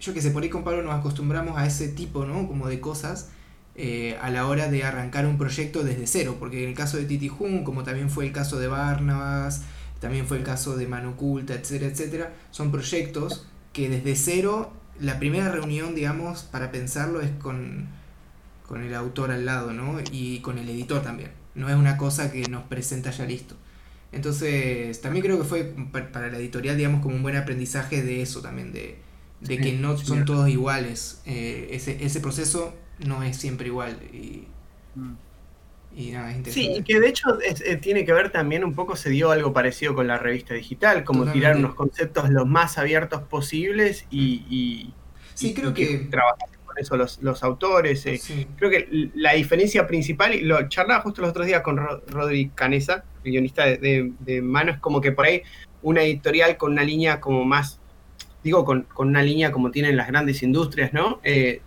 yo 0.00 0.14
que 0.14 0.20
sé, 0.20 0.30
por 0.30 0.42
ahí 0.42 0.48
con 0.48 0.64
Pablo 0.64 0.82
nos 0.82 0.94
acostumbramos 0.94 1.58
a 1.58 1.66
ese 1.66 1.88
tipo, 1.88 2.24
¿no? 2.24 2.46
Como 2.46 2.68
de 2.68 2.80
cosas 2.80 3.30
eh, 3.74 4.16
a 4.20 4.30
la 4.30 4.46
hora 4.46 4.68
de 4.68 4.84
arrancar 4.84 5.26
un 5.26 5.38
proyecto 5.38 5.82
desde 5.84 6.06
cero, 6.06 6.36
porque 6.38 6.62
en 6.62 6.70
el 6.70 6.74
caso 6.74 6.96
de 6.96 7.04
Titi 7.04 7.28
Jun, 7.28 7.64
como 7.64 7.82
también 7.82 8.10
fue 8.10 8.26
el 8.26 8.32
caso 8.32 8.58
de 8.58 8.68
Barnabas, 8.68 9.62
también 10.00 10.26
fue 10.26 10.38
el 10.38 10.44
caso 10.44 10.76
de 10.76 10.86
Mano 10.86 11.10
Oculta, 11.10 11.54
etcétera, 11.54 11.90
etcétera, 11.90 12.32
son 12.50 12.70
proyectos 12.70 13.46
que 13.72 13.88
desde 13.88 14.16
cero, 14.16 14.72
la 15.00 15.18
primera 15.18 15.50
reunión, 15.50 15.94
digamos, 15.94 16.42
para 16.44 16.72
pensarlo 16.72 17.20
es 17.20 17.30
con, 17.30 17.88
con 18.66 18.82
el 18.82 18.94
autor 18.94 19.30
al 19.30 19.46
lado, 19.46 19.72
¿no? 19.72 19.98
Y 20.10 20.40
con 20.40 20.58
el 20.58 20.68
editor 20.68 21.02
también. 21.02 21.30
No 21.54 21.68
es 21.68 21.76
una 21.76 21.96
cosa 21.96 22.30
que 22.32 22.42
nos 22.48 22.64
presenta 22.64 23.10
ya 23.10 23.24
listo. 23.24 23.56
Entonces, 24.12 25.00
también 25.00 25.24
creo 25.24 25.38
que 25.38 25.44
fue 25.44 25.74
para 26.12 26.28
la 26.28 26.38
editorial, 26.38 26.76
digamos, 26.76 27.02
como 27.02 27.16
un 27.16 27.22
buen 27.22 27.36
aprendizaje 27.36 28.02
de 28.02 28.22
eso 28.22 28.40
también, 28.40 28.72
de, 28.72 28.98
de 29.40 29.58
que 29.58 29.72
no 29.72 29.96
son 29.96 30.24
todos 30.24 30.48
iguales. 30.48 31.20
Eh, 31.26 31.68
ese, 31.72 32.04
ese 32.04 32.20
proceso 32.20 32.74
no 33.04 33.22
es 33.22 33.36
siempre 33.36 33.66
igual. 33.66 33.98
Y, 34.12 34.46
mm. 34.94 35.14
Y 35.96 36.10
nada, 36.10 36.30
es 36.30 36.36
interesante. 36.36 36.74
Sí, 36.76 36.82
que 36.84 37.00
de 37.00 37.08
hecho 37.08 37.38
eh, 37.40 37.76
tiene 37.76 38.04
que 38.04 38.12
ver 38.12 38.30
también 38.30 38.64
un 38.64 38.74
poco, 38.74 38.94
se 38.96 39.10
dio 39.10 39.30
algo 39.30 39.52
parecido 39.52 39.94
con 39.94 40.06
la 40.06 40.18
revista 40.18 40.54
digital, 40.54 41.02
como 41.04 41.30
tirar 41.32 41.56
unos 41.56 41.74
conceptos 41.74 42.30
lo 42.30 42.46
más 42.46 42.78
abiertos 42.78 43.22
posibles 43.22 44.06
y... 44.10 44.44
y 44.48 44.94
sí, 45.34 45.54
creo 45.54 45.74
que... 45.74 46.06
Trabajar 46.10 46.48
con 46.64 46.78
eso 46.78 46.96
los, 46.96 47.22
los 47.22 47.42
autores. 47.42 48.04
Eh, 48.06 48.20
creo 48.56 48.70
que 48.70 49.10
la 49.14 49.32
diferencia 49.32 49.86
principal, 49.86 50.34
y 50.34 50.42
lo 50.42 50.68
charlaba 50.68 51.00
justo 51.02 51.22
los 51.22 51.30
otros 51.30 51.46
días 51.46 51.62
con 51.62 51.78
Rodri 51.78 52.50
Canesa, 52.54 53.04
el 53.24 53.32
guionista 53.32 53.64
de, 53.64 53.78
de, 53.78 54.12
de 54.20 54.42
Mano, 54.42 54.72
es 54.72 54.78
como 54.78 55.00
que 55.00 55.12
por 55.12 55.24
ahí 55.24 55.42
una 55.82 56.02
editorial 56.02 56.56
con 56.56 56.72
una 56.72 56.84
línea 56.84 57.20
como 57.20 57.44
más 57.44 57.80
digo, 58.46 58.64
con, 58.64 58.86
una 58.96 59.22
línea 59.22 59.50
como 59.50 59.70
tienen 59.70 59.96
las 59.96 60.06
grandes 60.06 60.42
industrias, 60.42 60.92
¿no? 60.92 61.20
Eh, 61.24 61.60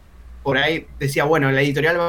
por 0.44 0.58
ahí 0.58 0.88
decía, 0.98 1.26
bueno, 1.26 1.52
la 1.52 1.62
editorial 1.62 2.00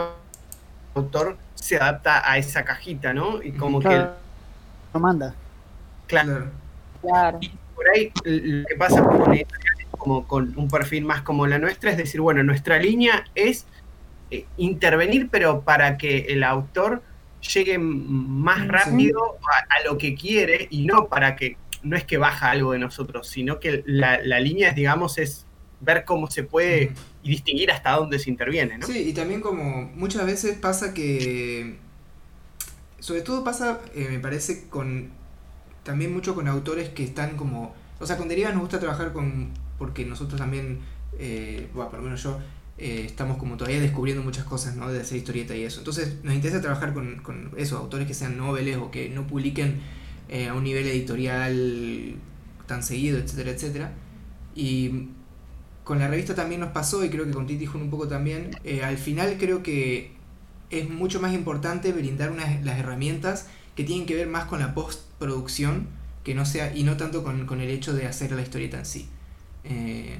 autor 0.94 1.36
se 1.60 1.76
adapta 1.76 2.28
a 2.30 2.38
esa 2.38 2.64
cajita, 2.64 3.12
¿no? 3.12 3.42
Y 3.42 3.52
como 3.52 3.80
que... 3.80 4.06
No 4.94 5.00
manda. 5.00 5.34
Claro. 6.06 6.50
claro. 7.00 7.38
Y 7.40 7.50
por 7.74 7.88
ahí 7.94 8.12
lo 8.24 8.66
que 8.66 8.76
pasa 8.76 9.02
con 9.04 9.36
como 10.00 10.26
con 10.26 10.54
un 10.56 10.68
perfil 10.68 11.04
más 11.04 11.22
como 11.22 11.46
la 11.46 11.58
nuestra, 11.58 11.90
es 11.90 11.98
decir, 11.98 12.20
bueno, 12.20 12.42
nuestra 12.42 12.78
línea 12.78 13.24
es 13.34 13.66
eh, 14.30 14.46
intervenir, 14.56 15.28
pero 15.30 15.60
para 15.60 15.98
que 15.98 16.20
el 16.30 16.42
autor 16.42 17.02
llegue 17.54 17.78
más 17.78 18.66
rápido 18.66 19.38
a, 19.68 19.88
lo 19.88 19.98
que 19.98 20.14
quiere 20.14 20.68
y 20.70 20.84
no 20.84 21.06
para 21.06 21.36
que 21.36 21.56
no 21.82 21.96
es 21.96 22.04
que 22.04 22.18
baja 22.18 22.50
algo 22.50 22.72
de 22.72 22.78
nosotros, 22.78 23.28
sino 23.28 23.60
que 23.60 23.82
la, 23.86 24.18
línea, 24.40 24.70
es, 24.70 24.74
digamos, 24.74 25.18
es 25.18 25.46
ver 25.80 26.04
cómo 26.04 26.30
se 26.30 26.44
puede 26.44 26.92
y 27.22 27.30
distinguir 27.30 27.70
hasta 27.70 27.92
dónde 27.92 28.18
se 28.18 28.30
interviene, 28.30 28.78
¿no? 28.78 28.86
Sí, 28.86 28.98
y 28.98 29.12
también 29.12 29.40
como 29.40 29.90
muchas 29.94 30.24
veces 30.26 30.56
pasa 30.56 30.94
que, 30.94 31.76
sobre 32.98 33.22
todo 33.22 33.44
pasa, 33.44 33.80
eh, 33.94 34.08
me 34.10 34.20
parece, 34.20 34.68
con 34.68 35.10
también 35.82 36.12
mucho 36.12 36.34
con 36.34 36.48
autores 36.48 36.90
que 36.90 37.04
están 37.04 37.36
como, 37.36 37.74
o 37.98 38.06
sea, 38.06 38.16
con 38.16 38.28
Deriva 38.28 38.50
nos 38.50 38.60
gusta 38.60 38.78
trabajar 38.78 39.12
con, 39.12 39.50
porque 39.78 40.04
nosotros 40.04 40.40
también, 40.40 40.80
eh, 41.18 41.68
bueno, 41.74 41.90
por 41.90 41.98
lo 42.00 42.04
menos 42.04 42.22
yo, 42.22 42.38
eh, 42.78 43.04
estamos 43.04 43.36
como 43.36 43.58
todavía 43.58 43.80
descubriendo 43.80 44.22
muchas 44.22 44.44
cosas, 44.44 44.74
¿no? 44.74 44.90
De 44.90 45.00
hacer 45.00 45.18
historieta 45.18 45.54
y 45.54 45.64
eso. 45.64 45.80
Entonces 45.80 46.16
nos 46.22 46.34
interesa 46.34 46.62
trabajar 46.62 46.94
con, 46.94 47.16
con 47.16 47.50
esos 47.58 47.78
autores 47.78 48.06
que 48.06 48.14
sean 48.14 48.38
noveles 48.38 48.78
o 48.78 48.90
que 48.90 49.10
no 49.10 49.26
publiquen 49.26 49.80
eh, 50.30 50.48
a 50.48 50.54
un 50.54 50.64
nivel 50.64 50.86
editorial 50.86 52.14
tan 52.66 52.82
seguido, 52.82 53.18
etcétera, 53.18 53.50
etcétera. 53.50 53.92
Y 54.54 55.08
con 55.90 55.98
la 55.98 56.06
revista 56.06 56.36
también 56.36 56.60
nos 56.60 56.70
pasó, 56.70 57.04
y 57.04 57.10
creo 57.10 57.24
que 57.24 57.32
con 57.32 57.48
Titi 57.48 57.66
Jun 57.66 57.82
un 57.82 57.90
poco 57.90 58.06
también, 58.06 58.52
eh, 58.62 58.84
al 58.84 58.96
final 58.96 59.38
creo 59.40 59.64
que 59.64 60.12
es 60.70 60.88
mucho 60.88 61.20
más 61.20 61.34
importante 61.34 61.90
brindar 61.90 62.30
unas, 62.30 62.64
las 62.64 62.78
herramientas 62.78 63.48
que 63.74 63.82
tienen 63.82 64.06
que 64.06 64.14
ver 64.14 64.28
más 64.28 64.44
con 64.44 64.60
la 64.60 64.72
postproducción 64.72 65.88
que 66.22 66.32
no 66.32 66.46
sea, 66.46 66.72
y 66.76 66.84
no 66.84 66.96
tanto 66.96 67.24
con, 67.24 67.60
el 67.60 67.70
hecho 67.70 67.92
de 67.92 68.06
hacer 68.06 68.30
la 68.30 68.42
historieta 68.42 68.78
en 68.78 68.86
sí. 68.86 69.08
Eh, 69.64 70.16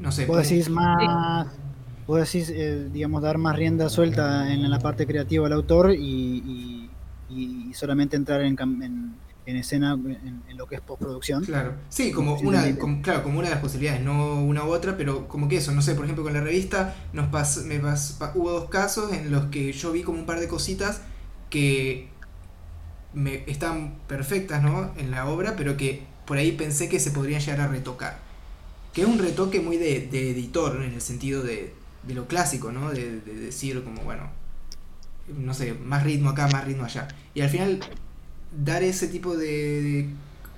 no 0.00 0.10
sé. 0.10 0.26
Vos 0.26 0.42
decís 0.42 0.68
más, 0.70 1.46
vos 2.08 2.18
decís, 2.18 2.52
digamos, 2.92 3.22
dar 3.22 3.38
más 3.38 3.54
rienda 3.54 3.88
suelta 3.88 4.52
en 4.52 4.68
la 4.68 4.80
parte 4.80 5.06
creativa 5.06 5.46
al 5.46 5.52
autor 5.52 5.92
y 5.96 6.90
y 7.28 7.72
solamente 7.74 8.16
entrar 8.16 8.42
en, 8.42 8.56
en, 8.60 9.14
escena 9.54 9.92
en, 9.92 10.42
lo 10.56 10.66
que 10.66 10.74
es 10.74 10.80
postproducción. 10.80 11.44
Claro, 11.44 11.74
sí, 11.88 12.10
como 12.10 12.34
una, 12.40 12.64
claro, 13.02 13.22
como 13.22 13.38
una 13.38 13.48
de 13.48 13.54
las 13.54 13.62
posibilidades, 13.62 14.02
no 14.02 14.42
una 14.42 14.64
u 14.64 14.70
otra, 14.70 14.96
pero 14.96 15.28
como 15.28 15.48
que 15.48 15.58
eso, 15.58 15.70
no 15.70 15.82
sé, 15.82 15.94
por 15.94 16.04
ejemplo 16.04 16.24
con 16.24 16.32
la 16.32 16.40
revista 16.40 16.96
nos 17.12 17.28
pas, 17.28 17.58
me 17.58 17.78
hubo 17.78 18.50
dos 18.50 18.68
casos 18.68 19.12
en 19.12 19.30
los 19.30 19.46
que 19.46 19.72
yo 19.72 19.92
vi 19.92 20.02
como 20.02 20.18
un 20.18 20.26
par 20.26 20.40
de 20.40 20.48
cositas 20.48 21.02
que 21.50 22.08
me, 23.14 23.44
están 23.46 23.94
perfectas 24.08 24.62
¿no? 24.62 24.90
en 24.96 25.12
la 25.12 25.28
obra, 25.28 25.54
pero 25.56 25.76
que 25.76 26.02
por 26.26 26.38
ahí 26.38 26.52
pensé 26.52 26.88
que 26.88 26.98
se 26.98 27.12
podrían 27.12 27.40
llegar 27.40 27.60
a 27.60 27.68
retocar. 27.68 28.18
que 28.92 29.02
es 29.02 29.06
un 29.06 29.18
retoque 29.18 29.60
muy 29.60 29.76
de, 29.76 30.08
de 30.10 30.30
editor 30.32 30.82
en 30.82 30.94
el 30.94 31.00
sentido 31.00 31.42
de, 31.42 31.72
de 32.02 32.14
lo 32.14 32.26
clásico, 32.26 32.72
¿no? 32.72 32.90
De, 32.90 33.20
de 33.20 33.34
decir 33.34 33.84
como, 33.84 34.02
bueno, 34.02 34.30
no 35.28 35.54
sé, 35.54 35.74
más 35.74 36.02
ritmo 36.02 36.30
acá, 36.30 36.48
más 36.48 36.64
ritmo 36.64 36.84
allá. 36.84 37.08
Y 37.34 37.40
al 37.40 37.50
final 37.50 37.80
dar 38.64 38.82
ese 38.82 39.08
tipo 39.08 39.36
de, 39.36 39.46
de 39.82 40.10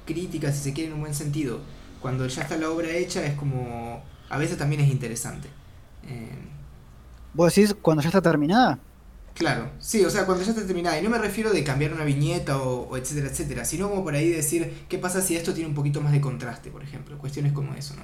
crítica, 0.06 0.52
si 0.52 0.60
se 0.62 0.72
quiere, 0.72 0.88
en 0.90 0.94
un 0.96 1.00
buen 1.02 1.14
sentido, 1.14 1.60
cuando 2.00 2.26
ya 2.26 2.42
está 2.42 2.56
la 2.56 2.70
obra 2.70 2.90
hecha, 2.90 3.24
es 3.26 3.34
como, 3.34 4.02
a 4.28 4.38
veces 4.38 4.58
también 4.58 4.82
es 4.82 4.90
interesante. 4.90 5.48
Eh, 6.04 6.38
¿Vos 7.32 7.54
decís 7.54 7.74
cuando 7.80 8.02
ya 8.02 8.08
está 8.08 8.20
terminada? 8.22 8.78
Claro, 9.34 9.70
sí, 9.78 10.04
o 10.04 10.10
sea, 10.10 10.26
cuando 10.26 10.42
ya 10.42 10.50
está 10.50 10.66
terminada, 10.66 10.98
y 10.98 11.02
no 11.02 11.10
me 11.10 11.18
refiero 11.18 11.52
de 11.52 11.62
cambiar 11.62 11.92
una 11.92 12.04
viñeta 12.04 12.58
o, 12.60 12.88
o 12.88 12.96
etcétera, 12.96 13.28
etcétera, 13.28 13.64
sino 13.64 13.88
como 13.88 14.02
por 14.02 14.14
ahí 14.16 14.28
decir, 14.30 14.84
¿qué 14.88 14.98
pasa 14.98 15.22
si 15.22 15.36
esto 15.36 15.54
tiene 15.54 15.68
un 15.68 15.76
poquito 15.76 16.00
más 16.00 16.10
de 16.12 16.20
contraste, 16.20 16.70
por 16.72 16.82
ejemplo? 16.82 17.16
Cuestiones 17.18 17.52
como 17.52 17.72
eso, 17.74 17.94
¿no? 17.94 18.02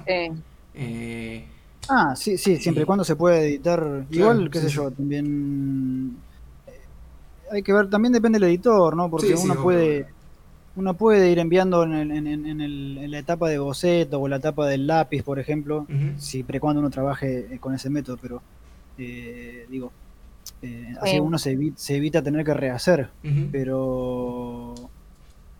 Eh, 0.73 1.47
Ah, 1.87 2.15
sí, 2.15 2.37
sí, 2.37 2.57
siempre 2.57 2.83
y 2.83 2.85
cuando 2.85 3.03
se 3.03 3.15
puede 3.15 3.41
editar. 3.45 4.07
Igual, 4.09 4.49
qué 4.49 4.59
sí, 4.59 4.61
sé 4.61 4.69
sí. 4.69 4.69
yo, 4.69 4.91
también. 4.91 6.24
Hay 7.51 7.61
que 7.63 7.73
ver, 7.73 7.89
también 7.89 8.11
depende 8.13 8.39
del 8.39 8.49
editor, 8.49 8.95
¿no? 8.95 9.09
Porque 9.09 9.35
Sí, 9.37 9.43
uno 9.45 9.61
puede. 9.61 10.03
obvio. 10.03 10.15
Uno 10.77 10.93
puede 10.93 11.31
ir 11.31 11.39
enviando 11.39 11.83
en, 11.83 11.93
el- 11.93 12.11
en- 12.11 12.27
en- 12.27 12.45
en 12.45 12.59
el- 12.61 12.97
en 12.97 13.11
la 13.11 13.19
etapa 13.19 13.47
de 13.47 13.57
boceto 13.59 14.19
o 14.19 14.27
la 14.27 14.35
etapa 14.37 14.67
del 14.67 14.87
lápiz, 14.87 15.23
por 15.23 15.39
ejemplo, 15.39 15.83
ujú. 15.89 16.17
siempre 16.19 16.57
y 16.57 16.59
cuando 16.59 16.81
uno 16.81 16.89
trabaje 16.89 17.47
eh, 17.55 17.59
con 17.59 17.73
ese 17.73 17.89
método, 17.89 18.17
pero 18.21 18.41
eh, 18.97 19.65
digo, 19.69 19.91
eh, 20.61 20.93
así 21.01 21.11
Sí. 21.11 21.19
uno 21.19 21.37
se, 21.37 21.57
evi- 21.57 21.73
se 21.77 21.95
evita 21.95 22.21
tener 22.21 22.43
que 22.45 22.53
rehacer, 22.53 23.09
pero, 23.51 24.73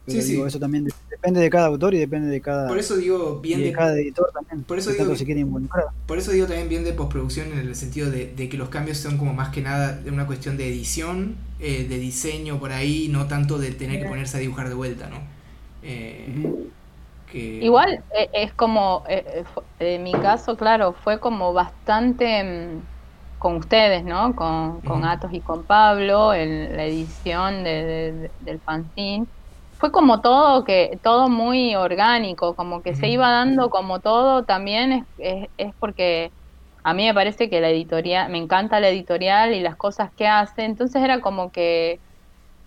pero 0.06 0.22
Sí, 0.22 0.28
digo, 0.28 0.44
sí. 0.44 0.50
eso 0.50 0.60
también 0.60 0.84
de- 0.86 0.94
depende 1.10 1.42
de 1.42 1.50
cada 1.50 1.68
autor 1.68 1.94
y 1.96 2.00
depende 2.00 2.28
de 2.30 2.42
cada, 2.42 2.68
Por 2.68 2.78
eso 2.80 2.96
digo 2.98 3.40
bien 3.42 3.62
de 3.62 3.66
de, 3.70 3.74
cada 3.74 3.94
editor 4.00 4.30
también, 4.34 4.64
por 4.66 4.78
eso 4.78 4.92
digo 4.92 5.00
tanto 5.04 5.14
que- 5.14 5.20
se 5.20 5.26
quiere 5.26 5.42
involucrar. 5.42 5.86
por 6.08 6.18
eso 6.18 6.32
digo 6.32 6.46
también 6.48 6.70
bien 6.70 6.84
de 6.84 6.94
postproducción 6.94 7.52
en 7.52 7.60
el 7.60 7.76
sentido 7.76 8.12
de, 8.12 8.28
de 8.34 8.50
que 8.50 8.58
los 8.58 8.70
cambios 8.70 8.98
son 9.00 9.18
como 9.18 9.34
más 9.34 9.50
que 9.50 9.62
nada 9.62 9.94
de 9.94 10.12
una 10.12 10.28
cuestión 10.28 10.58
de 10.58 10.68
edición, 10.68 11.36
eh, 11.60 11.86
de 11.88 11.98
diseño 12.00 12.60
por 12.60 12.72
ahí, 12.72 13.08
no 13.10 13.28
tanto 13.28 13.58
de 13.58 13.72
tener 13.72 14.00
que 14.00 14.06
ponerse 14.06 14.38
a 14.38 14.40
dibujar 14.40 14.70
de 14.70 14.76
vuelta, 14.76 15.10
¿no? 15.10 15.18
Eh, 15.82 16.28
que- 17.26 17.60
Igual 17.64 18.04
eh, 18.18 18.30
es 18.34 18.54
como, 18.54 19.04
eh, 19.08 19.44
en 19.80 20.04
mi 20.04 20.12
caso, 20.14 20.58
claro, 20.58 20.94
fue 20.94 21.20
como 21.20 21.54
bastante 21.54 22.44
mm, 22.44 22.88
con 23.38 23.56
ustedes, 23.58 24.04
¿no? 24.04 24.36
Con, 24.36 24.82
con. 24.82 25.04
Atos 25.06 25.32
y 25.34 25.42
con 25.42 25.66
Pablo, 25.66 26.34
en 26.34 26.76
la 26.76 26.86
edición 26.86 27.64
de- 27.64 27.84
de- 27.84 28.12
de- 28.14 28.34
del 28.40 28.62
fanzine. 28.62 29.28
Fue 29.78 29.92
como 29.92 30.22
todo 30.22 30.64
que 30.64 31.00
todo 31.04 31.30
muy 31.30 31.76
orgánico, 31.76 32.56
como 32.56 32.82
que 32.82 32.96
se 32.96 33.10
iba 33.10 33.30
dando 33.32 33.70
como 33.70 34.00
todo 34.02 34.46
también 34.46 34.92
es, 34.94 35.04
es, 35.18 35.50
es 35.58 35.74
porque 35.80 36.34
a 36.84 36.94
mí 36.94 37.06
me 37.06 37.14
parece 37.14 37.50
que 37.50 37.60
la 37.62 37.70
editorial, 37.70 38.32
me 38.32 38.38
encanta 38.38 38.80
la 38.80 38.90
editorial 38.90 39.54
y 39.54 39.60
las 39.62 39.76
cosas 39.76 40.12
que 40.16 40.28
hace, 40.28 40.64
entonces 40.66 41.02
era 41.04 41.20
como 41.22 41.52
que 41.52 42.02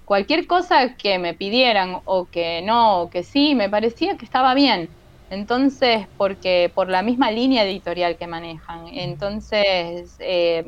cualquier 0.05 0.47
cosa 0.47 0.97
que 0.97 1.19
me 1.19 1.35
pidieran 1.35 2.01
o 2.05 2.29
que 2.29 2.63
no 2.63 3.03
o 3.03 3.11
que 3.11 3.23
sí, 3.25 3.55
me 3.55 3.71
parecía 3.71 4.17
que 4.17 4.25
estaba 4.25 4.55
bien. 4.55 4.97
Entonces, 5.31 6.07
porque 6.17 6.73
por 6.75 6.91
la 6.91 7.03
misma 7.03 7.31
línea 7.31 7.65
editorial 7.65 8.17
que 8.19 8.27
manejan. 8.27 8.87
Entonces, 8.89 10.17
eh, 10.21 10.65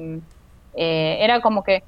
eh, 0.74 1.18
era 1.20 1.40
como 1.40 1.62
que, 1.62 1.84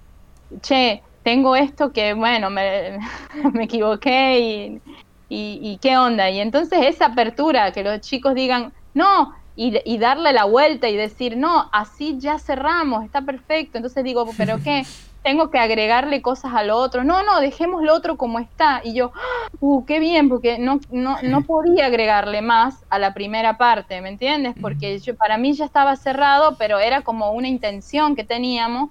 che, 0.62 1.02
tengo 1.22 1.56
esto 1.56 1.92
que, 1.92 2.14
bueno, 2.14 2.50
me, 2.50 2.98
me 3.52 3.64
equivoqué 3.64 4.38
y, 4.40 4.80
y, 5.28 5.58
y 5.62 5.78
qué 5.78 5.96
onda. 5.96 6.30
Y 6.30 6.40
entonces 6.40 6.80
esa 6.82 7.06
apertura, 7.06 7.72
que 7.72 7.82
los 7.82 8.00
chicos 8.00 8.34
digan, 8.34 8.72
no, 8.94 9.34
y, 9.54 9.78
y 9.84 9.98
darle 9.98 10.32
la 10.32 10.44
vuelta 10.44 10.88
y 10.88 10.96
decir, 10.96 11.36
no, 11.36 11.68
así 11.72 12.18
ya 12.18 12.38
cerramos, 12.38 13.04
está 13.04 13.22
perfecto. 13.22 13.78
Entonces 13.78 14.04
digo, 14.04 14.26
¿pero 14.36 14.58
qué? 14.62 14.84
Tengo 15.22 15.50
que 15.50 15.58
agregarle 15.58 16.20
cosas 16.20 16.52
al 16.54 16.70
otro. 16.70 17.04
No, 17.04 17.22
no, 17.22 17.40
dejemos 17.40 17.82
lo 17.82 17.94
otro 17.94 18.16
como 18.16 18.40
está. 18.40 18.80
Y 18.82 18.94
yo, 18.94 19.12
uh, 19.60 19.84
qué 19.84 20.00
bien, 20.00 20.28
porque 20.28 20.58
no, 20.58 20.80
no, 20.90 21.16
no 21.22 21.42
podía 21.42 21.86
agregarle 21.86 22.42
más 22.42 22.84
a 22.90 22.98
la 22.98 23.14
primera 23.14 23.56
parte, 23.56 24.00
¿me 24.00 24.08
entiendes? 24.08 24.54
Porque 24.60 24.98
yo, 24.98 25.14
para 25.14 25.38
mí 25.38 25.52
ya 25.52 25.64
estaba 25.64 25.94
cerrado, 25.96 26.56
pero 26.58 26.80
era 26.80 27.02
como 27.02 27.32
una 27.32 27.48
intención 27.48 28.16
que 28.16 28.24
teníamos. 28.24 28.90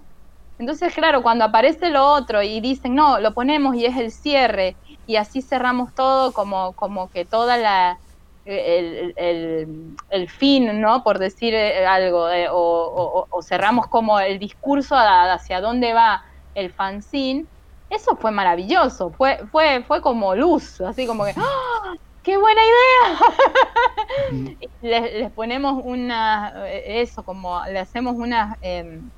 Entonces, 0.62 0.94
claro, 0.94 1.24
cuando 1.24 1.44
aparece 1.46 1.90
lo 1.90 2.06
otro 2.08 2.44
y 2.44 2.62
dicen, 2.62 2.94
no, 2.94 3.20
lo 3.20 3.34
ponemos 3.34 3.76
y 3.76 3.86
es 3.88 3.98
el 3.98 4.12
cierre, 4.12 4.78
y 5.08 5.16
así 5.16 5.42
cerramos 5.42 5.92
todo 5.96 6.34
como, 6.34 6.76
como 6.76 7.10
que 7.10 7.26
toda 7.26 7.58
la, 7.58 8.00
el, 8.46 9.14
el, 9.18 9.96
el 10.10 10.30
fin, 10.30 10.80
¿no? 10.80 11.04
Por 11.04 11.18
decir 11.18 11.56
eh, 11.56 11.84
algo, 11.88 12.30
eh, 12.30 12.48
o, 12.50 12.56
o- 12.56 13.28
o 13.32 13.42
cerramos 13.42 13.88
como 13.88 14.20
el 14.20 14.38
discurso 14.38 14.96
a- 14.96 15.34
hacia 15.34 15.62
dónde 15.62 15.94
va 15.94 16.22
el 16.54 16.72
fanzine, 16.72 17.48
eso 17.90 18.16
fue 18.18 18.30
maravilloso, 18.32 19.12
fue, 19.14 19.40
fue, 19.52 19.84
fue 19.84 20.00
como 20.02 20.36
luz, 20.36 20.80
así 20.82 21.08
como 21.08 21.26
que, 21.26 21.32
¡ah! 21.38 21.94
¡qué 22.22 22.38
buena 22.38 22.62
idea! 22.64 23.20
Y 24.60 24.70
les, 24.82 25.14
les 25.14 25.32
ponemos 25.34 25.82
una, 25.84 26.54
eh, 26.68 27.02
eso, 27.02 27.24
como 27.24 27.64
le 27.66 27.80
hacemos 27.80 28.16
unas, 28.16 28.56
em, 28.62 29.12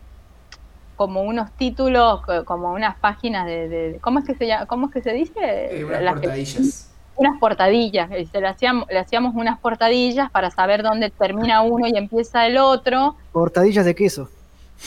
como 1.03 1.21
unos 1.23 1.51
títulos, 1.57 2.21
co- 2.21 2.45
como 2.45 2.71
unas 2.71 2.95
páginas 2.97 3.45
de, 3.45 3.67
de- 3.67 3.99
¿cómo 3.99 4.19
es 4.19 4.25
que 4.25 4.35
se 4.35 4.47
llama? 4.47 4.65
¿Cómo 4.67 4.85
es 4.87 4.93
que 4.93 5.01
se 5.01 5.11
dice? 5.11 5.33
eh, 5.41 5.83
unas 5.83 6.01
Las 6.01 6.13
que- 6.13 6.19
portadillas. 6.21 6.89
unas 7.17 7.39
portadillas, 7.41 8.09
se 8.31 8.39
le 8.39 8.47
hacíamos, 8.47 8.87
le 8.89 8.99
hacíamos 8.99 9.35
unas 9.35 9.59
portadillas 9.59 10.31
para 10.31 10.49
saber 10.49 10.81
dónde 10.81 11.09
termina 11.09 11.61
uno 11.61 11.87
y 11.87 11.97
empieza 11.97 12.47
el 12.47 12.57
otro. 12.57 13.17
Portadillas 13.33 13.83
de 13.85 13.93
queso. 13.95 14.29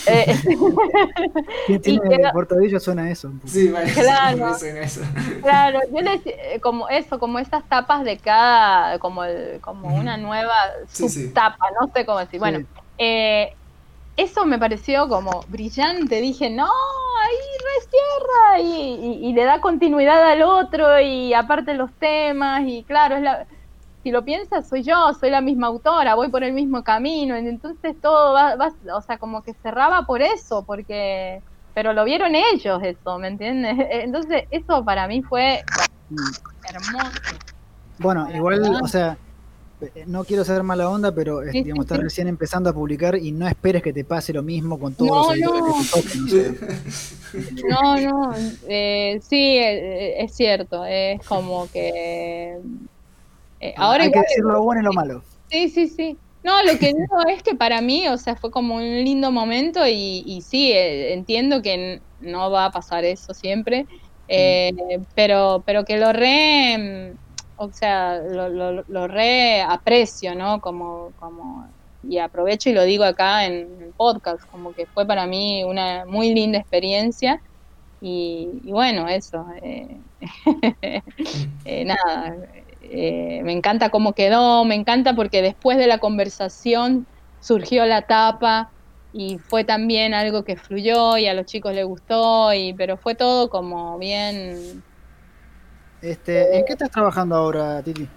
Eh, 0.06 0.24
¿Quién 1.66 1.80
tiene 1.82 2.00
queda- 2.08 2.32
portadillas 2.32 2.82
suena 2.82 3.02
a 3.02 3.10
eso? 3.10 3.30
Sí, 3.44 3.68
vale, 3.68 3.92
Claro. 3.92 4.54
suena 4.58 4.80
eso. 4.80 5.02
claro, 5.42 5.80
yo 5.92 6.00
les, 6.00 6.20
eh, 6.26 6.58
como 6.62 6.88
eso, 6.88 7.18
como 7.18 7.38
esas 7.38 7.62
tapas 7.68 8.04
de 8.04 8.16
cada, 8.18 8.98
como, 8.98 9.22
el- 9.24 9.60
como 9.60 9.94
una 9.94 10.16
nueva 10.16 10.54
Sí, 10.88 11.08
sí. 11.08 11.26
subtapa, 11.26 11.66
no 11.80 11.90
sé 11.94 12.04
cómo 12.06 12.18
decir. 12.18 12.40
Bueno, 12.40 12.58
Sí. 12.60 12.66
eh, 12.98 13.52
eso 14.16 14.44
me 14.46 14.58
pareció 14.58 15.08
como 15.08 15.44
brillante. 15.48 16.20
Dije, 16.20 16.50
no, 16.50 16.64
ahí 16.64 17.36
recierra 17.76 18.60
y, 18.60 18.94
y- 19.26 19.30
y 19.30 19.32
le 19.34 19.44
da 19.44 19.60
continuidad 19.60 20.22
al 20.30 20.42
otro 20.42 21.00
y 21.00 21.34
aparte 21.34 21.74
los 21.74 21.90
temas 21.98 22.62
y 22.66 22.84
claro, 22.84 23.16
es 23.16 23.22
la, 23.22 23.46
si 24.02 24.10
lo 24.10 24.24
piensas, 24.24 24.68
soy 24.68 24.82
yo, 24.84 25.12
soy 25.18 25.30
la 25.30 25.40
misma 25.40 25.66
autora, 25.68 26.14
voy 26.14 26.30
por 26.30 26.44
el 26.44 26.52
mismo 26.52 26.82
camino. 26.84 27.36
y 27.38 27.46
Entonces 27.48 28.00
todo 28.00 28.32
va, 28.34 28.56
va- 28.56 28.72
o 28.96 29.02
sea, 29.02 29.18
como 29.18 29.42
que 29.42 29.54
cerraba 29.62 30.02
por 30.06 30.22
eso, 30.22 30.64
porque, 30.64 31.42
pero 31.74 31.92
lo 31.92 32.04
vieron 32.04 32.34
ellos 32.34 32.80
eso, 32.82 33.18
¿me 33.18 33.28
entiendes? 33.28 33.76
Entonces 33.90 34.44
eso 34.50 34.84
para 34.84 35.08
mí 35.08 35.22
fue 35.22 35.60
hermoso. 36.70 37.10
Bueno, 37.98 38.28
igual, 38.34 38.60
o 38.82 38.86
sea, 38.88 39.18
no 40.06 40.24
quiero 40.24 40.44
ser 40.44 40.62
mala 40.62 40.88
onda, 40.88 41.12
pero 41.14 41.42
eh, 41.42 41.50
sí, 41.52 41.62
digamos, 41.62 41.84
estás 41.84 41.98
sí. 41.98 42.04
recién 42.04 42.28
empezando 42.28 42.70
a 42.70 42.72
publicar 42.72 43.16
y 43.16 43.32
no 43.32 43.46
esperes 43.48 43.82
que 43.82 43.92
te 43.92 44.04
pase 44.04 44.32
lo 44.32 44.42
mismo 44.42 44.78
con 44.78 44.94
todos 44.94 45.10
No, 45.10 45.34
los 45.34 45.34
editores 45.34 45.62
no. 45.62 45.74
que 45.74 45.84
te 45.84 46.18
toquen. 46.18 46.58
No, 47.68 47.96
no, 48.00 48.34
eh, 48.68 49.20
sí, 49.22 49.36
eh, 49.58 50.22
es 50.22 50.34
cierto, 50.34 50.84
es 50.86 51.20
como 51.26 51.68
que... 51.70 52.58
eh, 53.60 53.74
ahora 53.76 54.04
Hay 54.04 54.10
que 54.10 54.20
decir 54.20 54.44
lo 54.44 54.62
bueno 54.62 54.80
y 54.80 54.84
lo 54.84 54.92
malo. 54.92 55.22
sí, 55.50 55.68
sí, 55.68 55.88
sí. 55.88 56.16
No, 56.42 56.62
lo 56.62 56.78
que 56.78 56.86
digo 56.94 57.26
es 57.28 57.42
que 57.42 57.56
para 57.56 57.80
mí, 57.80 58.06
o 58.08 58.16
sea, 58.18 58.36
fue 58.36 58.50
como 58.52 58.76
un 58.76 58.82
lindo 59.04 59.32
momento 59.32 59.86
y, 59.86 60.22
y 60.24 60.42
sí, 60.42 60.70
eh, 60.72 61.12
entiendo 61.12 61.60
que 61.60 62.00
no 62.20 62.50
va 62.52 62.66
a 62.66 62.70
pasar 62.70 63.04
eso 63.04 63.34
siempre, 63.34 63.86
eh, 64.28 64.72
pero, 65.16 65.62
pero 65.66 65.84
que 65.84 65.98
lo 65.98 66.12
re, 66.12 66.78
mm, 67.12 67.25
o 67.56 67.72
sea, 67.72 68.18
lo, 68.18 68.48
lo, 68.48 68.84
lo 68.86 69.08
¿no? 69.08 70.60
Como, 70.60 71.12
como, 71.18 71.68
y 72.02 72.18
aprovecho 72.18 72.70
y 72.70 72.74
lo 72.74 72.84
digo 72.84 73.04
acá 73.04 73.46
en 73.46 73.82
el 73.82 73.92
podcast, 73.96 74.44
como 74.50 74.72
que 74.72 74.86
fue 74.86 75.06
para 75.06 75.26
mí 75.26 75.64
una 75.64 76.04
muy 76.06 76.34
linda 76.34 76.58
experiencia 76.58 77.40
y, 78.00 78.60
y 78.64 78.72
bueno, 78.72 79.08
eso, 79.08 79.46
eh, 79.62 79.96
eh, 81.64 81.84
nada, 81.84 82.36
eh, 82.82 83.40
me 83.42 83.52
encanta 83.52 83.90
cómo 83.90 84.12
quedó, 84.12 84.64
me 84.64 84.74
encanta 84.74 85.14
porque 85.14 85.42
después 85.42 85.78
de 85.78 85.86
la 85.86 85.98
conversación 85.98 87.06
surgió 87.40 87.86
la 87.86 88.02
tapa 88.02 88.70
y 89.12 89.38
fue 89.38 89.64
también 89.64 90.12
algo 90.14 90.44
que 90.44 90.56
fluyó 90.56 91.16
y 91.16 91.26
a 91.26 91.34
los 91.34 91.46
chicos 91.46 91.74
les 91.74 91.86
gustó, 91.86 92.52
y, 92.52 92.74
pero 92.74 92.96
fue 92.98 93.14
todo 93.14 93.48
como 93.48 93.98
bien... 93.98 94.84
Este, 96.02 96.58
¿En 96.58 96.64
qué 96.64 96.72
estás 96.72 96.90
trabajando 96.90 97.34
ahora, 97.36 97.82
Titi? 97.82 98.08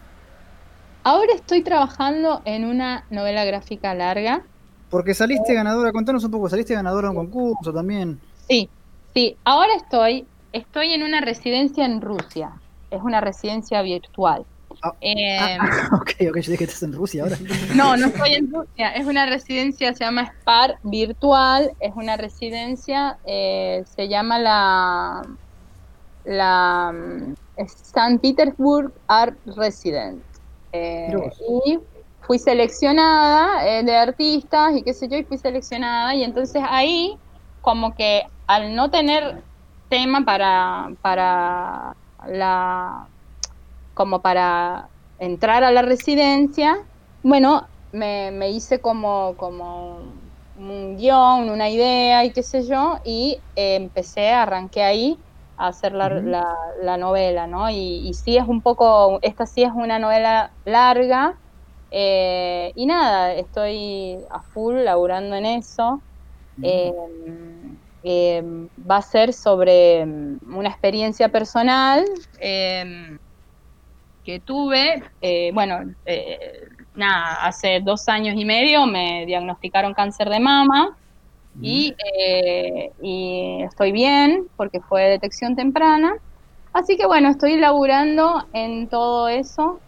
Ahora 1.03 1.33
estoy 1.33 1.63
trabajando 1.63 2.41
en 2.45 2.65
una 2.65 3.05
novela 3.09 3.45
gráfica 3.45 3.93
larga. 3.95 4.43
Porque 4.89 5.13
saliste 5.13 5.53
ganadora, 5.53 5.91
contanos 5.91 6.23
un 6.23 6.31
poco, 6.31 6.49
saliste 6.49 6.73
ganadora 6.73 7.09
de 7.09 7.17
un 7.17 7.25
concurso 7.31 7.73
también. 7.73 8.19
Sí, 8.47 8.69
sí, 9.13 9.37
ahora 9.43 9.73
estoy, 9.75 10.25
estoy 10.51 10.93
en 10.93 11.03
una 11.03 11.21
residencia 11.21 11.85
en 11.85 12.01
Rusia, 12.01 12.51
es 12.91 13.01
una 13.01 13.21
residencia 13.21 13.81
virtual. 13.81 14.45
Ah, 14.81 14.93
Eh, 15.01 15.57
ah, 15.59 15.89
ok, 16.01 16.11
ok, 16.29 16.35
yo 16.39 16.51
dije 16.51 16.57
que 16.57 16.63
estás 16.65 16.83
en 16.83 16.93
Rusia 16.93 17.23
ahora. 17.23 17.37
no, 17.75 17.97
no 17.97 18.07
estoy 18.07 18.33
en 18.33 18.51
Rusia. 18.51 18.89
Es 18.91 19.05
una 19.05 19.25
residencia, 19.25 19.93
se 19.93 20.03
llama 20.03 20.31
SPAR 20.41 20.77
virtual. 20.83 21.71
Es 21.79 21.93
una 21.95 22.17
residencia, 22.17 23.17
eh, 23.25 23.83
se 23.95 24.07
llama 24.07 24.39
la, 24.39 25.23
la 26.23 26.93
San 27.67 28.19
Petersburg 28.19 28.91
Art 29.07 29.37
Resident. 29.45 30.23
Eh, 30.71 31.11
y 31.65 31.79
fui 32.21 32.37
seleccionada 32.39 33.67
eh, 33.67 33.83
de 33.83 33.95
artistas 33.95 34.75
y 34.75 34.83
qué 34.83 34.93
sé 34.93 35.07
yo, 35.07 35.17
y 35.17 35.23
fui 35.23 35.37
seleccionada. 35.37 36.15
Y 36.15 36.23
entonces 36.23 36.63
ahí, 36.67 37.17
como 37.61 37.95
que 37.95 38.23
al 38.47 38.75
no 38.75 38.89
tener 38.89 39.41
tema 39.89 40.23
para, 40.23 40.91
para 41.01 41.95
la 42.27 43.07
como 43.93 44.21
para 44.21 44.87
entrar 45.17 45.63
a 45.63 45.71
la 45.71 45.81
residencia, 45.81 46.77
bueno, 47.21 47.67
me, 47.91 48.31
me 48.31 48.49
hice 48.49 48.79
como, 48.79 49.35
como 49.35 49.99
un 50.57 50.97
guion, 50.97 51.49
una 51.49 51.69
idea 51.69 52.23
y 52.23 52.31
qué 52.31 52.43
sé 52.43 52.65
yo, 52.65 52.99
y 53.03 53.39
eh, 53.55 53.75
empecé, 53.75 54.29
arranqué 54.29 54.83
ahí 54.83 55.19
a 55.59 55.67
hacer 55.69 55.93
la, 55.93 56.09
la- 56.09 56.55
la 56.81 56.97
novela, 56.97 57.47
¿no? 57.47 57.69
Y, 57.71 58.07
y 58.09 58.13
sí 58.15 58.37
es 58.37 58.45
un 58.47 58.63
poco, 58.63 59.19
esta 59.23 59.45
sí 59.47 59.63
es 59.63 59.71
una 59.75 59.99
novela 59.99 60.55
larga, 60.65 61.39
eh, 61.91 62.71
y 62.75 62.85
nada, 62.87 63.33
estoy 63.35 64.17
a 64.31 64.41
full 64.43 64.77
laburando 64.83 65.35
en 65.37 65.45
eso. 65.47 66.03
Eh, 66.61 66.91
eh, 68.03 68.41
va 68.77 68.97
a 68.97 69.01
ser 69.01 69.33
sobre 69.33 70.05
mm, 70.05 70.39
una 70.57 70.69
experiencia 70.69 71.29
personal 71.29 72.05
eh, 72.39 73.17
que 74.23 74.39
tuve. 74.41 75.03
eh, 75.21 75.51
bueno, 75.53 75.79
eh, 76.05 76.37
nada, 76.93 77.35
hace 77.45 77.79
dos 77.81 78.07
años 78.07 78.35
y 78.37 78.45
medio 78.45 78.85
me 78.85 79.25
diagnosticaron 79.25 79.93
cáncer 79.93 80.29
de 80.29 80.39
mama 80.39 80.97
y, 81.61 81.95
eh, 82.19 82.91
y 83.01 83.63
estoy 83.63 83.91
bien 83.91 84.47
porque 84.55 84.79
fue 84.87 85.03
detección 85.09 85.55
temprana. 85.55 86.13
Así 86.73 86.97
que 86.97 87.07
bueno, 87.07 87.29
estoy 87.29 87.57
laburando 87.57 88.47
en 88.53 88.89
todo 88.89 89.27
eso. 89.29 89.83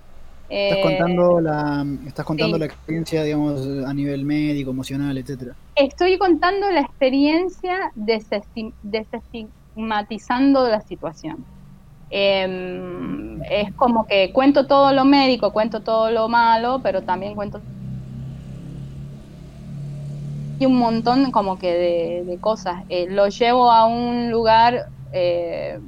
Estás 0.63 0.77
Eh, 0.77 0.79
contando 0.79 1.39
la, 1.41 1.85
estás 2.07 2.25
contando 2.25 2.57
sí. 2.57 2.59
la 2.59 2.65
experiencia, 2.65 3.23
digamos, 3.23 3.61
a 3.85 3.93
nivel 3.93 4.25
médico, 4.25 4.71
emocional, 4.71 5.17
etcétera. 5.17 5.55
Estoy 5.75 6.17
contando 6.17 6.69
la 6.71 6.81
experiencia 6.81 7.91
desestim- 7.95 8.75
desestigmatizando 8.81 10.67
la 10.67 10.81
situación. 10.81 11.47
Em, 12.09 13.41
es 13.43 13.73
como 13.75 14.05
que 14.07 14.31
cuento 14.33 14.67
todo 14.67 14.93
lo 14.93 15.05
médico, 15.05 15.53
cuento 15.53 15.83
todo 15.83 16.11
lo 16.11 16.29
malo, 16.29 16.81
pero 16.83 17.03
también 17.03 17.35
cuento 17.35 17.65
y 20.61 20.65
un 20.67 20.77
montón 20.77 21.31
como 21.31 21.57
que 21.57 21.73
de, 21.73 22.23
de 22.25 22.37
cosas. 22.37 22.83
Eh, 22.89 23.07
lo 23.09 23.27
llevo 23.29 23.71
a 23.71 23.85
un 23.85 24.29
lugar, 24.29 24.87
eh, 25.11 25.79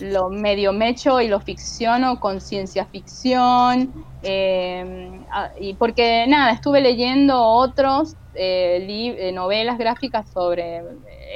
lo 0.00 0.28
medio 0.28 0.72
mecho 0.72 1.20
y 1.20 1.28
lo 1.28 1.38
ficciono 1.38 2.18
con 2.18 2.40
ciencia 2.40 2.84
ficción, 2.86 3.92
eh, 4.22 5.10
y 5.60 5.74
porque 5.74 6.26
nada, 6.26 6.50
estuve 6.52 6.80
leyendo 6.80 7.40
otros 7.40 8.14
eh, 8.34 8.84
li- 8.86 9.32
novelas 9.32 9.78
gráficas 9.78 10.26
sobre 10.30 10.82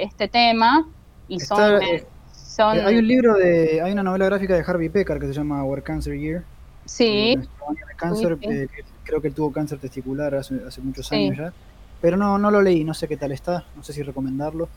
este 0.00 0.26
tema 0.26 0.88
y 1.28 1.38
son... 1.40 1.80
Está, 1.82 2.06
son 2.32 2.80
hay 2.84 2.96
un 2.96 3.06
libro 3.06 3.34
de, 3.34 3.80
hay 3.80 3.92
una 3.92 4.02
novela 4.02 4.26
gráfica 4.26 4.56
de 4.56 4.64
Harvey 4.66 4.88
Pekar 4.88 5.20
que 5.20 5.28
se 5.28 5.32
llama 5.32 5.62
Our 5.62 5.80
Cancer 5.84 6.18
Year. 6.18 6.42
sí, 6.86 7.36
nuestro 7.36 7.68
año 7.68 7.86
de 7.86 7.94
cáncer, 7.94 8.38
Sí, 8.40 8.46
sí. 8.48 8.52
eh, 8.54 8.68
que 8.74 8.84
creo 9.04 9.20
que 9.20 9.28
él 9.28 9.34
tuvo 9.34 9.52
cáncer 9.52 9.78
testicular 9.78 10.34
hace, 10.34 10.56
hace 10.66 10.80
muchos 10.80 11.06
Sí. 11.06 11.14
años 11.14 11.36
ya. 11.38 11.52
Pero 12.00 12.16
no, 12.16 12.38
no 12.38 12.50
lo 12.50 12.62
leí, 12.62 12.84
no 12.84 12.94
sé 12.94 13.08
qué 13.08 13.16
tal 13.16 13.32
está, 13.32 13.64
no 13.74 13.82
sé 13.82 13.92
si 13.92 14.02
recomendarlo. 14.02 14.68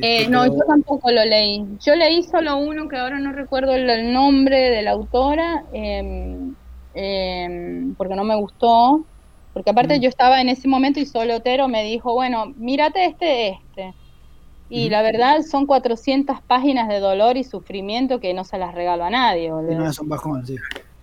Eh, 0.00 0.18
Este, 0.22 0.30
no, 0.30 0.46
yo 0.46 0.58
tampoco 0.66 1.10
lo 1.10 1.24
leí. 1.24 1.64
Yo 1.80 1.94
leí 1.94 2.22
solo 2.22 2.56
uno 2.56 2.88
que 2.88 2.96
ahora 2.96 3.18
no 3.18 3.32
recuerdo 3.32 3.74
el, 3.74 4.12
nombre 4.12 4.70
de 4.70 4.82
la 4.82 4.90
autora, 4.92 5.64
em, 5.72 6.54
em, 6.94 7.94
porque 7.94 8.14
no 8.14 8.24
me 8.24 8.36
gustó. 8.36 9.04
Porque 9.52 9.70
aparte 9.70 9.96
Mm. 9.98 10.00
yo 10.02 10.08
estaba 10.10 10.40
en 10.40 10.50
ese 10.50 10.68
momento 10.68 11.00
y 11.00 11.06
solo 11.06 11.36
Otero 11.36 11.66
me 11.68 11.82
dijo, 11.82 12.12
bueno, 12.12 12.52
mírate 12.56 13.06
este, 13.06 13.48
este. 13.50 13.94
Y 14.68 14.90
la 14.90 15.00
verdad 15.00 15.42
son 15.42 15.64
400 15.64 16.42
páginas 16.42 16.88
de 16.88 16.98
dolor 16.98 17.36
y 17.36 17.44
sufrimiento 17.44 18.18
que 18.20 18.34
no 18.34 18.44
se 18.44 18.58
las 18.58 18.74
regalo 18.74 19.04
a 19.04 19.10
nadie, 19.10 19.48
no, 19.48 19.88
es 19.88 19.98
un 20.00 20.08
bajón, 20.08 20.44
sí. 20.44 20.56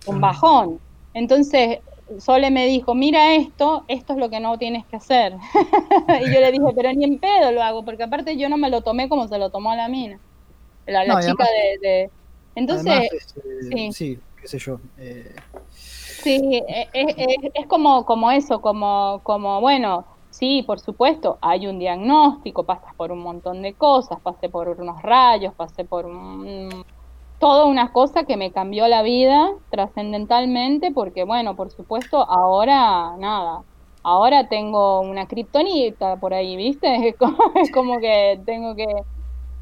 un 0.06 0.20
bajón. 0.20 0.78
Entonces, 1.14 1.78
Sole 2.18 2.50
me 2.50 2.66
dijo, 2.66 2.94
mira 2.94 3.34
esto, 3.36 3.84
esto 3.88 4.12
es 4.14 4.18
lo 4.18 4.30
que 4.30 4.40
no 4.40 4.58
tienes 4.58 4.86
que 4.86 4.96
hacer. 4.96 5.34
y 6.22 6.32
yo 6.34 6.40
le 6.40 6.52
dije, 6.52 6.64
pero 6.76 6.92
ni 6.92 7.04
en 7.04 7.18
pedo 7.20 7.52
lo 7.52 7.62
hago, 7.62 7.84
porque 7.84 8.02
aparte 8.04 8.36
yo 8.38 8.48
no 8.48 8.56
me 8.58 8.70
lo 8.70 8.82
tomé 8.82 9.08
como 9.08 9.26
se 9.28 9.38
lo 9.38 9.50
tomó 9.50 9.74
la 9.74 9.88
mina, 9.88 10.20
la, 10.86 11.04
la 11.04 11.14
No, 11.14 11.20
y 11.20 11.26
chica 11.26 11.44
de, 11.82 11.88
de- 11.88 12.12
Entonces, 12.56 12.92
Además, 12.92 13.04
este, 13.10 13.40
sí. 13.60 13.90
sí, 13.90 14.22
qué 14.36 14.48
sé 14.48 14.58
yo. 14.58 14.80
eh, 14.96 15.34
sí, 16.22 16.40
e- 16.68 16.90
e- 16.92 17.14
e- 17.24 17.50
es, 17.54 17.66
como, 17.66 18.04
como 18.04 18.30
eso, 18.30 18.60
como, 18.60 19.22
como, 19.24 19.60
bueno, 19.60 20.06
sí, 20.30 20.62
por 20.66 20.80
supuesto, 20.80 21.38
hay 21.42 21.66
un 21.66 21.78
diagnóstico, 21.78 22.66
pasas 22.66 22.94
por 22.96 23.12
un 23.12 23.20
montón 23.20 23.62
de 23.62 23.76
cosas, 23.76 24.20
pasé 24.22 24.48
por 24.48 24.68
unos 24.68 25.00
rayos, 25.02 25.54
pasé 25.54 25.84
por 25.84 26.06
un, 26.06 26.82
toda 27.44 27.66
una 27.66 27.92
cosa 27.92 28.24
que 28.24 28.38
me 28.38 28.52
cambió 28.52 28.88
la 28.88 29.02
vida 29.02 29.50
trascendentalmente, 29.70 30.92
porque 30.92 31.24
bueno, 31.24 31.56
por 31.56 31.70
supuesto, 31.70 32.26
ahora 32.30 33.18
nada, 33.18 33.64
ahora 34.02 34.48
tengo 34.48 35.02
una 35.02 35.26
kriptonita 35.28 36.16
por 36.18 36.32
ahí, 36.32 36.56
¿viste? 36.56 36.88
Es 37.10 37.16
como, 37.18 37.36
es 37.56 37.70
como 37.70 38.00
que 38.00 38.40
tengo 38.46 38.74
que... 38.74 38.86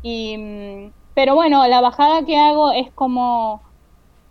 Y, 0.02 0.38
mm, 0.38 0.92
pero 1.14 1.34
bueno, 1.34 1.66
la 1.68 1.80
bajada 1.80 2.24
que 2.24 2.36
hago 2.38 2.72
es 2.72 2.92
como, 2.94 3.62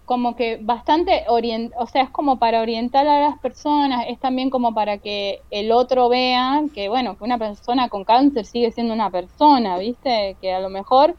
como 0.05 0.35
que 0.35 0.59
bastante 0.61 1.25
orient, 1.29 1.73
o 1.77 1.87
sea, 1.87 2.03
es 2.03 2.11
como 2.11 2.39
para 2.39 2.61
orientar 2.61 3.07
a 3.07 3.21
las 3.21 3.39
personas, 3.39 4.05
es 4.09 4.19
también 4.19 4.49
como 4.49 4.73
para 4.73 4.99
que 4.99 5.41
el 5.49 5.71
otro 5.73 6.09
vea 6.09 6.61
que, 6.73 6.89
bueno, 6.89 7.17
que 7.17 7.25
una 7.25 7.37
persona 7.39 7.89
con 7.89 8.05
cáncer 8.05 8.45
sigue 8.45 8.71
siendo 8.71 8.93
una 8.93 9.11
persona, 9.11 9.77
¿viste? 9.77 10.37
Que 10.41 10.53
a 10.53 10.61
lo 10.61 10.69
mejor 10.69 11.17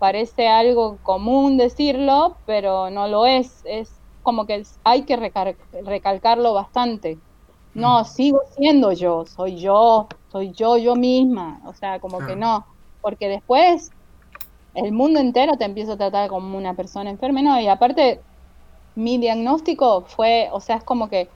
parece 0.00 0.48
algo 0.48 0.98
común 1.02 1.58
decirlo, 1.58 2.38
pero 2.46 2.90
no 2.90 3.08
lo 3.08 3.26
es. 3.26 3.62
Es 3.64 4.02
como 4.22 4.46
que 4.46 4.64
hay 4.84 5.04
que 5.04 5.16
recalcarlo 5.84 6.54
bastante. 6.54 7.20
No, 7.74 8.04
sigo 8.04 8.40
siendo 8.56 8.92
yo, 8.92 9.26
soy 9.26 9.58
yo, 9.60 10.08
soy 10.32 10.52
yo, 10.52 10.78
yo 10.78 10.96
misma. 10.96 11.60
O 11.66 11.74
sea, 11.74 12.00
como 12.00 12.18
que 12.26 12.36
no, 12.36 12.66
porque 13.02 13.28
después 13.28 13.90
el 14.74 14.92
mundo 14.92 15.20
entero 15.20 15.56
te 15.58 15.64
empieza 15.66 15.94
a 15.94 15.98
tratar 15.98 16.28
como 16.30 16.58
una 16.58 16.74
persona 16.76 17.10
enferma, 17.10 17.42
¿no? 17.42 17.60
Y 17.60 17.68
aparte, 17.68 18.22
mi 18.96 19.18
diagnóstico 19.18 20.04
fue, 20.06 20.48
o 20.52 20.60
sea, 20.60 20.76
es 20.78 20.84
como 20.84 21.08
que, 21.10 21.30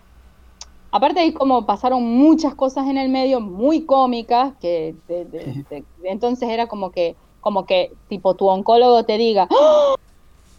aparte 0.93 1.21
ahí 1.21 1.33
como 1.35 1.67
pasaron 1.67 2.03
muchas 2.05 2.55
cosas 2.55 2.89
en 2.89 2.99
el 2.99 3.09
medio 3.11 3.41
muy 3.41 3.87
cómicas, 3.87 4.55
que 4.61 4.97
de- 5.09 5.25
de- 5.27 5.55
de- 5.71 5.87
entonces 6.05 6.49
era 6.49 6.67
como 6.69 6.93
que, 6.93 7.17
como 7.45 7.67
que 7.67 7.93
tipo 8.09 8.35
tu 8.37 8.49
oncólogo 8.49 9.05
te 9.05 9.19
diga, 9.19 9.47
¡Oh! 9.51 9.97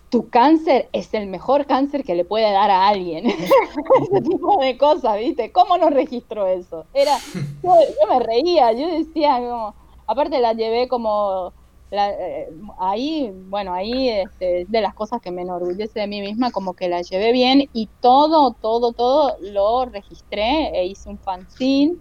tu 0.09 0.29
cáncer 0.29 0.87
es 0.93 1.11
el 1.15 1.25
mejor 1.25 1.65
cáncer 1.65 2.03
que 2.03 2.13
le 2.13 2.25
puede 2.25 2.51
dar 2.51 2.69
a 2.69 2.87
alguien. 2.87 3.25
Ese 4.01 4.21
tipo 4.21 4.59
de 4.61 4.77
cosas, 4.77 5.17
¿viste? 5.17 5.51
¿Cómo 5.51 5.79
no 5.79 5.89
registro 5.89 6.45
eso? 6.45 6.85
Era, 6.93 7.17
yo, 7.33 7.73
yo 7.73 8.07
me 8.07 8.19
reía, 8.19 8.71
yo 8.73 8.87
decía 8.87 9.39
como, 9.39 9.73
aparte 10.05 10.39
la 10.39 10.53
llevé 10.53 10.87
como 10.87 11.53
eh, 11.89 12.49
ahí, 12.77 13.31
bueno, 13.33 13.73
ahí 13.73 14.09
este, 14.09 14.61
es 14.61 14.69
de 14.69 14.81
las 14.81 14.93
cosas 14.93 15.19
que 15.19 15.31
me 15.31 15.41
enorgullece 15.41 16.01
de 16.01 16.07
mí 16.07 16.21
misma, 16.21 16.51
como 16.51 16.75
que 16.75 16.87
la 16.87 17.01
llevé 17.01 17.31
bien 17.31 17.67
y 17.73 17.89
todo, 17.99 18.53
todo, 18.61 18.93
todo 18.93 19.35
lo 19.41 19.85
registré 19.85 20.69
e 20.79 20.85
hice 20.85 21.09
un 21.09 21.17
fanzine 21.17 21.95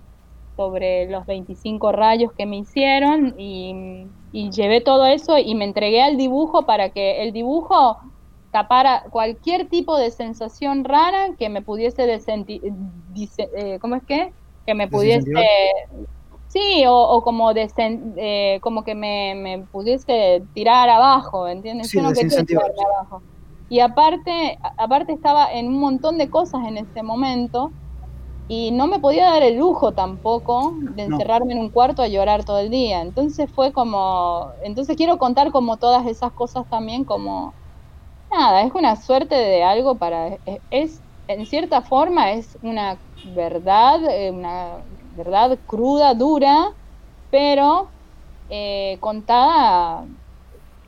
sobre 0.56 1.08
los 1.08 1.24
25 1.24 1.90
rayos 1.90 2.32
que 2.36 2.44
me 2.44 2.58
hicieron 2.58 3.34
y, 3.38 4.10
y 4.36 4.50
llevé 4.50 4.80
todo 4.80 5.06
eso 5.06 5.38
y 5.38 5.54
me 5.54 5.64
entregué 5.64 6.02
al 6.02 6.16
dibujo 6.16 6.66
para 6.66 6.90
que 6.90 7.22
el 7.22 7.32
dibujo 7.32 7.96
tapara 8.50 9.04
cualquier 9.10 9.68
tipo 9.68 9.96
de 9.96 10.10
sensación 10.10 10.82
rara 10.84 11.34
que 11.38 11.48
me 11.48 11.62
pudiese 11.62 12.02
desenti- 12.06 12.60
dice- 13.12 13.48
eh, 13.56 13.78
¿cómo 13.80 13.94
es 13.94 14.02
que? 14.04 14.32
Que 14.66 14.74
me 14.74 14.88
pudiese. 14.88 15.30
Sí, 16.48 16.84
o, 16.86 16.94
o 16.94 17.22
como 17.22 17.52
desen- 17.52 18.14
eh, 18.16 18.58
como 18.60 18.82
que 18.84 18.94
me, 18.94 19.34
me 19.36 19.66
pudiese 19.70 20.42
tirar 20.52 20.88
abajo, 20.88 21.46
¿entiendes? 21.48 21.88
Sí, 21.90 21.98
Yo 21.98 22.02
no 22.02 22.08
quería 22.10 22.22
desincentivar, 22.24 22.64
tirarme 22.72 22.94
abajo. 22.96 23.22
Y 23.68 23.80
aparte, 23.80 24.58
aparte 24.78 25.12
estaba 25.12 25.52
en 25.52 25.68
un 25.68 25.78
montón 25.80 26.18
de 26.18 26.28
cosas 26.28 26.60
en 26.66 26.78
ese 26.78 27.02
momento 27.02 27.72
y 28.48 28.70
no 28.72 28.86
me 28.86 29.00
podía 29.00 29.26
dar 29.30 29.42
el 29.42 29.56
lujo 29.58 29.94
tampoco 29.94 30.76
de 30.94 31.04
No. 31.04 31.04
encerrarme 31.04 31.54
en 31.54 31.60
un 31.60 31.70
cuarto 31.70 32.02
a 32.02 32.08
llorar 32.08 32.44
todo 32.44 32.58
el 32.58 32.70
día. 32.70 33.00
Entonces 33.02 33.50
fue 33.54 33.72
como, 33.72 34.52
entonces 34.62 34.96
quiero 34.96 35.18
contar 35.18 35.50
como 35.52 35.78
todas 35.78 36.06
esas 36.06 36.32
cosas 36.32 36.68
también 36.68 37.04
como, 37.04 37.56
nada, 38.30 38.62
es 38.62 38.72
una 38.74 38.96
suerte 38.96 39.34
de 39.36 39.62
algo 39.64 39.98
para, 39.98 40.38
es, 40.70 41.04
en 41.28 41.46
cierta 41.46 41.82
forma 41.82 42.32
es 42.32 42.58
una 42.62 43.02
verdad, 43.22 44.04
eh, 44.10 44.30
una 44.30 44.84
verdad 45.12 45.60
cruda, 45.66 46.14
dura, 46.14 46.66
pero 47.30 47.94
eh, 48.48 48.98
contada 49.00 50.06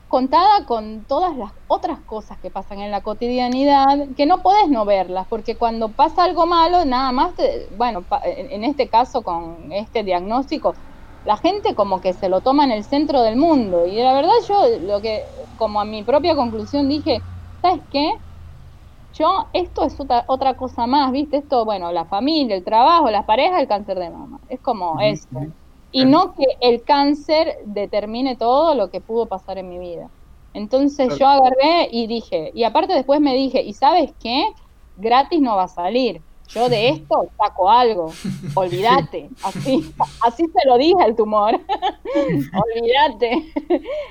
contada 0.07 0.65
con 0.65 1.05
todas 1.05 1.35
las 1.37 1.51
otras 1.67 2.01
cosas 2.01 2.39
que 2.39 2.51
pasan 2.51 2.79
en 2.79 2.91
la 2.91 3.01
cotidianidad, 3.01 3.85
que 4.15 4.25
no 4.25 4.41
podés 4.41 4.69
no 4.69 4.85
verlas, 4.85 5.27
porque 5.29 5.57
cuando 5.57 5.93
pasa 5.93 6.23
algo 6.23 6.45
malo, 6.45 6.85
nada 6.85 7.11
más, 7.11 7.35
bueno, 7.77 8.05
en 8.23 8.63
este 8.63 8.89
caso 8.89 9.23
con 9.23 9.71
este 9.71 10.03
diagnóstico, 10.03 10.75
la 11.23 11.37
gente 11.37 11.75
como 11.75 11.99
que 12.01 12.13
se 12.13 12.29
lo 12.29 12.41
toma 12.41 12.63
en 12.65 12.71
el 12.71 12.83
centro 12.85 13.21
del 13.21 13.35
mundo. 13.37 13.85
Y 13.85 13.97
la 13.97 14.13
verdad 14.13 14.31
yo, 14.47 14.55
lo 14.81 15.01
que, 15.01 15.23
como 15.57 15.81
a 15.81 15.85
mi 15.85 16.03
propia 16.03 16.35
conclusión 16.35 16.87
dije, 16.87 17.21
¿sabes 17.61 17.81
qué? 17.91 18.13
Yo, 19.13 19.49
esto 19.53 19.83
es 19.83 19.99
otra, 19.99 20.25
otra 20.27 20.55
cosa 20.57 20.85
más, 20.87 21.11
¿viste? 21.11 21.37
Esto, 21.37 21.65
bueno, 21.65 21.91
la 21.91 22.05
familia, 22.05 22.55
el 22.55 22.63
trabajo, 22.63 23.09
las 23.09 23.25
parejas, 23.25 23.59
el 23.61 23.67
cáncer 23.67 23.97
de 23.99 24.09
mama. 24.09 24.39
Es 24.47 24.61
como 24.61 24.99
eso 24.99 25.27
y 25.91 26.05
no 26.05 26.33
que 26.33 26.45
el 26.61 26.83
cáncer 26.83 27.55
determine 27.65 28.35
todo 28.35 28.75
lo 28.75 28.89
que 28.89 29.01
pudo 29.01 29.27
pasar 29.27 29.57
en 29.57 29.69
mi 29.69 29.79
vida. 29.79 30.09
Entonces 30.53 31.17
yo 31.17 31.27
agarré 31.27 31.89
y 31.91 32.07
dije, 32.07 32.51
y 32.53 32.63
aparte 32.63 32.93
después 32.93 33.21
me 33.21 33.35
dije, 33.35 33.61
¿y 33.61 33.73
sabes 33.73 34.11
qué? 34.19 34.43
Gratis 34.95 35.39
no 35.39 35.55
va 35.55 35.63
a 35.63 35.67
salir. 35.67 36.23
Yo 36.47 36.69
de 36.69 36.89
esto 36.89 37.31
saco 37.37 37.69
algo. 37.69 38.11
Olvídate. 38.55 39.29
Así, 39.43 39.93
así 40.21 40.43
se 40.45 40.67
lo 40.67 40.77
dije 40.77 40.95
al 40.99 41.15
tumor. 41.15 41.53
Olvídate. 42.15 43.51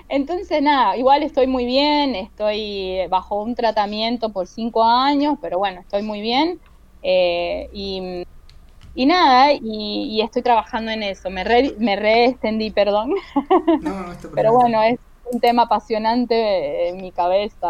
Entonces, 0.09 0.63
nada, 0.63 0.97
igual 0.97 1.23
estoy 1.23 1.47
muy 1.47 1.65
bien, 1.67 2.15
estoy 2.15 3.07
bajo 3.09 3.43
un 3.43 3.55
tratamiento 3.55 4.33
por 4.33 4.47
cinco 4.47 4.85
años, 4.85 5.39
pero 5.41 5.59
bueno, 5.59 5.81
estoy 5.81 6.03
muy 6.03 6.21
bien. 6.21 6.61
Eh, 7.03 7.69
y 7.73 8.23
y 8.97 9.05
nada, 9.05 9.53
y, 9.53 10.23
estoy 10.23 10.41
trabajando 10.41 10.91
en 10.91 11.03
eso. 11.03 11.29
Me 11.29 11.45
re, 11.45 11.75
me 11.79 12.25
extendí, 12.25 12.71
perdón. 12.71 13.13
No, 13.83 14.07
no 14.07 14.15
Pero 14.35 14.55
bueno, 14.55 14.83
es 14.83 14.99
un 15.31 15.39
tema 15.39 15.65
apasionante 15.65 16.89
en 16.89 16.97
mi 16.97 17.13
cabeza. 17.13 17.61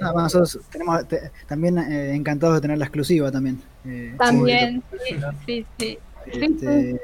Ah, 0.00 0.12
nosotros 0.14 0.58
tenemos 0.72 1.02
también 1.46 1.78
eh, 1.78 2.14
encantados 2.14 2.54
de 2.56 2.60
tener 2.62 2.78
la 2.78 2.86
exclusiva 2.86 3.30
también. 3.30 3.60
Eh, 3.84 4.14
también, 4.16 4.82
sí, 5.06 5.16
sí, 5.46 5.66
sí. 5.78 5.98
Este... 6.32 7.00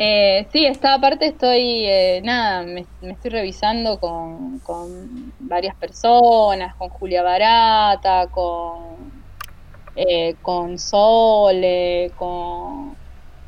Eh, 0.00 0.46
sí, 0.52 0.64
esta 0.64 0.98
parte 1.00 1.26
estoy, 1.26 1.84
eh, 1.84 2.22
nada, 2.24 2.62
me, 2.62 2.86
estoy 3.02 3.30
revisando 3.30 3.98
con, 3.98 4.60
con, 4.60 5.32
varias 5.40 5.74
personas, 5.74 6.74
con 6.76 6.88
Julia 6.88 7.22
Barata, 7.22 8.28
con, 8.28 8.96
con 10.40 10.78
Sole, 10.78 12.12
con 12.16 12.96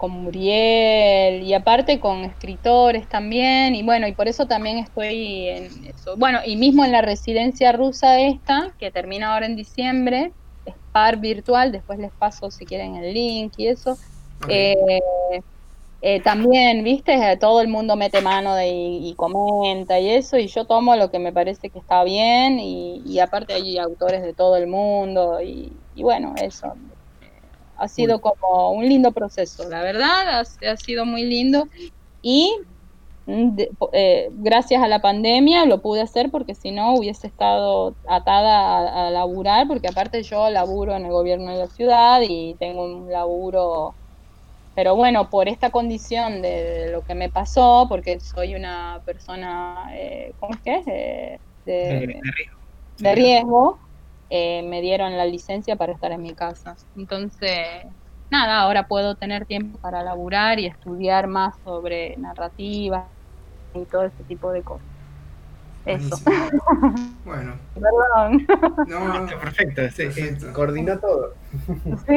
con 0.01 0.13
Muriel 0.13 1.43
y 1.43 1.53
aparte 1.53 2.01
con 2.01 2.25
escritores 2.25 3.07
también 3.07 3.75
y 3.75 3.83
bueno 3.83 4.09
y 4.09 4.13
por 4.13 4.29
eso 4.29 4.47
también 4.47 4.79
estoy 4.79 5.49
en 5.49 5.85
eso. 5.85 6.17
Bueno 6.17 6.39
y 6.43 6.57
mismo 6.57 6.87
en 6.87 6.93
la 6.93 7.03
residencia 7.03 7.71
rusa 7.73 8.19
esta 8.19 8.75
que 8.79 8.91
termina 8.91 9.35
ahora 9.35 9.45
en 9.45 9.57
diciembre 9.57 10.33
es 10.65 10.75
par 10.93 11.19
virtual 11.19 11.71
después 11.71 11.99
les 11.99 12.13
paso 12.13 12.51
si 12.51 12.65
quieren 12.65 12.97
el 12.97 13.13
link 13.13 13.53
y 13.59 13.67
eso. 13.67 13.99
Eh, 14.49 14.75
eh, 16.01 16.21
también 16.23 16.83
viste 16.83 17.37
todo 17.39 17.61
el 17.61 17.69
mundo 17.69 17.95
mete 17.95 18.23
mano 18.23 18.55
de, 18.55 18.71
y, 18.71 19.13
comenta 19.17 20.01
y 20.01 20.09
eso 20.09 20.39
y 20.39 20.47
yo 20.47 20.65
tomo 20.65 20.97
lo 20.97 21.11
que 21.11 21.19
me 21.19 21.31
parece 21.31 21.69
que 21.69 21.79
está 21.79 22.05
bien 22.05 22.59
y, 22.59 23.21
aparte 23.21 23.53
hay 23.53 23.77
autores 23.77 24.23
de 24.23 24.33
todo 24.33 24.57
el 24.57 24.67
mundo 24.67 25.43
y, 25.43 25.75
y 25.95 26.03
bueno 26.03 26.33
eso 26.43 26.75
ha 27.81 27.89
sido 27.89 28.21
como 28.21 28.73
un 28.73 28.87
lindo 28.87 29.11
proceso, 29.13 29.69
la 29.69 29.83
verdad, 29.83 30.41
ha, 30.41 30.77
sido 30.77 31.07
muy 31.07 31.25
lindo. 31.25 31.67
Y 32.21 32.53
mm, 33.25 33.59
eh, 33.93 34.29
gracias 34.33 34.83
a 34.83 34.89
la 34.89 35.01
pandemia 35.01 35.65
lo 35.65 35.81
pude 35.81 36.03
hacer 36.03 36.31
porque 36.31 36.55
si 36.55 36.73
no 36.73 36.95
hubiese 36.95 37.27
estado 37.27 37.95
atada 38.07 39.07
a, 39.07 39.11
laburar, 39.11 39.67
porque 39.67 39.89
aparte 39.89 40.23
yo 40.23 40.51
laburo 40.51 40.95
en 40.95 41.07
el 41.07 41.11
gobierno 41.11 41.53
de 41.53 41.59
la 41.59 41.69
ciudad 41.69 42.21
y 42.21 42.55
tengo 42.59 42.85
un 42.85 43.11
laburo, 43.11 43.95
pero 44.75 44.95
bueno, 44.95 45.31
por 45.31 45.49
esta 45.49 45.71
condición 45.71 46.43
de, 46.43 46.91
lo 46.93 47.01
que 47.07 47.15
me 47.15 47.31
pasó, 47.31 47.87
porque 47.89 48.21
soy 48.21 48.55
una 48.55 49.01
persona, 49.07 49.91
eh, 49.95 50.35
¿cómo 50.39 50.53
es 50.53 50.61
que 50.61 50.75
es? 50.77 50.87
Eh, 50.87 51.39
de, 51.65 52.21
de 52.99 53.15
riesgo 53.15 53.79
eh, 54.31 54.63
me 54.63 54.81
dieron 54.81 55.17
la 55.17 55.27
licencia 55.27 55.75
para 55.75 55.93
estar 55.93 56.13
en 56.13 56.23
mi 56.23 56.35
casa. 56.35 56.77
Entonces, 56.97 57.85
nada, 58.31 58.61
ahora 58.61 58.87
puedo 58.87 59.17
tener 59.17 59.45
tiempo 59.45 59.79
para 59.79 60.05
laburar 60.05 60.61
y 60.61 60.67
estudiar 60.67 61.27
más 61.27 61.57
sobre 61.65 62.17
narrativa 62.17 63.09
y 63.75 63.85
todo 63.87 64.05
ese 64.05 64.23
tipo 64.29 64.53
de 64.53 64.63
cosas. 64.63 64.87
Eso. 65.85 66.17
Bueno. 67.25 67.55
Perdón. 67.75 68.47
No, 68.89 69.27
perfecto, 69.41 69.83
coordinó 70.53 70.99
todo. 70.99 71.35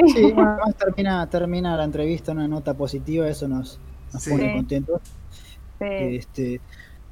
Sí, 0.07 0.31
bueno, 0.31 0.57
termina, 0.77 1.30
termina 1.30 1.77
la 1.77 1.84
entrevista 1.84 2.31
una 2.31 2.48
nota 2.48 2.73
positiva, 2.73 3.27
eso 3.27 3.48
nos, 3.48 3.80
nos 4.11 4.27
pone 4.27 4.56
contentos. 4.56 5.02
Este, 5.80 6.61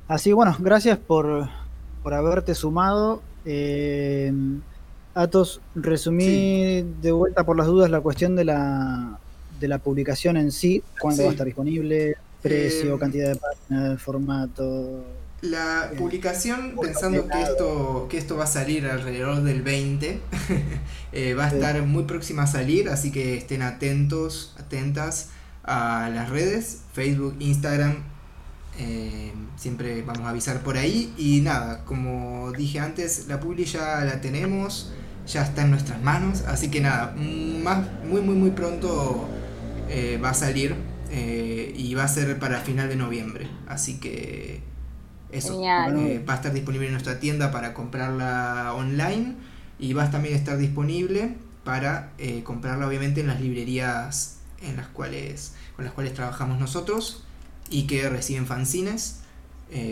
así, 0.08 0.34
bueno, 0.34 0.56
gracias 0.60 0.98
por, 0.98 1.48
por 2.02 2.14
haberte 2.14 2.56
sumado. 2.56 3.22
Eh, 3.46 4.34
Atos, 5.14 5.62
resumí 5.76 6.84
de 7.02 7.12
vuelta 7.12 7.44
por 7.44 7.58
las 7.58 7.68
dudas 7.68 7.90
la 7.90 8.02
cuestión 8.02 8.36
de 8.36 8.46
la, 8.46 9.20
de 9.60 9.68
la 9.68 9.80
publicación 9.80 10.38
en 10.38 10.52
sí, 10.52 10.84
cuándo 11.00 11.24
va 11.24 11.30
a 11.30 11.32
estar 11.32 11.46
disponible, 11.46 12.16
precio, 12.42 12.96
eh, 12.96 13.00
cantidad 13.00 13.30
de 13.30 13.36
páginas, 13.36 14.02
formato. 14.02 15.04
La 15.42 15.90
eh, 15.92 15.98
publicación, 15.98 16.76
pensando 16.80 17.28
que 17.28 17.42
esto, 17.42 18.08
que 18.10 18.18
esto 18.18 18.38
va 18.38 18.46
a 18.46 18.48
salir 18.48 18.86
alrededor 18.86 19.42
del 19.44 19.62
20, 19.62 20.22
eh, 21.12 21.34
va 21.34 21.46
a 21.46 21.48
estar 21.50 21.82
muy 21.84 22.04
próxima 22.04 22.44
a 22.44 22.48
salir, 22.48 22.90
así 22.90 23.12
que 23.12 23.38
estén 23.38 23.62
atentos, 23.62 24.56
atentas 24.60 25.30
a 25.64 26.10
las 26.14 26.30
redes, 26.30 26.82
Facebook, 26.94 27.36
Instagram, 27.40 28.04
siempre 29.56 30.02
vamos 30.02 30.24
a 30.24 30.30
avisar 30.30 30.62
por 30.62 30.78
ahí. 30.78 31.14
Y 31.18 31.42
nada, 31.42 31.86
como 31.86 32.52
dije 32.52 32.80
antes, 32.80 33.28
la 33.28 33.40
publi 33.40 33.66
ya 33.66 34.04
la 34.06 34.22
tenemos 34.22 34.92
ya 35.28 35.44
está 35.44 35.64
en 35.64 35.72
nuestras 35.72 36.02
manos. 36.02 36.44
Así 36.48 36.70
que 36.70 36.82
nada, 36.82 37.14
más, 37.16 37.86
muy, 38.06 38.22
muy, 38.22 38.36
muy 38.36 38.52
pronto 38.52 39.28
eh, 39.90 40.20
va 40.24 40.32
a 40.32 40.34
salir 40.34 40.76
eh, 41.10 41.74
y 41.76 41.94
va 41.94 42.04
a 42.04 42.08
ser 42.08 42.38
para 42.40 42.60
final 42.60 42.90
de 42.90 42.96
noviembre. 42.96 43.48
Así 43.68 44.00
que 44.00 44.62
eso, 45.32 45.62
eh, 45.64 46.24
va 46.28 46.34
a 46.34 46.36
estar 46.38 46.54
disponible 46.54 46.88
en 46.88 46.94
nuestra 46.94 47.20
tienda 47.20 47.52
para 47.52 47.74
comprarla 47.74 48.74
online 48.76 49.36
y 49.80 49.94
va 49.94 50.04
a 50.04 50.12
también 50.12 50.36
estar 50.36 50.58
disponible 50.58 51.36
para 51.64 52.12
comprarla 52.44 52.88
obviamente 52.88 53.22
en 53.22 53.28
las 53.28 53.40
librerías 53.40 54.40
en 54.62 54.78
las 54.78 54.88
cuales, 54.88 55.54
con 55.76 55.86
las 55.86 55.94
cuales 55.94 56.14
trabajamos 56.14 56.60
nosotros 56.60 57.24
y 57.70 57.88
que 57.88 58.10
reciben 58.10 58.46
fanzines. 58.46 59.22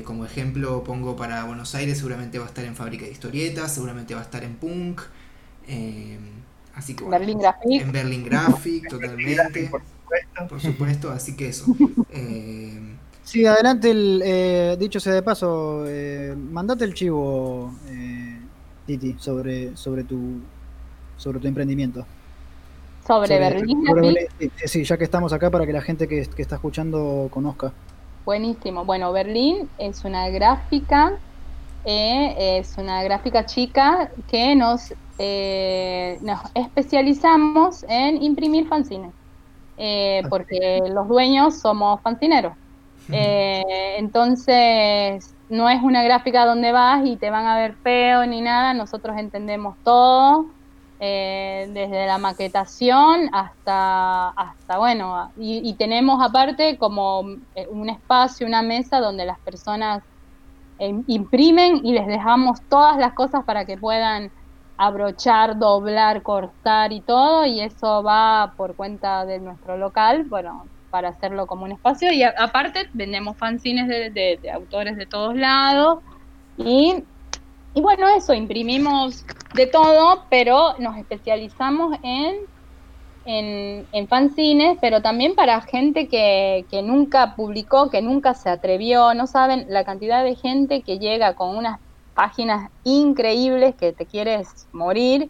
como 0.04 0.26
ejemplo 0.26 0.84
pongo 0.84 1.16
para 1.16 1.46
Buenos 1.46 1.76
Aires, 1.76 1.98
seguramente 1.98 2.40
va 2.40 2.46
a 2.46 2.50
estar 2.50 2.66
en 2.66 2.76
Fábrica 2.76 3.06
de 3.06 3.12
Historietas, 3.12 3.74
seguramente 3.74 4.14
va 4.14 4.22
a 4.22 4.24
estar 4.24 4.44
en 4.44 4.56
Punk, 4.56 5.02
eh, 5.70 6.18
así 6.74 6.96
que 6.96 7.06
Berlin 7.06 7.40
Graphic. 7.40 7.82
En 7.82 7.92
Berlin 7.92 8.26
Graphic, 8.26 8.88
totalmente. 8.90 9.70
por, 10.50 10.60
supuesto. 10.60 11.12
así 11.12 11.36
que 11.36 11.50
eso. 11.50 11.66
Eh, 12.12 12.80
sí, 13.24 13.46
adelante, 13.46 13.92
el, 13.92 14.22
eh, 14.26 14.76
dicho 14.80 15.00
sea 15.00 15.14
de 15.14 15.22
paso, 15.22 15.86
eh, 15.88 16.36
mandate 16.36 16.86
el 16.86 16.96
chivo, 16.96 17.76
eh, 17.88 18.40
Titi, 18.88 19.16
sobre, 19.20 19.78
sobre, 19.78 20.04
tu, 20.04 20.40
sobre 21.18 21.40
tu 21.40 21.48
emprendimiento. 21.48 22.06
Sobre, 23.10 23.40
Berlín 23.40 23.84
Graphic. 23.84 24.52
sí, 24.66 24.84
ya 24.84 24.96
que 24.96 25.04
estamos 25.04 25.34
acá 25.34 25.50
para 25.50 25.66
que 25.66 25.74
la 25.74 25.82
gente 25.82 26.08
que, 26.08 26.28
que 26.28 26.42
está 26.44 26.56
escuchando 26.56 27.28
conozca. 27.32 27.74
Buenísimo. 28.24 28.86
Bueno, 28.86 29.12
Berlín 29.12 29.68
es 29.80 30.06
una 30.06 30.30
gráfica, 30.30 31.14
es 31.84 32.78
una 32.78 33.02
gráfica 33.02 33.48
chica 33.48 34.12
que 34.30 34.56
nos 34.56 34.94
eh, 35.22 36.18
nos 36.22 36.40
especializamos 36.54 37.84
en 37.90 38.24
imprimir 38.24 38.68
fanzines, 38.68 39.12
eh, 39.78 40.24
porque 40.30 40.80
los 40.94 41.10
dueños 41.10 41.60
somos 41.60 42.00
fanzineros. 42.02 42.54
Eh, 43.12 43.96
entonces, 43.98 45.36
no 45.50 45.68
es 45.68 45.82
una 45.82 46.04
gráfica 46.04 46.46
donde 46.46 46.72
vas 46.72 47.06
y 47.06 47.18
te 47.18 47.32
van 47.32 47.48
a 47.48 47.58
ver 47.58 47.74
feo 47.84 48.26
ni 48.28 48.40
nada, 48.40 48.74
nosotros 48.74 49.18
entendemos 49.18 49.76
todo, 49.84 50.46
desde 51.00 52.08
la 52.08 52.18
maquetación 52.18 53.30
hasta, 53.32 54.30
hasta 54.30 54.78
bueno, 54.78 55.32
y, 55.38 55.74
tenemos 55.76 56.22
aparte 56.22 56.78
como 56.78 57.22
un 57.22 57.90
espacio, 57.90 58.46
una 58.46 58.62
mesa 58.62 59.00
donde 59.00 59.26
las 59.26 59.40
personas 59.40 60.04
imprimen 61.08 61.86
y 61.86 61.94
les 61.94 62.08
dejamos 62.08 62.62
todas 62.70 62.98
las 62.98 63.14
cosas 63.14 63.46
para 63.46 63.66
que 63.66 63.78
puedan 63.78 64.32
abrochar, 64.80 65.60
doblar, 65.60 66.22
cortar 66.24 66.94
y 66.94 67.02
todo, 67.02 67.46
y 67.46 67.60
eso 67.60 68.02
va 68.02 68.54
por 68.56 68.76
cuenta 68.76 69.26
de 69.26 69.40
nuestro 69.40 69.78
local, 69.78 70.24
bueno, 70.30 70.66
para 70.90 71.10
hacerlo 71.10 71.48
como 71.48 71.66
un 71.66 71.74
espacio. 71.74 72.14
Y 72.14 72.24
aparte 72.24 72.90
vendemos 72.94 73.36
fanzines 73.36 73.90
de, 73.90 74.40
autores 74.54 74.96
de 74.96 75.06
todos 75.06 75.36
lados. 75.36 76.00
Y, 76.58 77.04
y 77.74 77.82
bueno, 77.82 78.08
eso, 78.10 78.34
imprimimos 78.34 79.26
de 79.54 79.68
todo, 79.68 80.26
pero 80.30 80.76
nos 80.80 80.98
especializamos 80.98 81.98
en 82.04 82.48
en, 83.26 83.88
en, 83.92 84.08
fanzines, 84.08 84.78
pero 84.82 85.02
también 85.02 85.36
para 85.36 85.62
gente 85.62 86.08
que, 86.08 86.66
que, 86.70 86.82
nunca 86.82 87.36
publicó, 87.36 87.90
que 87.90 88.02
nunca 88.02 88.34
se 88.34 88.50
atrevió, 88.50 89.14
no 89.14 89.28
saben 89.28 89.66
la 89.70 89.84
cantidad 89.84 90.24
de 90.24 90.36
gente 90.36 90.82
que 90.82 90.98
llega 90.98 91.36
con 91.36 91.56
unas 91.56 91.80
páginas 92.16 92.72
increíbles 92.84 93.76
que 93.76 93.94
te 93.94 94.06
quieres 94.06 94.68
morir 94.72 95.30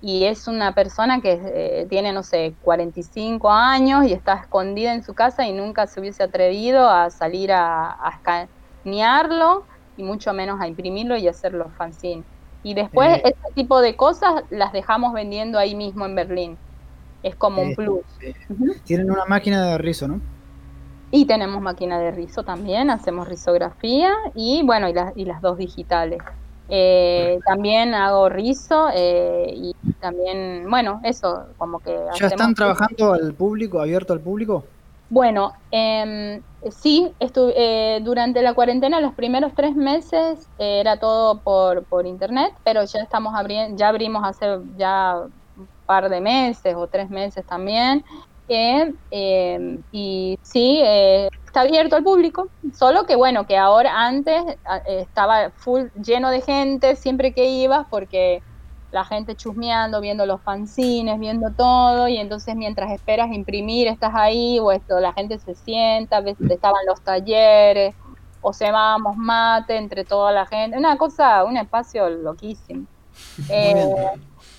y 0.00 0.24
es 0.24 0.48
una 0.48 0.74
persona 0.74 1.20
que 1.20 1.40
eh, 1.40 1.86
tiene, 1.88 2.12
no 2.12 2.22
sé, 2.22 2.54
45 2.62 3.50
años 3.50 4.04
y 4.06 4.12
está 4.12 4.34
escondida 4.34 4.92
en 4.92 5.02
su 5.02 5.14
casa 5.14 5.46
y 5.46 5.52
nunca 5.52 5.86
se 5.86 6.00
hubiese 6.00 6.22
atrevido 6.22 6.88
a 6.88 7.10
salir 7.10 7.52
a, 7.52 7.92
a 7.92 8.10
escanearlo 8.10 9.64
y 9.96 10.02
mucho 10.02 10.32
menos 10.32 10.60
a 10.60 10.68
imprimirlo 10.68 11.16
y 11.16 11.28
hacerlo 11.28 11.70
fanzine. 11.76 12.22
Y 12.62 12.74
después 12.74 13.20
este 13.24 13.52
tipo 13.54 13.80
de 13.80 13.96
cosas 13.96 14.42
las 14.50 14.72
dejamos 14.72 15.12
vendiendo 15.12 15.58
ahí 15.58 15.74
mismo 15.74 16.04
en 16.04 16.14
Berlín. 16.14 16.58
Es 17.22 17.34
como 17.34 17.62
un 17.62 17.74
plus. 17.74 18.02
Tienen 18.84 19.10
una 19.10 19.24
máquina 19.24 19.64
de 19.70 19.78
rizo, 19.78 20.08
¿no? 20.08 20.20
Y 21.10 21.26
tenemos 21.26 21.62
máquina 21.62 21.98
de 21.98 22.10
rizo 22.10 22.42
también, 22.42 22.90
hacemos 22.90 23.28
risografía 23.28 24.12
y 24.34 24.62
bueno, 24.64 24.88
y, 24.88 24.94
y 25.14 25.24
las 25.24 25.40
dos 25.40 25.56
digitales. 25.58 26.20
Eh, 26.68 27.38
también 27.46 27.94
hago 27.94 28.28
rizo 28.28 28.88
eh, 28.92 29.52
y 29.54 29.76
también, 30.00 30.66
bueno, 30.68 31.00
eso, 31.04 31.46
como 31.58 31.78
que... 31.78 31.96
¿Ya 32.18 32.26
están 32.26 32.54
trabajando 32.54 33.12
al 33.12 33.34
público, 33.34 33.80
abierto 33.80 34.12
al 34.12 34.20
público? 34.20 34.64
Bueno, 35.08 35.52
eh, 35.70 36.42
sí, 36.70 37.14
eh, 37.20 38.00
durante 38.02 38.42
la 38.42 38.54
cuarentena, 38.54 39.00
los 39.00 39.14
primeros 39.14 39.54
tres 39.54 39.74
meses 39.74 40.50
era 40.58 40.98
todo 40.98 41.42
por, 41.42 41.86
por 41.86 42.06
internet, 42.06 42.52
pero 42.64 42.84
ya 42.84 43.00
estamos 43.00 43.34
abriendo, 43.34 43.76
ya 43.76 43.88
abrimos 43.88 44.22
hace 44.24 44.46
ya 44.76 45.20
un 45.56 45.68
par 45.84 46.08
de 46.08 46.20
meses 46.20 46.74
o 46.76 46.88
tres 46.88 47.10
meses 47.10 47.44
también. 47.46 48.04
Eh, 48.48 48.92
y 49.90 50.36
sí, 50.42 50.80
eh, 50.84 51.28
está 51.44 51.62
abierto 51.62 51.96
al 51.96 52.04
público, 52.04 52.50
solo 52.72 53.04
que 53.06 53.16
bueno, 53.16 53.46
que 53.46 53.56
ahora 53.56 54.06
antes 54.06 54.42
estaba 54.86 55.50
full 55.56 55.88
lleno 55.94 56.30
de 56.30 56.42
gente 56.42 56.96
siempre 56.96 57.34
que 57.34 57.46
ibas 57.46 57.86
porque 57.90 58.42
la 58.90 59.04
gente 59.04 59.34
chusmeando, 59.34 60.00
viendo 60.00 60.26
los 60.26 60.40
fanzines, 60.42 61.18
viendo 61.18 61.50
todo, 61.52 62.08
y 62.08 62.16
entonces 62.16 62.54
mientras 62.54 62.90
esperas 62.92 63.32
imprimir, 63.32 63.88
estás 63.88 64.12
ahí, 64.14 64.58
o 64.58 64.72
esto, 64.72 65.00
la 65.00 65.12
gente 65.12 65.38
se 65.38 65.54
sienta, 65.54 66.18
a 66.18 66.20
veces 66.20 66.50
estaban 66.50 66.84
los 66.86 67.02
talleres, 67.02 67.94
o 68.40 68.52
se 68.52 68.70
vamos 68.70 69.16
mate 69.16 69.76
entre 69.76 70.04
toda 70.04 70.32
la 70.32 70.46
gente, 70.46 70.78
una 70.78 70.96
cosa, 70.96 71.44
un 71.44 71.56
espacio 71.56 72.08
loquísimo. 72.08 72.86
Eh, 73.48 73.94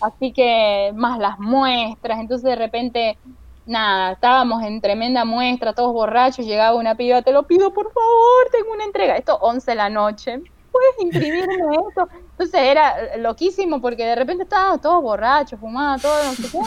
así 0.02 0.34
que 0.34 0.92
más 0.96 1.20
las 1.20 1.38
muestras, 1.38 2.20
entonces 2.20 2.50
de 2.50 2.56
repente 2.56 3.20
nada, 3.68 4.14
estábamos 4.14 4.64
en 4.64 4.82
tremenda 4.82 5.26
muestra, 5.26 5.74
todos 5.74 5.94
borrachos, 5.94 6.46
llegaba 6.46 6.76
una 6.76 6.96
piba, 6.96 7.22
te 7.22 7.32
lo 7.32 7.44
pido 7.44 7.72
por 7.74 7.92
favor, 7.92 8.50
tengo 8.52 8.74
una 8.74 8.86
entrega, 8.86 9.16
esto 9.16 9.38
11 9.42 9.72
de 9.72 9.76
la 9.76 9.90
noche, 9.90 10.42
puedes 10.72 10.96
imprimirme 11.00 11.54
esto. 11.54 12.08
Entonces 12.38 12.62
era 12.62 13.18
loquísimo 13.18 13.82
porque 13.82 14.06
de 14.06 14.16
repente 14.16 14.44
estábamos 14.44 14.80
todos 14.80 15.02
borrachos, 15.02 15.60
fumados, 15.60 16.04
todo, 16.04 16.24
no 16.24 16.34
sé 16.34 16.52
qué, 16.52 16.60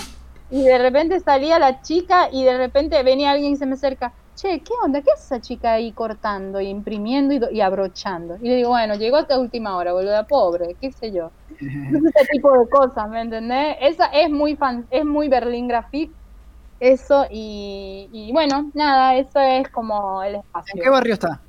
y 0.51 0.65
de 0.65 0.79
repente 0.79 1.21
salía 1.21 1.61
la 1.61 1.81
chica 1.81 2.29
y 2.33 2.43
de 2.43 2.57
repente 2.57 3.01
venía 3.05 3.31
alguien 3.31 3.53
y 3.53 3.57
se 3.57 3.67
me 3.67 3.75
acerca, 3.75 4.13
che, 4.35 4.59
¿qué 4.61 4.73
onda? 4.83 5.01
¿Qué 5.01 5.11
es 5.15 5.23
esa 5.23 5.41
chica 5.41 5.75
ahí 5.75 5.93
cortando 5.93 6.61
y 6.61 6.67
imprimiendo 6.67 7.49
y, 7.53 7.61
abrochando? 7.61 8.37
Y 8.43 8.49
le 8.49 8.57
digo, 8.57 8.71
bueno, 8.71 8.97
llegó 8.97 9.19
hasta 9.19 9.39
última 9.39 9.77
hora, 9.77 9.93
boluda, 9.93 10.27
pobre, 10.27 10.75
qué 10.81 10.91
sé 10.91 11.13
yo. 11.13 11.31
Ese 11.61 12.27
tipo 12.33 12.51
de 12.59 12.69
cosas, 12.69 13.09
¿me 13.09 13.21
entendés? 13.21 13.77
Esa 13.81 14.07
es 14.07 14.29
muy 14.29 14.57
fan, 14.57 14.89
es 14.91 15.05
muy 15.05 15.29
Berlín 15.29 15.69
Graphic, 15.69 16.11
eso 16.81 17.27
y, 17.31 18.31
bueno, 18.33 18.71
nada, 18.75 19.15
eso 19.15 19.39
es 19.39 19.69
como 19.69 20.21
el 20.25 20.35
espacio. 20.35 20.73
¿En 20.75 20.83
qué 20.83 20.91
barrio 20.91 21.15
está? 21.15 21.41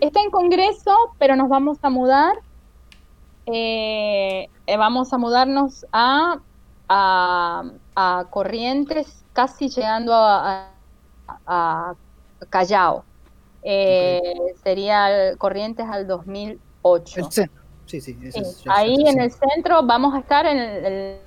Está 0.00 0.20
en 0.20 0.30
Congreso, 0.30 0.92
pero 1.18 1.36
nos 1.36 1.48
vamos 1.48 1.78
a 1.82 1.90
mudar. 1.90 2.32
Eh, 3.46 4.48
eh, 4.66 4.76
vamos 4.76 5.12
a 5.12 5.18
mudarnos 5.18 5.86
a, 5.92 6.40
a, 6.88 8.24
Corrientes, 8.30 9.24
casi 9.32 9.68
llegando 9.68 10.14
a, 10.14 10.70
a, 11.46 11.94
Callao. 12.50 13.04
Eh, 13.62 14.20
Sería 14.62 15.36
Corrientes 15.38 15.86
al 15.88 16.06
2008. 16.06 17.20
El 17.20 17.32
centro. 17.32 17.64
Sí, 17.86 18.00
sí, 18.00 18.16
Ahí 18.66 18.96
en 19.06 19.20
el 19.20 19.30
centro 19.30 19.82
vamos 19.82 20.14
a 20.14 20.18
estar 20.18 20.46
en 20.46 20.58
el 20.58 21.18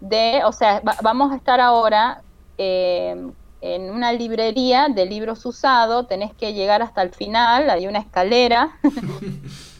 de, 0.00 0.42
o 0.44 0.52
sea, 0.52 0.82
vamos 1.02 1.32
a 1.32 1.36
estar 1.36 1.60
ahora 1.60 2.22
eh, 2.58 3.14
en 3.60 3.90
una 3.90 4.12
librería 4.12 4.88
de 4.88 5.06
libros 5.06 5.46
usados, 5.46 6.08
tenés 6.08 6.34
que 6.34 6.52
llegar 6.52 6.82
hasta 6.82 7.02
el 7.02 7.10
final, 7.14 7.70
hay 7.70 7.86
una 7.86 8.00
escalera, 8.00 8.78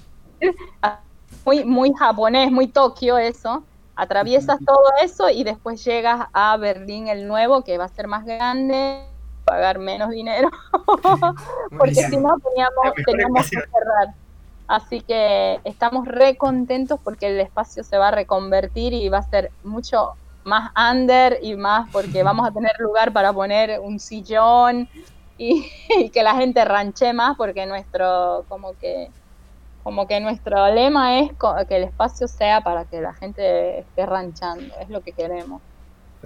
muy, 1.45 1.65
muy 1.65 1.93
japonés, 1.95 2.51
muy 2.51 2.69
Tokio 2.69 3.19
eso, 3.19 3.65
atraviesas 3.97 4.59
todo 4.65 4.85
eso 5.03 5.31
y 5.31 5.45
después 5.45 5.85
llegas 5.85 6.29
a 6.33 6.57
Berlín 6.57 7.09
el 7.09 7.27
nuevo, 7.27 7.63
que 7.63 7.79
va 7.79 7.85
a 7.85 7.89
ser 7.89 8.07
más 8.07 8.25
grande, 8.25 9.05
pagar 9.45 9.79
menos 9.79 10.11
dinero, 10.11 10.51
porque 11.79 11.95
si 11.95 12.17
no 12.17 12.37
teníamos, 12.39 12.95
teníamos 13.05 13.51
que 13.51 13.57
cerrar. 13.57 14.15
Así 14.69 15.01
que 15.01 15.61
estamos 15.65 16.07
re 16.07 16.37
contentos 16.37 16.99
porque 17.03 17.29
el 17.29 17.41
espacio 17.41 17.85
se 17.85 17.99
va 17.99 18.09
a 18.09 18.11
reconvertir 18.13 18.95
y 18.95 19.09
va 19.09 19.19
a 19.19 19.23
ser 19.23 19.51
mucho 19.65 20.13
más 20.45 20.73
under 20.77 21.39
y 21.43 21.57
más 21.57 21.89
porque 21.91 22.23
vamos 22.23 22.49
a 22.49 22.53
tener 22.53 22.73
lugar 22.79 23.13
para 23.13 23.33
poner 23.33 23.81
un 23.81 24.01
sillón 24.01 24.89
y, 25.39 25.69
que 26.11 26.23
la 26.23 26.35
gente 26.35 26.65
ranche 26.65 27.13
más 27.13 27.37
porque 27.37 27.67
nuestro 27.67 28.45
como 28.49 28.73
que 28.79 29.11
como 29.83 30.07
que 30.07 30.21
nuestro 30.21 30.73
lema 30.73 31.19
es 31.19 31.33
que 31.69 31.77
el 31.77 31.85
espacio 31.85 32.29
sea 32.29 32.61
para 32.61 32.85
que 32.85 33.01
la 33.01 33.15
gente 33.15 33.81
esté 33.81 34.07
ranchando, 34.07 34.75
es 34.81 34.89
lo 34.89 35.01
que 35.01 35.13
queremos. 35.13 35.61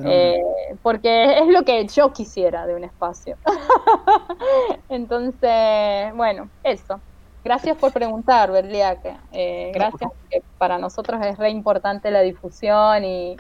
Eh, 0.05 0.43
porque 0.83 1.39
es 1.39 1.49
lo 1.49 1.65
que 1.65 1.87
yo 1.87 2.13
quisiera 2.13 2.67
de 2.67 2.75
un 2.75 2.85
espacio. 2.85 3.37
Entonces, 4.89 6.15
bueno, 6.15 6.51
eso. 6.63 7.01
Gracias 7.43 7.77
por 7.79 7.93
preguntar, 7.93 8.51
Berliaque. 8.51 9.17
Eh, 9.33 9.71
gracias, 9.73 10.11
porque 10.21 10.43
para 10.59 10.79
nosotros 10.79 11.25
es 11.25 11.39
re 11.39 11.49
importante 11.51 12.11
la 12.11 12.21
difusión 12.21 13.05
y, 13.05 13.37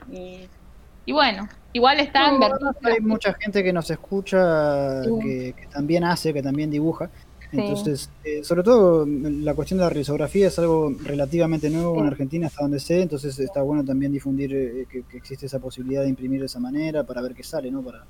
y, 1.04 1.12
bueno, 1.12 1.48
igual 1.72 1.98
está 1.98 2.28
en 2.28 2.40
Hay 2.84 3.00
mucha 3.00 3.34
gente 3.34 3.64
que 3.64 3.72
nos 3.72 3.90
escucha, 3.90 5.02
que, 5.20 5.54
también 5.72 6.04
hace, 6.04 6.32
que 6.32 6.42
también 6.42 6.70
dibuja. 6.70 7.10
Entonces, 7.58 8.10
eh, 8.24 8.42
sobre 8.44 8.62
todo 8.62 9.06
la 9.06 9.54
cuestión 9.54 9.78
de 9.78 9.84
la 9.84 9.90
risografía 9.90 10.48
es 10.48 10.58
algo 10.58 10.92
relativamente 11.04 11.70
nuevo 11.70 11.98
en 11.98 12.06
Argentina, 12.06 12.46
hasta 12.46 12.62
donde 12.62 12.80
sé, 12.80 13.02
entonces 13.02 13.38
está 13.38 13.62
bueno 13.62 13.84
también 13.84 14.12
difundir 14.12 14.54
eh, 14.54 14.86
que, 14.90 15.04
existe 15.16 15.46
esa 15.46 15.58
posibilidad 15.58 16.02
de 16.02 16.08
imprimir 16.08 16.40
de 16.40 16.46
esa 16.46 16.60
manera 16.60 17.04
para 17.04 17.22
ver 17.22 17.34
qué 17.34 17.42
sale, 17.42 17.70
¿no? 17.70 17.82
Para, 17.82 18.04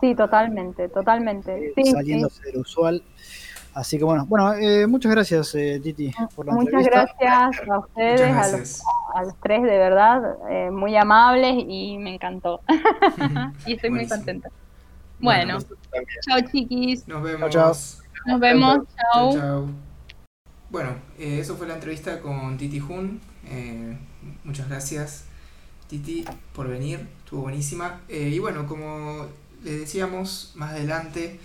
sí, 0.00 0.14
totalmente, 0.14 0.88
totalmente. 0.88 1.72
Eh, 1.76 1.84
saliéndose 1.84 2.42
de 2.42 2.52
lo 2.52 2.60
usual. 2.60 3.02
Así 3.74 3.98
que 3.98 4.04
bueno, 4.04 4.24
bueno, 4.26 4.54
eh, 4.54 4.86
muchas 4.86 5.10
gracias 5.10 5.52
eh, 5.56 5.80
Titi 5.82 6.12
por 6.36 6.46
la 6.46 6.52
Muchas 6.52 6.84
gracias 6.84 7.68
a 7.68 7.78
ustedes, 7.80 8.80
A, 9.12 9.22
los, 9.22 9.34
tres 9.42 9.62
de 9.62 9.78
verdad, 9.78 10.36
eh, 10.48 10.70
muy 10.70 10.96
amables 10.96 11.56
y 11.66 11.98
me 11.98 12.14
encantó. 12.14 12.60
y 13.66 13.72
estoy 13.74 13.90
muy 13.90 14.06
contenta. 14.06 14.48
Bueno, 15.18 15.58
chao 16.22 16.38
chiquis. 16.52 17.06
Nos 17.08 17.22
vemos. 17.24 17.50
Chao, 17.50 17.72
Nos 18.26 18.40
vemos, 18.40 18.78
chao. 18.96 19.68
Bueno, 20.70 20.96
eso 21.18 21.56
fue 21.56 21.66
la 21.66 21.74
entrevista 21.74 22.20
con 22.20 22.56
Titi 22.56 22.80
Jun. 22.80 23.20
muchas 24.44 24.68
gracias 24.68 25.24
Titi 25.88 26.24
por 26.54 26.68
venir, 26.68 27.06
estuvo 27.18 27.42
buenísima. 27.42 28.00
y 28.08 28.38
bueno, 28.38 28.66
como 28.66 29.26
les 29.62 29.80
decíamos, 29.80 30.52
más 30.54 30.70
adelante 30.70 31.38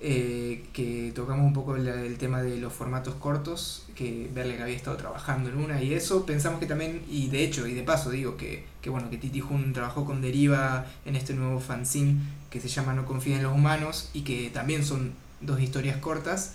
eh, 0.00 0.64
que 0.72 1.12
tocamos 1.14 1.46
un 1.46 1.52
poco 1.52 1.76
el, 1.76 2.18
tema 2.18 2.42
de 2.42 2.58
los 2.58 2.72
formatos 2.72 3.14
cortos, 3.14 3.86
que 3.94 4.28
verle 4.34 4.56
que 4.56 4.62
había 4.62 4.76
estado 4.76 4.96
trabajando 4.96 5.50
en 5.50 5.58
una 5.58 5.80
y 5.82 5.94
eso, 5.94 6.26
pensamos 6.26 6.58
que 6.58 6.66
también, 6.66 7.02
y 7.08 7.28
de 7.28 7.44
hecho, 7.44 7.66
y 7.66 7.74
de 7.74 7.82
paso 7.84 8.10
digo 8.10 8.36
que, 8.36 8.66
que 8.82 8.90
bueno, 8.90 9.08
que 9.08 9.18
Titi 9.18 9.40
Jun 9.40 9.72
trabajó 9.72 10.04
con 10.04 10.20
Deriva 10.20 10.84
en 11.04 11.16
este 11.16 11.32
nuevo 11.34 11.60
fanzine 11.60 12.20
que 12.50 12.60
se 12.60 12.68
llama 12.68 12.92
No 12.92 13.06
confía 13.06 13.36
en 13.36 13.44
los 13.44 13.54
humanos 13.54 14.10
y 14.12 14.22
que 14.22 14.50
también 14.50 14.84
son 14.84 15.12
dos 15.40 15.60
historias 15.60 15.96
cortas, 15.98 16.54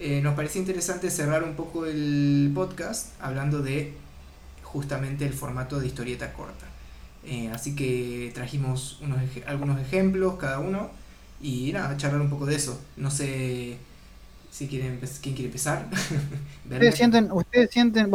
eh, 0.00 0.20
nos 0.22 0.34
parecía 0.34 0.60
interesante 0.60 1.10
cerrar 1.10 1.42
un 1.42 1.54
poco 1.54 1.86
el 1.86 2.50
podcast 2.54 3.08
hablando 3.20 3.62
de 3.62 3.94
justamente 4.62 5.26
el 5.26 5.32
formato 5.32 5.80
de 5.80 5.86
historieta 5.86 6.32
corta. 6.32 6.66
Eh, 7.24 7.50
así 7.52 7.74
que 7.74 8.30
trajimos 8.34 8.98
unos, 9.02 9.18
algunos 9.46 9.80
ejemplos 9.80 10.36
cada 10.38 10.60
uno 10.60 10.90
y 11.40 11.72
nada, 11.72 11.96
charlar 11.96 12.20
un 12.20 12.30
poco 12.30 12.46
de 12.46 12.54
eso. 12.54 12.80
No 12.96 13.10
sé 13.10 13.76
si 14.50 14.68
quieren, 14.68 15.00
quién 15.22 15.34
quiere 15.34 15.46
empezar. 15.46 15.88
ustedes 16.70 16.94
sienten, 16.94 17.30
ustedes 17.32 17.70
sienten 17.70 18.10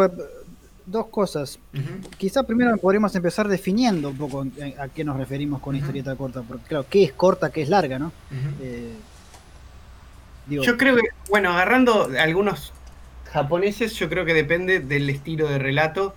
dos 0.85 1.07
cosas. 1.07 1.59
Quizá 2.17 2.43
primero 2.43 2.75
podríamos 2.77 3.15
empezar 3.15 3.47
definiendo 3.47 4.09
un 4.09 4.17
poco 4.17 4.45
a, 4.77 4.87
qué 4.89 5.03
nos 5.03 5.17
referimos 5.17 5.61
con 5.61 5.75
historieta 5.75 6.15
corta, 6.15 6.41
porque 6.41 6.65
claro, 6.65 6.85
qué 6.89 7.03
es 7.03 7.13
corta, 7.13 7.51
qué 7.51 7.61
es 7.61 7.69
larga, 7.69 7.99
¿no? 7.99 8.11
Eh, 8.61 8.93
yo 10.47 10.77
creo 10.77 10.95
que, 10.95 11.07
bueno, 11.29 11.51
agarrando 11.51 12.09
algunos 12.19 12.73
japoneses, 13.31 13.93
yo 13.95 14.09
creo 14.09 14.25
que 14.25 14.33
depende 14.33 14.79
del 14.79 15.09
estilo 15.09 15.47
de 15.47 15.59
relato. 15.59 16.15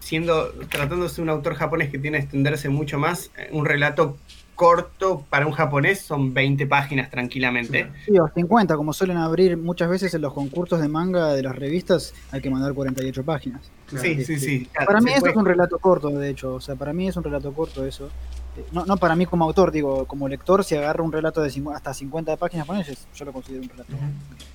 Siendo, 0.00 0.50
tratándose 0.68 1.16
de 1.16 1.22
un 1.22 1.28
autor 1.28 1.54
japonés 1.54 1.88
que 1.88 1.98
tiene 1.98 2.18
que 2.18 2.24
extenderse 2.24 2.68
mucho 2.68 2.98
más, 2.98 3.30
un 3.52 3.64
relato 3.64 4.16
corto 4.54 5.24
para 5.30 5.46
un 5.46 5.52
japonés 5.52 6.00
son 6.00 6.34
20 6.34 6.66
páginas 6.66 7.10
tranquilamente. 7.10 7.90
Sí, 8.04 8.18
o 8.18 8.28
50, 8.28 8.76
como 8.76 8.92
suelen 8.92 9.16
abrir 9.16 9.56
muchas 9.56 9.88
veces 9.88 10.14
en 10.14 10.22
los 10.22 10.32
concursos 10.32 10.80
de 10.80 10.88
manga 10.88 11.32
de 11.34 11.42
las 11.42 11.56
revistas, 11.56 12.14
hay 12.30 12.40
que 12.40 12.50
mandar 12.50 12.72
48 12.74 13.24
páginas. 13.24 13.70
Sí, 13.88 14.24
sí, 14.24 14.38
sí. 14.38 14.68
para 14.86 15.00
mí 15.00 15.12
eso 15.12 15.26
es 15.26 15.36
un 15.36 15.44
relato 15.44 15.78
corto, 15.78 16.10
de 16.10 16.30
hecho, 16.30 16.54
o 16.54 16.60
sea, 16.60 16.76
para 16.76 16.92
mí 16.92 17.08
es 17.08 17.16
un 17.16 17.24
relato 17.24 17.52
corto 17.52 17.84
eso. 17.84 18.10
Eh, 18.56 18.64
no, 18.72 18.84
no 18.84 18.96
para 18.96 19.16
mí 19.16 19.26
como 19.26 19.44
autor, 19.44 19.72
digo, 19.72 20.06
como 20.06 20.28
lector, 20.28 20.64
si 20.64 20.74
agarro 20.74 21.04
un 21.04 21.12
relato 21.12 21.40
de 21.40 21.48
hasta 21.74 21.94
50 21.94 22.36
páginas, 22.36 22.66
yo 23.14 23.24
lo 23.24 23.32
considero 23.32 23.62
un 23.62 23.68
relato 23.68 23.94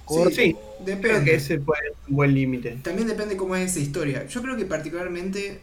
corto. 0.06 0.36
Sí, 0.36 0.56
depende. 0.86 1.26
que 1.26 1.36
ese 1.36 1.60
puede 1.60 1.82
ser 1.82 1.94
un 2.08 2.16
buen 2.16 2.34
límite. 2.34 2.80
También 2.84 3.08
depende 3.08 3.36
cómo 3.36 3.56
es 3.56 3.72
esa 3.72 3.80
historia. 3.80 4.26
Yo 4.28 4.42
creo 4.42 4.56
que 4.56 4.66
particularmente, 4.66 5.62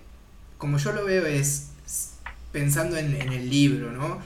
como 0.59 0.79
yo 0.79 0.93
lo 0.93 1.05
veo, 1.05 1.27
es 1.27 1.71
pensando 2.53 2.97
en, 2.97 3.21
en 3.21 3.33
el 3.33 3.49
libro, 3.51 3.91
¿no? 3.91 4.19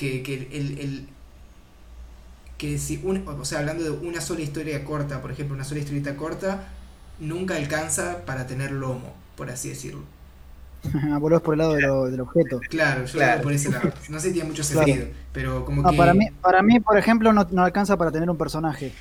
que, 0.00 0.48
el, 0.52 1.06
que 2.56 2.78
si 2.78 3.00
un, 3.02 3.26
o 3.26 3.44
sea, 3.44 3.58
hablando 3.58 3.84
de 3.84 3.90
una 3.90 4.20
sola 4.20 4.40
historia 4.40 4.84
corta, 4.84 5.20
por 5.20 5.30
ejemplo, 5.30 5.54
una 5.54 5.64
sola 5.64 5.80
historieta 5.80 6.16
corta, 6.16 6.68
nunca 7.18 7.56
alcanza 7.56 8.24
para 8.24 8.46
tener 8.46 8.72
lomo, 8.72 9.14
por 9.36 9.50
así 9.50 9.68
decirlo. 9.68 10.02
Volvés 11.20 11.40
por 11.40 11.54
el 11.54 11.58
lado 11.58 12.06
del 12.06 12.20
objeto. 12.20 12.60
Claro, 12.68 13.04
yo 13.04 13.20
lo 13.20 13.42
por 13.42 13.52
ese 13.52 13.70
lado. 13.70 13.92
No 14.08 14.18
sé 14.18 14.28
si 14.28 14.34
tiene 14.34 14.48
mucho 14.48 14.64
sentido, 14.64 15.06
pero 15.32 15.64
como 15.64 15.88
que... 15.88 15.96
Para 15.96 16.14
mí, 16.14 16.28
para 16.40 16.62
mí, 16.62 16.80
por 16.80 16.96
ejemplo, 16.96 17.32
no, 17.32 17.46
no 17.50 17.64
alcanza 17.64 17.96
para 17.96 18.10
tener 18.10 18.28
un 18.30 18.38
personaje. 18.38 18.92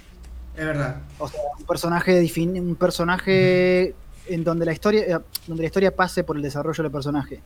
Es 0.55 0.65
verdad. 0.65 0.97
O 1.17 1.27
sea, 1.27 1.39
un 1.57 1.65
personaje, 1.65 2.31
un 2.37 2.75
personaje 2.75 3.95
en 4.29 4.43
donde 4.43 4.65
la 4.65 4.73
historia 4.73 5.17
eh, 5.17 5.19
donde 5.47 5.63
la 5.63 5.67
historia 5.67 5.95
pase 5.95 6.23
por 6.23 6.35
el 6.35 6.41
desarrollo 6.41 6.83
del 6.83 6.91
personaje. 6.91 7.41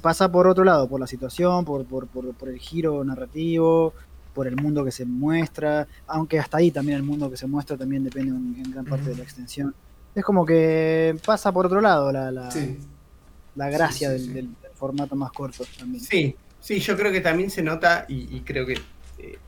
pasa 0.00 0.30
por 0.30 0.46
otro 0.46 0.64
lado, 0.64 0.88
por 0.88 1.00
la 1.00 1.06
situación, 1.06 1.64
por, 1.64 1.84
por, 1.84 2.06
por, 2.06 2.48
el 2.48 2.58
giro 2.58 3.04
narrativo, 3.04 3.92
por 4.34 4.46
el 4.46 4.56
mundo 4.56 4.84
que 4.84 4.90
se 4.90 5.04
muestra, 5.04 5.86
aunque 6.06 6.38
hasta 6.38 6.58
ahí 6.58 6.70
también 6.70 6.98
el 6.98 7.04
mundo 7.04 7.30
que 7.30 7.36
se 7.36 7.46
muestra 7.46 7.76
también 7.76 8.04
depende 8.04 8.30
en 8.30 8.70
gran 8.70 8.84
parte 8.84 9.10
de 9.10 9.16
la 9.16 9.22
extensión. 9.22 9.74
Es 10.16 10.24
como 10.24 10.46
que 10.46 11.14
pasa 11.26 11.52
por 11.52 11.66
otro 11.66 11.82
lado 11.82 12.10
la, 12.10 12.30
la, 12.32 12.48
la 13.54 13.70
gracia 13.70 14.10
del, 14.10 14.48
formato 14.74 15.14
más 15.14 15.30
corto 15.30 15.64
también. 15.78 16.02
Sí, 16.02 16.34
sí, 16.58 16.80
yo 16.80 16.96
creo 16.96 17.12
que 17.12 17.20
también 17.20 17.50
se 17.50 17.62
nota 17.62 18.06
y, 18.08 18.40
creo 18.40 18.66
que 18.66 18.78
eh, 19.18 19.38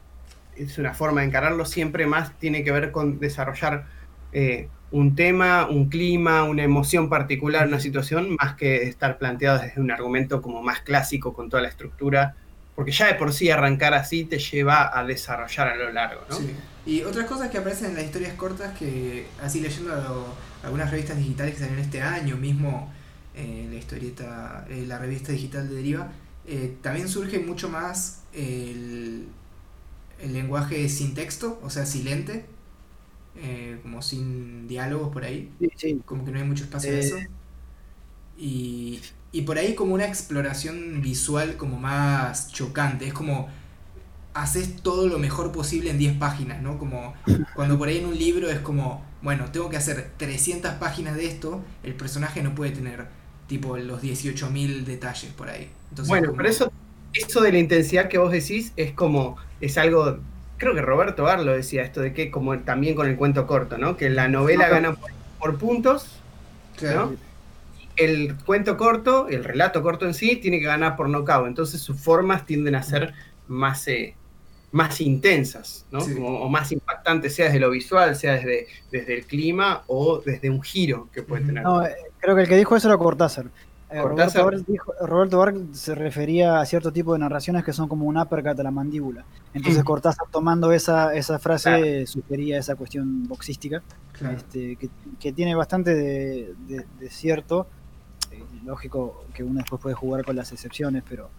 es 0.56 0.78
una 0.78 0.92
forma 0.92 1.22
de 1.22 1.28
encararlo 1.28 1.64
siempre 1.64 2.06
más, 2.06 2.38
tiene 2.38 2.64
que 2.64 2.72
ver 2.72 2.92
con 2.92 3.18
desarrollar 3.18 3.86
eh, 4.32 4.68
un 4.90 5.14
tema, 5.14 5.66
un 5.68 5.88
clima, 5.88 6.44
una 6.44 6.64
emoción 6.64 7.08
particular, 7.08 7.66
una 7.66 7.80
situación, 7.80 8.36
más 8.38 8.54
que 8.54 8.82
estar 8.84 9.18
planteado 9.18 9.60
desde 9.60 9.80
un 9.80 9.90
argumento 9.90 10.42
como 10.42 10.62
más 10.62 10.80
clásico 10.80 11.32
con 11.32 11.48
toda 11.48 11.62
la 11.62 11.68
estructura, 11.68 12.36
porque 12.78 12.92
ya 12.92 13.09
de 13.09 13.14
por 13.14 13.32
sí 13.32 13.50
arrancar 13.50 13.92
así 13.92 14.24
te 14.24 14.38
lleva 14.38 14.96
a 14.96 15.02
desarrollar 15.02 15.66
a 15.66 15.74
lo 15.74 15.90
largo, 15.92 16.20
¿no? 16.30 16.36
Sí. 16.36 16.55
Y 16.86 17.02
otras 17.02 17.26
cosas 17.26 17.50
que 17.50 17.59
aparecen 17.59 17.90
en 17.90 17.96
las 17.96 18.05
historias 18.05 18.34
cortas 18.34 18.78
que, 18.78 19.26
así 19.42 19.60
leyendo 19.60 20.36
algunas 20.62 20.88
revistas 20.88 21.16
digitales 21.16 21.55
que 21.55 21.59
salieron 21.59 21.84
este 21.84 22.00
año, 22.02 22.36
mismo 22.36 22.92
eh, 23.34 23.66
la 23.68 23.76
historieta, 23.76 24.64
eh, 24.70 24.84
la 24.86 24.96
revista 24.96 25.32
digital 25.32 25.68
de 25.68 25.74
Deriva, 25.74 26.12
eh, 26.46 26.76
también 26.80 27.09
surge 27.09 27.40
mucho 27.40 27.68
más 27.68 28.20
el, 28.32 29.26
el 30.20 30.32
lenguaje 30.32 30.88
sin 30.88 31.16
texto, 31.16 31.59
o 31.64 31.70
sea, 31.70 31.84
silente, 31.84 32.46
eh, 33.38 33.80
como 33.82 34.02
sin 34.02 34.68
diálogos 34.68 35.12
por 35.12 35.24
ahí. 35.24 35.50
Como 36.05 36.24
que 36.24 36.30
no 36.30 36.38
hay 36.38 36.44
mucho 36.44 36.62
espacio 36.62 36.92
de 36.92 37.00
eso. 37.00 37.16
Y, 38.38 39.00
y 39.39 39.43
por 39.43 39.56
ahí 39.56 39.77
como 39.77 39.94
una 39.94 40.05
exploración 40.05 41.01
visual 41.01 41.56
como 41.56 41.78
más 41.78 42.51
chocante. 42.51 43.06
Es 43.06 43.12
como 43.12 43.48
haces 44.35 44.82
todo 44.82 45.06
lo 45.06 45.20
mejor 45.20 45.52
posible 45.52 45.90
en 45.90 45.98
10 45.98 46.16
páginas, 46.19 46.60
¿no? 46.60 46.77
Como 46.77 47.15
cuando 47.55 47.78
por 47.78 47.86
ahí 47.86 47.98
en 47.98 48.06
un 48.06 48.19
libro 48.19 48.51
es 48.51 48.59
como, 48.59 49.06
bueno, 49.23 49.44
tengo 49.52 49.70
que 49.70 49.77
hacer 49.77 50.10
300 50.16 50.73
páginas 50.73 51.15
de 51.15 51.27
esto, 51.28 51.62
el 51.85 51.94
personaje 51.94 52.43
no 52.43 52.56
puede 52.56 52.73
tener 52.73 53.06
tipo 53.47 53.77
los 53.77 54.02
18.000 54.02 54.82
detalles 54.82 55.31
por 55.35 55.51
ahí. 55.51 55.70
bueno, 56.09 56.32
pero 56.36 56.48
eso, 56.48 56.73
eso 57.12 57.40
de 57.40 57.52
la 57.52 57.59
intensidad 57.59 58.09
que 58.09 58.19
vos 58.19 58.32
decís 58.32 58.73
es 58.74 58.90
como, 58.90 59.36
es 59.60 59.78
algo 59.78 60.19
creo 60.56 60.74
que 60.74 60.82
Roberto 60.82 61.28
Arlo 61.28 61.52
decía 61.52 61.85
esto 61.85 62.01
de 62.01 62.12
que 62.12 62.32
como 62.32 62.59
también 62.59 62.97
con 62.97 63.06
el 63.06 63.15
cuento 63.15 63.47
corto, 63.47 63.78
¿no? 63.78 63.97
Que 63.97 64.10
la 64.10 64.27
novela 64.27 64.69
gana 64.69 64.97
por, 65.39 65.59
puntos, 65.59 66.09
¿no? 66.82 67.27
El 67.98 68.36
cuento 68.44 68.76
corto, 68.76 69.28
el 69.28 69.44
relato 69.44 69.82
corto 69.82 70.06
en 70.06 70.14
sí, 70.14 70.36
tiene 70.36 70.60
que 70.60 70.66
ganar 70.66 70.96
por 70.96 71.08
nocao. 71.08 71.46
Entonces 71.46 71.80
sus 71.80 72.00
formas 72.00 72.46
tienden 72.46 72.74
a 72.74 72.82
ser 72.82 73.12
más, 73.48 73.86
eh, 73.88 74.14
más 74.72 75.00
intensas, 75.00 75.86
¿no? 75.90 75.98
O, 75.98 76.48
más 76.48 76.70
impactantes, 76.72 77.34
sea 77.34 77.46
desde 77.46 77.60
lo 77.60 77.70
visual, 77.70 78.14
sea 78.16 78.34
desde, 78.34 78.66
desde 78.92 79.18
el 79.18 79.26
clima 79.26 79.82
o 79.86 80.20
desde 80.24 80.48
un 80.48 80.62
giro 80.62 81.08
que 81.12 81.22
puede 81.22 81.44
tener. 81.44 81.62
No, 81.64 81.84
eh, 81.84 81.94
creo 82.20 82.36
que 82.36 82.42
el 82.42 82.48
que 82.48 82.56
dijo 82.56 82.76
eso 82.76 82.88
era 82.88 82.96
Cortázar. 82.96 83.46
Eh, 83.90 84.02
Roberto, 84.02 85.38
Bar 85.38 85.54
se 85.72 85.94
refería 85.94 86.60
a 86.60 86.66
cierto 86.66 86.92
tipo 86.92 87.14
de 87.14 87.20
narraciones 87.20 87.64
que 87.64 87.72
son 87.72 87.88
como 87.88 88.04
un 88.04 88.18
uppercut 88.18 88.60
a 88.60 88.62
la 88.62 88.70
mandíbula. 88.70 89.24
Entonces 89.54 89.82
Cortázar 89.82 90.26
tomando 90.30 90.72
esa, 90.72 91.14
esa 91.14 91.38
frase 91.38 92.06
sugería 92.06 92.58
esa 92.58 92.76
cuestión 92.76 93.26
boxística, 93.26 93.82
este, 94.36 94.76
que, 95.18 95.32
tiene 95.32 95.54
bastante 95.54 95.94
de, 95.94 96.84
cierto. 97.08 97.66
Lógico 98.68 99.24
que 99.34 99.42
uno 99.42 99.58
después 99.60 99.80
puede 99.80 99.94
jugar 99.94 100.24
con 100.24 100.36
las 100.36 100.52
excepciones, 100.52 101.02
pero 101.08 101.30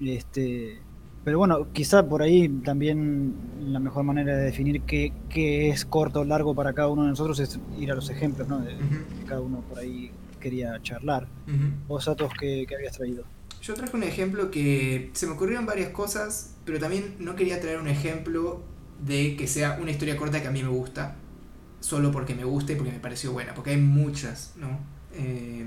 este 0.00 0.82
pero 1.24 1.38
bueno, 1.38 1.72
quizá 1.72 2.06
por 2.06 2.20
ahí 2.20 2.48
también 2.48 3.34
la 3.60 3.80
mejor 3.80 4.04
manera 4.04 4.36
de 4.36 4.44
definir 4.44 4.82
qué, 4.82 5.12
es 5.70 5.86
corto 5.86 6.20
o 6.20 6.24
largo 6.24 6.54
para 6.54 6.74
cada 6.74 6.88
uno 6.88 7.04
de 7.04 7.08
nosotros 7.08 7.40
es 7.40 7.58
ir 7.78 7.90
a 7.90 7.94
los 7.94 8.10
ejemplos, 8.10 8.46
¿no? 8.46 8.60
De, 8.60 8.76
cada 9.26 9.40
uno 9.40 9.62
por 9.62 9.78
ahí 9.78 10.10
quería 10.38 10.78
charlar. 10.82 11.26
¿Vos, 11.88 12.08
Atos, 12.08 12.30
qué, 12.38 12.66
qué 12.68 12.74
habías 12.74 12.98
traído? 12.98 13.24
Yo 13.62 13.72
traje 13.72 13.96
un 13.96 14.02
ejemplo 14.02 14.50
que 14.50 15.10
se 15.14 15.26
me 15.26 15.32
ocurrieron 15.32 15.64
varias 15.64 15.88
cosas, 15.90 16.56
pero 16.66 16.78
también 16.78 17.14
no 17.18 17.34
quería 17.36 17.58
traer 17.58 17.80
un 17.80 17.88
ejemplo 17.88 18.60
de 19.02 19.36
que 19.36 19.46
sea 19.46 19.78
una 19.80 19.90
historia 19.90 20.18
corta 20.18 20.42
que 20.42 20.48
a 20.48 20.50
mí 20.50 20.62
me 20.62 20.68
gusta, 20.68 21.16
solo 21.80 22.12
porque 22.12 22.34
me 22.34 22.44
gusta 22.44 22.72
y 22.72 22.76
porque 22.76 22.92
me 22.92 22.98
pareció 22.98 23.32
buena, 23.32 23.54
porque 23.54 23.70
hay 23.70 23.78
muchas, 23.78 24.52
¿no? 24.56 24.78
Eh, 25.14 25.64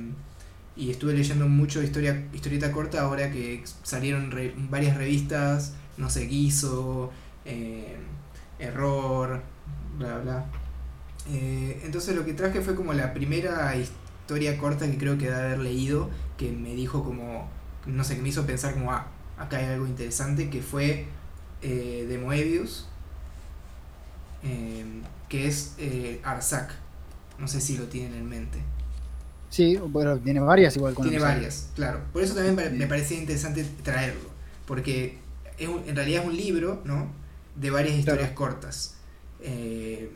y 0.77 0.91
estuve 0.91 1.13
leyendo 1.13 1.47
mucho 1.47 1.81
historia, 1.81 2.27
historieta 2.33 2.71
corta 2.71 3.01
ahora 3.01 3.31
que 3.31 3.63
salieron 3.83 4.31
varias 4.69 4.95
revistas, 4.95 5.73
no 5.97 6.09
sé, 6.09 6.27
Guiso, 6.27 7.11
eh, 7.45 7.97
Error, 8.59 9.41
bla, 9.97 10.19
bla. 10.19 10.45
Eh, 11.29 11.81
entonces 11.83 12.15
lo 12.15 12.23
que 12.23 12.33
traje 12.33 12.61
fue 12.61 12.75
como 12.75 12.93
la 12.93 13.13
primera 13.13 13.75
historia 13.75 14.57
corta 14.57 14.89
que 14.89 14.97
creo 14.97 15.17
que 15.17 15.29
de 15.29 15.35
haber 15.35 15.59
leído, 15.59 16.09
que 16.37 16.51
me 16.51 16.75
dijo 16.75 17.03
como, 17.03 17.49
no 17.85 18.03
sé, 18.03 18.15
que 18.15 18.21
me 18.21 18.29
hizo 18.29 18.45
pensar 18.45 18.73
como, 18.75 18.91
ah, 18.91 19.07
acá 19.37 19.57
hay 19.57 19.65
algo 19.65 19.87
interesante, 19.87 20.49
que 20.49 20.61
fue 20.61 21.07
eh, 21.61 22.05
de 22.07 22.17
Moebius, 22.17 22.87
em, 24.43 25.01
que 25.27 25.47
es 25.47 25.75
eh, 25.79 26.21
Arzac. 26.23 26.71
No 27.39 27.47
sé 27.47 27.61
si 27.61 27.77
lo 27.77 27.85
tienen 27.85 28.13
en 28.13 28.29
mente. 28.29 28.59
Sí, 29.49 29.77
bueno, 29.77 30.17
tiene 30.17 30.39
varias 30.39 30.75
igual. 30.75 30.93
Con 30.93 31.07
tiene 31.07 31.23
varias, 31.23 31.69
claro. 31.75 32.01
Por 32.11 32.21
eso 32.21 32.35
también 32.35 32.77
me 32.77 32.87
parecía 32.87 33.17
interesante 33.17 33.65
traerlo, 33.83 34.29
porque 34.65 35.17
es 35.57 35.69
en 35.69 35.95
realidad 35.95 36.23
es 36.23 36.27
un 36.27 36.35
libro, 36.35 36.81
¿no? 36.85 37.11
De 37.55 37.69
varias 37.69 37.95
historias 37.95 38.31
cortas. 38.31 38.95
Eh, 39.41 40.11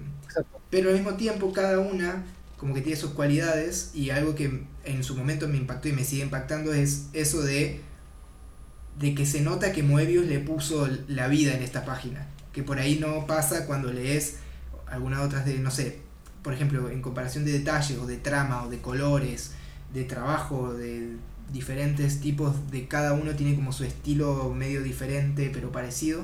pero 0.69 0.89
al 0.89 0.95
mismo 0.95 1.15
tiempo 1.15 1.53
cada 1.53 1.79
una 1.79 2.23
como 2.57 2.73
que 2.75 2.81
tiene 2.81 2.95
sus 2.95 3.11
cualidades 3.11 3.91
y 3.95 4.11
algo 4.11 4.35
que 4.35 4.63
en 4.83 5.03
su 5.03 5.15
momento 5.15 5.47
me 5.47 5.57
impactó 5.57 5.89
y 5.89 5.93
me 5.93 6.03
sigue 6.03 6.21
impactando 6.23 6.73
es 6.73 7.07
eso 7.13 7.41
de, 7.41 7.81
de 8.99 9.15
que 9.15 9.25
se 9.25 9.41
nota 9.41 9.71
que 9.71 9.81
Moebius 9.81 10.27
le 10.27 10.39
puso 10.39 10.87
la 11.07 11.27
vida 11.27 11.53
en 11.53 11.63
esta 11.63 11.85
página, 11.85 12.27
que 12.53 12.61
por 12.61 12.77
ahí 12.77 12.99
no 12.99 13.25
pasa 13.25 13.65
cuando 13.65 13.91
lees 13.91 14.35
algunas 14.85 15.21
otras 15.21 15.43
de, 15.45 15.57
no 15.57 15.71
sé, 15.71 16.01
por 16.43 16.53
ejemplo, 16.53 16.89
en 16.89 17.01
comparación 17.01 17.45
de 17.45 17.51
detalles 17.51 17.97
o 17.97 18.05
de 18.05 18.17
trama 18.17 18.63
o 18.63 18.69
de 18.69 18.79
colores, 18.79 19.53
de 19.93 20.03
trabajo, 20.03 20.73
de 20.73 21.17
diferentes 21.51 22.21
tipos 22.21 22.71
de 22.71 22.87
cada 22.87 23.13
uno 23.13 23.35
tiene 23.35 23.55
como 23.55 23.73
su 23.73 23.83
estilo 23.83 24.53
medio 24.53 24.81
diferente 24.81 25.49
pero 25.53 25.71
parecido. 25.71 26.23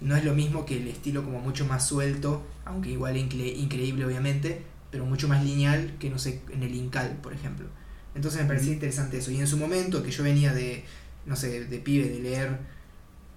No 0.00 0.16
es 0.16 0.24
lo 0.24 0.34
mismo 0.34 0.66
que 0.66 0.76
el 0.76 0.88
estilo 0.88 1.24
como 1.24 1.40
mucho 1.40 1.64
más 1.66 1.86
suelto, 1.86 2.42
aunque 2.64 2.90
igual 2.90 3.16
increíble 3.16 4.04
obviamente, 4.04 4.62
pero 4.90 5.06
mucho 5.06 5.28
más 5.28 5.44
lineal 5.44 5.94
que 5.98 6.10
no 6.10 6.18
sé, 6.18 6.42
en 6.50 6.62
el 6.62 6.74
Incal, 6.74 7.18
por 7.22 7.32
ejemplo. 7.32 7.66
Entonces 8.14 8.42
me 8.42 8.46
parecía 8.46 8.72
interesante 8.72 9.18
eso. 9.18 9.30
Y 9.30 9.40
en 9.40 9.46
su 9.46 9.56
momento, 9.56 10.02
que 10.02 10.10
yo 10.10 10.22
venía 10.22 10.52
de, 10.52 10.84
no 11.26 11.36
sé, 11.36 11.64
de 11.64 11.78
pibe, 11.78 12.08
de 12.08 12.20
leer 12.20 12.58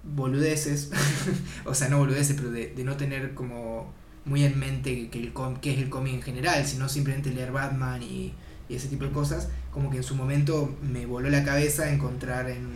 boludeces, 0.04 0.90
o 1.64 1.74
sea, 1.74 1.88
no 1.88 1.98
boludeces, 1.98 2.36
pero 2.36 2.50
de, 2.50 2.72
no 2.84 2.96
tener 2.96 3.34
como 3.34 3.92
muy 4.28 4.44
en 4.44 4.58
mente 4.58 5.08
que, 5.08 5.18
el 5.18 5.32
que 5.60 5.72
es 5.72 5.78
el 5.78 5.88
cómic 5.88 6.14
en 6.14 6.22
general, 6.22 6.66
sino 6.66 6.88
simplemente 6.88 7.30
leer 7.30 7.52
Batman 7.52 8.02
y, 8.02 8.34
ese 8.68 8.88
tipo 8.88 9.04
de 9.04 9.12
cosas, 9.12 9.48
como 9.72 9.88
que 9.88 9.96
en 9.96 10.02
su 10.02 10.14
momento 10.14 10.76
me 10.82 11.06
voló 11.06 11.30
la 11.30 11.42
cabeza 11.42 11.90
encontrar 11.90 12.50
en 12.50 12.68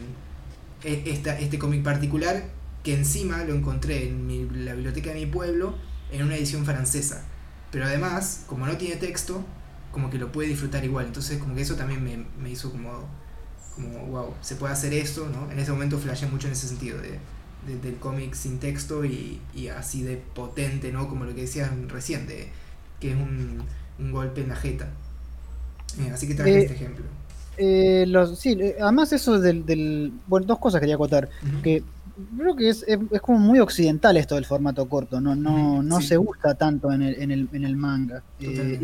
e, 0.83 1.03
esta, 1.05 1.39
este 1.39 1.59
cómic 1.59 1.83
particular, 1.83 2.45
que 2.83 2.95
encima 2.95 3.45
lo 3.45 3.55
encontré 3.55 4.09
en 4.09 4.65
la 4.65 4.73
biblioteca 4.73 5.11
de 5.11 5.21
mi 5.21 5.27
pueblo 5.27 5.75
en 6.11 6.23
una 6.25 6.37
edición 6.37 6.65
francesa. 6.65 7.27
Pero 7.71 7.85
además, 7.85 8.45
como 8.47 8.67
no 8.67 8.79
tiene 8.79 8.97
texto, 8.97 9.45
como 9.91 10.09
que 10.09 10.17
lo 10.17 10.33
puede 10.33 10.49
disfrutar 10.49 10.83
igual. 10.83 11.05
Entonces, 11.05 11.39
como 11.39 11.55
que 11.55 11.61
eso 11.61 11.75
también 11.75 12.03
me, 12.03 12.25
me 12.43 12.51
hizo 12.51 12.73
como 12.73 13.07
como, 13.75 14.07
wow, 14.07 14.35
se 14.41 14.57
puede 14.57 14.73
hacer 14.73 14.93
esto, 14.93 15.29
¿no? 15.29 15.51
En 15.51 15.59
ese 15.59 15.73
momento 15.73 15.99
flashé 15.99 16.27
mucho 16.27 16.47
en 16.47 16.53
ese 16.53 16.69
sentido, 16.69 16.99
del 17.67 17.97
cómic 17.97 18.35
sin 18.35 18.59
texto 18.59 19.05
y, 19.05 19.41
así 19.77 20.03
de 20.03 20.17
potente, 20.17 20.93
¿no? 20.93 21.09
Como 21.09 21.25
lo 21.25 21.35
que 21.35 21.43
decían 21.43 21.89
recién, 21.89 22.27
de, 22.27 22.49
que 23.01 23.13
es 23.13 23.17
un, 23.17 23.63
golpe 24.11 24.41
en 24.41 24.49
la 24.49 24.57
jeta. 24.57 24.89
Eh, 26.01 26.11
así 26.13 26.27
que 26.27 26.35
traje 26.35 26.53
eh, 26.53 26.63
este 26.63 26.75
ejemplo. 26.75 27.05
Eh, 27.57 28.05
los, 28.09 28.39
sí, 28.39 28.59
además 28.81 29.13
eso 29.13 29.39
del, 29.39 29.65
del, 29.65 30.13
Bueno, 30.27 30.47
dos 30.47 30.59
cosas 30.59 30.81
quería 30.81 30.97
acotar. 30.97 31.29
Que 31.63 31.85
creo 32.37 32.57
que 32.57 32.69
es, 32.69 32.85
es, 32.87 33.21
como 33.21 33.39
muy 33.39 33.61
occidental 33.61 34.17
esto 34.17 34.35
del 34.35 34.45
formato 34.45 34.89
corto, 34.89 35.21
no, 35.21 35.37
no, 35.37 35.83
no 35.83 36.01
se 36.01 36.17
gusta 36.17 36.55
tanto 36.55 36.93
en 36.93 37.03
el, 37.03 37.23
en 37.23 37.31
el, 37.31 37.49
en 37.53 37.65
el 37.65 37.77
manga. 37.77 38.23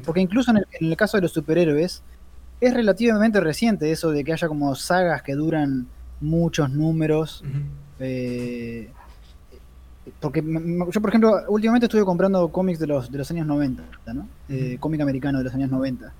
porque 0.04 0.20
incluso 0.20 0.52
en 0.52 0.58
el, 0.58 0.66
en 0.80 0.86
el, 0.86 0.96
caso 0.96 1.16
de 1.16 1.22
los 1.22 1.32
superhéroes, 1.32 2.02
es 2.60 2.74
relativamente 2.74 3.40
reciente 3.40 3.90
eso 3.90 4.10
de 4.10 4.24
que 4.24 4.32
haya 4.32 4.48
como 4.48 4.74
sagas 4.74 5.22
que 5.22 5.34
duran 5.34 5.88
muchos 6.20 6.70
números. 6.70 7.42
Eh, 8.00 8.90
porque 10.20 10.42
yo, 10.42 11.00
por 11.00 11.10
ejemplo, 11.10 11.36
últimamente 11.48 11.86
estuve 11.86 12.04
comprando 12.04 12.48
cómics 12.48 12.78
de 12.78 12.86
los, 12.86 13.10
de 13.10 13.18
los 13.18 13.30
años 13.30 13.46
90, 13.46 13.84
¿no? 14.14 14.28
Eh, 14.48 14.76
cómic 14.80 15.00
americano 15.00 15.38
de 15.38 15.44
los 15.44 15.54
años 15.54 15.70
90. 15.70 16.12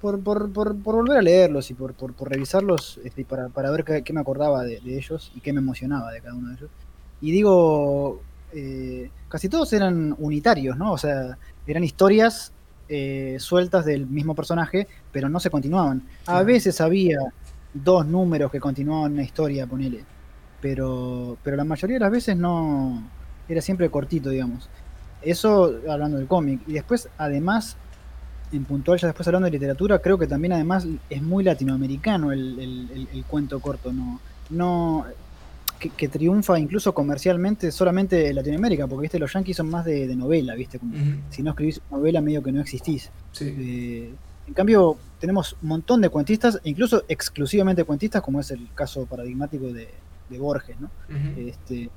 Por, 0.00 0.20
por, 0.20 0.52
por, 0.52 0.76
por 0.76 0.94
volver 0.96 1.18
a 1.18 1.22
leerlos 1.22 1.70
y 1.70 1.74
por, 1.74 1.94
por, 1.94 2.30
revisarlos 2.30 3.00
este, 3.02 3.24
para, 3.24 3.48
para 3.48 3.70
ver 3.70 3.84
qué, 3.84 4.12
me 4.12 4.20
acordaba 4.20 4.62
de, 4.62 4.80
ellos 4.84 5.32
y 5.34 5.40
qué 5.40 5.52
me 5.52 5.60
emocionaba 5.60 6.12
de 6.12 6.20
cada 6.20 6.34
uno 6.34 6.48
de 6.48 6.54
ellos. 6.54 6.70
Y 7.20 7.30
digo, 7.30 8.20
eh, 8.52 9.10
casi 9.28 9.48
todos 9.48 9.72
eran 9.72 10.14
unitarios, 10.18 10.76
¿no? 10.76 10.92
O 10.92 10.98
sea, 10.98 11.38
eran 11.66 11.82
historias 11.82 12.52
eh, 12.88 13.36
sueltas 13.40 13.84
del 13.84 14.06
mismo 14.06 14.34
personaje, 14.34 14.86
pero 15.12 15.28
no 15.28 15.40
se 15.40 15.50
continuaban. 15.50 16.02
A 16.26 16.42
veces 16.42 16.80
había 16.80 17.18
dos 17.72 18.06
números 18.06 18.50
que 18.50 18.60
continuaban 18.60 19.12
una 19.12 19.22
historia, 19.22 19.66
ponele. 19.66 20.04
Pero, 20.66 21.38
pero 21.44 21.56
la 21.56 21.62
mayoría 21.62 21.94
de 21.94 22.00
las 22.00 22.10
veces 22.10 22.36
no. 22.36 23.00
Era 23.48 23.60
siempre 23.60 23.88
cortito, 23.88 24.30
digamos. 24.30 24.68
Eso 25.22 25.78
hablando 25.88 26.18
del 26.18 26.26
cómic. 26.26 26.60
Y 26.66 26.72
después, 26.72 27.08
además, 27.18 27.76
en 28.50 28.64
puntual, 28.64 28.98
ya 28.98 29.06
después 29.06 29.28
hablando 29.28 29.44
de 29.44 29.52
literatura, 29.52 30.00
creo 30.00 30.18
que 30.18 30.26
también 30.26 30.54
además 30.54 30.84
es 31.08 31.22
muy 31.22 31.44
latinoamericano 31.44 32.32
el, 32.32 32.58
el, 32.58 33.08
el 33.12 33.24
cuento 33.26 33.60
corto. 33.60 33.92
No, 33.92 34.18
no 34.50 35.06
que, 35.78 36.08
triunfa 36.08 36.58
incluso 36.58 36.92
comercialmente 36.92 37.70
solamente 37.70 38.28
en 38.28 38.34
Latinoamérica, 38.34 38.88
porque 38.88 39.02
¿viste? 39.02 39.20
los 39.20 39.32
yankees 39.32 39.58
son 39.58 39.70
más 39.70 39.84
de, 39.84 40.16
novela, 40.16 40.56
¿viste? 40.56 40.80
Como, 40.80 40.94
Si 41.30 41.44
no 41.44 41.50
escribís 41.50 41.80
novela, 41.92 42.20
medio 42.20 42.42
que 42.42 42.50
no 42.50 42.60
existís. 42.60 43.12
Eh, 43.40 44.12
en 44.48 44.54
cambio, 44.54 44.96
tenemos 45.20 45.56
un 45.62 45.68
montón 45.68 46.00
de 46.00 46.08
cuentistas, 46.08 46.58
incluso 46.64 47.04
exclusivamente 47.06 47.84
cuentistas, 47.84 48.20
como 48.20 48.40
es 48.40 48.50
el 48.50 48.66
caso 48.74 49.06
paradigmático 49.06 49.72
de, 49.72 49.90
Borges, 50.30 50.76
¿no? 50.80 50.90
este, 51.36 51.90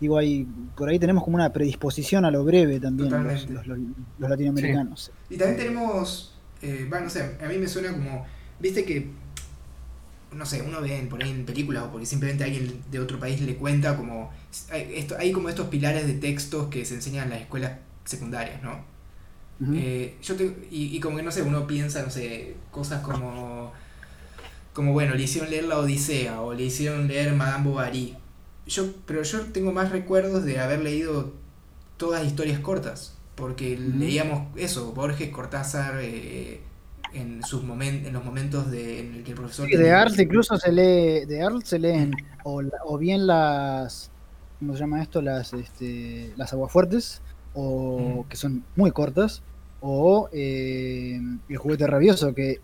digo, 0.00 0.18
ahí, 0.18 0.46
por 0.76 0.88
ahí 0.88 0.98
tenemos 0.98 1.24
como 1.24 1.36
una 1.36 1.52
predisposición 1.52 2.24
a 2.24 2.30
lo 2.30 2.44
breve 2.44 2.80
también 2.80 3.10
los, 3.50 3.66
latinoamericanos. 4.18 5.12
Y 5.30 5.36
también 5.36 5.58
tenemos, 5.58 6.34
eh, 6.62 6.86
bueno, 6.88 7.06
no 7.06 7.10
sé, 7.10 7.36
a 7.42 7.48
mí 7.48 7.58
me 7.58 7.68
suena 7.68 7.92
como, 7.92 8.26
viste 8.60 8.84
que 8.84 9.10
no 10.32 10.44
sé, 10.44 10.62
uno 10.62 10.80
ve 10.80 11.06
por 11.08 11.22
ahí 11.22 11.30
en 11.30 11.46
películas 11.46 11.84
o 11.84 11.90
porque 11.90 12.06
simplemente 12.06 12.44
alguien 12.44 12.82
de 12.90 13.00
otro 13.00 13.18
país 13.18 13.40
le 13.40 13.56
cuenta 13.56 13.96
como... 13.96 14.30
Hay, 14.70 14.92
esto, 14.96 15.16
hay 15.18 15.32
como 15.32 15.48
estos 15.48 15.68
pilares 15.68 16.06
de 16.06 16.14
textos 16.14 16.68
que 16.68 16.84
se 16.84 16.94
enseñan 16.94 17.24
en 17.24 17.30
las 17.30 17.40
escuelas 17.40 17.72
secundarias, 18.04 18.62
¿no? 18.62 18.84
Eh, 19.74 20.16
yo 20.22 20.36
y, 20.70 21.00
como 21.00 21.16
que 21.16 21.22
no 21.24 21.32
sé, 21.32 21.42
uno 21.42 21.66
piensa, 21.66 22.02
no 22.02 22.10
sé, 22.10 22.56
cosas 22.70 23.02
como... 23.02 23.72
Como 24.72 24.92
bueno, 24.92 25.14
le 25.14 25.22
hicieron 25.22 25.50
leer 25.50 25.64
la 25.64 25.78
Odisea 25.78 26.40
o 26.40 26.54
le 26.54 26.64
hicieron 26.64 27.08
leer 27.08 27.32
Madame 27.34 27.68
Bovary. 27.68 28.16
Yo, 28.66 28.92
pero 29.06 29.22
yo 29.22 29.40
tengo 29.46 29.72
más 29.72 29.90
recuerdos 29.90 30.44
de 30.44 30.60
haber 30.60 30.80
leído 30.80 31.32
todas 31.96 32.24
historias 32.24 32.60
cortas. 32.60 33.14
Porque 33.34 33.78
leíamos 33.78 34.48
eso, 34.56 34.92
Borges, 34.92 35.30
Cortázar, 35.30 36.00
eh, 36.00 36.60
en 37.12 37.42
sus 37.42 37.62
momentos 37.62 38.08
en 38.08 38.12
los 38.12 38.24
momentos 38.24 38.70
de, 38.70 39.00
en 39.00 39.14
el 39.14 39.24
que 39.24 39.30
el 39.30 39.36
profesor 39.36 39.68
de 39.68 39.90
arte 39.90 40.22
incluso 40.22 40.58
se 40.58 40.70
lee 40.72 41.24
de 41.24 41.42
arte 41.42 41.64
se 41.64 41.78
leen 41.78 42.12
o, 42.44 42.62
o, 42.84 42.98
bien 42.98 43.26
las 43.26 44.10
cómo 44.58 44.74
se 44.74 44.80
llama 44.80 45.02
esto 45.02 45.22
las 45.22 45.52
este, 45.54 46.32
las 46.36 46.52
aguafuertes 46.52 47.22
o 47.54 48.26
que 48.28 48.36
son 48.36 48.64
muy 48.76 48.90
cortas 48.90 49.42
o 49.80 50.28
eh, 50.32 51.20
el 51.48 51.56
juguete 51.56 51.86
rabioso 51.86 52.34
que 52.34 52.60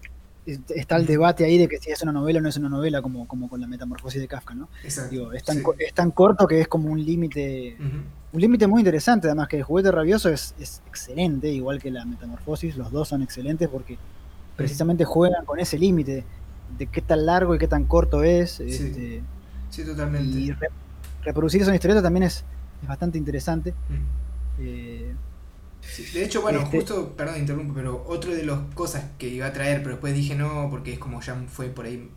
está 0.47 0.97
el 0.97 1.07
debate 1.07 1.45
ahí 1.45 1.59
de 1.59 1.69
que 1.69 1.79
si 1.79 1.91
es 1.91 2.03
una 2.03 2.13
novela 2.13 2.39
o 2.39 2.43
no 2.43 2.49
es 2.49 2.57
una 2.57 2.69
novela 2.69 3.01
como, 3.01 3.27
como 3.27 3.49
con 3.49 3.61
la 3.61 3.67
metamorfosis 3.67 4.21
de 4.21 4.29
Kafka 4.29 4.55
no 4.55 4.69
Digo, 5.11 5.33
es, 5.33 5.43
tan, 5.43 5.63
es 5.79 5.95
tan 5.95 6.11
corto 6.11 6.47
que 6.47 6.61
es 6.61 6.69
como 6.69 6.91
un 6.91 7.03
límite 7.03 7.77
un 7.79 8.41
límite 8.41 8.67
muy 8.67 8.81
interesante 8.81 9.29
además 9.29 9.49
que 9.49 9.59
el 9.59 9.63
juguete 9.63 9.91
rabioso 9.91 10.29
es, 10.29 10.55
es 10.59 10.83
excelente 10.87 11.49
igual 11.49 11.81
que 11.81 11.91
la 11.91 12.05
metamorfosis 12.05 12.77
los 12.77 12.93
dos 12.93 13.09
son 13.09 13.23
excelentes 13.23 13.69
porque 13.69 13.97
precisamente 14.57 15.05
juegan 15.05 15.45
con 15.45 15.59
ese 15.59 15.79
límite 15.79 16.25
de 16.79 16.87
qué 16.87 17.01
tan 17.01 17.27
largo 17.27 17.55
y 17.55 17.59
qué 17.59 17.69
tan 17.69 17.85
corto 17.85 18.23
es. 18.23 18.53
Sí, 18.53 18.65
este, 18.65 19.23
sí 19.71 19.85
totalmente. 19.85 20.39
Y 20.39 20.55
reproducir 21.23 21.63
esa 21.63 21.75
historieta 21.75 22.03
también 22.03 22.25
es, 22.25 22.45
bastante 22.87 23.19
interesante. 23.19 23.75
Eh, 24.59 25.04
de 26.13 26.25
hecho, 26.25 26.43
bueno, 26.43 26.61
este 26.61 26.77
justo, 26.77 27.15
perdón, 27.17 27.39
interrumpo, 27.39 27.75
pero 27.75 28.05
otro 28.07 28.35
de 28.35 28.45
las 28.45 28.59
cosas 28.75 29.05
que 29.19 29.29
iba 29.29 29.47
a 29.47 29.53
traer, 29.53 29.79
pero 29.79 29.91
después 29.91 30.15
dije 30.15 30.35
no, 30.35 30.69
porque 30.71 30.95
es 30.95 30.99
como 30.99 31.21
ya 31.21 31.35
fue 31.49 31.67
por 31.67 31.87
ahí 31.87 32.09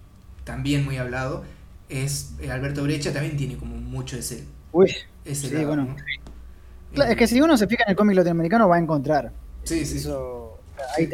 también 0.44 0.86
muy 0.86 0.98
hablado, 0.98 1.44
es 1.90 2.34
eh, 2.42 2.52
Alberto 2.52 2.84
Brecha 2.84 3.14
también 3.14 3.38
tiene 3.38 3.58
como 3.58 3.76
mucho 3.76 4.18
ese, 4.18 4.44
Uy, 4.72 4.94
ese 5.26 5.50
sí, 5.50 5.66
bueno. 5.66 5.96
es 6.94 7.16
que 7.16 7.28
si 7.28 7.42
uno 7.42 7.58
se 7.58 7.68
fija 7.68 7.84
en 7.86 7.92
el 7.92 7.96
cómic 7.96 8.18
latinoamericano 8.18 8.68
va 8.68 8.78
a 8.78 8.80
encontrar. 8.80 9.32
Sí, 9.64 9.86
sí 9.86 10.08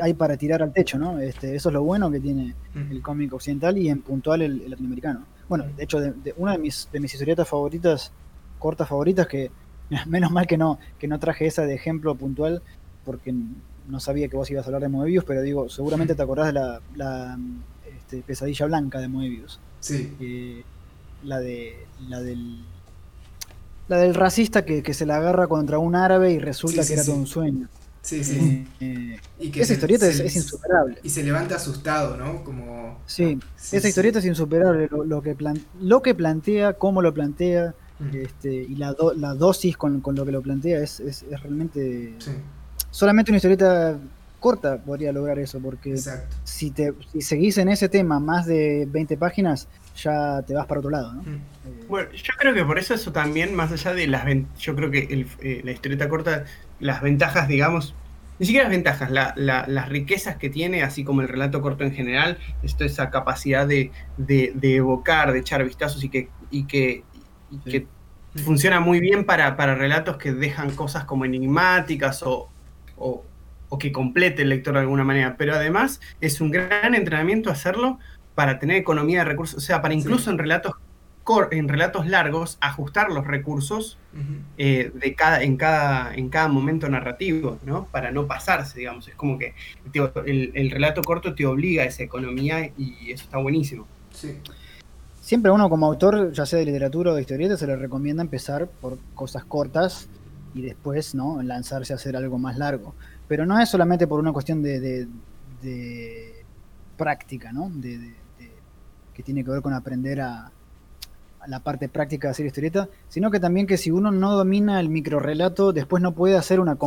hay, 0.02 0.14
para 0.14 0.38
tirar 0.38 0.61
al 0.61 0.73
techo, 0.73 0.98
¿no? 0.98 1.19
Este, 1.19 1.56
eso 1.56 1.69
es 1.69 1.73
lo 1.73 1.84
bueno 1.84 2.11
que 2.11 2.19
tiene 2.19 2.53
el 2.76 3.02
cómic 3.02 3.34
occidental 3.34 3.77
y 3.77 3.90
en 3.90 4.02
puntual 4.02 4.41
el, 4.41 4.69
latinoamericano. 4.69 5.26
Bueno, 5.48 5.65
de 5.76 5.84
hecho, 5.84 5.99
de, 5.99 6.34
una 6.38 6.53
de 6.53 6.57
mis, 6.57 6.88
de 6.91 6.99
mis 6.99 7.14
historietas 7.14 7.48
favoritas, 7.48 8.11
cortas 8.60 8.88
favoritas, 8.88 9.27
que 9.27 9.52
menos 10.07 10.31
mal 10.31 10.47
que 10.47 10.57
no, 10.57 10.80
que 10.99 11.07
no 11.07 11.19
traje 11.19 11.45
esa 11.45 11.65
de 11.65 11.76
ejemplo 11.76 12.15
puntual, 12.15 12.61
porque 13.05 13.34
no 13.88 13.99
sabía 13.99 14.27
que 14.27 14.38
vos 14.38 14.49
ibas 14.49 14.65
a 14.65 14.68
hablar 14.68 14.81
de 14.81 14.89
Moebius, 14.89 15.26
pero 15.26 15.41
digo, 15.41 15.69
seguramente 15.69 16.15
te 16.15 16.22
acordás 16.22 16.47
de 16.47 16.53
la, 16.53 16.81
la 16.95 17.38
este, 17.97 18.22
pesadilla 18.22 18.65
blanca 18.65 18.99
de 18.99 19.07
Moebius. 19.07 19.60
Sí. 19.80 20.15
Eh, 20.19 20.64
la 21.23 21.39
de. 21.39 21.85
la 22.07 22.22
del. 22.22 22.64
La 23.89 23.97
del 23.97 24.15
racista 24.15 24.64
que, 24.64 24.93
se 24.93 25.05
la 25.05 25.18
agarra 25.18 25.47
contra 25.47 25.77
un 25.77 25.95
árabe 25.95 26.31
y 26.31 26.39
resulta 26.39 26.85
que 26.85 26.93
era 26.93 27.03
todo 27.03 27.15
un 27.15 27.27
sueño. 27.27 27.68
Sí, 28.01 28.23
sí. 28.23 28.65
Eh, 28.80 29.19
y 29.39 29.49
que 29.49 29.61
esa 29.61 29.73
historieta 29.73 30.07
es, 30.07 30.35
insuperable. 30.35 30.99
Y 31.03 31.10
se 31.10 31.22
levanta 31.22 31.55
asustado, 31.55 32.18
¿no? 32.18 32.43
Como... 32.43 32.99
Sí, 33.05 33.39
esa 33.72 33.88
historieta 33.88 34.19
es 34.19 34.26
insuperable. 34.26 34.89
Lo, 34.89 35.22
que 35.22 35.35
lo 35.81 36.01
que 36.01 36.15
plantea, 36.15 36.73
cómo 36.73 37.01
lo 37.01 37.14
plantea, 37.14 37.76
este, 38.14 38.53
y 38.53 38.76
la, 38.76 38.95
la 39.15 39.34
dosis 39.34 39.78
con, 39.78 40.02
lo 40.06 40.26
que 40.26 40.32
lo 40.32 40.41
plantea 40.41 40.80
es, 40.80 40.99
es, 40.99 41.26
realmente... 41.41 42.15
Solamente 42.91 43.32
una 43.32 43.38
historieta 43.38 43.98
corta 44.40 44.78
podría 44.78 45.11
lograr 45.11 45.40
eso, 45.40 45.60
porque 45.60 45.98
si, 46.44 46.72
te, 46.72 46.94
si 47.11 47.22
seguís 47.22 47.57
en 47.57 47.70
ese 47.70 47.90
tema 47.90 48.20
más 48.20 48.45
de 48.45 48.86
20 48.88 49.18
páginas, 49.18 49.68
ya 49.95 50.41
te 50.44 50.53
vas 50.53 50.65
para 50.68 50.80
otro 50.80 50.91
lado, 50.91 51.14
¿no? 51.14 51.22
Eh, 51.22 51.40
bueno, 51.88 52.11
yo 52.11 52.34
creo 52.38 52.53
que 52.53 52.65
por 52.65 52.78
eso 52.78 52.94
eso 52.94 53.11
también, 53.11 53.56
más 53.56 53.72
allá 53.72 53.94
de 53.94 54.07
las... 54.07 54.26
Yo 54.60 54.76
creo 54.76 54.91
que 54.91 55.26
eh, 55.41 55.61
la 55.64 55.72
historieta 55.72 56.10
corta 56.10 56.45
las 56.80 57.02
ventajas, 57.02 57.48
digamos, 57.48 57.95
ni 58.40 58.48
siquiera 58.48 58.68
las 58.68 58.76
ventajas, 58.76 59.11
las 59.38 59.90
riquezas 59.90 60.38
que 60.38 60.49
tiene, 60.49 60.84
así 60.84 61.03
como 61.03 61.22
el 61.22 61.28
relato 61.28 61.61
corto 61.61 61.84
en 61.84 61.94
general, 61.94 62.38
esto, 62.64 62.84
esa 62.84 63.10
capacidad 63.10 63.68
de, 63.68 63.91
evocar, 64.61 65.32
de 65.32 65.40
echar 65.40 65.64
vistazos 65.64 66.03
y 66.03 66.10
que, 66.10 66.30
y 66.49 66.65
que, 66.65 67.03
que 67.65 67.88
funciona 68.35 68.80
muy 68.80 68.99
bien 68.99 69.25
para, 69.25 69.55
para, 69.55 69.75
relatos 69.75 70.17
que 70.17 70.34
dejan 70.34 70.71
cosas 70.75 71.05
como 71.05 71.25
enigmáticas 71.25 72.23
o, 72.23 72.49
o, 72.97 73.23
que 73.80 73.91
complete 73.91 74.43
el 74.43 74.49
lector 74.49 74.75
de 74.75 74.81
alguna 74.81 75.03
manera. 75.03 75.35
Pero 75.38 75.55
además 75.55 75.99
es 76.21 76.41
un 76.41 76.51
gran 76.51 76.93
entrenamiento 76.93 77.49
hacerlo 77.49 77.99
para 78.35 78.59
tener 78.59 78.77
economía 78.77 79.19
de 79.19 79.25
recursos, 79.25 79.57
o 79.57 79.61
sea, 79.61 79.81
para 79.81 79.93
incluso 79.93 80.30
en 80.30 80.38
relatos 80.38 80.73
en 81.51 81.69
relatos 81.69 82.05
largos 82.05 82.57
ajustar 82.59 83.09
los 83.09 83.25
recursos 83.25 83.97
eh, 84.57 84.91
de 84.93 85.15
cada, 85.15 85.41
en, 85.41 85.55
cada, 85.55 86.13
en 86.13 86.27
cada 86.27 86.49
momento 86.49 86.89
narrativo, 86.89 87.59
¿no? 87.63 87.85
Para 87.85 88.11
no 88.11 88.27
pasarse, 88.27 88.80
digamos. 88.80 89.07
Es 89.07 89.15
como 89.15 89.39
que 89.39 89.53
el, 90.25 90.69
relato 90.69 91.01
corto 91.01 91.34
te 91.34 91.45
obliga 91.45 91.84
a 91.84 91.85
esa 91.85 92.03
economía 92.03 92.71
y 92.77 93.11
eso 93.11 93.23
está 93.23 93.38
buenísimo. 93.38 93.88
Sí. 94.11 94.38
Siempre 95.23 95.51
uno 95.51 95.69
como 95.69 95.85
autor, 95.85 96.33
ya 96.33 96.45
sea 96.45 96.59
de 96.59 96.65
literatura 96.65 97.13
o 97.13 97.15
de 97.15 97.21
historieta, 97.21 97.55
se 97.55 97.65
le 97.65 97.77
recomienda 97.77 98.21
empezar 98.21 98.67
por 98.67 98.97
cosas 99.15 99.45
cortas 99.45 100.09
y 100.53 100.61
después, 100.61 101.15
¿no? 101.15 101.41
Lanzarse 101.41 101.93
a 101.93 101.95
hacer 101.95 102.17
algo 102.17 102.37
más 102.37 102.57
largo. 102.57 102.93
Pero 103.29 103.45
no 103.45 103.57
es 103.57 103.69
solamente 103.69 104.05
por 104.05 104.19
una 104.19 104.33
cuestión 104.33 104.61
de, 104.61 105.07
práctica, 106.97 107.53
¿no? 107.53 107.71
que 109.13 109.23
tiene 109.23 109.45
que 109.45 109.51
ver 109.51 109.61
con 109.61 109.73
aprender 109.73 110.19
a, 110.19 110.51
la 111.47 111.59
parte 111.61 111.87
práctica 111.87 112.27
de 112.27 112.31
hacer 112.33 112.45
historieta, 112.45 112.89
sino 113.07 113.31
que 113.31 113.39
también 113.39 113.65
que 113.65 113.77
si 113.77 113.91
uno 113.91 114.11
no 114.11 114.33
domina 114.33 114.81
el 114.81 114.89
microrelato, 114.89 115.71
después 115.71 116.03
no 116.03 116.13
puede 116.13 116.35
hacer 116.35 116.59
una, 116.59 116.77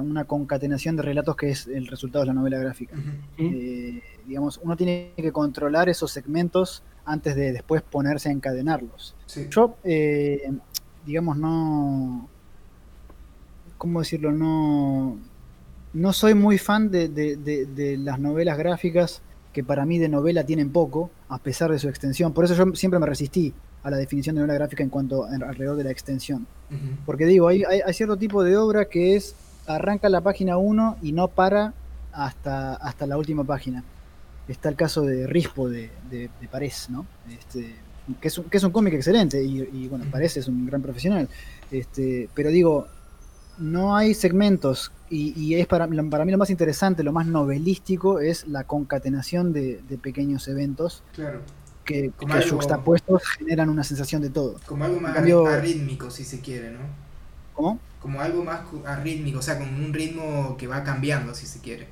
una 0.00 0.24
concatenación 0.24 0.96
de 0.96 1.02
relatos 1.02 1.36
que 1.36 1.50
es 1.50 1.66
el 1.66 1.86
resultado 1.88 2.22
de 2.22 2.28
la 2.28 2.34
novela 2.34 2.56
gráfica. 2.56 2.96
Eh, 3.36 4.02
digamos, 4.26 4.60
uno 4.62 4.76
tiene 4.78 5.12
que 5.14 5.30
controlar 5.30 5.90
esos 5.90 6.10
segmentos 6.10 6.82
antes 7.04 7.34
de 7.34 7.52
después 7.52 7.82
ponerse 7.82 8.28
a 8.28 8.32
encadenarlos. 8.32 9.14
Yo, 9.50 9.76
eh, 9.84 10.50
digamos, 11.04 11.36
no... 11.36 12.28
¿Cómo 13.78 14.00
decirlo? 14.00 14.30
No, 14.30 15.18
no 15.92 16.12
soy 16.12 16.34
muy 16.34 16.58
fan 16.58 16.90
de, 16.90 17.08
de 17.08 17.96
las 17.98 18.20
novelas 18.20 18.56
gráficas 18.56 19.22
que 19.52 19.62
para 19.62 19.84
mí 19.84 19.98
de 19.98 20.08
novela 20.08 20.44
tienen 20.44 20.70
poco, 20.70 21.10
a 21.28 21.38
pesar 21.38 21.70
de 21.70 21.78
su 21.78 21.88
extensión. 21.88 22.32
Por 22.32 22.44
eso 22.44 22.54
yo 22.54 22.74
siempre 22.74 22.98
me 22.98 23.06
resistí 23.06 23.52
a 23.82 23.90
la 23.90 23.96
definición 23.96 24.36
de 24.36 24.40
novela 24.40 24.54
gráfica 24.54 24.82
en 24.82 24.90
cuanto 24.90 25.24
alrededor 25.24 25.76
de 25.76 25.84
la 25.84 25.90
extensión. 25.90 26.46
Porque 27.04 27.26
digo, 27.26 27.48
hay, 27.48 27.64
hay, 27.64 27.92
cierto 27.92 28.16
tipo 28.16 28.42
de 28.42 28.56
obra 28.56 28.86
que 28.86 29.14
es 29.14 29.34
arranca 29.66 30.08
la 30.08 30.22
página 30.22 30.56
1 30.56 30.98
y 31.02 31.12
no 31.12 31.28
para 31.28 31.74
hasta, 32.12 32.74
hasta 32.74 33.06
la 33.06 33.18
última 33.18 33.44
página. 33.44 33.84
Está 34.48 34.68
el 34.68 34.76
caso 34.76 35.02
de 35.02 35.26
Rispo 35.26 35.68
de, 35.68 35.90
de, 36.10 36.28
Parés, 36.50 36.90
¿no? 36.90 37.06
Este, 37.30 37.76
que, 38.20 38.28
es 38.28 38.38
un, 38.38 38.44
que 38.44 38.56
es 38.56 38.64
un 38.64 38.72
cómic 38.72 38.94
excelente 38.94 39.42
y, 39.42 39.88
bueno, 39.88 40.04
Parés 40.10 40.36
es 40.36 40.48
un 40.48 40.66
gran 40.66 40.82
profesional. 40.82 41.28
Este, 41.70 42.28
pero 42.34 42.50
digo, 42.50 42.88
no 43.58 43.96
hay 43.96 44.14
segmentos 44.14 44.92
y, 45.08 45.54
es 45.54 45.66
para, 45.66 45.86
para 45.86 46.24
mí 46.24 46.32
lo 46.32 46.38
más 46.38 46.50
interesante, 46.50 47.02
lo 47.02 47.12
más 47.12 47.26
novelístico 47.26 48.20
es 48.20 48.46
la 48.48 48.64
concatenación 48.64 49.52
de, 49.52 49.82
de 49.88 49.98
pequeños 49.98 50.48
eventos. 50.48 51.02
Claro 51.14 51.40
que, 51.84 52.10
como 52.16 52.34
generan 53.38 53.68
una 53.68 53.84
sensación 53.84 54.22
de 54.22 54.30
todo. 54.30 54.60
Como 54.66 54.84
algo 54.84 55.00
más 55.00 55.16
arrítmico, 55.16 56.10
si 56.10 56.24
se 56.24 56.40
quiere, 56.40 56.70
¿no? 56.70 56.80
¿Cómo? 57.54 57.78
Como 58.00 58.20
algo 58.20 58.44
más 58.44 58.60
arrítmico, 58.86 59.38
o 59.38 59.42
sea, 59.42 59.58
como 59.58 59.76
un 59.76 59.92
ritmo 59.92 60.56
que 60.56 60.66
va 60.66 60.82
cambiando, 60.82 61.34
si 61.34 61.46
se 61.46 61.60
quiere. 61.60 61.88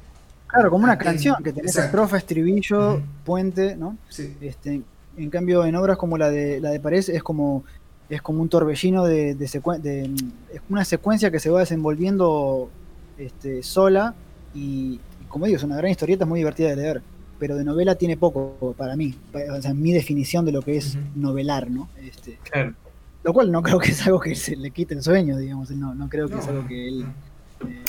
Claro, 0.52 0.70
como 0.70 0.84
una 0.84 0.98
canción, 0.98 1.36
que 1.42 1.52
tenés 1.52 1.76
estrofa, 1.76 2.16
estribillo, 2.16 3.00
puente, 3.24 3.76
¿no? 3.76 3.96
Sí. 4.08 4.36
Este, 4.40 4.82
en 5.16 5.30
cambio, 5.30 5.64
en 5.64 5.76
obras 5.76 5.96
como 5.96 6.18
la 6.18 6.30
de 6.30 6.60
la 6.60 6.70
de 6.70 6.80
Parés 6.80 7.08
es 7.08 7.22
como 7.22 7.64
es 8.08 8.20
como 8.22 8.42
un 8.42 8.48
torbellino 8.48 9.04
de, 9.04 9.36
de, 9.36 9.78
de 9.80 10.02
es 10.52 10.60
una 10.68 10.84
secuencia 10.84 11.30
que 11.30 11.38
se 11.38 11.48
va 11.48 11.60
desenvolviendo 11.60 12.68
este, 13.18 13.62
sola 13.62 14.14
y, 14.52 14.98
como 15.28 15.46
digo, 15.46 15.56
es 15.56 15.62
una 15.62 15.76
gran 15.76 15.92
historieta, 15.92 16.24
es 16.24 16.28
muy 16.28 16.40
divertida 16.40 16.70
de 16.70 16.76
leer 16.76 17.02
pero 17.40 17.56
de 17.56 17.64
novela 17.64 17.96
tiene 17.96 18.16
poco 18.16 18.74
para 18.76 18.94
mí, 18.94 19.16
o 19.50 19.62
sea, 19.62 19.72
mi 19.72 19.92
definición 19.92 20.44
de 20.44 20.52
lo 20.52 20.60
que 20.62 20.76
es 20.76 20.96
novelar, 21.16 21.70
¿no? 21.70 21.88
Este, 21.96 22.38
claro. 22.48 22.74
Lo 23.24 23.32
cual 23.32 23.50
no 23.50 23.62
creo 23.62 23.78
que 23.78 23.90
es 23.90 24.06
algo 24.06 24.20
que 24.20 24.34
se 24.34 24.54
le 24.56 24.70
quite 24.70 24.94
el 24.94 25.02
sueño, 25.02 25.38
digamos, 25.38 25.70
no, 25.70 25.94
no 25.94 26.08
creo 26.08 26.28
que 26.28 26.36
es 26.36 26.46
algo 26.46 26.68
que 26.68 26.86
él... 26.86 27.06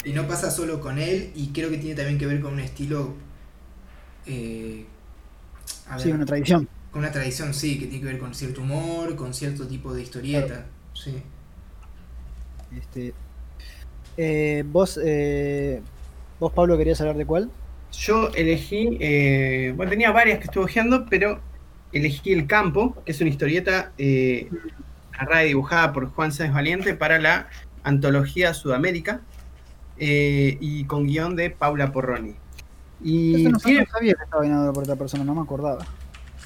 y 0.04 0.12
no 0.12 0.26
pasa 0.26 0.50
solo 0.50 0.80
con 0.80 0.98
él, 0.98 1.32
y 1.34 1.48
creo 1.48 1.70
que 1.70 1.78
tiene 1.78 1.94
también 1.94 2.18
que 2.18 2.26
ver 2.26 2.40
con 2.40 2.54
un 2.54 2.60
estilo... 2.60 3.14
Eh, 4.26 4.86
sí, 5.98 6.10
una 6.10 6.26
tradición. 6.26 6.68
Con 6.90 7.00
una 7.00 7.12
tradición, 7.12 7.54
sí, 7.54 7.78
que 7.78 7.86
tiene 7.86 8.00
que 8.00 8.12
ver 8.12 8.18
con 8.18 8.34
cierto 8.34 8.62
humor, 8.62 9.16
con 9.16 9.32
cierto 9.34 9.66
tipo 9.66 9.94
de 9.94 10.02
historieta, 10.02 10.66
sí. 10.94 11.22
Este, 12.76 13.14
eh, 14.16 14.64
vos, 14.66 14.98
vos, 16.38 16.52
Pablo, 16.52 16.76
querías 16.76 17.00
hablar 17.00 17.16
de 17.16 17.26
cuál? 17.26 17.50
Yo 17.92 18.30
elegí, 18.34 18.96
eh, 19.00 19.72
bueno, 19.76 19.90
tenía 19.90 20.10
varias 20.10 20.38
que 20.38 20.44
estuve 20.44 20.64
ojeando, 20.64 21.06
pero 21.08 21.40
elegí 21.92 22.32
El 22.32 22.46
Campo, 22.46 22.96
que 23.04 23.12
es 23.12 23.20
una 23.20 23.30
historieta 23.30 23.92
eh, 23.98 24.48
narrada 25.12 25.44
y 25.44 25.48
dibujada 25.48 25.92
por 25.92 26.06
Juan 26.10 26.32
Sáenz 26.32 26.54
Valiente 26.54 26.94
para 26.94 27.18
la 27.18 27.48
antología 27.84 28.54
Sudamérica 28.54 29.20
eh, 29.98 30.56
y 30.60 30.84
con 30.84 31.06
guion 31.06 31.36
de 31.36 31.50
Paula 31.50 31.92
Porroni. 31.92 32.34
Y 33.02 33.44
no, 33.44 33.58
sabía 33.58 33.84
que 33.84 34.10
estaba 34.22 34.42
guionado 34.42 34.72
por 34.72 34.84
otra 34.84 34.96
persona, 34.96 35.24
no 35.24 35.34
me 35.34 35.42
acordaba. 35.42 35.84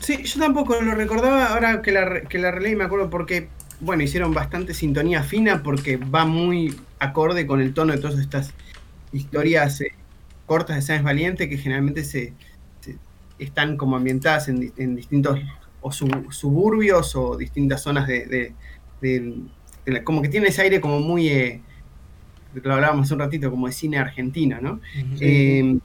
Sí, 0.01 0.23
yo 0.25 0.41
tampoco 0.41 0.81
lo 0.81 0.95
recordaba, 0.95 1.47
ahora 1.47 1.83
que 1.83 1.93
la, 1.93 2.23
que 2.23 2.39
la 2.39 2.51
releí 2.51 2.77
me 2.77 2.85
acuerdo 2.85 3.11
porque, 3.11 3.49
bueno, 3.81 4.03
hicieron 4.03 4.33
bastante 4.35 4.75
sintonía 4.75 5.23
fina 5.23 5.63
porque 5.63 5.97
va 5.97 6.25
muy 6.25 6.75
acorde 6.99 7.47
con 7.47 7.61
el 7.61 7.75
tono 7.75 7.93
de 7.93 7.99
todas 7.99 8.19
estas 8.19 8.53
historias 9.13 9.81
eh, 9.81 9.93
cortas 10.47 10.77
de 10.77 10.83
Sáenz 10.83 11.05
Valiente 11.05 11.49
que 11.49 11.59
generalmente 11.59 12.05
se, 12.05 12.33
están 13.39 13.77
como 13.77 13.97
ambientadas 13.97 14.49
en, 14.49 14.97
distintos 14.97 15.41
o 15.81 15.93
suburbios 15.93 17.15
o 17.17 17.37
distintas 17.37 17.83
zonas 17.83 18.09
de, 18.09 18.55
como 20.05 20.23
que 20.23 20.29
tiene 20.29 20.49
ese 20.49 20.63
aire 20.63 20.81
como 20.81 21.01
muy 21.01 21.29
eh, 21.29 21.63
lo 22.63 22.75
hablábamos 22.75 23.07
hace 23.07 23.15
un 23.15 23.21
ratito 23.21 23.51
como 23.51 23.67
de 23.67 23.73
cine 23.73 23.99
argentino 23.99 24.61
no 24.61 24.81
eh, 25.21 25.79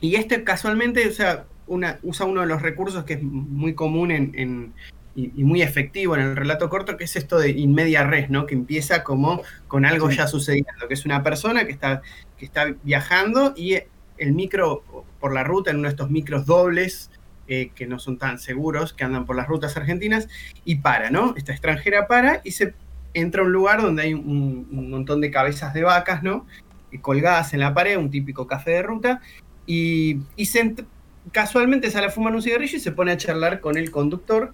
y 0.00 0.14
este 0.16 0.44
casualmente 0.44 1.08
o 1.08 1.12
sea 1.12 1.46
una, 1.66 1.98
usa 2.02 2.26
uno 2.26 2.42
de 2.42 2.46
los 2.46 2.62
recursos 2.62 3.04
que 3.04 3.14
es 3.14 3.22
muy 3.22 3.74
común 3.74 4.10
en, 4.10 4.72
y, 5.14 5.44
muy 5.44 5.62
efectivo 5.62 6.14
en 6.14 6.22
el 6.22 6.36
relato 6.36 6.68
corto, 6.68 6.96
que 6.96 7.04
es 7.04 7.16
esto 7.16 7.38
de 7.38 7.50
in 7.50 7.74
media 7.74 8.04
res, 8.04 8.30
¿no? 8.30 8.46
Que 8.46 8.54
empieza 8.54 9.02
como 9.02 9.42
con 9.66 9.84
algo 9.84 10.10
ya 10.10 10.26
sucediendo, 10.26 10.88
que 10.88 10.94
es 10.94 11.04
una 11.06 11.22
persona 11.22 11.64
que 11.64 11.72
está, 11.72 12.02
que 12.38 12.44
está 12.44 12.74
viajando 12.82 13.54
y 13.56 13.78
el 14.18 14.32
micro 14.32 14.84
por 15.18 15.32
la 15.32 15.42
ruta, 15.42 15.70
en 15.70 15.78
uno 15.78 15.88
de 15.88 15.92
estos 15.92 16.10
micros 16.10 16.46
dobles, 16.46 17.10
eh, 17.48 17.70
que 17.74 17.86
no 17.86 17.98
son 17.98 18.18
tan 18.18 18.38
seguros, 18.38 18.92
que 18.92 19.04
andan 19.04 19.24
por 19.24 19.36
las 19.36 19.48
rutas 19.48 19.76
argentinas, 19.76 20.28
y 20.64 20.76
para, 20.76 21.10
¿no? 21.10 21.34
Esta 21.36 21.52
extranjera 21.52 22.06
para 22.06 22.40
y 22.44 22.52
se 22.52 22.74
entra 23.16 23.42
a 23.42 23.44
un 23.46 23.52
lugar 23.52 23.80
donde 23.80 24.02
hay 24.02 24.14
un, 24.14 24.68
montón 24.70 25.20
de 25.20 25.30
cabezas 25.30 25.72
de 25.72 25.82
vacas, 25.82 26.22
¿no? 26.22 26.46
colgadas 27.00 27.52
en 27.52 27.60
la 27.60 27.74
pared, 27.74 27.96
un 27.96 28.10
típico 28.10 28.46
café 28.46 28.72
de 28.72 28.82
ruta, 28.82 29.20
y, 29.66 30.20
se, 30.44 30.74
casualmente 31.32 31.90
sale 31.90 32.06
a 32.06 32.10
fumar 32.10 32.34
un 32.34 32.42
cigarrillo 32.42 32.76
y 32.76 32.80
se 32.80 32.92
pone 32.92 33.12
a 33.12 33.16
charlar 33.16 33.60
con 33.60 33.76
el 33.76 33.90
conductor, 33.90 34.52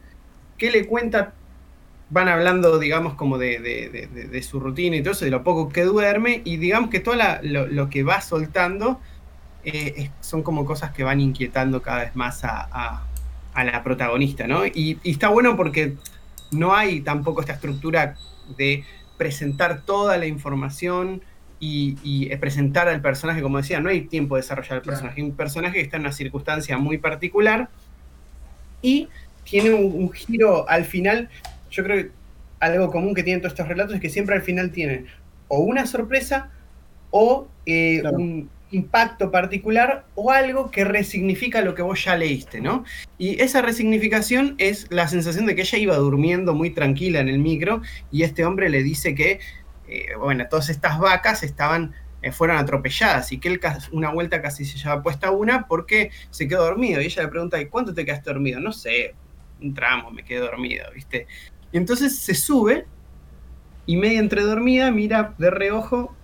que 0.59 0.71
le 0.71 0.87
cuenta, 0.87 1.35
van 2.11 2.29
hablando, 2.29 2.79
digamos, 2.79 3.15
como 3.15 3.39
de, 3.39 4.45
su 4.49 4.61
rutina 4.61 4.97
y 4.97 5.03
todo 5.03 5.13
eso, 5.13 5.25
de 5.25 5.31
lo 5.31 5.43
poco 5.43 5.69
que 5.69 5.83
duerme, 5.83 6.41
y 6.45 6.57
digamos 6.57 6.91
que 6.91 7.01
todo 7.01 7.17
lo, 7.43 7.91
que 7.91 8.03
va 8.03 8.21
soltando 8.21 9.01
eh, 9.65 10.11
son 10.21 10.43
como 10.43 10.65
cosas 10.65 10.93
que 10.93 11.05
van 11.05 11.21
inquietando 11.21 11.83
cada 11.83 12.05
vez 12.05 12.17
más 12.17 12.43
a, 12.45 13.03
la 13.55 13.85
protagonista, 13.85 14.47
¿no? 14.47 14.67
Y, 14.67 14.99
está 15.05 15.29
bueno 15.29 15.57
porque 15.57 15.97
no 16.53 16.75
hay 16.75 17.01
tampoco 17.01 17.41
esta 17.41 17.55
estructura 17.55 18.17
de 18.57 18.85
presentar 19.17 19.83
toda 19.83 20.19
la 20.19 20.27
información 20.27 21.23
y, 21.65 22.35
presentar 22.37 22.89
al 22.89 23.01
personaje, 23.01 23.41
como 23.41 23.59
decía, 23.59 23.79
no 23.79 23.89
hay 23.89 24.03
tiempo 24.03 24.35
de 24.35 24.43
desarrollar 24.43 24.79
el 24.79 24.83
personaje. 24.83 25.23
Un 25.23 25.37
personaje 25.37 25.75
que 25.75 25.83
está 25.83 25.97
en 25.97 26.03
una 26.03 26.13
circunstancia 26.13 26.77
muy 26.77 26.99
particular 26.99 27.69
y 28.81 29.09
tiene 29.45 29.73
un, 29.73 30.11
giro 30.11 30.69
al 30.69 30.85
final. 30.85 31.31
Yo 31.71 31.85
creo 31.85 32.03
que 32.03 32.11
algo 32.59 32.91
común 32.91 33.15
que 33.15 33.23
tienen 33.23 33.41
todos 33.41 33.53
estos 33.53 33.69
relatos 33.69 33.95
es 33.95 34.01
que 34.01 34.09
siempre 34.09 34.35
al 34.35 34.43
final 34.43 34.73
tienen 34.73 35.07
o 35.47 35.61
una 35.61 35.87
sorpresa 35.87 36.51
o 37.11 37.47
eh, 37.67 38.03
un 38.11 38.51
impacto 38.73 39.31
particular 39.31 40.05
o 40.15 40.31
algo 40.31 40.71
que 40.71 40.85
resignifica 40.85 41.61
lo 41.61 41.75
que 41.75 41.83
vos 41.83 42.05
ya 42.05 42.17
leíste, 42.17 42.61
¿no? 42.61 42.85
Y 43.19 43.41
esa 43.41 43.63
resignificación 43.63 44.55
es 44.59 44.87
la 44.91 45.07
sensación 45.09 45.47
de 45.47 45.55
que 45.55 45.63
ella 45.63 45.79
iba 45.79 45.97
durmiendo 45.97 46.55
muy 46.55 46.71
tranquila 46.71 47.21
en 47.21 47.29
el 47.29 47.39
micro 47.39 47.83
y 48.11 48.23
este 48.23 48.45
hombre 48.45 48.71
le 48.71 48.83
dice 48.83 49.15
que, 49.15 49.41
eh, 49.89 50.07
bueno, 50.19 50.47
todas 50.49 50.71
estas 50.71 50.99
vacas 50.99 51.43
estaban 51.43 51.95
eh, 52.23 52.33
fueron 52.33 52.57
atropelladas 52.57 53.33
y 53.33 53.39
que 53.39 53.49
él 53.49 53.61
una 53.91 54.11
vuelta 54.11 54.41
casi 54.41 54.65
se 54.65 54.79
lleva 54.79 55.03
puesta 55.03 55.31
una 55.31 55.67
porque 55.67 56.11
se 56.31 56.49
quedó 56.49 56.65
dormido. 56.65 57.01
Y 57.01 57.07
ella 57.07 57.23
le 57.23 57.29
pregunta, 57.29 57.61
¿y 57.61 57.67
cuánto 57.67 57.93
te 57.93 58.05
quedaste 58.05 58.31
dormido? 58.31 58.61
No 58.61 58.73
sé, 58.73 59.15
un 59.61 59.75
tramo, 59.75 60.11
me 60.11 60.25
quedé 60.25 60.41
dormido, 60.41 60.87
¿viste? 60.95 61.27
Y 61.73 61.77
entonces 61.77 62.19
se 62.19 62.35
sube 62.35 62.87
y 63.87 63.97
media 63.97 64.21
entre 64.21 64.43
dormida 64.43 64.91
mira 64.93 65.35
de 65.39 65.51
reojo 65.51 66.15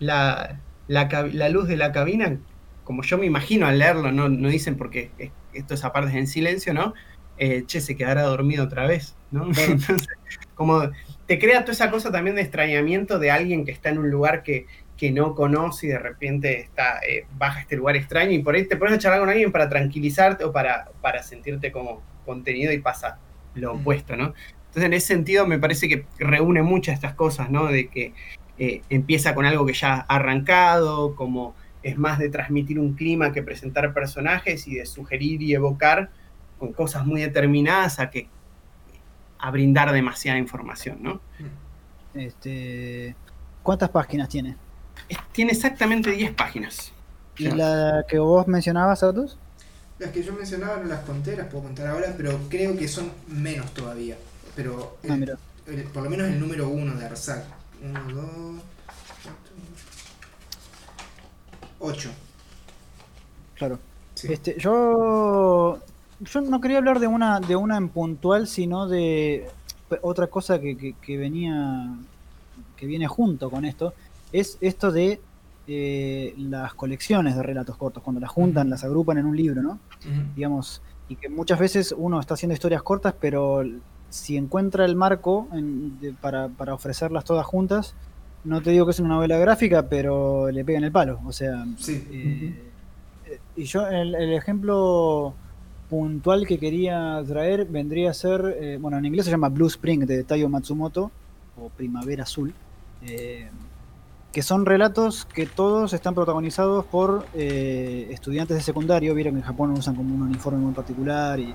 la, 0.00 0.60
la, 0.86 1.48
luz 1.48 1.68
de 1.68 1.76
la 1.76 1.92
cabina, 1.92 2.38
como 2.84 3.02
yo 3.02 3.18
me 3.18 3.26
imagino 3.26 3.66
al 3.66 3.78
leerlo, 3.78 4.12
no, 4.12 4.28
no 4.28 4.48
dicen 4.48 4.76
porque 4.76 5.10
esto 5.52 5.74
es 5.74 5.84
aparte 5.84 6.16
en 6.18 6.26
silencio, 6.26 6.74
¿no? 6.74 6.94
Eh, 7.36 7.64
che, 7.66 7.80
se 7.80 7.96
quedará 7.96 8.22
dormido 8.22 8.64
otra 8.64 8.86
vez, 8.86 9.16
¿no? 9.30 9.46
Entonces, 9.68 10.08
como 10.54 10.90
te 11.26 11.38
crea 11.38 11.62
toda 11.62 11.72
esa 11.72 11.90
cosa 11.90 12.12
también 12.12 12.36
de 12.36 12.42
extrañamiento 12.42 13.18
de 13.18 13.30
alguien 13.30 13.64
que 13.64 13.72
está 13.72 13.88
en 13.88 13.98
un 13.98 14.10
lugar 14.10 14.42
que, 14.42 14.66
que 14.96 15.10
no 15.10 15.34
conoce 15.34 15.86
y 15.86 15.90
de 15.90 15.98
repente 15.98 16.60
está, 16.60 17.00
eh, 17.08 17.26
baja 17.36 17.58
a 17.58 17.62
este 17.62 17.76
lugar 17.76 17.96
extraño 17.96 18.32
y 18.32 18.38
por 18.40 18.54
ahí 18.54 18.66
te 18.66 18.76
pones 18.76 18.94
a 18.94 18.98
charlar 18.98 19.20
con 19.20 19.30
alguien 19.30 19.50
para 19.50 19.68
tranquilizarte 19.68 20.44
o 20.44 20.52
para, 20.52 20.90
para 21.00 21.22
sentirte 21.22 21.72
como 21.72 22.02
contenido 22.24 22.72
y 22.72 22.78
pasa 22.78 23.18
lo 23.54 23.74
opuesto, 23.74 24.16
¿no? 24.16 24.34
Entonces, 24.66 24.84
en 24.84 24.92
ese 24.92 25.06
sentido, 25.06 25.46
me 25.46 25.58
parece 25.58 25.88
que 25.88 26.04
reúne 26.18 26.62
muchas 26.62 26.94
estas 26.94 27.14
cosas, 27.14 27.50
¿no? 27.50 27.66
De 27.66 27.88
que 27.88 28.12
eh, 28.58 28.82
empieza 28.88 29.34
con 29.34 29.46
algo 29.46 29.66
que 29.66 29.72
ya 29.72 29.94
ha 30.08 30.16
arrancado, 30.16 31.14
como 31.16 31.54
es 31.82 31.98
más 31.98 32.18
de 32.18 32.30
transmitir 32.30 32.78
un 32.78 32.94
clima 32.94 33.32
que 33.32 33.42
presentar 33.42 33.92
personajes 33.92 34.66
y 34.66 34.76
de 34.76 34.86
sugerir 34.86 35.42
y 35.42 35.54
evocar 35.54 36.10
con 36.58 36.72
cosas 36.72 37.04
muy 37.04 37.20
determinadas 37.20 38.00
a 38.00 38.10
que 38.10 38.28
a 39.38 39.50
brindar 39.50 39.92
demasiada 39.92 40.38
información, 40.38 40.98
¿no? 41.02 41.20
Este, 42.14 43.14
¿Cuántas 43.62 43.90
páginas 43.90 44.28
tiene? 44.28 44.56
Tiene 45.32 45.52
exactamente 45.52 46.10
10 46.10 46.32
páginas. 46.32 46.92
¿Y 47.36 47.48
la 47.48 48.04
que 48.08 48.18
vos 48.18 48.46
mencionabas, 48.46 49.02
Atus? 49.02 49.36
Las 49.98 50.10
que 50.10 50.22
yo 50.22 50.32
mencionaba 50.32 50.78
no 50.78 50.84
las 50.84 51.00
conté, 51.00 51.36
las 51.36 51.48
puedo 51.48 51.64
contar 51.64 51.88
ahora, 51.88 52.14
pero 52.16 52.38
creo 52.48 52.76
que 52.76 52.88
son 52.88 53.10
menos 53.28 53.72
todavía. 53.74 54.16
Pero 54.56 54.96
ah, 55.08 55.16
por 55.92 56.02
lo 56.02 56.10
menos 56.10 56.28
el 56.28 56.38
número 56.40 56.68
uno 56.68 56.94
de 56.94 57.04
Arsac. 57.04 57.44
1, 57.84 58.12
2, 58.14 58.62
8. 61.80 62.10
Claro. 63.54 63.78
Este, 64.22 64.56
yo 64.58 65.78
yo 66.20 66.40
no 66.40 66.60
quería 66.60 66.78
hablar 66.78 66.98
de 66.98 67.06
una 67.06 67.40
de 67.40 67.56
una 67.56 67.76
en 67.76 67.88
puntual, 67.88 68.46
sino 68.46 68.88
de 68.88 69.48
otra 70.02 70.28
cosa 70.28 70.60
que, 70.60 70.94
que, 71.00 71.16
venía 71.18 71.94
que 72.76 72.86
viene 72.86 73.06
junto 73.06 73.50
con 73.50 73.64
esto 73.64 73.92
es 74.32 74.58
esto 74.60 74.90
de 74.90 75.20
eh, 75.66 76.34
las 76.38 76.74
colecciones 76.74 77.36
de 77.36 77.42
relatos 77.42 77.76
cortos 77.76 78.02
cuando 78.02 78.20
las 78.20 78.30
juntan, 78.30 78.70
las 78.70 78.82
agrupan 78.84 79.18
en 79.18 79.26
un 79.26 79.36
libro, 79.36 79.62
¿no? 79.62 79.78
Digamos 80.34 80.82
y 81.08 81.16
que 81.16 81.28
muchas 81.28 81.58
veces 81.58 81.94
uno 81.96 82.18
está 82.18 82.34
haciendo 82.34 82.54
historias 82.54 82.82
cortas, 82.82 83.14
pero 83.20 83.62
si 84.14 84.36
encuentra 84.36 84.84
el 84.84 84.94
marco 84.94 85.48
para, 86.20 86.48
para 86.48 86.72
ofrecerlas 86.72 87.24
todas 87.24 87.44
juntas, 87.44 87.96
no 88.44 88.62
te 88.62 88.70
digo 88.70 88.84
que 88.86 88.92
es 88.92 89.00
una 89.00 89.16
novela 89.16 89.38
gráfica, 89.38 89.88
pero 89.88 90.52
le 90.52 90.64
pega 90.64 90.78
en 90.78 90.84
el 90.84 90.92
palo. 90.92 91.18
O 91.26 91.32
sea, 91.32 91.66
eh, 91.88 92.54
y 93.56 93.64
yo 93.64 93.88
el, 93.88 94.14
ejemplo 94.14 95.34
puntual 95.90 96.46
que 96.46 96.58
quería 96.58 97.20
traer 97.26 97.64
vendría 97.64 98.10
a 98.10 98.14
ser, 98.14 98.56
eh, 98.60 98.78
bueno, 98.80 98.98
en 98.98 99.04
inglés 99.04 99.24
se 99.24 99.32
llama 99.32 99.48
Blue 99.48 99.66
Spring 99.66 100.04
de 100.04 100.22
Taiyo 100.22 100.48
Matsumoto, 100.48 101.10
o 101.60 101.68
Primavera 101.70 102.22
Azul, 102.22 102.54
eh, 103.02 103.50
que 104.30 104.42
son 104.42 104.64
relatos 104.64 105.24
que 105.24 105.46
todos 105.46 105.92
están 105.92 106.14
protagonizados 106.14 106.84
por 106.84 107.26
estudiantes 107.34 108.56
de 108.56 108.62
secundario, 108.62 109.12
vieron 109.12 109.34
que 109.34 109.40
en 109.40 109.46
Japón 109.46 109.72
usan 109.72 109.96
como 109.96 110.14
un 110.14 110.22
uniforme 110.22 110.60
muy 110.60 110.72
particular 110.72 111.40
y, 111.40 111.52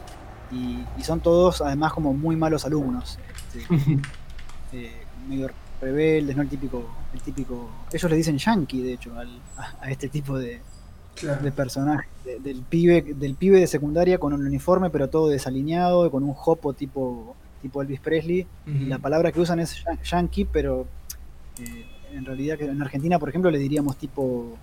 son 1.02 1.20
todos 1.22 1.62
además 1.62 1.94
como 1.94 2.14
muy 2.14 2.36
malos 2.36 2.66
alumnos. 2.66 3.18
Este, 3.54 4.92
medio 5.28 5.50
rebeldes, 5.82 6.36
¿no? 6.36 6.42
El 6.42 6.50
típico, 6.50 6.90
el 7.14 7.22
típico. 7.22 7.70
Ellos 7.92 8.12
le 8.12 8.18
dicen 8.18 8.38
yankee, 8.38 8.82
de 8.82 8.94
hecho, 8.94 9.14
a, 9.82 9.90
este 9.90 10.10
tipo 10.10 10.38
de, 10.38 10.62
de 11.42 11.52
personaje. 11.52 12.08
del 12.44 12.62
pibe, 12.64 13.02
del 13.02 13.36
pibe 13.36 13.60
de 13.60 13.68
secundaria 13.68 14.18
con 14.18 14.34
un 14.34 14.46
uniforme, 14.46 14.90
pero 14.90 15.10
todo 15.10 15.30
desalineado, 15.30 16.10
con 16.12 16.24
un 16.24 16.36
hopo 16.46 16.74
tipo, 16.74 17.36
tipo 17.62 17.82
Elvis 17.82 18.00
Presley. 18.00 18.46
y 18.66 18.86
la 18.86 19.00
palabra 19.00 19.32
que 19.32 19.40
usan 19.40 19.60
es 19.60 19.84
yankee, 20.04 20.46
pero 20.46 20.88
eh, 21.60 21.86
en 22.14 22.26
realidad 22.26 22.62
en 22.62 22.82
Argentina, 22.82 23.20
por 23.20 23.30
ejemplo, 23.30 23.52
le 23.52 23.60
diríamos 23.60 23.98
tipo 23.98 24.58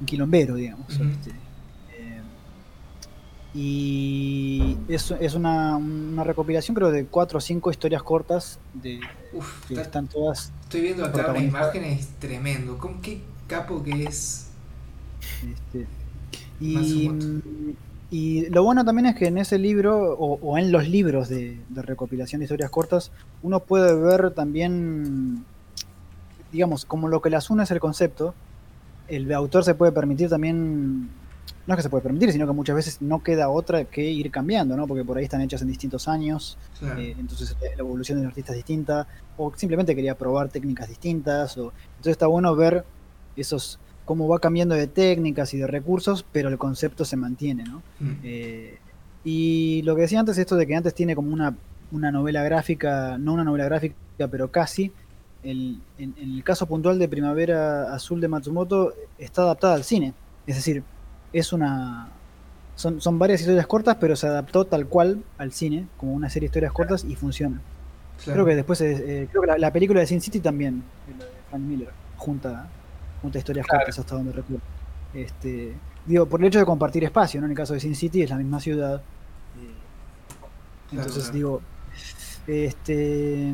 un 0.00 0.06
quilombero, 0.06 0.54
digamos. 0.54 0.86
Y 3.54 4.76
es, 4.88 5.10
es 5.10 5.34
una, 5.34 5.76
una, 5.76 6.22
recopilación, 6.22 6.74
creo, 6.74 6.90
de 6.90 7.06
cuatro 7.06 7.38
o 7.38 7.40
cinco 7.40 7.70
historias 7.70 8.02
cortas 8.02 8.58
de, 8.74 9.00
que 9.66 9.74
están 9.74 10.06
todas. 10.06 10.52
Estoy 10.64 10.82
viendo 10.82 11.04
acá 11.04 11.30
una 11.30 11.42
imagen, 11.42 11.84
es 11.84 12.08
tremendo. 12.18 12.76
¿Cómo, 12.76 13.00
¿Qué 13.00 13.22
capo 13.46 13.82
que 13.82 14.04
es? 14.04 14.48
Este, 15.50 15.86
y, 16.60 17.10
y, 18.10 18.50
lo 18.50 18.62
bueno 18.64 18.84
también 18.84 19.06
es 19.06 19.16
que 19.16 19.26
en 19.26 19.38
ese 19.38 19.58
libro, 19.58 20.14
o, 20.14 20.58
en 20.58 20.70
los 20.70 20.86
libros 20.86 21.28
de, 21.28 21.58
de, 21.70 21.82
recopilación 21.82 22.40
de 22.40 22.44
historias 22.44 22.70
cortas, 22.70 23.12
uno 23.42 23.60
puede 23.60 23.94
ver 23.94 24.32
también, 24.32 25.44
digamos, 26.52 26.84
como 26.84 27.08
lo 27.08 27.22
que 27.22 27.30
las 27.30 27.48
une 27.48 27.62
es 27.62 27.70
el 27.70 27.80
concepto, 27.80 28.34
el 29.08 29.32
autor 29.32 29.64
se 29.64 29.74
puede 29.74 29.92
permitir 29.92 30.28
también 30.28 31.08
no 31.68 31.74
es 31.74 31.76
que 31.76 31.82
se 31.82 31.90
puede 31.90 32.02
permitir, 32.02 32.32
sino 32.32 32.46
que 32.46 32.54
muchas 32.54 32.74
veces 32.74 33.02
no 33.02 33.22
queda 33.22 33.50
otra 33.50 33.84
que 33.84 34.02
ir 34.02 34.30
cambiando, 34.30 34.74
¿no? 34.74 34.86
Porque 34.86 35.04
por 35.04 35.18
ahí 35.18 35.24
están 35.24 35.42
hechas 35.42 35.60
en 35.60 35.68
distintos 35.68 36.08
años, 36.08 36.56
eh, 36.80 37.14
entonces 37.18 37.54
la 37.60 37.82
evolución 37.82 38.18
del 38.18 38.28
artista 38.28 38.52
es 38.52 38.56
distinta, 38.56 39.06
o 39.36 39.52
simplemente 39.54 39.94
quería 39.94 40.16
probar 40.16 40.48
técnicas 40.48 40.88
distintas, 40.88 41.58
o 41.58 41.74
entonces 41.90 42.12
está 42.12 42.26
bueno 42.26 42.56
ver 42.56 42.86
esos 43.36 43.78
cómo 44.06 44.26
va 44.26 44.38
cambiando 44.38 44.74
de 44.74 44.86
técnicas 44.86 45.52
y 45.52 45.58
de 45.58 45.66
recursos, 45.66 46.24
pero 46.32 46.48
el 46.48 46.56
concepto 46.56 47.04
se 47.04 47.18
mantiene, 47.18 47.64
¿no? 47.64 47.82
Mm. 48.00 48.12
Eh, 48.24 48.78
y 49.22 49.82
lo 49.82 49.94
que 49.94 50.02
decía 50.02 50.20
antes, 50.20 50.38
esto 50.38 50.56
de 50.56 50.66
que 50.66 50.74
antes 50.74 50.94
tiene 50.94 51.14
como 51.14 51.30
una, 51.30 51.54
una 51.92 52.10
novela 52.10 52.42
gráfica, 52.44 53.18
no 53.18 53.34
una 53.34 53.44
novela 53.44 53.66
gráfica, 53.66 53.94
pero 54.30 54.50
casi, 54.50 54.90
el, 55.42 55.82
en 55.98 56.14
el 56.18 56.42
caso 56.44 56.64
puntual 56.64 56.98
de 56.98 57.08
Primavera 57.08 57.92
Azul 57.92 58.22
de 58.22 58.28
Matsumoto 58.28 58.94
está 59.18 59.42
adaptada 59.42 59.74
al 59.74 59.84
cine, 59.84 60.14
es 60.46 60.56
decir, 60.56 60.82
es 61.32 61.52
una. 61.52 62.08
Son, 62.76 63.00
son 63.00 63.18
varias 63.18 63.40
historias 63.40 63.66
cortas, 63.66 63.96
pero 64.00 64.14
se 64.14 64.26
adaptó 64.26 64.64
tal 64.64 64.86
cual 64.86 65.22
al 65.36 65.52
cine, 65.52 65.88
como 65.96 66.12
una 66.12 66.30
serie 66.30 66.48
de 66.48 66.50
historias 66.50 66.72
cortas, 66.72 67.04
y 67.04 67.16
funciona. 67.16 67.60
Creo 68.24 68.44
que 68.44 68.56
después, 68.56 68.80
eh, 68.80 69.28
creo 69.30 69.42
que 69.42 69.58
la, 69.58 69.72
película 69.72 70.00
de 70.00 70.06
Sin 70.06 70.20
City 70.20 70.40
también, 70.40 70.82
la 71.18 71.24
de 71.24 71.30
Frank 71.50 71.62
Miller, 71.62 71.88
junta, 72.16 72.68
junta 73.22 73.38
historias 73.38 73.66
cortas 73.66 73.98
hasta 73.98 74.14
donde 74.14 74.32
recuerdo. 74.32 74.62
Este, 75.14 75.74
digo, 76.06 76.26
por 76.26 76.40
el 76.40 76.46
hecho 76.46 76.58
de 76.58 76.64
compartir 76.64 77.04
espacio, 77.04 77.40
¿no? 77.40 77.46
En 77.46 77.52
el 77.52 77.56
caso 77.56 77.74
de 77.74 77.80
Sin 77.80 77.94
City 77.94 78.22
es 78.22 78.30
la 78.30 78.36
misma 78.36 78.60
ciudad. 78.60 78.96
Eh, 78.96 80.92
entonces 80.92 81.32
digo, 81.32 81.60
este 82.46 83.52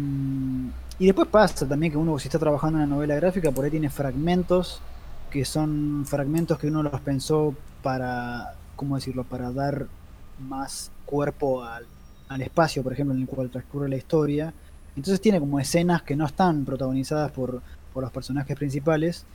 y 0.99 1.07
después 1.07 1.27
pasa 1.29 1.67
también 1.67 1.91
que 1.91 1.99
uno 1.99 2.19
si 2.19 2.29
está 2.29 2.39
trabajando 2.39 2.79
en 2.79 2.85
una 2.85 2.95
novela 2.95 3.17
gráfica 3.17 3.51
por 3.51 3.65
ahí 3.65 3.71
tiene 3.71 3.91
fragmentos 3.91 4.81
que 5.35 5.45
son 5.45 6.05
fragmentos 6.07 6.61
que 6.61 6.69
uno 6.69 6.85
los 6.85 7.01
pensó 7.01 7.57
para, 7.83 8.55
¿cómo 8.77 8.95
decirlo?, 8.95 9.25
para 9.25 9.51
dar 9.51 9.89
más 10.39 10.93
cuerpo 11.05 11.65
al, 11.65 11.89
espacio, 12.41 12.85
por 12.85 12.93
ejemplo, 12.93 13.17
en 13.17 13.23
el 13.23 13.27
cual 13.27 13.51
transcurre 13.51 13.89
la 13.89 13.97
historia. 13.97 14.55
Entonces 14.95 15.21
tiene 15.21 15.41
como 15.41 15.59
escenas 15.59 16.03
que 16.03 16.15
no 16.15 16.25
están 16.25 16.65
protagonizadas 16.65 17.33
por, 17.33 17.63
por 17.93 18.05
los 18.05 18.13
personajes 18.13 18.57
principales, 18.57 19.27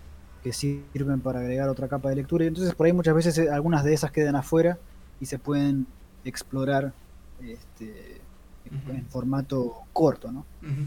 que 0.42 0.54
sirven 0.54 1.20
para 1.20 1.42
agregar 1.42 1.68
otra 1.68 1.90
capa 1.90 2.08
de 2.08 2.16
lectura. 2.16 2.46
Y 2.46 2.48
entonces 2.48 2.74
por 2.76 2.86
ahí 2.86 2.94
muchas 2.94 3.14
veces 3.14 3.38
eh, 3.38 3.50
algunas 3.50 3.84
de 3.84 3.94
esas 3.94 4.12
quedan 4.12 4.38
afuera 4.38 4.78
y 5.20 5.26
se 5.26 5.38
pueden 5.38 5.86
explorar 6.24 6.94
este, 7.42 8.22
en 8.90 9.06
formato 9.08 9.82
corto, 9.92 10.32
¿no? 10.32 10.46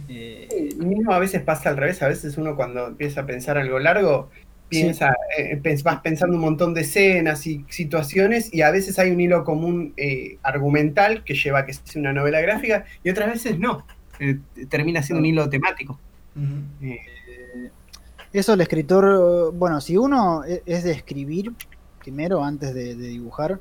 Eh, 0.09 0.75
mismo 0.79 1.13
a 1.13 1.19
veces 1.19 1.43
pasa 1.43 1.69
al 1.69 1.77
revés, 1.77 2.03
a 2.03 2.09
veces 2.09 2.39
uno 2.39 2.57
cuando 2.57 2.87
empieza 2.87 3.21
a 3.21 3.27
pensar 3.27 3.59
algo 3.59 3.79
largo 3.79 4.31
piensa, 4.73 5.15
eh, 5.37 5.61
vas 5.85 6.01
pensando 6.01 6.35
un 6.35 6.43
montón 6.43 6.73
de 6.73 6.81
escenas 6.81 7.47
y 7.47 7.65
situaciones 7.69 8.53
y 8.53 8.63
a 8.63 8.71
veces 8.71 8.99
hay 8.99 9.11
un 9.11 9.21
hilo 9.21 9.45
común 9.45 9.93
eh, 9.97 10.39
argumental 10.43 11.25
que 11.25 11.35
lleva 11.35 11.61
a 11.61 11.67
que 11.67 11.75
sea 11.75 12.01
una 12.01 12.13
novela 12.13 12.41
gráfica 12.41 12.85
y 13.05 13.11
otras 13.11 13.29
veces 13.31 13.59
no, 13.59 13.87
eh, 14.19 14.39
termina 14.69 15.03
siendo 15.03 15.21
un 15.21 15.27
hilo 15.27 15.49
temático. 15.49 15.99
Eso 18.33 18.55
el 18.55 18.61
escritor, 18.63 19.53
bueno, 19.53 19.81
si 19.83 19.97
uno 19.99 20.43
e, 20.45 20.63
es 20.65 20.85
de 20.85 20.93
escribir 20.93 21.53
primero 22.01 22.43
antes 22.43 22.75
de, 22.75 22.95
dibujar, 22.95 23.61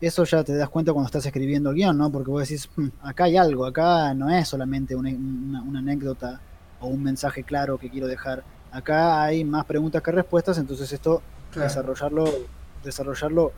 eso 0.00 0.24
ya 0.24 0.44
te 0.44 0.54
das 0.54 0.68
cuenta 0.68 0.92
cuando 0.92 1.06
estás 1.06 1.26
escribiendo 1.26 1.70
el 1.70 1.76
guion, 1.76 1.98
¿no? 1.98 2.10
Porque 2.10 2.30
vos 2.30 2.48
decís, 2.48 2.70
hmm, 2.76 2.88
acá 3.02 3.24
hay 3.24 3.36
algo, 3.36 3.66
acá 3.66 4.14
no 4.14 4.30
es 4.30 4.48
solamente 4.48 4.94
una, 4.94 5.10
una 5.10 5.80
anécdota 5.80 6.40
o 6.80 6.86
un 6.86 7.02
mensaje 7.02 7.42
claro 7.42 7.78
que 7.78 7.90
quiero 7.90 8.06
dejar 8.06 8.44
Acá 8.72 9.22
hay 9.22 9.44
más 9.44 9.64
preguntas 9.66 10.02
que 10.02 10.10
respuestas, 10.12 10.58
entonces 10.58 10.90
esto, 10.92 11.22
Claro. 11.50 11.68
desarrollarlo, 11.68 12.24
desarrollarlo 12.82 13.52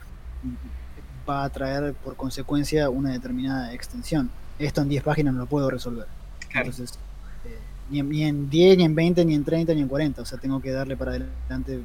va 1.27 1.45
a 1.45 1.49
traer 1.49 1.93
por 1.93 2.15
consecuencia 2.15 2.89
una 2.89 3.11
determinada 3.11 3.73
extensión. 3.73 4.29
Esto 4.59 4.81
en 4.81 4.89
10 4.89 5.03
páginas 5.03 5.33
no 5.33 5.39
lo 5.41 5.45
puedo 5.47 5.69
resolver. 5.69 6.05
Claro. 6.49 6.67
Entonces, 6.67 6.99
eh, 7.45 7.57
ni, 7.89 7.99
en, 7.99 8.09
ni 8.09 8.23
en 8.23 8.49
10, 8.49 8.77
ni 8.77 8.83
en 8.83 8.95
20, 8.95 9.25
ni 9.25 9.33
en 9.35 9.43
30, 9.45 9.73
ni 9.73 9.81
en 9.81 9.87
40. 9.87 10.21
O 10.21 10.25
sea, 10.25 10.37
tengo 10.37 10.61
que 10.61 10.71
darle 10.71 10.97
para 10.97 11.11
adelante. 11.11 11.81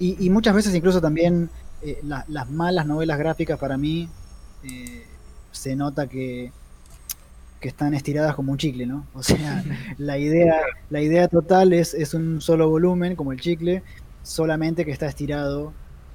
Y, 0.00 0.24
y 0.26 0.30
muchas 0.30 0.54
veces 0.54 0.74
incluso 0.74 1.00
también 1.00 1.50
eh, 1.82 1.98
la- 2.04 2.24
las 2.28 2.50
malas 2.50 2.86
novelas 2.86 3.18
gráficas 3.18 3.58
para 3.58 3.76
mí 3.76 4.08
eh, 4.64 5.06
se 5.52 5.74
nota 5.76 6.06
que, 6.08 6.52
que 7.60 7.68
están 7.68 7.94
estiradas 7.94 8.34
como 8.34 8.52
un 8.52 8.58
chicle, 8.58 8.86
¿no? 8.86 9.04
O 9.14 9.22
sea, 9.22 9.64
la 9.98 10.18
idea, 10.18 10.54
la 10.90 11.00
idea 11.00 11.28
total 11.28 11.72
es, 11.72 11.94
es 11.94 12.14
un 12.14 12.40
solo 12.40 12.68
volumen, 12.68 13.16
como 13.16 13.32
el 13.32 13.40
chicle, 13.40 13.82
solamente 14.22 14.84
que 14.84 14.92
está 14.92 15.06
estirado 15.06 15.72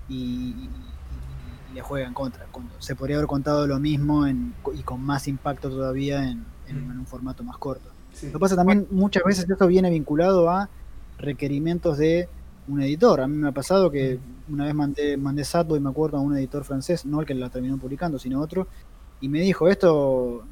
y, 0.09 0.15
y- 0.15 0.69
le 1.73 1.81
juega 1.81 2.05
en 2.07 2.13
contra. 2.13 2.45
Se 2.77 2.95
podría 2.95 3.15
haber 3.17 3.27
contado 3.27 3.65
lo 3.65 3.79
mismo 3.79 4.27
en- 4.27 4.53
y 4.75 4.83
con 4.83 5.01
más 5.01 5.27
impacto 5.27 5.69
todavía 5.71 6.23
en, 6.23 6.45
en- 6.67 6.77
en 6.91 6.99
un 6.99 7.05
formato 7.07 7.43
más 7.43 7.57
corto. 7.57 7.89
Sí. 8.13 8.27
Lo 8.27 8.33
que 8.33 8.39
pasa 8.39 8.55
también, 8.55 8.85
muchas 8.91 9.23
veces 9.23 9.49
esto 9.49 9.65
viene 9.67 9.89
vinculado 9.89 10.49
a 10.51 10.69
requerimientos 11.17 11.97
de 11.97 12.29
un 12.67 12.79
editor. 12.81 13.21
A 13.21 13.27
mí 13.27 13.35
me 13.37 13.49
ha 13.49 13.51
pasado 13.53 13.89
que 13.89 14.19
una 14.49 14.65
vez 14.65 14.75
mandé, 14.75 15.17
mandé 15.17 15.43
Satbo 15.43 15.75
y 15.75 15.79
me 15.79 15.89
acuerdo 15.89 16.17
a 16.17 16.21
un 16.21 16.37
editor 16.37 16.63
francés, 16.63 17.05
no 17.05 17.21
el 17.21 17.25
que 17.25 17.33
la 17.33 17.49
terminó 17.49 17.77
publicando, 17.77 18.19
sino 18.19 18.39
otro, 18.39 18.67
y 19.19 19.27
me 19.29 19.39
dijo, 19.41 19.67
esto 19.67 20.43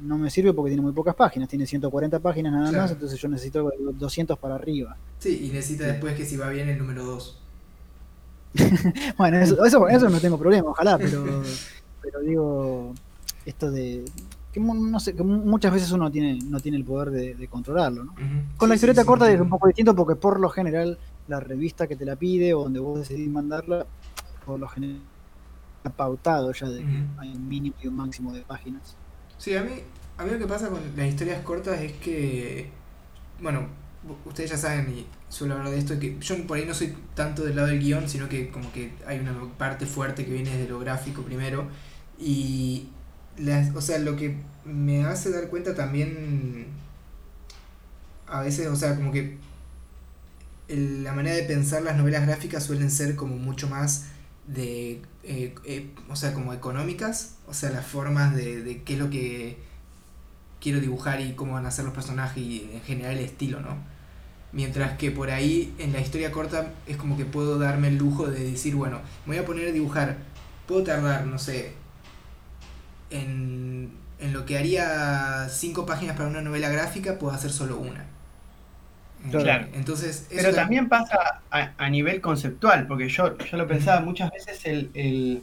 no 0.00 0.18
me 0.18 0.30
sirve 0.30 0.52
porque 0.52 0.70
tiene 0.70 0.82
muy 0.82 0.92
pocas 0.92 1.14
páginas, 1.14 1.48
tiene 1.48 1.66
140 1.66 2.18
páginas 2.20 2.52
nada 2.52 2.68
Claro. 2.70 2.82
más, 2.82 2.92
entonces 2.92 3.20
yo 3.20 3.28
necesito 3.28 3.70
200 3.94 4.38
para 4.38 4.54
arriba. 4.56 4.96
Sí, 5.18 5.46
y 5.46 5.52
necesita 5.52 5.84
después 5.86 6.14
que 6.16 6.24
si 6.24 6.36
va 6.36 6.48
bien 6.50 6.68
el 6.68 6.78
número 6.78 7.04
2. 7.04 7.38
Bueno, 9.16 9.38
eso, 9.38 9.64
eso, 9.64 9.88
eso 9.88 10.08
no 10.08 10.20
tengo 10.20 10.38
problema, 10.38 10.70
ojalá, 10.70 10.98
pero, 10.98 11.42
pero 12.02 12.20
digo, 12.20 12.94
esto 13.44 13.70
de... 13.70 14.04
Que, 14.52 14.60
no 14.60 15.00
sé, 15.00 15.14
que 15.14 15.22
mu- 15.22 15.44
muchas 15.44 15.72
veces 15.72 15.90
uno 15.92 16.10
tiene, 16.10 16.38
no 16.44 16.60
tiene 16.60 16.76
el 16.76 16.84
poder 16.84 17.10
de, 17.10 17.34
de 17.34 17.48
controlarlo, 17.48 18.04
¿no? 18.04 18.14
Con 18.58 18.68
la 18.68 18.74
historieta 18.74 19.04
corta 19.04 19.30
es 19.30 19.40
un 19.40 19.48
poco 19.48 19.66
distinto 19.66 19.96
porque 19.96 20.14
por 20.14 20.38
lo 20.38 20.50
general 20.50 20.98
la 21.26 21.40
revista 21.40 21.86
que 21.86 21.96
te 21.96 22.04
la 22.04 22.16
pide 22.16 22.52
o 22.52 22.64
donde 22.64 22.78
vos 22.80 22.98
decidís 22.98 23.30
mandarla, 23.30 23.86
por 24.44 24.60
lo 24.60 24.68
general 24.68 24.98
está 25.78 25.88
pautado 25.90 26.52
ya 26.52 26.68
de 26.68 26.80
que 26.80 27.02
hay 27.18 27.34
un 27.34 27.48
mínimo 27.48 27.74
y 27.82 27.88
un 27.88 27.96
máximo 27.96 28.32
de 28.34 28.42
páginas. 28.42 28.94
Sí, 29.42 29.56
a 29.56 29.64
mí, 29.64 29.72
a 30.18 30.22
mí 30.24 30.30
lo 30.30 30.38
que 30.38 30.46
pasa 30.46 30.68
con 30.68 30.80
las 30.96 31.08
historias 31.08 31.42
cortas 31.42 31.80
es 31.80 31.90
que, 31.94 32.68
bueno, 33.40 33.66
ustedes 34.24 34.50
ya 34.50 34.56
saben 34.56 34.88
y 34.96 35.04
suelo 35.28 35.54
hablar 35.54 35.70
de 35.72 35.78
esto, 35.80 35.98
que 35.98 36.16
yo 36.20 36.46
por 36.46 36.58
ahí 36.58 36.64
no 36.64 36.72
soy 36.74 36.94
tanto 37.16 37.42
del 37.42 37.56
lado 37.56 37.66
del 37.66 37.80
guion, 37.80 38.08
sino 38.08 38.28
que 38.28 38.50
como 38.50 38.72
que 38.72 38.92
hay 39.04 39.18
una 39.18 39.32
parte 39.58 39.84
fuerte 39.84 40.24
que 40.24 40.32
viene 40.32 40.56
de 40.56 40.68
lo 40.68 40.78
gráfico 40.78 41.22
primero. 41.22 41.66
Y, 42.20 42.86
las, 43.36 43.74
o 43.74 43.80
sea, 43.80 43.98
lo 43.98 44.14
que 44.14 44.36
me 44.64 45.04
hace 45.04 45.32
dar 45.32 45.48
cuenta 45.48 45.74
también, 45.74 46.68
a 48.28 48.42
veces, 48.42 48.68
o 48.68 48.76
sea, 48.76 48.94
como 48.94 49.10
que 49.10 49.38
la 50.68 51.12
manera 51.14 51.34
de 51.34 51.42
pensar 51.42 51.82
las 51.82 51.96
novelas 51.96 52.24
gráficas 52.28 52.62
suelen 52.62 52.92
ser 52.92 53.16
como 53.16 53.36
mucho 53.38 53.68
más 53.68 54.04
de, 54.46 55.02
eh, 55.24 55.54
eh, 55.64 55.90
o 56.08 56.16
sea, 56.16 56.34
como 56.34 56.52
económicas, 56.52 57.36
o 57.46 57.54
sea, 57.54 57.70
las 57.70 57.86
formas 57.86 58.34
de, 58.34 58.62
de 58.62 58.82
qué 58.82 58.94
es 58.94 58.98
lo 58.98 59.10
que 59.10 59.58
quiero 60.60 60.80
dibujar 60.80 61.20
y 61.20 61.34
cómo 61.34 61.54
van 61.54 61.66
a 61.66 61.70
ser 61.70 61.84
los 61.84 61.94
personajes 61.94 62.42
y 62.42 62.70
en 62.72 62.80
general 62.82 63.18
el 63.18 63.24
estilo, 63.24 63.60
¿no? 63.60 63.76
Mientras 64.52 64.98
que 64.98 65.10
por 65.10 65.30
ahí 65.30 65.74
en 65.78 65.92
la 65.92 66.00
historia 66.00 66.30
corta 66.30 66.72
es 66.86 66.96
como 66.96 67.16
que 67.16 67.24
puedo 67.24 67.58
darme 67.58 67.88
el 67.88 67.96
lujo 67.96 68.26
de 68.28 68.50
decir, 68.50 68.74
bueno, 68.74 69.00
voy 69.26 69.38
a 69.38 69.44
poner 69.44 69.68
a 69.68 69.72
dibujar, 69.72 70.18
puedo 70.66 70.82
tardar, 70.84 71.26
no 71.26 71.38
sé, 71.38 71.72
en, 73.10 73.92
en 74.18 74.32
lo 74.32 74.44
que 74.46 74.58
haría 74.58 75.48
cinco 75.48 75.86
páginas 75.86 76.16
para 76.16 76.28
una 76.28 76.42
novela 76.42 76.68
gráfica, 76.68 77.18
puedo 77.18 77.32
hacer 77.32 77.50
solo 77.50 77.78
una. 77.78 78.11
Claro. 79.30 79.66
Entonces, 79.74 80.26
Pero 80.30 80.50
tam- 80.50 80.54
también 80.54 80.88
pasa 80.88 81.42
a, 81.50 81.70
a 81.78 81.88
nivel 81.88 82.20
conceptual, 82.20 82.86
porque 82.86 83.08
yo, 83.08 83.36
yo 83.38 83.56
lo 83.56 83.66
pensaba 83.68 84.00
muchas 84.00 84.30
veces, 84.32 84.64
el, 84.64 84.90
el- 84.94 85.42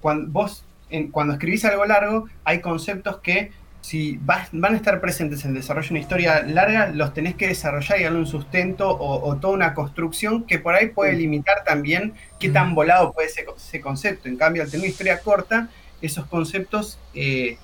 cuando 0.00 0.30
vos 0.30 0.64
en- 0.90 1.10
cuando 1.10 1.32
escribís 1.34 1.64
algo 1.64 1.84
largo, 1.84 2.28
hay 2.44 2.60
conceptos 2.60 3.18
que 3.18 3.50
si 3.80 4.18
vas- 4.22 4.48
van 4.52 4.74
a 4.74 4.76
estar 4.76 5.00
presentes 5.00 5.44
en 5.44 5.50
el 5.50 5.56
desarrollo 5.56 5.88
de 5.88 5.94
una 5.94 6.00
historia 6.00 6.42
larga, 6.42 6.88
los 6.88 7.12
tenés 7.14 7.34
que 7.36 7.48
desarrollar 7.48 8.00
y 8.00 8.04
darle 8.04 8.18
un 8.18 8.26
sustento 8.26 8.88
o, 8.90 9.28
o 9.28 9.36
toda 9.36 9.54
una 9.54 9.74
construcción 9.74 10.44
que 10.44 10.58
por 10.58 10.74
ahí 10.74 10.88
puede 10.88 11.12
limitar 11.14 11.64
también 11.64 12.12
qué 12.40 12.48
tan 12.50 12.74
volado 12.74 13.12
puede 13.12 13.28
ser 13.28 13.46
ese 13.56 13.80
concepto. 13.80 14.28
En 14.28 14.36
cambio, 14.36 14.62
al 14.62 14.70
tener 14.70 14.82
una 14.84 14.90
historia 14.90 15.20
corta, 15.20 15.68
esos 16.02 16.26
conceptos, 16.26 16.98
eh, 17.14 17.58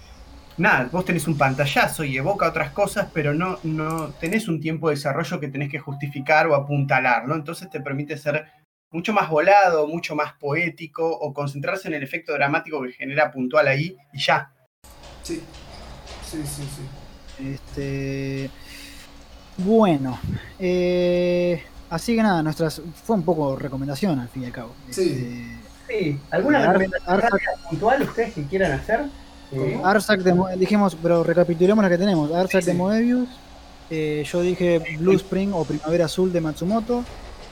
nada, 0.63 0.89
vos 0.91 1.05
tenés 1.05 1.27
un 1.27 1.37
pantallazo 1.37 2.05
y 2.05 2.17
evoca 2.17 2.49
otras 2.49 2.71
cosas, 2.71 3.09
pero 3.13 3.35
no, 3.35 3.59
no 3.65 4.11
tenés 4.21 4.49
un 4.49 4.61
tiempo 4.61 4.89
de 4.89 4.95
desarrollo 4.95 5.41
que 5.41 5.49
tenés 5.49 5.71
que 5.71 5.81
justificar 5.81 6.47
o 6.47 6.55
apuntalar, 6.55 7.27
¿no? 7.27 7.35
Entonces 7.35 7.69
te 7.69 7.81
permite 7.81 8.17
ser 8.17 8.47
mucho 8.93 9.13
más 9.13 9.29
volado, 9.29 9.89
mucho 9.89 10.15
más 10.15 10.35
poético 10.35 11.11
o 11.11 11.35
concentrarse 11.35 11.89
en 11.89 11.95
el 11.95 12.03
efecto 12.03 12.33
dramático 12.33 12.81
que 12.83 12.93
genera 12.93 13.31
puntual 13.31 13.67
ahí 13.67 13.97
y 14.13 14.21
ya. 14.21 14.53
Sí, 15.23 15.43
sí, 16.25 16.43
sí, 16.45 16.63
sí. 16.63 17.45
Este, 17.55 18.51
bueno, 19.57 20.19
eh, 20.61 21.61
así 21.91 22.15
que 22.15 22.23
nada, 22.23 22.43
nuestras 22.43 22.81
fue 23.05 23.17
un 23.17 23.25
poco 23.25 23.57
recomendación 23.57 24.21
al 24.21 24.29
fin 24.29 24.45
y 24.45 24.47
al 24.47 24.53
cabo. 24.53 24.75
Sí. 24.91 25.59
Sí, 25.89 26.19
¿alguna 26.31 26.73
recomendación 26.73 27.21
recomendación 27.21 27.69
puntual 27.69 28.03
ustedes 28.03 28.35
que 28.35 28.45
quieran 28.45 28.73
hacer? 28.73 29.07
¿Cómo? 29.53 29.65
Este, 29.65 29.81
Arsak 29.85 30.21
de 30.21 30.35
Mo- 30.35 30.49
dijimos, 30.57 30.97
pero 31.03 31.23
recapitulemos 31.23 31.83
la 31.85 31.89
que 31.91 31.99
tenemos. 31.99 32.33
Arsak 32.33 32.63
Sí, 32.63 32.67
de 32.67 32.73
sí. 32.73 32.79
Moebius, 32.79 33.29
eh, 33.91 34.25
yo 34.31 34.41
dije 34.41 34.81
Blue 34.99 35.15
Spring 35.15 35.51
o 35.53 35.65
Primavera 35.65 36.07
Azul 36.07 36.33
de 36.33 36.41
Matsumoto, 36.41 37.05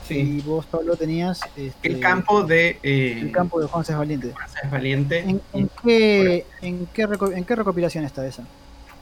Sí, 0.09 0.39
y 0.39 0.41
vos 0.41 0.67
Pablo 0.67 0.97
tenías 0.97 1.41
este, 1.57 1.87
el 1.87 2.01
campo 2.01 2.43
de 2.43 2.79
eh, 2.83 3.19
el 3.21 3.31
campo 3.31 3.61
de 3.61 3.69
Juan 3.69 3.85
Cés 3.85 3.97
Valiente. 3.97 4.35
es 4.65 4.69
valiente. 4.71 5.19
¿En, 5.21 5.41
en 5.53 5.71
qué, 5.85 6.45
en, 6.63 6.87
qué 6.93 7.07
reco- 7.07 7.33
¿En 7.33 7.45
qué 7.45 7.55
recopilación 7.55 8.05
está 8.05 8.27
esa? 8.27 8.43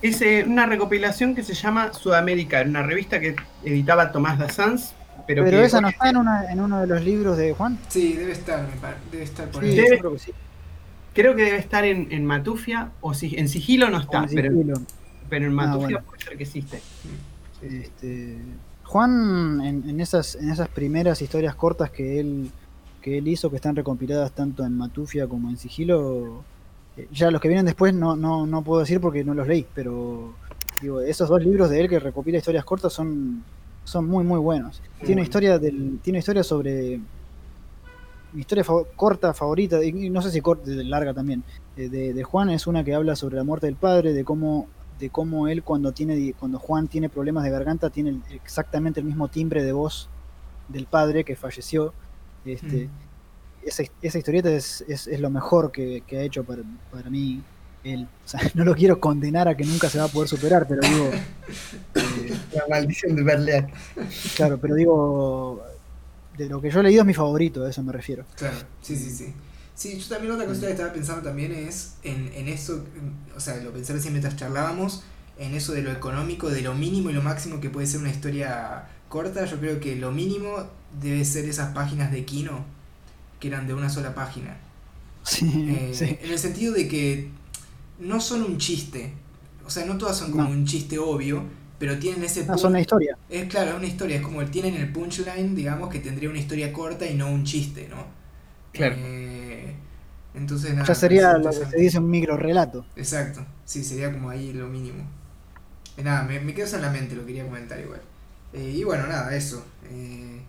Es 0.03 0.21
eh, 0.21 0.45
una 0.47 0.67
recopilación 0.67 1.35
que 1.35 1.43
se 1.43 1.55
llama 1.55 1.95
Sudamérica, 1.95 2.61
una 2.61 2.83
revista 2.83 3.19
que 3.21 3.35
editaba 3.65 4.13
Tomás 4.13 4.39
da 4.39 4.51
Sanz, 4.51 4.93
pero, 5.27 5.45
Pero 5.45 5.59
que 5.61 5.65
esa 5.65 5.81
no 5.81 5.89
está 5.89 6.11
en, 6.11 6.19
una, 6.19 6.53
en 6.53 6.61
uno 6.61 6.81
de 6.83 6.87
los 6.87 7.03
libros 7.03 7.39
de 7.39 7.55
Juan. 7.55 7.79
Sí, 7.89 8.13
debe 8.13 8.33
estar, 8.33 8.67
debe 9.11 9.25
estar 9.25 9.49
por 9.49 9.63
Sí, 9.65 9.71
ahí. 9.71 9.77
Debe- 9.77 10.01
yo 10.03 10.17
creo 11.21 11.35
que 11.35 11.43
debe 11.43 11.57
estar 11.59 11.85
en, 11.85 12.13
en 12.13 12.25
Matufia 12.25 12.93
o 13.01 13.13
si, 13.13 13.35
en 13.37 13.49
Sigilo 13.49 13.91
no 13.91 13.99
está, 13.99 14.21
Con 14.21 14.29
pero, 14.35 14.51
sigilo. 14.53 14.75
pero 15.29 15.47
en 15.47 15.53
Ah, 15.53 15.55
Matufia 15.67 15.87
bueno. 15.97 16.07
puede 16.07 16.23
ser 16.23 16.37
que 16.37 16.43
existe. 16.45 16.81
Este, 17.61 18.39
Juan, 18.85 19.61
en, 19.63 19.89
en 19.91 20.01
esas, 20.01 20.37
en 20.37 20.49
esas 20.51 20.69
primeras 20.69 21.21
historias 21.21 21.57
cortas 21.57 21.91
que 21.91 22.21
él, 22.21 22.51
que 23.03 23.19
él 23.19 23.27
hizo, 23.27 23.51
que 23.51 23.57
están 23.57 23.75
recompiladas 23.75 24.31
tanto 24.33 24.65
en 24.65 24.77
Matufia 24.77 25.27
como 25.27 25.51
en 25.51 25.57
Sigilo, 25.57 26.45
eh, 26.97 27.09
ya 27.13 27.31
los 27.33 27.41
que 27.41 27.49
vienen 27.49 27.67
después 27.67 27.93
no, 27.93 28.15
no, 28.15 28.47
no 28.47 28.63
puedo 28.63 28.81
decir 28.81 29.01
porque 29.01 29.25
no 29.25 29.35
los 29.35 29.49
leí, 29.49 29.67
pero 29.75 30.35
digo, 30.81 31.01
esos 31.01 31.29
dos 31.29 31.43
libros 31.43 31.69
de 31.69 31.81
él 31.81 31.89
que 31.89 31.99
recopila 31.99 32.39
historias 32.39 32.65
cortas 32.65 32.93
son, 32.93 33.43
son 33.83 34.07
muy 34.07 34.23
muy 34.25 34.39
buenos. 34.39 34.81
Tiene 35.05 35.23
historia 35.23 35.59
del, 35.59 35.99
tiene 36.01 36.17
una 36.17 36.21
historia 36.21 36.45
sobre 36.45 37.01
mi 38.33 38.41
historia 38.41 38.65
fa- 38.65 38.85
corta 38.97 39.33
favorita, 39.35 39.83
y 39.85 40.11
no 40.11 40.21
sé 40.23 40.31
si 40.31 40.41
corta, 40.41 40.71
larga 40.71 41.15
también, 41.15 41.43
eh, 41.77 41.89
de, 41.89 42.13
de 42.15 42.23
Juan 42.25 42.51
es 42.51 42.67
una 42.67 42.85
que 42.85 42.95
habla 42.95 43.17
sobre 43.17 43.37
la 43.37 43.45
muerte 43.45 43.67
del 43.67 43.77
padre, 43.77 44.13
de 44.13 44.25
cómo 44.25 44.67
de 44.99 45.11
cómo 45.11 45.47
él 45.47 45.63
cuando 45.63 45.93
tiene 45.93 46.35
cuando 46.39 46.59
Juan 46.59 46.89
tiene 46.89 47.09
problemas 47.09 47.45
de 47.45 47.51
garganta 47.51 47.89
tiene 47.89 48.11
el- 48.11 48.23
exactamente 48.35 48.99
el 48.99 49.07
mismo 49.07 49.29
timbre 49.29 49.63
de 49.63 49.71
voz 49.73 50.09
del 50.69 50.87
padre 50.87 51.23
que 51.25 51.37
falleció. 51.37 51.95
Este, 52.45 52.87
Mm. 52.87 52.91
esa, 53.69 53.83
esa 54.03 54.19
historieta 54.19 54.51
es, 54.51 54.85
es, 54.89 55.07
es 55.07 55.21
lo 55.21 55.31
mejor 55.31 55.71
que, 55.71 56.03
que 56.07 56.19
ha 56.19 56.23
hecho 56.23 56.43
para, 56.43 56.63
para 56.91 57.11
mí 57.11 57.43
él. 57.85 58.09
O 58.25 58.29
sea, 58.29 58.41
no 58.55 58.65
lo 58.65 58.75
quiero 58.75 58.99
condenar 58.99 59.47
a 59.47 59.57
que 59.57 59.65
nunca 59.65 59.89
se 59.89 59.99
va 59.99 60.05
a 60.07 60.09
poder 60.09 60.29
superar, 60.29 60.67
pero 60.67 60.81
digo, 60.83 61.11
eh, 61.95 62.37
La 62.55 62.63
maldición 62.69 63.15
de 63.15 63.23
Berlet. 63.23 63.67
claro, 64.37 64.59
pero 64.59 64.75
digo, 64.75 65.63
de 66.39 66.49
lo 66.49 66.61
que 66.61 66.71
yo 66.71 66.81
he 66.81 66.83
leído 66.85 67.03
es 67.03 67.07
mi 67.07 67.15
favorito, 67.15 67.65
a 67.65 67.71
eso 67.71 67.83
me 67.83 67.93
refiero. 67.93 68.25
Claro, 68.37 68.57
sí, 68.83 68.97
sí, 68.97 69.11
sí. 69.11 69.35
Sí, 69.75 69.99
yo 69.99 70.09
también 70.09 70.33
otra 70.33 70.47
cosa 70.47 70.63
que 70.63 70.71
estaba 70.73 70.93
pensando 70.93 71.23
también 71.23 71.53
es 71.53 71.95
en, 72.03 72.31
en 72.35 72.49
eso, 72.49 72.85
en- 72.97 73.15
o 73.37 73.41
sea, 73.41 73.57
lo 73.59 73.73
pensé 73.73 73.93
recién 73.93 74.13
mientras 74.13 74.35
charlábamos, 74.37 75.03
en 75.39 75.55
eso 75.55 75.73
de 75.73 75.83
lo 75.83 75.93
económico, 75.93 76.51
de 76.51 76.63
lo 76.63 76.75
mínimo 76.75 77.11
y 77.11 77.13
lo 77.13 77.23
máximo 77.23 77.61
que 77.61 77.71
puede 77.71 77.87
ser 77.87 78.01
una 78.01 78.11
historia 78.11 78.89
corta. 79.09 79.45
Yo 79.45 79.59
creo 79.61 79.79
que 79.79 79.95
lo 79.97 80.11
mínimo 80.11 80.57
debe 81.01 81.25
ser 81.25 81.45
esas 81.45 81.73
páginas 81.75 82.11
de 82.11 82.25
Kino, 82.25 82.65
que 83.39 83.49
eran 83.49 83.67
de 83.69 83.75
una 83.75 83.89
sola 83.89 84.15
página. 84.15 84.57
Sí, 85.23 85.47
Eh, 85.69 85.93
sí. 85.95 86.19
En 86.23 86.31
el 86.33 86.39
sentido 86.39 86.73
de 86.75 86.89
que 86.89 87.31
no 88.01 88.21
son 88.21 88.43
un 88.43 88.59
chiste, 88.59 89.13
o 89.65 89.71
sea, 89.71 89.85
no 89.85 89.97
todas 89.99 90.17
son 90.17 90.33
como 90.33 90.45
No. 90.45 90.51
un 90.51 90.65
chiste 90.67 90.99
obvio, 90.99 91.45
pero 91.79 91.99
tienen 91.99 92.25
ese 92.25 92.47
Ah, 92.47 92.59
son 92.59 92.71
una 92.73 92.81
historia. 92.81 93.17
Es 93.29 93.49
claro, 93.49 93.71
es 93.73 93.77
una 93.77 93.87
historia, 93.87 94.17
es 94.17 94.23
como 94.23 94.45
tienen 94.47 94.75
el 94.77 94.93
punchline, 94.93 95.55
digamos, 95.55 95.91
que 95.91 96.01
tendría 96.01 96.31
una 96.31 96.39
historia 96.39 96.73
corta 96.73 97.07
y 97.07 97.15
no 97.15 97.31
un 97.31 97.45
chiste, 97.45 97.89
¿no? 97.89 98.07
Claro. 98.73 98.97
Eh, 98.97 99.75
entonces 100.35 100.75
nada. 100.75 100.87
ya 100.87 100.95
sería 100.95 101.39
lo 101.39 101.55
que 101.57 101.67
se 101.67 101.77
dice 101.79 101.99
un 101.99 102.11
micro 102.11 102.37
relato. 102.37 102.89
Exacto, 102.97 103.47
sí, 103.65 103.85
sería 103.85 104.13
como 104.13 104.31
ahí 104.31 104.53
lo 104.53 104.67
mínimo. 104.69 105.05
Eh, 105.97 106.03
nada, 106.05 106.25
me, 106.25 106.41
me 106.41 106.55
quedó 106.55 106.67
eso 106.67 106.77
en 106.77 106.83
la 106.83 106.91
mente, 106.91 107.17
lo 107.17 107.27
quería 107.27 107.45
comentar 107.45 107.81
igual. 107.81 108.03
Eh, 108.53 108.73
y 108.77 108.85
bueno, 108.85 109.07
nada, 109.07 109.35
eso. 109.37 109.65
Eh, 109.85 110.43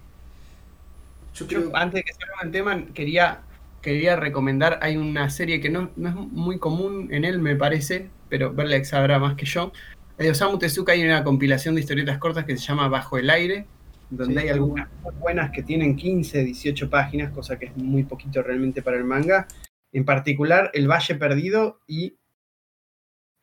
yo 1.34 1.48
Yo, 1.48 1.60
creo. 1.60 1.72
antes 1.74 2.00
de 2.00 2.04
que 2.04 2.14
salga 2.14 2.36
el 2.44 2.52
tema, 2.52 2.86
quería, 2.94 3.48
quería 3.82 4.16
recomendar, 4.16 4.80
hay 4.82 4.98
una 4.98 5.30
serie 5.30 5.60
que 5.62 5.70
no, 5.70 5.92
no 5.96 6.10
es 6.10 6.16
muy 6.16 6.60
común 6.60 7.08
en 7.12 7.26
él, 7.26 7.40
me 7.40 7.56
parece, 7.56 8.12
pero 8.28 8.54
Berlex 8.54 8.90
sabrá 8.90 9.20
más 9.20 9.36
que 9.36 9.46
yo. 9.46 9.72
De 10.20 10.30
Osamu 10.30 10.58
Tezuka 10.60 10.92
hay 10.92 11.04
una 11.04 11.24
compilación 11.24 11.76
de 11.76 11.82
historietas 11.82 12.18
cortas 12.18 12.44
que 12.46 12.58
se 12.58 12.66
llama 12.66 12.90
Bajo 12.90 13.18
el 13.18 13.30
Aire, 13.30 13.66
donde 14.10 14.34
Sí, 14.34 14.40
hay 14.48 14.50
algunas 14.50 14.90
buenas 15.20 15.52
que 15.52 15.64
tienen 15.64 15.96
15, 15.96 16.44
18 16.44 16.90
páginas, 16.90 17.32
cosa 17.32 17.58
que 17.58 17.68
es 17.68 17.78
muy 17.78 18.04
poquito 18.04 18.44
realmente 18.44 18.82
para 18.82 18.98
el 18.98 19.06
manga. 19.06 19.48
En 19.94 20.04
particular, 20.04 20.72
El 20.74 20.90
Valle 20.90 21.16
Perdido 21.16 21.80
y 21.88 22.18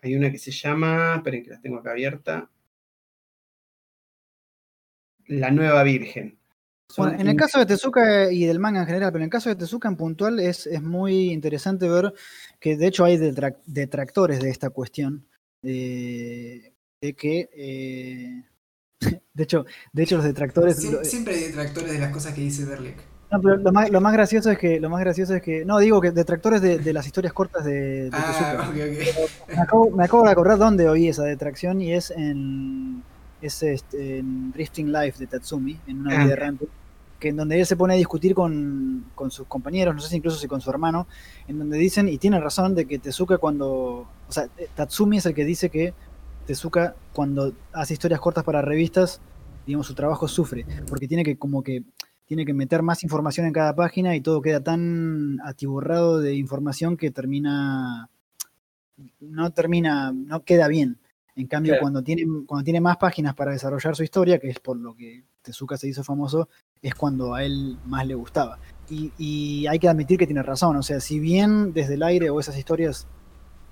hay 0.03 0.15
una 0.17 0.31
que 0.31 0.39
se 0.39 0.51
llama, 0.51 1.15
esperen 1.17 1.43
que 1.45 1.51
la 1.51 1.61
tengo 1.61 1.79
acá 1.79 1.93
abierta, 1.93 2.51
La 5.27 5.51
Nueva 5.51 5.83
Virgen. 5.83 6.39
Son 6.89 7.07
Bueno, 7.09 7.21
en 7.21 7.29
el 7.29 7.37
caso 7.37 7.59
de 7.59 7.67
Tezuka 7.67 8.31
y 8.31 8.45
del 8.45 8.61
manga 8.61 8.81
en 8.81 8.87
general, 8.87 9.11
pero 9.11 9.23
en 9.23 9.25
el 9.25 9.31
caso 9.31 9.49
de 9.49 9.57
Tezuka 9.57 9.89
en 9.89 9.97
puntual 9.97 10.39
es, 10.39 10.67
es 10.67 10.83
muy 10.83 11.33
interesante 11.33 11.89
ver 11.89 12.13
que 12.61 12.77
de 12.77 12.87
hecho 12.87 13.05
hay 13.05 13.17
detrac- 13.17 13.63
detractores 13.65 14.41
de 14.41 14.51
esta 14.51 14.71
cuestión. 14.71 15.27
De, 15.63 16.73
de 17.01 17.15
que 17.15 17.49
eh, 17.53 18.43
de 19.35 19.43
hecho, 19.43 19.65
de 19.93 20.03
hecho 20.03 20.17
los 20.17 20.25
detractores. 20.25 20.79
Siem- 20.83 20.93
lo- 20.93 21.05
siempre 21.05 21.35
hay 21.35 21.41
detractores 21.45 21.93
de 21.93 21.99
las 21.99 22.11
cosas 22.13 22.35
que 22.35 22.41
dice 22.41 22.65
Berlick. 22.65 22.97
no, 23.31 23.41
pero 23.43 23.57
lo 23.57 23.73
más, 23.73 23.91
lo 23.91 24.01
más 24.01 24.13
gracioso 24.13 24.51
es 24.51 24.59
que, 24.59 24.81
lo 24.81 24.89
más 24.91 25.01
gracioso 25.01 25.35
es 25.35 25.43
que. 25.43 25.65
No, 25.65 25.79
digo 25.79 26.01
que 26.01 26.11
detractores 26.13 26.61
de, 26.63 26.79
de 26.79 26.93
las 26.93 27.07
historias 27.07 27.33
cortas 27.33 27.65
de, 27.65 28.05
de 28.05 28.11
Tezuka. 28.11 28.63
Ah, 28.65 28.69
ok, 28.71 28.77
ok. 28.77 29.49
Me 29.57 29.61
acabo, 29.63 29.91
me 29.91 30.05
acabo 30.05 30.25
de 30.25 30.31
acordar 30.31 30.59
dónde 30.59 30.89
oí 30.89 31.09
esa 31.09 31.25
detracción 31.25 31.81
y 31.81 31.93
es 31.93 32.11
en, 32.13 33.03
es 33.43 33.63
este, 33.63 34.19
en 34.19 34.53
Drifting 34.53 34.93
Life 34.93 35.19
de 35.19 35.27
Tatsumi, 35.27 35.79
en 35.87 36.01
una 36.01 36.21
Ah. 36.21 36.25
vida 36.25 36.33
errante, 36.35 36.69
que 37.19 37.29
en 37.29 37.37
donde 37.37 37.59
él 37.59 37.67
se 37.67 37.77
pone 37.77 37.95
a 37.95 37.97
discutir 37.97 38.35
con, 38.35 39.07
con 39.15 39.31
sus 39.31 39.47
compañeros, 39.47 39.95
no 39.95 40.01
sé 40.01 40.09
si 40.11 40.17
incluso 40.17 40.39
si 40.39 40.49
con 40.49 40.61
su 40.61 40.71
hermano, 40.71 41.07
en 41.49 41.59
donde 41.59 41.79
dicen, 41.79 42.09
y 42.09 42.19
tiene 42.19 42.41
razón, 42.41 42.75
de 42.75 42.87
que 42.87 42.99
Tezuka 42.99 43.39
cuando, 43.39 43.69
o 43.69 44.33
sea, 44.33 44.49
Tatsumi 44.75 45.19
es 45.19 45.27
el 45.27 45.35
que 45.35 45.45
dice 45.45 45.71
que 45.71 45.95
Tezuka 46.47 46.95
cuando 47.13 47.53
hace 47.73 47.95
historias 47.95 48.21
cortas 48.21 48.45
para 48.45 48.63
revistas, 48.63 49.21
digamos, 49.67 49.87
su 49.87 49.95
trabajo 49.95 50.29
sufre, 50.29 50.67
porque 50.89 51.09
tiene 51.09 51.25
que 51.25 51.37
como 51.39 51.63
que 51.63 51.83
tiene 52.27 52.45
que 52.45 52.55
meter 52.55 52.83
más 52.83 53.05
información 53.05 53.47
en 53.47 53.53
cada 53.53 53.75
página 53.75 54.17
y 54.17 54.21
todo 54.21 54.43
queda 54.43 54.61
tan 54.61 55.39
atiborrado 55.45 56.19
de 56.19 56.35
información 56.35 56.97
que 56.97 57.11
termina 57.13 58.11
no 59.21 59.51
termina, 59.51 60.13
no 60.13 60.43
queda 60.43 60.69
bien. 60.69 60.99
En 61.35 61.47
cambio, 61.47 61.73
Claro. 61.73 61.83
cuando 61.83 62.03
tiene, 62.03 62.25
cuando 62.47 62.65
tiene 62.65 62.81
más 62.81 62.97
páginas 62.97 63.35
para 63.35 63.53
desarrollar 63.53 63.95
su 63.95 64.03
historia, 64.03 64.39
que 64.39 64.49
es 64.49 64.59
por 64.59 64.79
lo 64.79 64.95
que 64.95 65.25
Tezuka 65.43 65.77
se 65.77 65.89
hizo 65.89 66.03
famoso, 66.03 66.49
es 66.83 66.95
cuando 66.95 67.35
a 67.35 67.43
él 67.45 67.77
más 67.87 68.07
le 68.07 68.15
gustaba. 68.15 68.59
Y, 68.89 69.13
y 69.19 69.67
hay 69.67 69.79
que 69.79 69.89
admitir 69.89 70.19
que 70.19 70.27
tiene 70.27 70.43
razón. 70.43 70.77
O 70.77 70.83
sea, 70.83 71.01
si 71.01 71.19
bien 71.19 71.73
desde 71.73 71.95
el 71.95 72.03
aire 72.03 72.31
o 72.31 72.39
esas 72.39 72.57
historias, 72.57 73.07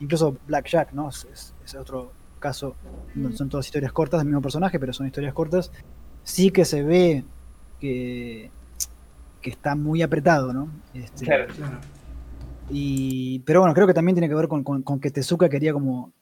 incluso 0.01 0.37
Black 0.47 0.67
Jack, 0.69 0.93
¿no? 0.93 1.09
Es, 1.09 1.27
es- 1.33 1.55
es 1.65 1.75
otro 1.77 2.13
caso, 2.41 2.75
no 3.15 3.33
son 3.33 3.49
todas 3.49 3.65
historias 3.67 3.93
cortas 3.93 4.21
del 4.21 4.27
mismo 4.27 4.43
personaje, 4.43 4.79
pero 4.79 4.93
son 4.93 5.07
historias 5.07 5.33
cortas, 5.33 5.71
sí 6.25 6.51
que 6.51 6.65
se 6.67 6.83
ve 6.83 7.25
que, 7.81 8.51
que 9.41 9.51
está 9.51 9.75
muy 9.75 10.03
apretado, 10.03 10.53
¿no? 10.53 10.69
Este, 10.93 11.25
Claro. 11.25 11.47
Claro. 11.55 11.79
y, 12.71 13.39
pero 13.47 13.61
bueno, 13.61 13.73
creo 13.75 13.87
que 13.87 13.95
también 13.95 14.15
tiene 14.17 14.29
que 14.29 14.35
ver 14.35 14.49
con, 14.49 14.63
con- 14.63 14.83
con 14.83 15.01
que 15.01 15.11
Tezuka 15.11 15.49
quería 15.49 15.73
como 15.73 16.13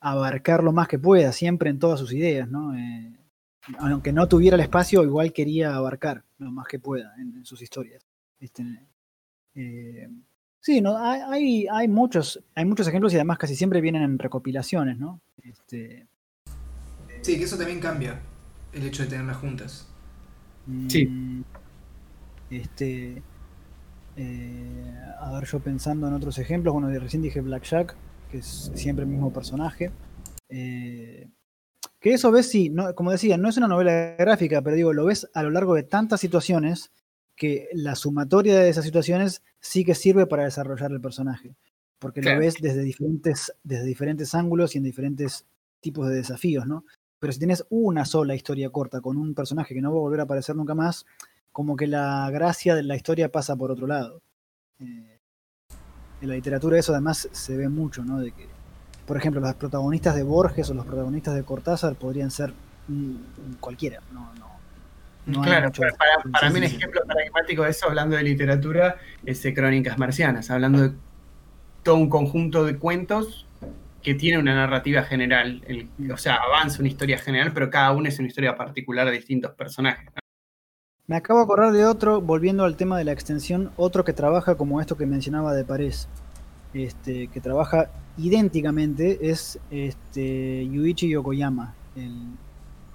abarcar 0.00 0.64
lo 0.64 0.72
más 0.72 0.88
que 0.88 0.98
pueda, 0.98 1.30
siempre 1.32 1.70
en 1.70 1.78
todas 1.78 2.00
sus 2.00 2.12
ideas, 2.12 2.48
¿no? 2.48 2.74
Eh, 2.76 3.12
aunque 3.78 4.12
no 4.12 4.26
tuviera 4.28 4.54
el 4.56 4.60
espacio, 4.62 5.02
igual 5.02 5.32
quería 5.32 5.74
abarcar 5.74 6.24
lo 6.38 6.50
más 6.50 6.66
que 6.66 6.78
pueda 6.78 7.14
en, 7.16 7.34
en 7.36 7.44
sus 7.44 7.60
historias. 7.62 8.04
Este, 8.38 8.62
eh, 9.54 10.08
sí, 10.60 10.80
no, 10.80 10.96
hay, 10.96 11.66
muchos, 11.88 12.40
hay 12.54 12.64
muchos 12.64 12.88
ejemplos 12.88 13.12
y 13.12 13.16
además 13.16 13.38
casi 13.38 13.54
siempre 13.54 13.80
vienen 13.80 14.02
en 14.02 14.18
recopilaciones, 14.18 14.98
¿no? 14.98 15.20
Este, 15.42 16.06
Sí, 17.22 17.36
que 17.36 17.44
eso 17.44 17.58
también 17.58 17.80
cambia 17.80 18.18
el 18.72 18.86
hecho 18.86 19.02
de 19.02 19.10
tenerlas 19.10 19.36
juntas. 19.36 19.86
Sí. 20.88 21.06
Mm, 21.06 21.42
Este. 22.50 23.22
eh, 24.16 24.94
a 25.20 25.32
ver, 25.32 25.44
yo 25.44 25.60
pensando 25.60 26.08
en 26.08 26.14
otros 26.14 26.38
ejemplos, 26.38 26.72
bueno, 26.72 26.88
de 26.88 26.98
recién 26.98 27.22
dije 27.22 27.40
Black 27.40 27.64
Jack, 27.64 27.94
que 28.30 28.38
es 28.38 28.70
siempre 28.74 29.04
el 29.04 29.10
mismo 29.10 29.32
personaje. 29.32 29.90
Eh, 30.48 31.28
que 32.00 32.14
eso 32.14 32.30
ves, 32.32 32.48
sí, 32.48 32.70
no, 32.70 32.94
como 32.94 33.12
decía, 33.12 33.36
no 33.36 33.48
es 33.48 33.56
una 33.56 33.68
novela 33.68 34.16
gráfica, 34.18 34.62
pero 34.62 34.74
digo, 34.76 34.92
lo 34.92 35.04
ves 35.04 35.28
a 35.34 35.42
lo 35.42 35.50
largo 35.50 35.74
de 35.74 35.82
tantas 35.82 36.20
situaciones 36.20 36.90
que 37.36 37.68
la 37.72 37.94
sumatoria 37.94 38.58
de 38.58 38.68
esas 38.68 38.84
situaciones 38.84 39.42
sí 39.60 39.84
que 39.84 39.94
sirve 39.94 40.26
para 40.26 40.44
desarrollar 40.44 40.90
el 40.92 41.00
personaje. 41.00 41.54
Porque 41.98 42.20
Claro. 42.20 42.36
lo 42.38 42.40
ves 42.46 42.54
desde 42.60 42.82
diferentes, 42.82 43.52
desde 43.62 43.84
diferentes 43.84 44.34
ángulos 44.34 44.74
y 44.74 44.78
en 44.78 44.84
diferentes 44.84 45.46
tipos 45.80 46.08
de 46.08 46.16
desafíos, 46.16 46.66
¿no? 46.66 46.84
Pero 47.18 47.32
si 47.34 47.38
tienes 47.38 47.66
una 47.68 48.06
sola 48.06 48.34
historia 48.34 48.70
corta 48.70 49.02
con 49.02 49.18
un 49.18 49.34
personaje 49.34 49.74
que 49.74 49.82
no 49.82 49.90
va 49.92 49.98
a 49.98 50.00
volver 50.00 50.20
a 50.20 50.22
aparecer 50.22 50.56
nunca 50.56 50.74
más, 50.74 51.04
como 51.52 51.76
que 51.76 51.86
la 51.86 52.30
gracia 52.30 52.74
de 52.74 52.82
la 52.82 52.96
historia 52.96 53.30
pasa 53.30 53.56
por 53.56 53.70
otro 53.70 53.86
lado. 53.86 54.22
Eh, 54.78 55.18
en 56.22 56.28
la 56.28 56.34
literatura 56.34 56.78
eso 56.78 56.92
además 56.92 57.28
se 57.32 57.56
ve 57.56 57.68
mucho, 57.68 58.02
¿no? 58.04 58.20
De 58.20 58.32
que, 58.32 58.46
por 59.10 59.16
ejemplo, 59.16 59.40
los 59.40 59.54
protagonistas 59.56 60.14
de 60.14 60.22
Borges 60.22 60.70
o 60.70 60.74
los 60.74 60.86
protagonistas 60.86 61.34
de 61.34 61.42
Cortázar 61.42 61.96
podrían 61.96 62.30
ser 62.30 62.52
mm, 62.86 63.54
cualquiera, 63.58 63.98
no, 64.12 64.32
no, 64.38 64.46
no 65.26 65.42
claro, 65.42 65.66
mucho- 65.66 65.82
para, 65.82 65.96
para- 66.30 66.50
mí 66.50 66.58
un 66.58 66.62
ejemplo 66.62 67.00
paradigmático 67.04 67.64
de 67.64 67.70
eso, 67.70 67.88
hablando 67.88 68.14
de 68.14 68.22
literatura, 68.22 68.98
es 69.26 69.42
de 69.42 69.52
Crónicas 69.52 69.98
Marcianas, 69.98 70.48
hablando 70.52 70.80
de 70.82 70.92
todo 71.82 71.96
un 71.96 72.08
conjunto 72.08 72.64
de 72.64 72.78
cuentos 72.78 73.46
que 74.00 74.14
tiene 74.14 74.38
una 74.38 74.54
narrativa 74.54 75.02
general, 75.02 75.60
el- 75.66 75.88
o 76.12 76.16
sea, 76.16 76.36
avanza 76.36 76.78
una 76.78 76.86
historia 76.88 77.18
general, 77.18 77.50
pero 77.52 77.68
cada 77.68 77.90
uno 77.90 78.08
es 78.08 78.16
una 78.20 78.28
historia 78.28 78.54
particular 78.54 79.06
de 79.06 79.12
distintos 79.14 79.50
personajes. 79.56 80.04
¿no? 80.06 80.20
Me 81.08 81.16
acabo 81.16 81.40
de 81.40 81.44
acordar 81.46 81.72
de 81.72 81.84
otro, 81.84 82.20
volviendo 82.20 82.62
al 82.62 82.76
tema 82.76 82.96
de 82.96 83.02
la 83.02 83.10
extensión, 83.10 83.72
otro 83.76 84.04
que 84.04 84.12
trabaja 84.12 84.54
como 84.54 84.80
esto 84.80 84.96
que 84.96 85.04
mencionaba 85.04 85.52
de 85.52 85.64
Parés, 85.64 86.06
este, 86.74 87.28
que 87.28 87.40
trabaja 87.40 87.90
idénticamente, 88.16 89.30
es 89.30 89.58
este, 89.70 90.66
Yuichi 90.70 91.08
Yokoyama, 91.08 91.74
el- 91.96 92.28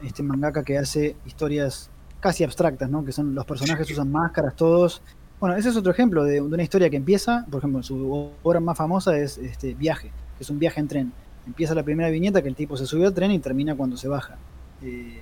este 0.04 0.24
mangaka 0.24 0.64
que 0.64 0.78
hace 0.78 1.16
historias 1.26 1.90
casi 2.20 2.44
abstractas, 2.44 2.90
¿no? 2.90 3.04
que 3.06 3.12
son 3.12 3.34
los 3.36 3.46
personajes 3.46 3.90
usan 3.92 4.12
máscaras 4.12 4.56
todos. 4.56 5.02
Bueno, 5.40 5.56
ese 5.56 5.70
es 5.70 5.76
otro 5.78 5.92
ejemplo 5.92 6.24
de, 6.24 6.34
de 6.34 6.42
una 6.42 6.64
historia 6.64 6.90
que 6.90 6.98
empieza, 6.98 7.46
por 7.50 7.60
ejemplo, 7.60 7.84
su 7.84 8.32
obra 8.44 8.60
más 8.60 8.78
famosa 8.78 9.18
es 9.18 9.38
este, 9.38 9.74
Viaje, 9.74 10.10
que 10.38 10.44
es 10.44 10.50
un 10.50 10.60
viaje 10.60 10.80
en 10.80 10.88
tren. 10.88 11.12
Empieza 11.46 11.76
la 11.76 11.84
primera 11.84 12.10
viñeta 12.10 12.42
que 12.42 12.48
el 12.50 12.56
tipo 12.56 12.76
se 12.78 12.86
subió 12.86 13.08
al 13.08 13.14
tren 13.14 13.32
y 13.32 13.40
termina 13.40 13.76
cuando 13.76 13.98
se 13.98 14.08
baja. 14.08 14.38
Eh, 14.82 15.22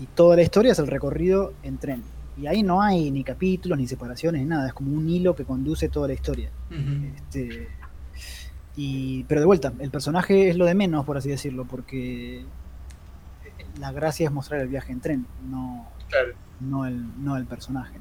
y 0.00 0.06
toda 0.14 0.36
la 0.36 0.42
historia 0.42 0.72
es 0.72 0.78
el 0.78 0.86
recorrido 0.88 1.52
en 1.62 1.78
tren. 1.78 2.02
Y 2.40 2.46
ahí 2.46 2.62
no 2.62 2.82
hay 2.82 3.10
ni 3.10 3.22
capítulos, 3.22 3.78
ni 3.78 3.86
separaciones, 3.86 4.40
ni 4.42 4.48
nada. 4.48 4.66
Es 4.68 4.72
como 4.74 4.92
un 4.96 5.08
hilo 5.08 5.34
que 5.36 5.44
conduce 5.44 5.88
toda 5.88 6.08
la 6.08 6.14
historia. 6.14 6.50
Este, 7.16 7.68
y, 8.76 9.24
pero 9.24 9.40
de 9.40 9.46
vuelta, 9.46 9.72
el 9.80 9.90
personaje 9.90 10.48
es 10.48 10.56
lo 10.56 10.64
de 10.64 10.74
menos, 10.74 11.04
por 11.04 11.16
así 11.16 11.28
decirlo, 11.28 11.64
porque 11.64 12.44
la 13.78 13.92
gracia 13.92 14.26
es 14.26 14.32
mostrar 14.32 14.60
el 14.60 14.68
viaje 14.68 14.92
en 14.92 15.00
tren, 15.00 15.26
no, 15.48 15.86
Claro. 16.08 16.32
no, 16.60 16.86
el, 16.86 17.22
no 17.22 17.36
el 17.36 17.46
personaje. 17.46 17.98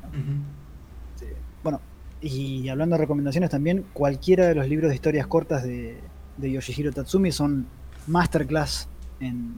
bueno, 1.64 1.82
y 2.22 2.68
hablando 2.70 2.96
de 2.96 3.02
recomendaciones 3.02 3.50
también, 3.50 3.86
cualquiera 3.94 4.48
de 4.48 4.56
los 4.56 4.68
libros 4.68 4.90
de 4.90 4.96
historias 4.96 5.28
cortas 5.28 5.64
de, 5.64 6.00
de 6.38 6.52
Yoshihiro 6.52 6.92
Tatsumi 6.92 7.32
son 7.32 7.68
masterclass 8.08 8.88
en, 9.20 9.56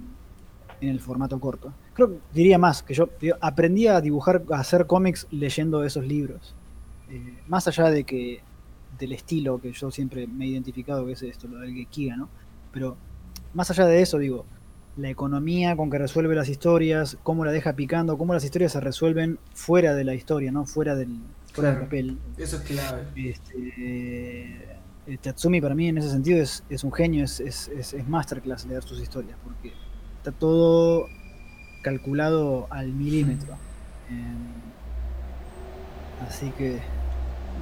en 0.82 0.90
el 0.90 1.00
formato 1.00 1.40
corto. 1.40 1.74
Creo 1.94 2.10
que 2.10 2.18
diría 2.34 2.58
más, 2.58 2.84
que 2.84 2.94
yo, 2.94 3.10
yo 3.22 3.36
aprendí 3.42 3.88
a 3.88 4.00
dibujar, 4.02 4.44
a 4.52 4.60
hacer 4.60 4.86
cómics 4.88 5.28
leyendo 5.32 5.84
esos 5.84 6.06
libros. 6.06 6.56
Eh, 7.10 7.40
más 7.48 7.68
allá 7.68 7.90
de 7.90 8.04
que 8.04 8.42
del 9.02 9.12
estilo 9.12 9.60
que 9.60 9.74
yo 9.74 9.92
siempre 9.92 10.28
me 10.28 10.46
he 10.46 10.48
identificado, 10.50 11.06
que 11.06 11.14
es 11.14 11.24
esto, 11.24 11.48
lo 11.48 11.60
del 11.60 11.74
Gekiga, 11.74 12.16
¿no? 12.16 12.30
Pero 12.72 12.96
más 13.54 13.70
allá 13.72 13.86
de 13.86 14.02
eso, 14.02 14.18
digo, 14.18 14.46
la 14.96 15.10
economía 15.10 15.76
con 15.76 15.90
que 15.90 15.98
resuelve 15.98 16.36
las 16.36 16.48
historias, 16.48 17.18
cómo 17.24 17.44
la 17.44 17.52
deja 17.52 17.74
picando, 17.74 18.18
cómo 18.18 18.34
las 18.34 18.44
historias 18.44 18.74
se 18.74 18.80
resuelven 18.80 19.40
fuera 19.54 19.96
de 19.96 20.04
la 20.04 20.14
historia, 20.14 20.52
¿no? 20.52 20.66
Fuera 20.66 20.96
del, 20.96 21.18
fuera 21.52 21.72
del 21.72 21.80
papel. 21.82 22.18
Eso 22.38 22.58
es 22.58 22.62
clave. 22.62 23.08
Este, 23.16 23.74
eh, 25.08 25.18
Tatsumi 25.22 25.60
para 25.60 25.76
mí 25.76 25.88
en 25.88 25.98
ese 25.98 26.10
sentido 26.10 26.42
es, 26.42 26.64
es 26.70 26.84
un 26.84 26.94
genio, 26.94 27.26
es, 27.26 27.40
es, 27.40 27.70
es, 27.70 27.94
es 27.94 28.08
masterclass 28.08 28.66
leer 28.66 28.84
sus 28.84 29.02
historias, 29.02 29.38
porque 29.44 29.74
está 30.18 30.32
todo 30.32 31.08
calculado 31.82 32.68
al 32.70 32.94
milímetro. 32.94 33.56
Eh, 34.10 34.36
así 36.28 36.52
que, 36.58 36.80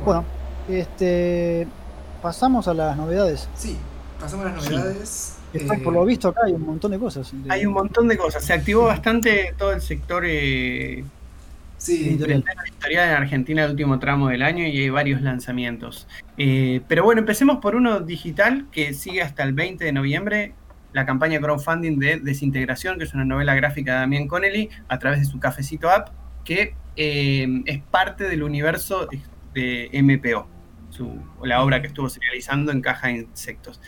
bueno, 0.03 0.25
este, 0.69 1.67
pasamos 2.21 2.67
a 2.67 2.73
las 2.73 2.95
novedades. 2.97 3.49
Sí, 3.55 3.77
pasamos 4.19 4.45
a 4.47 4.49
las 4.55 4.69
novedades. 4.69 5.35
Después, 5.53 5.79
por 5.81 5.93
lo 5.93 6.05
visto 6.05 6.27
acá 6.29 6.41
hay 6.45 6.53
un 6.53 6.61
montón 6.65 6.91
de 6.91 6.99
cosas. 6.99 7.31
de- 7.33 7.51
Hay 7.51 7.65
un 7.65 7.73
montón 7.73 8.07
de 8.07 8.17
cosas. 8.17 8.43
Se 8.43 8.53
activó 8.53 8.83
bastante 8.85 9.53
todo 9.57 9.71
el 9.73 9.81
sector 9.81 10.23
eh, 10.27 11.03
Sí, 11.77 12.09
Editorial. 12.09 12.43
editorial 12.67 13.09
en 13.09 13.15
Argentina 13.15 13.63
el 13.63 13.71
último 13.71 13.99
tramo 13.99 14.27
del 14.27 14.43
año 14.43 14.65
y 14.67 14.77
hay 14.77 14.89
varios 14.89 15.21
lanzamientos. 15.21 16.07
Eh, 16.37 16.81
pero 16.89 17.03
bueno, 17.05 17.21
empecemos 17.21 17.59
por 17.59 17.75
uno 17.75 18.01
digital 18.01 18.67
que 18.71 18.93
sigue 18.93 19.21
hasta 19.21 19.43
el 19.43 19.53
20 19.53 19.85
de 19.85 19.91
noviembre. 19.93 20.53
La 20.91 21.05
campaña 21.05 21.39
crowdfunding 21.39 21.97
de 21.97 22.19
Desintegración, 22.19 22.97
que 22.97 23.05
es 23.05 23.13
una 23.13 23.23
novela 23.23 23.55
gráfica 23.55 23.93
de 23.93 23.99
Damián 24.01 24.27
Connelly, 24.27 24.69
a 24.89 24.99
través 24.99 25.19
de 25.19 25.25
su 25.25 25.39
Cafecito 25.39 25.89
App, 25.89 26.09
que 26.43 26.73
eh, 26.97 27.47
es 27.65 27.79
parte 27.83 28.25
del 28.25 28.43
universo 28.43 29.07
de 29.53 29.89
MPO, 29.93 30.47
su, 30.89 31.17
la 31.43 31.61
obra 31.63 31.81
que 31.81 31.87
estuvo 31.87 32.09
serializando 32.09 32.71
en 32.71 32.81
Caja 32.81 33.07
de 33.07 33.13
Insectos. 33.19 33.81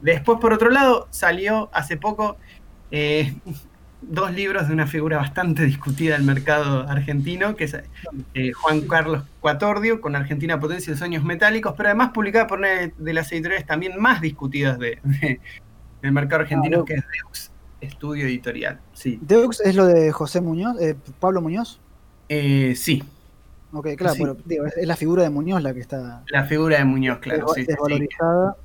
Después, 0.00 0.38
por 0.40 0.52
otro 0.52 0.70
lado, 0.70 1.06
salió 1.10 1.70
hace 1.72 1.96
poco 1.96 2.36
eh, 2.90 3.34
dos 4.02 4.32
libros 4.32 4.66
de 4.66 4.74
una 4.74 4.86
figura 4.88 5.18
bastante 5.18 5.64
discutida 5.64 6.14
del 6.14 6.24
mercado 6.24 6.88
argentino, 6.88 7.54
que 7.54 7.64
es 7.64 7.76
eh, 8.34 8.52
Juan 8.52 8.80
Carlos 8.88 9.22
Cuatordio, 9.40 10.00
con 10.00 10.16
Argentina 10.16 10.58
Potencia 10.58 10.92
de 10.92 10.98
Sueños 10.98 11.22
Metálicos, 11.22 11.74
pero 11.76 11.88
además 11.90 12.10
publicada 12.12 12.48
por 12.48 12.58
una 12.58 12.68
de 12.96 13.12
las 13.12 13.30
editoriales 13.30 13.64
también 13.66 13.92
más 14.00 14.20
discutidas 14.20 14.78
de, 14.78 14.98
de- 15.04 15.40
del 16.02 16.12
mercado 16.12 16.42
argentino, 16.42 16.80
Ah, 16.80 16.84
que 16.84 16.94
es 16.94 17.04
Deux 17.24 17.50
Estudio 17.80 18.26
Editorial. 18.26 18.80
Sí, 18.92 19.18
Deux 19.22 19.60
es 19.60 19.76
lo 19.76 19.86
de 19.86 20.10
José 20.10 20.40
Muñoz, 20.40 20.80
eh, 20.80 20.96
Pablo 21.20 21.40
Muñoz. 21.40 21.80
Sí, 22.28 23.04
Ok, 23.72 23.88
claro, 23.96 24.14
Sí. 24.14 24.20
pero 24.22 24.36
digo, 24.44 24.66
es, 24.66 24.86
la 24.86 24.96
figura 24.96 25.22
de 25.22 25.30
Muñoz 25.30 25.62
la 25.62 25.72
que 25.72 25.80
está 25.80 26.22
la 26.28 26.44
figura 26.44 26.78
de 26.78 26.84
Muñoz, 26.84 27.18
claro, 27.20 27.48
sí, 27.54 27.62
sí, 27.62 27.66
desvalorizada. 27.68 28.56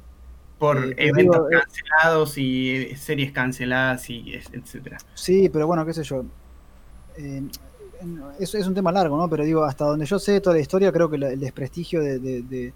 por 0.59 0.77
Eh, 0.83 0.95
eventos 0.97 1.17
digo, 1.47 1.49
eh, 1.51 1.59
cancelados 1.61 2.37
y 2.37 2.69
eh, 2.75 2.97
series 2.97 3.31
canceladas 3.31 4.09
y 4.09 4.33
etcétera. 4.33 4.97
Sí, 5.13 5.49
pero 5.49 5.65
bueno, 5.67 5.85
qué 5.85 5.93
sé 5.93 6.03
yo. 6.03 6.25
Eh, 7.17 7.43
es, 8.39 8.53
es 8.53 8.67
un 8.67 8.73
tema 8.75 8.91
largo, 8.91 9.17
¿no? 9.17 9.29
Pero 9.29 9.43
digo, 9.43 9.63
hasta 9.63 9.85
donde 9.85 10.05
yo 10.05 10.19
sé 10.19 10.41
toda 10.41 10.55
la 10.55 10.61
historia, 10.61 10.91
creo 10.91 11.09
que 11.09 11.17
la- 11.17 11.29
el 11.31 11.39
desprestigio 11.39 12.01
de, 12.01 12.19
de, 12.19 12.41
de- 12.43 12.73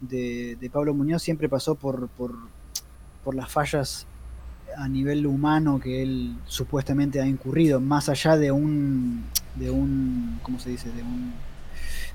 de- 0.00 0.56
de 0.60 0.70
Pablo 0.70 0.94
Muñoz 0.94 1.22
siempre 1.22 1.48
pasó 1.48 1.74
por, 1.74 2.08
por, 2.08 2.32
por 3.24 3.34
las 3.34 3.50
fallas 3.50 4.06
a 4.76 4.88
nivel 4.88 5.26
humano 5.26 5.78
que 5.80 6.02
él 6.02 6.36
supuestamente 6.46 7.20
ha 7.20 7.26
incurrido, 7.26 7.80
más 7.80 8.08
allá 8.08 8.36
de 8.36 8.50
un, 8.50 9.24
de 9.54 9.70
un 9.70 10.38
¿cómo 10.42 10.58
se 10.58 10.70
dice? 10.70 10.90
De, 10.90 11.02
un, 11.02 11.32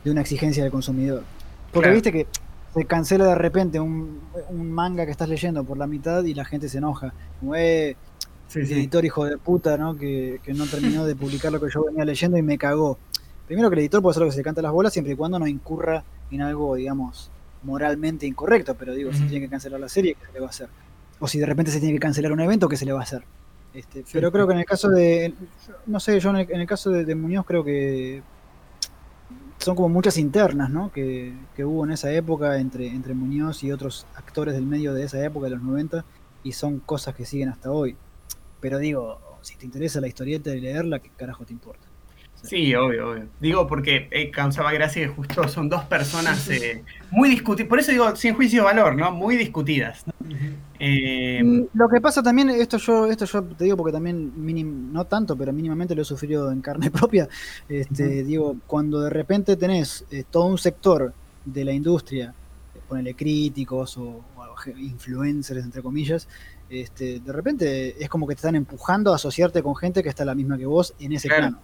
de 0.03 0.11
una 0.11 0.21
exigencia 0.21 0.63
del 0.63 0.71
consumidor. 0.71 1.23
Porque 1.71 1.85
Claro. 1.89 1.93
viste 1.95 2.11
que 2.11 2.27
se 2.73 2.85
cancela 2.85 3.25
de 3.25 3.35
repente 3.35 3.79
un, 3.79 4.19
un 4.49 4.71
manga 4.71 5.05
que 5.05 5.11
estás 5.11 5.27
leyendo 5.29 5.63
por 5.63 5.77
la 5.77 5.87
mitad 5.87 6.23
y 6.23 6.33
la 6.33 6.45
gente 6.45 6.69
se 6.69 6.77
enoja. 6.79 7.13
Como, 7.39 7.55
eh, 7.55 7.95
Sí, 8.47 8.65
sí. 8.65 8.73
editor 8.73 9.05
hijo 9.05 9.23
de 9.25 9.37
puta, 9.37 9.77
¿no? 9.77 9.95
Que, 9.95 10.41
que 10.43 10.53
no 10.53 10.65
terminó 10.65 11.05
de 11.05 11.15
publicar 11.15 11.53
lo 11.53 11.61
que 11.61 11.69
yo 11.73 11.85
venía 11.85 12.03
leyendo 12.03 12.37
y 12.37 12.41
me 12.41 12.57
cagó. 12.57 12.97
Primero 13.47 13.69
que 13.69 13.75
el 13.75 13.79
editor 13.79 14.01
puede 14.01 14.11
hacer 14.11 14.21
lo 14.23 14.27
que 14.27 14.31
se 14.33 14.37
le 14.39 14.43
canta 14.43 14.61
las 14.61 14.71
bolas 14.73 14.91
siempre 14.91 15.13
y 15.13 15.15
cuando 15.15 15.39
no 15.39 15.47
incurra 15.47 16.03
en 16.31 16.41
algo, 16.41 16.75
digamos, 16.75 17.31
moralmente 17.63 18.25
incorrecto, 18.25 18.75
pero 18.75 18.93
digo, 18.93 19.13
si 19.13 19.19
tiene 19.23 19.39
que 19.45 19.49
cancelar 19.49 19.79
la 19.79 19.87
serie, 19.87 20.15
¿qué 20.15 20.25
se 20.27 20.33
le 20.33 20.39
va 20.41 20.47
a 20.47 20.49
hacer? 20.49 20.67
O 21.19 21.27
si 21.27 21.39
de 21.39 21.45
repente 21.45 21.71
se 21.71 21.79
tiene 21.79 21.93
que 21.93 21.99
cancelar 21.99 22.31
un 22.33 22.39
evento, 22.41 22.67
¿qué 22.67 22.75
se 22.75 22.85
le 22.85 22.91
va 22.91 22.99
a 22.99 23.03
hacer? 23.03 23.23
Este, 23.73 24.03
pero 24.11 24.31
creo 24.33 24.45
que 24.47 24.53
en 24.53 24.59
el 24.59 24.65
caso 24.65 24.89
de, 24.89 25.33
no 25.85 25.99
sé, 26.01 26.19
yo 26.19 26.31
en 26.31 26.35
el, 26.37 26.51
en 26.51 26.59
el 26.61 26.67
caso 26.67 26.89
de, 26.89 27.05
de 27.05 27.15
Muñoz 27.15 27.45
creo 27.45 27.63
que 27.63 28.21
son 29.61 29.75
como 29.75 29.89
muchas 29.89 30.17
internas, 30.17 30.69
¿no? 30.69 30.91
Que, 30.91 31.33
que 31.55 31.63
hubo 31.63 31.85
en 31.85 31.91
esa 31.91 32.11
época 32.11 32.57
entre, 32.57 32.87
entre 32.87 33.13
Muñoz 33.13 33.63
y 33.63 33.71
otros 33.71 34.05
actores 34.15 34.53
del 34.55 34.65
medio 34.65 34.93
de 34.93 35.03
esa 35.03 35.23
época, 35.23 35.45
de 35.45 35.55
los 35.55 35.63
90, 35.63 36.03
y 36.43 36.51
son 36.53 36.79
cosas 36.79 37.15
que 37.15 37.25
siguen 37.25 37.49
hasta 37.49 37.71
hoy. 37.71 37.95
Pero 38.59 38.79
digo, 38.79 39.19
si 39.41 39.55
te 39.57 39.65
interesa 39.65 40.01
la 40.01 40.07
historieta 40.07 40.53
y 40.55 40.61
leerla, 40.61 40.99
¿qué 40.99 41.09
carajo 41.15 41.45
te 41.45 41.53
importa? 41.53 41.90
Sí, 42.43 42.73
obvio, 42.75 43.11
obvio. 43.11 43.27
Digo 43.39 43.67
porque 43.67 44.07
eh, 44.11 44.31
causaba 44.31 44.71
gracia 44.73 45.03
que 45.03 45.13
justo 45.13 45.47
son 45.47 45.69
dos 45.69 45.83
personas 45.85 46.49
eh, 46.49 46.83
muy 47.11 47.29
discutidas. 47.29 47.69
Por 47.69 47.79
eso 47.79 47.91
digo, 47.91 48.15
sin 48.15 48.33
juicio 48.33 48.61
de 48.61 48.65
valor, 48.65 48.95
¿no? 48.95 49.11
Muy 49.11 49.35
discutidas. 49.37 50.03
Eh, 50.79 51.41
Y 51.43 51.67
lo 51.77 51.87
que 51.87 52.01
pasa 52.01 52.23
también, 52.23 52.49
esto 52.49 52.77
yo, 52.77 53.05
esto 53.07 53.25
yo 53.25 53.43
te 53.43 53.65
digo 53.65 53.77
porque 53.77 53.91
también, 53.91 54.33
minim- 54.35 54.91
no 54.91 55.05
tanto, 55.05 55.35
pero 55.37 55.53
mínimamente 55.53 55.93
lo 55.93 56.01
he 56.01 56.05
sufrido 56.05 56.51
en 56.51 56.61
carne 56.61 56.89
propia. 56.91 57.27
Este, 57.69 58.23
Digo, 58.23 58.55
cuando 58.67 59.01
de 59.01 59.09
repente 59.11 59.55
tenés 59.55 60.05
eh, 60.11 60.23
todo 60.29 60.45
un 60.45 60.57
sector 60.57 61.13
de 61.45 61.63
la 61.65 61.73
industria, 61.73 62.33
ponele 62.89 63.13
críticos 63.13 63.97
o, 63.97 64.23
o 64.35 64.69
influencers, 64.77 65.63
entre 65.63 65.81
comillas, 65.83 66.27
este, 66.69 67.19
de 67.19 67.31
repente 67.33 68.03
es 68.03 68.09
como 68.09 68.27
que 68.27 68.33
te 68.35 68.39
están 68.39 68.55
empujando 68.55 69.11
a 69.11 69.15
asociarte 69.15 69.61
con 69.61 69.75
gente 69.75 70.01
que 70.01 70.09
está 70.09 70.25
la 70.25 70.33
misma 70.35 70.57
que 70.57 70.65
vos 70.65 70.93
en 70.99 71.13
ese 71.13 71.27
Claro. 71.27 71.41
plano. 71.49 71.59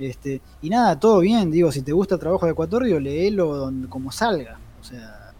Este, 0.00 0.40
y 0.62 0.70
nada, 0.70 0.98
todo 0.98 1.20
bien, 1.20 1.50
digo, 1.50 1.70
si 1.70 1.82
te 1.82 1.92
gusta 1.92 2.14
el 2.14 2.20
trabajo 2.20 2.46
de 2.46 2.52
Ecuatorio, 2.52 2.98
léelo 2.98 3.54
donde, 3.54 3.88
como 3.88 4.10
salga. 4.10 4.58
O 4.80 4.84
sea, 4.84 5.32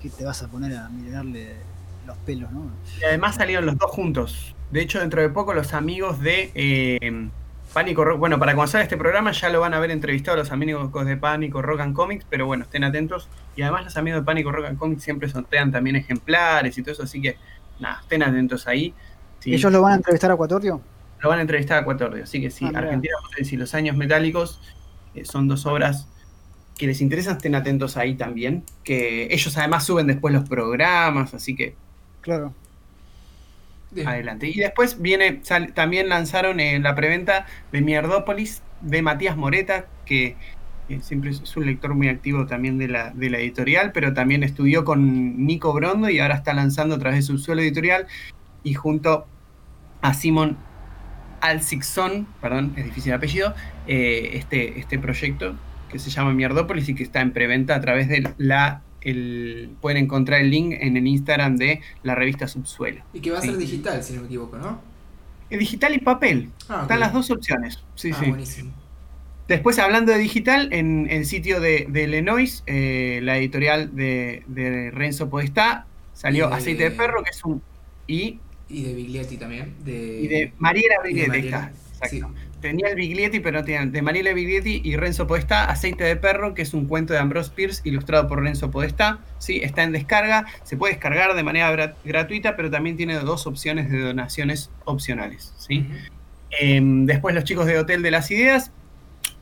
¿qué 0.00 0.08
te 0.08 0.24
vas 0.24 0.40
a 0.42 0.48
poner 0.48 0.76
a 0.76 0.88
mirarle 0.88 1.56
los 2.06 2.16
pelos, 2.18 2.50
no? 2.52 2.70
y 3.00 3.04
además 3.04 3.34
salieron 3.34 3.66
los 3.66 3.76
dos 3.76 3.90
juntos. 3.90 4.54
De 4.70 4.80
hecho, 4.80 5.00
dentro 5.00 5.20
de 5.20 5.28
poco 5.28 5.52
los 5.52 5.74
amigos 5.74 6.20
de 6.20 6.52
eh, 6.54 7.28
Pánico 7.72 8.04
Rock, 8.04 8.20
bueno, 8.20 8.38
para 8.38 8.52
salga 8.52 8.84
este 8.84 8.96
programa 8.96 9.32
ya 9.32 9.48
lo 9.48 9.60
van 9.60 9.74
a 9.74 9.78
haber 9.78 9.90
entrevistado 9.90 10.36
los 10.36 10.52
amigos 10.52 10.92
de 11.04 11.16
Pánico 11.16 11.60
Rock 11.60 11.80
and 11.80 11.94
Comics, 11.94 12.24
pero 12.30 12.46
bueno, 12.46 12.62
estén 12.62 12.84
atentos. 12.84 13.28
Y 13.56 13.62
además 13.62 13.84
los 13.84 13.96
amigos 13.96 14.20
de 14.20 14.24
Pánico 14.24 14.52
Rock 14.52 14.66
and 14.66 14.78
Comics 14.78 15.02
siempre 15.02 15.28
sortean 15.28 15.72
también 15.72 15.96
ejemplares 15.96 16.78
y 16.78 16.82
todo 16.82 16.92
eso, 16.92 17.02
así 17.02 17.20
que 17.20 17.36
nada, 17.80 17.98
estén 18.00 18.22
atentos 18.22 18.68
ahí. 18.68 18.94
Sí. 19.40 19.54
¿Ellos 19.54 19.72
lo 19.72 19.82
van 19.82 19.94
a 19.94 19.96
entrevistar 19.96 20.30
a 20.30 20.34
Ecuatorio? 20.34 20.80
Lo 21.22 21.28
van 21.28 21.38
a 21.38 21.42
entrevistar 21.42 21.78
a 21.78 21.84
Cuatordio, 21.84 22.24
así 22.24 22.40
que 22.40 22.50
sí, 22.50 22.64
Ah. 22.74 22.78
Argentina 22.78 23.14
y 23.38 23.56
los 23.56 23.74
años 23.74 23.96
metálicos 23.96 24.60
eh, 25.14 25.24
son 25.24 25.46
dos 25.48 25.66
obras 25.66 26.08
que 26.76 26.86
les 26.86 27.00
interesan, 27.00 27.36
estén 27.36 27.54
atentos 27.54 27.96
ahí 27.96 28.14
también. 28.14 28.64
Que 28.82 29.28
ellos 29.30 29.56
además 29.56 29.84
suben 29.84 30.06
después 30.08 30.34
los 30.34 30.48
programas, 30.48 31.32
así 31.34 31.54
que 31.54 31.74
Claro. 32.22 32.52
Bien. 33.90 34.08
adelante. 34.08 34.48
Y 34.48 34.54
después 34.58 35.00
viene, 35.02 35.40
sal- 35.42 35.74
también 35.74 36.08
lanzaron 36.08 36.58
eh, 36.60 36.78
la 36.80 36.94
preventa 36.94 37.46
de 37.72 37.82
Mierdópolis 37.82 38.62
de 38.80 39.02
Matías 39.02 39.36
Moreta, 39.36 39.86
que 40.06 40.34
eh, 40.88 41.00
siempre 41.02 41.30
es, 41.30 41.56
un 41.56 41.66
lector 41.66 41.94
muy 41.94 42.08
activo 42.08 42.46
también 42.46 42.78
de 42.78 42.88
la, 42.88 43.10
de 43.10 43.28
la 43.30 43.38
editorial, 43.38 43.92
pero 43.92 44.14
también 44.14 44.42
estudió 44.42 44.84
con 44.84 45.44
Nico 45.46 45.72
Brondo 45.74 46.08
y 46.08 46.18
ahora 46.20 46.34
está 46.36 46.54
lanzando 46.54 46.94
a 46.94 46.98
través 46.98 47.18
de 47.18 47.22
Subsuelo 47.22 47.60
Editorial 47.60 48.06
y 48.64 48.74
junto 48.74 49.26
a 50.00 50.14
Simon 50.14 50.56
Alsixon, 51.42 52.26
perdón, 52.40 52.72
es 52.76 52.84
difícil 52.86 53.12
el 53.12 53.18
apellido, 53.18 53.54
eh, 53.86 54.30
este, 54.34 54.78
este 54.78 54.98
proyecto 54.98 55.54
que 55.90 55.98
se 55.98 56.08
llama 56.08 56.32
Mierdópolis 56.32 56.88
y 56.88 56.94
que 56.94 57.02
está 57.02 57.20
en 57.20 57.32
preventa 57.32 57.74
a 57.74 57.80
través 57.80 58.08
de 58.08 58.32
la... 58.38 58.82
El, 59.02 59.70
pueden 59.80 60.04
encontrar 60.04 60.40
el 60.40 60.50
link 60.50 60.76
en 60.78 60.96
el 60.96 61.04
Instagram 61.08 61.56
de 61.56 61.80
la 62.04 62.14
revista 62.14 62.46
Subsuelo. 62.46 63.02
Y 63.12 63.18
que 63.20 63.32
va 63.32 63.38
a 63.38 63.42
ser 63.42 63.56
digital, 63.56 64.00
si 64.02 64.12
no 64.14 64.20
me 64.20 64.26
equivoco, 64.26 64.56
¿no? 64.56 64.80
Eh, 65.50 65.58
Digital 65.58 65.94
y 65.94 65.98
papel. 65.98 66.50
Ah, 66.68 66.82
Están 66.82 67.00
las 67.00 67.12
dos 67.12 67.30
opciones. 67.32 67.82
Sí, 67.96 68.12
ah, 68.14 68.16
sí. 68.20 68.28
buenísimo. 68.28 68.72
Después, 69.48 69.78
hablando 69.80 70.12
de 70.12 70.18
digital, 70.18 70.72
en 70.72 71.08
el 71.10 71.26
sitio 71.26 71.60
de, 71.60 71.86
de 71.90 72.06
Lenois, 72.06 72.62
eh, 72.66 73.20
la 73.22 73.36
editorial 73.36 73.94
de, 73.94 74.44
de 74.46 74.90
Renzo 74.92 75.28
Podestá, 75.28 75.86
salió 76.14 76.48
Y 76.48 76.52
Aceite 76.54 76.84
de 76.84 76.90
Perro, 76.92 77.22
que 77.22 77.30
es 77.30 77.44
un. 77.44 77.60
Y, 78.06 78.38
Y 78.72 78.84
de 78.84 78.94
Biglietti 78.94 79.36
también. 79.36 79.74
De... 79.84 80.20
y 80.22 80.28
de 80.28 80.52
Mariela 80.58 80.94
de 81.02 81.08
Biglietti. 81.08 81.28
Mariela. 81.30 81.56
está, 81.58 82.06
exacto. 82.06 82.28
Sí. 82.34 82.48
Tenía 82.62 82.88
el 82.88 82.94
Biglietti, 82.94 83.40
pero 83.40 83.58
no 83.58 83.64
tenía. 83.64 83.84
De 83.84 84.02
Mariela 84.02 84.32
Biglietti 84.32 84.80
y 84.84 84.96
Renzo 84.96 85.26
Podestá, 85.26 85.64
Aceite 85.64 86.04
de 86.04 86.14
Perro, 86.16 86.54
que 86.54 86.62
es 86.62 86.72
un 86.74 86.86
cuento 86.86 87.12
de 87.12 87.18
Ambrose 87.18 87.50
Pierce 87.54 87.82
ilustrado 87.84 88.28
por 88.28 88.40
Renzo 88.42 88.70
Podestá. 88.70 89.18
¿sí? 89.38 89.60
Está 89.62 89.82
en 89.82 89.92
descarga. 89.92 90.46
Se 90.62 90.76
puede 90.76 90.94
descargar 90.94 91.34
de 91.34 91.42
manera 91.42 91.70
gra- 91.72 91.94
gratuita, 92.04 92.56
pero 92.56 92.70
también 92.70 92.96
tiene 92.96 93.16
dos 93.18 93.46
opciones 93.48 93.90
de 93.90 94.00
donaciones 94.00 94.70
opcionales. 94.84 95.52
¿sí? 95.58 95.84
Em, 96.60 97.04
después 97.06 97.34
los 97.34 97.44
chicos 97.44 97.66
de 97.66 97.78
Hotel 97.78 98.00
de 98.02 98.10
las 98.12 98.30
Ideas 98.30 98.70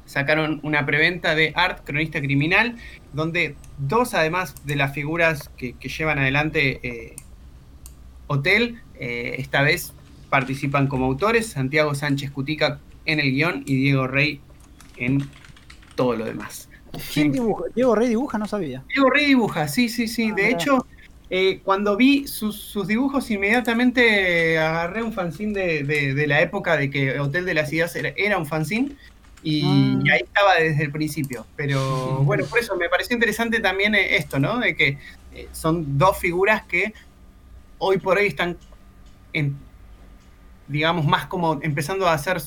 sacaron 0.06 0.58
una 0.64 0.84
preventa 0.86 1.34
de 1.36 1.52
Art 1.54 1.84
Cronista 1.84 2.20
Criminal, 2.20 2.76
donde 3.12 3.54
dos 3.78 4.14
además 4.14 4.54
de 4.66 4.76
las 4.76 4.92
figuras 4.94 5.50
que, 5.56 5.74
que 5.74 5.88
llevan 5.88 6.18
adelante 6.18 6.80
eh, 6.82 7.16
Hotel, 8.28 8.80
eh, 9.00 9.34
esta 9.38 9.62
vez 9.62 9.92
participan 10.28 10.86
como 10.86 11.06
autores, 11.06 11.48
Santiago 11.48 11.94
Sánchez 11.96 12.30
Cutica 12.30 12.78
en 13.06 13.18
el 13.18 13.32
guion 13.32 13.64
y 13.66 13.74
Diego 13.76 14.06
Rey 14.06 14.40
en 14.96 15.28
todo 15.96 16.14
lo 16.14 16.24
demás. 16.26 16.68
¿Quién 17.12 17.32
dibuja? 17.32 17.64
Diego 17.74 17.94
Rey 17.96 18.08
dibuja, 18.08 18.38
no 18.38 18.46
sabía. 18.46 18.84
Diego 18.88 19.10
Rey 19.10 19.26
dibuja, 19.26 19.66
sí, 19.66 19.88
sí, 19.88 20.06
sí. 20.06 20.28
Ah, 20.30 20.34
de 20.36 20.50
hecho, 20.50 20.86
Eh, 21.32 21.60
cuando 21.62 21.96
vi 21.96 22.26
sus, 22.26 22.56
sus 22.56 22.88
dibujos, 22.88 23.30
inmediatamente 23.30 24.58
agarré 24.58 25.00
un 25.00 25.12
fanzine 25.12 25.52
de, 25.52 25.84
de- 25.84 26.12
de 26.14 26.26
la 26.26 26.40
época 26.40 26.76
de 26.76 26.90
que 26.90 27.20
Hotel 27.20 27.44
de 27.44 27.54
las 27.54 27.72
Ideas 27.72 27.94
era, 27.94 28.08
era 28.16 28.36
un 28.36 28.46
fanzine. 28.46 28.96
Y, 29.44 29.62
Ah. 29.64 30.00
y 30.04 30.10
ahí 30.10 30.20
estaba 30.24 30.56
desde 30.56 30.82
el 30.82 30.90
principio. 30.90 31.46
Pero 31.54 32.24
bueno, 32.24 32.44
por 32.46 32.58
eso 32.58 32.74
me 32.76 32.88
pareció 32.88 33.14
interesante 33.14 33.60
también 33.60 33.94
eh, 33.94 34.16
esto, 34.16 34.40
¿no? 34.40 34.58
De 34.58 34.74
que 34.74 34.98
son 35.52 35.96
dos 35.96 36.18
figuras 36.18 36.64
que 36.66 36.92
hoy 37.78 37.98
por 37.98 38.18
hoy 38.18 38.26
están, 38.26 38.56
en, 39.32 39.56
digamos, 40.68 41.06
más 41.06 41.26
como 41.26 41.60
empezando 41.62 42.08
a 42.08 42.14
hacer 42.14 42.40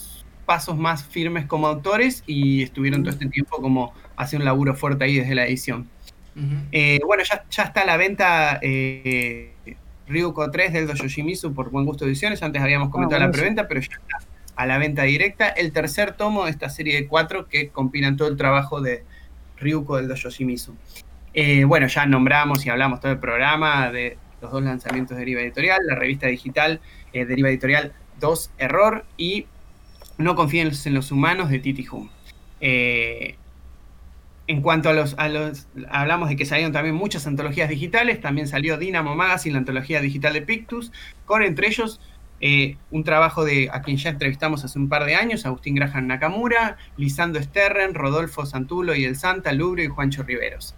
pasos 0.46 0.78
más 0.78 1.06
firmes 1.06 1.46
como 1.46 1.68
autores 1.68 2.24
y 2.28 2.64
estuvieron 2.64 3.04
todo 3.04 3.12
este 3.12 3.28
tiempo 3.28 3.62
como 3.62 3.94
haciendo 4.16 4.44
un 4.44 4.46
laburo 4.46 4.76
fuerte 4.76 5.06
ahí 5.06 5.18
desde 5.18 5.36
la 5.36 5.46
edición. 5.46 5.88
Eh, 6.72 7.00
bueno, 7.06 7.24
ya, 7.24 7.46
ya 7.50 7.64
está 7.64 7.82
a 7.82 7.86
la 7.86 7.96
venta 7.96 8.60
eh, 8.62 9.54
Ryuko 10.08 10.50
3 10.50 10.74
del 10.74 10.88
Dojo 10.88 11.08
Shimizu 11.08 11.54
por 11.54 11.70
Buen 11.70 11.86
Gusto 11.86 12.06
Ediciones. 12.06 12.42
Antes 12.42 12.62
habíamos 12.62 12.90
comentado 12.90 13.22
la 13.22 13.32
preventa, 13.32 13.68
pero 13.68 13.82
ya 13.82 13.94
está 13.94 14.18
a 14.56 14.66
la 14.66 14.78
venta 14.78 15.04
directa. 15.04 15.50
El 15.50 15.72
tercer 15.72 16.14
tomo 16.14 16.46
de 16.46 16.52
esta 16.52 16.70
serie 16.70 16.96
de 16.96 17.08
cuatro 17.08 17.48
que 17.48 17.70
compilan 17.70 18.18
todo 18.18 18.28
el 18.28 18.38
trabajo 18.38 18.82
de 18.82 19.04
Ryuko 19.58 19.98
del 19.98 20.08
Dojo 20.08 20.30
Shimizu. 20.30 20.76
Eh, 21.34 21.64
bueno, 21.64 21.88
ya 21.88 22.06
nombramos 22.06 22.66
y 22.66 22.70
hablamos 22.70 23.00
todo 23.00 23.12
el 23.12 23.20
programa 23.20 23.92
de 23.92 24.18
los 24.44 24.52
dos 24.52 24.64
lanzamientos 24.64 25.16
de 25.16 25.22
Deriva 25.22 25.42
Editorial, 25.42 25.80
la 25.88 25.96
revista 25.96 26.28
digital 26.28 26.82
eh, 27.14 27.26
Deriva 27.26 27.50
Editorial 27.50 27.94
2 28.20 28.52
Error 28.58 29.06
y 29.18 29.48
No 30.18 30.36
confíen 30.36 30.72
en 30.86 30.94
los 30.94 31.12
humanos 31.12 31.50
de 31.50 31.60
Titi 31.60 31.88
Hum. 31.90 32.10
Eh, 32.62 33.36
en 34.46 34.62
cuanto 34.62 34.90
a 34.90 34.94
los, 34.94 35.16
a 35.18 35.30
los, 35.30 35.68
hablamos 35.90 36.28
de 36.28 36.36
que 36.36 36.46
salieron 36.46 36.74
también 36.74 36.96
muchas 36.96 37.26
antologías 37.26 37.70
digitales, 37.70 38.20
también 38.20 38.48
salió 38.50 38.78
Dynamo 38.78 39.16
Magazine, 39.16 39.54
la 39.54 39.60
antología 39.60 40.02
digital 40.02 40.34
de 40.34 40.42
Pictus, 40.42 40.92
con 41.26 41.44
entre 41.44 41.68
ellos 41.68 42.02
eh, 42.42 42.76
un 42.92 43.06
trabajo 43.06 43.46
de 43.46 43.70
a 43.72 43.82
quien 43.82 43.96
ya 43.96 44.10
entrevistamos 44.10 44.66
hace 44.66 44.78
un 44.78 44.90
par 44.90 45.06
de 45.06 45.16
años, 45.16 45.46
Agustín 45.46 45.76
Graham 45.76 46.08
Nakamura, 46.08 46.76
Lisando 46.98 47.42
Sterren, 47.42 47.94
Rodolfo 47.94 48.46
Santulo 48.46 48.94
y 48.96 49.06
el 49.06 49.16
Santa, 49.16 49.54
Lubrio 49.54 49.86
y 49.86 49.88
Juancho 49.88 50.24
Riveros. 50.24 50.76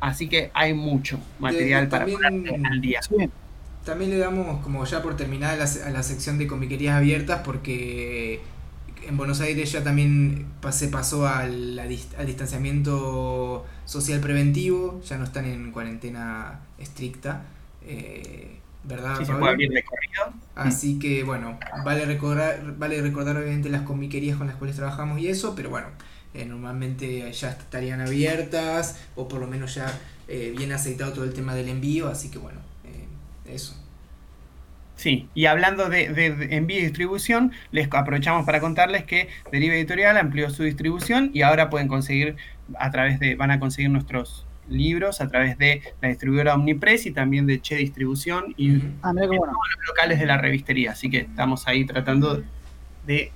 Así 0.00 0.28
que 0.28 0.50
hay 0.54 0.74
mucho 0.74 1.18
material 1.38 1.84
De- 1.84 1.90
para 1.90 2.04
también- 2.06 2.42
ponerte 2.44 2.66
al 2.68 2.80
día. 2.80 3.00
Sí, 3.02 3.14
También 3.84 4.10
le 4.10 4.18
damos 4.18 4.62
como 4.62 4.84
ya 4.84 5.02
por 5.02 5.16
terminada 5.16 5.56
la, 5.56 5.64
a 5.86 5.90
la 5.90 6.02
sección 6.02 6.36
de 6.38 6.46
comiquerías 6.46 6.96
abiertas 6.96 7.40
porque 7.44 8.40
en 9.08 9.16
Buenos 9.16 9.40
Aires 9.40 9.72
ya 9.72 9.82
también 9.82 10.46
se 10.70 10.88
pasó 10.88 11.26
al, 11.26 11.78
al 11.78 12.26
distanciamiento 12.26 13.64
social 13.86 14.20
preventivo, 14.20 15.00
ya 15.04 15.16
no 15.18 15.24
están 15.24 15.46
en 15.46 15.72
cuarentena 15.72 16.60
estricta, 16.78 17.42
eh, 17.86 18.58
¿verdad? 18.84 19.16
Sí, 19.18 19.24
se 19.24 19.32
puede 19.32 19.52
abrir 19.52 19.70
de 19.70 19.82
corrido. 19.82 20.34
Así 20.54 20.98
que 20.98 21.24
bueno, 21.24 21.58
vale 21.84 22.04
recordar, 22.04 22.74
vale 22.78 23.00
recordar 23.00 23.36
obviamente 23.36 23.70
las 23.70 23.82
comiquerías 23.82 24.36
con 24.36 24.46
las 24.46 24.56
cuales 24.56 24.76
trabajamos 24.76 25.18
y 25.20 25.28
eso, 25.28 25.54
pero 25.56 25.70
bueno, 25.70 25.88
eh, 26.34 26.44
normalmente 26.44 27.30
ya 27.32 27.50
estarían 27.50 28.00
abiertas 28.00 29.00
o 29.16 29.28
por 29.28 29.40
lo 29.40 29.46
menos 29.46 29.74
ya 29.74 29.92
eh, 30.28 30.54
bien 30.56 30.72
aceitado 30.72 31.12
todo 31.12 31.24
el 31.24 31.32
tema 31.32 31.54
del 31.54 31.68
envío, 31.68 32.08
así 32.08 32.30
que 32.30 32.38
bueno, 32.38 32.60
eh, 32.84 33.54
eso. 33.54 33.76
Sí, 34.96 35.28
y 35.34 35.46
hablando 35.46 35.88
de, 35.88 36.10
de- 36.10 36.34
de 36.34 36.56
envío 36.56 36.78
y 36.78 36.82
distribución, 36.82 37.52
les 37.72 37.88
aprovechamos 37.90 38.44
para 38.44 38.60
contarles 38.60 39.04
que 39.04 39.28
Deriva 39.50 39.74
Editorial 39.74 40.16
amplió 40.18 40.50
su 40.50 40.62
distribución 40.62 41.30
y 41.32 41.40
ahora 41.42 41.70
pueden 41.70 41.88
conseguir 41.88 42.36
a 42.78 42.90
través 42.90 43.18
de, 43.18 43.34
van 43.34 43.50
a 43.50 43.58
conseguir 43.58 43.90
nuestros 43.90 44.44
libros 44.68 45.20
a 45.22 45.28
través 45.28 45.56
de 45.58 45.82
la 46.02 46.08
distribuidora 46.10 46.54
Omnipress 46.54 47.06
y 47.06 47.12
también 47.12 47.46
de 47.46 47.60
Che 47.60 47.76
Distribución 47.76 48.54
y. 48.58 48.82
Ah, 49.02 49.12
bueno. 49.12 49.30
los 49.46 49.88
locales 49.88 50.20
de 50.20 50.26
la 50.26 50.36
revistería. 50.36 50.92
Así 50.92 51.08
que 51.10 51.18
estamos 51.20 51.66
ahí 51.66 51.86
tratando 51.86 52.44
de 53.06 53.32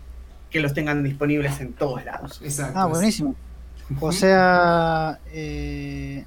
que 0.55 0.61
los 0.61 0.73
tengan 0.73 1.03
disponibles 1.03 1.61
en 1.61 1.73
todos 1.73 2.05
lados. 2.05 2.41
Exacto. 2.45 2.79
Ah, 2.79 2.87
buenísimo. 2.87 3.35
O 4.01 4.13
sea, 4.13 5.19
eh, 5.33 6.25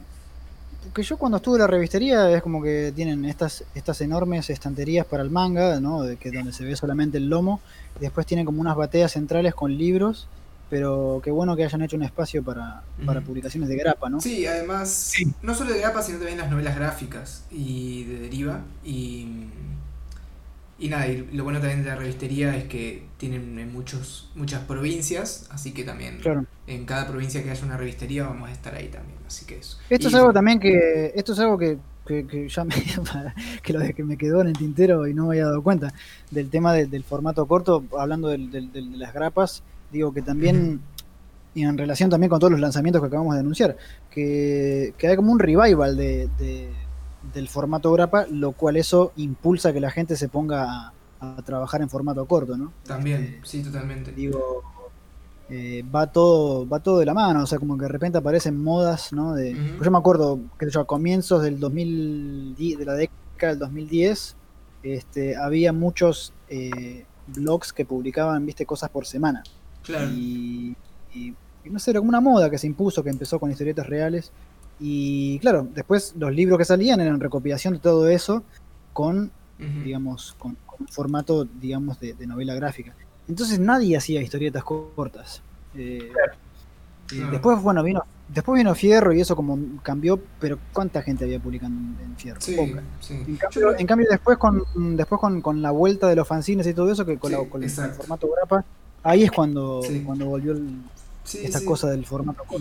que 0.94 1.02
yo 1.02 1.16
cuando 1.18 1.38
estuve 1.38 1.56
en 1.56 1.62
la 1.62 1.68
revistería 1.68 2.30
es 2.36 2.44
como 2.44 2.62
que 2.62 2.92
tienen 2.94 3.24
estas, 3.24 3.64
estas 3.74 4.02
enormes 4.02 4.50
estanterías 4.50 5.06
para 5.06 5.24
el 5.24 5.30
manga, 5.30 5.80
¿no? 5.80 6.02
De 6.04 6.18
que 6.18 6.30
donde 6.30 6.52
se 6.52 6.66
ve 6.66 6.76
solamente 6.76 7.18
el 7.20 7.30
lomo. 7.30 7.62
Y 7.96 8.02
después 8.02 8.28
tienen 8.28 8.46
como 8.46 8.60
unas 8.60 8.76
bateas 8.76 9.14
centrales 9.14 9.56
con 9.56 9.78
libros. 9.78 10.28
Pero 10.70 11.22
qué 11.24 11.32
bueno 11.32 11.56
que 11.56 11.64
hayan 11.64 11.82
hecho 11.84 11.96
un 11.96 12.04
espacio 12.04 12.44
para, 12.44 12.82
para 13.06 13.22
publicaciones 13.22 13.70
de 13.70 13.78
grapa, 13.78 14.10
¿no? 14.10 14.20
Sí, 14.20 14.46
además, 14.46 14.90
Sí. 14.90 15.34
no 15.42 15.56
solo 15.56 15.72
de 15.72 15.80
grapa, 15.80 16.02
sino 16.04 16.18
también 16.18 16.38
las 16.40 16.52
novelas 16.52 16.76
gráficas 16.76 17.44
y 17.50 18.04
de 18.04 18.20
deriva. 18.20 18.60
Y, 18.84 19.46
y 20.80 20.90
nada, 20.90 21.08
y 21.08 21.28
lo 21.34 21.44
bueno 21.44 21.60
también 21.60 21.84
de 21.84 21.90
la 21.90 21.96
revistería 21.96 22.56
es 22.56 22.66
que 22.66 23.04
tienen 23.18 23.58
en 23.58 23.74
muchos, 23.74 24.30
muchas 24.36 24.62
provincias, 24.66 25.48
así 25.52 25.72
que 25.74 25.84
también 25.84 26.20
Claro. 26.20 26.46
en 26.68 26.86
cada 26.86 27.08
provincia 27.08 27.44
que 27.44 27.50
haya 27.50 27.66
una 27.66 27.78
revistería 27.78 28.26
vamos 28.28 28.50
a 28.50 28.52
estar 28.54 28.76
ahí 28.76 28.88
también. 28.90 29.18
Así 29.26 29.46
que 29.46 29.58
eso. 29.58 29.78
Esto 29.90 30.06
Y- 30.08 30.10
es 30.10 30.16
algo 30.16 30.32
también 30.34 30.60
que. 30.60 31.12
Esto 31.16 31.34
es 31.34 31.40
algo 31.40 31.58
que, 31.58 31.78
que, 32.06 32.26
que 32.28 32.48
ya 32.48 32.64
me, 32.64 32.74
que 33.64 33.74
lo 33.74 33.80
de 33.80 33.94
que 33.94 34.04
me 34.04 34.18
quedó 34.18 34.42
en 34.42 34.48
el 34.48 34.58
tintero 34.58 35.08
y 35.08 35.14
no 35.14 35.24
me 35.26 35.30
había 35.36 35.46
dado 35.46 35.62
cuenta. 35.64 35.94
Del 36.32 36.50
tema 36.50 36.74
de- 36.74 36.86
del 36.86 37.04
formato 37.04 37.46
corto, 37.48 37.84
hablando 37.98 38.28
del- 38.30 38.52
del- 38.52 38.72
del- 38.72 38.92
de 38.92 38.98
las 38.98 39.14
grapas, 39.14 39.64
digo 39.92 40.14
que 40.14 40.22
también. 40.22 40.80
Y 41.56 41.64
en 41.64 41.76
relación 41.76 42.12
también 42.12 42.30
con 42.30 42.40
todos 42.40 42.52
los 42.52 42.60
lanzamientos 42.60 43.02
que 43.02 43.08
acabamos 43.08 43.34
de 43.34 43.40
anunciar, 43.40 43.78
que, 44.12 44.94
que 44.96 45.08
hay 45.08 45.16
como 45.16 45.32
un 45.32 45.40
revival 45.40 45.98
de, 45.98 46.30
de- 46.38 46.70
del 47.34 47.48
formato 47.50 47.92
grapa, 47.92 48.26
lo 48.32 48.52
cual 48.54 48.78
eso 48.78 49.12
impulsa 49.18 49.74
que 49.74 49.80
la 49.80 49.92
gente 49.92 50.16
se 50.16 50.30
ponga 50.30 50.64
a, 50.70 50.94
a 51.20 51.42
trabajar 51.44 51.82
en 51.82 51.90
formato 51.90 52.26
corto, 52.26 52.58
¿no? 52.58 52.72
También, 52.86 53.24
Este, 53.24 53.40
sí, 53.48 53.64
totalmente. 53.64 54.12
digo, 54.12 54.64
eh, 55.50 55.84
va 55.96 56.08
todo 56.12 56.68
va 56.68 56.80
todo 56.80 57.00
de 57.00 57.06
la 57.06 57.14
mano, 57.14 57.44
o 57.44 57.46
sea, 57.48 57.58
como 57.60 57.78
que 57.78 57.84
de 57.84 57.90
repente 57.90 58.18
aparecen 58.18 58.62
modas, 58.62 59.14
¿no? 59.14 59.34
De, 59.34 59.54
Yo 59.82 59.92
me 59.92 59.98
acuerdo, 59.98 60.40
que 60.60 60.70
yo, 60.70 60.82
a 60.82 60.86
comienzos 60.86 61.42
del 61.42 61.60
2010, 61.60 62.78
de 62.80 62.86
la 62.86 62.94
década 62.94 63.52
del 63.54 63.60
2010, 63.60 64.36
este, 64.84 65.36
había 65.38 65.72
muchos 65.74 66.34
eh, 66.50 67.06
blogs 67.28 67.74
que 67.74 67.86
publicaban, 67.86 68.46
viste, 68.46 68.66
cosas 68.66 68.90
por 68.90 69.06
semana. 69.06 69.44
Claro. 69.84 70.10
Y, 70.12 70.76
y- 71.14 71.34
y 71.64 71.70
no 71.70 71.80
sé, 71.80 71.92
era 71.92 72.00
como 72.00 72.10
una 72.10 72.22
moda 72.22 72.50
que 72.50 72.58
se 72.58 72.68
impuso, 72.68 73.04
que 73.04 73.10
empezó 73.10 73.40
con 73.40 73.52
historietas 73.52 73.88
reales. 73.88 74.32
Y 74.80 75.40
claro, 75.40 75.68
después 75.74 76.14
los 76.18 76.32
libros 76.34 76.58
que 76.58 76.66
salían 76.66 77.00
eran 77.02 77.20
recopilación 77.20 77.74
de 77.76 77.80
todo 77.80 78.08
eso 78.08 78.44
con 78.94 79.32
digamos, 79.84 80.36
con, 80.38 80.56
con 80.68 80.82
un 80.82 80.88
formato, 80.88 81.46
digamos, 81.46 82.00
de, 82.00 82.14
de 82.14 82.28
novela 82.28 82.54
gráfica. 82.54 82.94
Entonces 83.28 83.58
nadie 83.60 83.98
hacía 83.98 84.22
historietas 84.22 84.64
co- 84.64 84.92
cortas. 84.96 85.42
Eh, 85.76 86.00
eh, 86.12 86.12
Claro. 87.08 87.32
Después, 87.32 87.62
bueno, 87.62 87.82
vino, 87.84 88.04
después 88.28 88.60
vino 88.60 88.76
Fierro 88.76 89.14
y 89.14 89.22
eso 89.22 89.34
como 89.36 89.58
cambió, 89.82 90.20
pero 90.42 90.60
¿cuánta 90.74 91.02
gente 91.02 91.24
había 91.24 91.40
publicando 91.40 91.80
en, 92.04 92.06
en 92.12 92.18
Fierro? 92.18 92.42
Sí, 92.42 92.56
Poca. 92.56 92.84
sí. 93.00 93.14
En 93.14 93.38
cambio, 93.38 93.50
creo- 93.50 93.80
en 93.80 93.88
cambio 93.88 94.08
después 94.12 94.38
con 94.38 94.64
después 94.98 95.22
con, 95.22 95.42
con 95.42 95.62
la 95.62 95.72
vuelta 95.72 96.08
de 96.08 96.16
los 96.18 96.28
fanzines 96.28 96.68
y 96.68 96.74
todo 96.74 96.92
eso, 96.92 97.06
que 97.06 97.18
con, 97.18 97.32
Sí, 97.32 97.38
la- 97.38 97.50
con 97.50 97.64
el, 97.64 97.70
formato 97.70 98.30
grapa, 98.36 98.66
ahí 99.04 99.24
es 99.24 99.32
cuando, 99.32 99.82
Sí. 99.84 100.04
cuando 100.06 100.26
volvió 100.28 100.52
el- 100.52 100.82
sí, 101.28 101.40
esta 101.42 101.64
sí. 101.66 101.66
cosa 101.66 101.90
del 101.92 102.06
formato. 102.06 102.44
Y, 102.50 102.56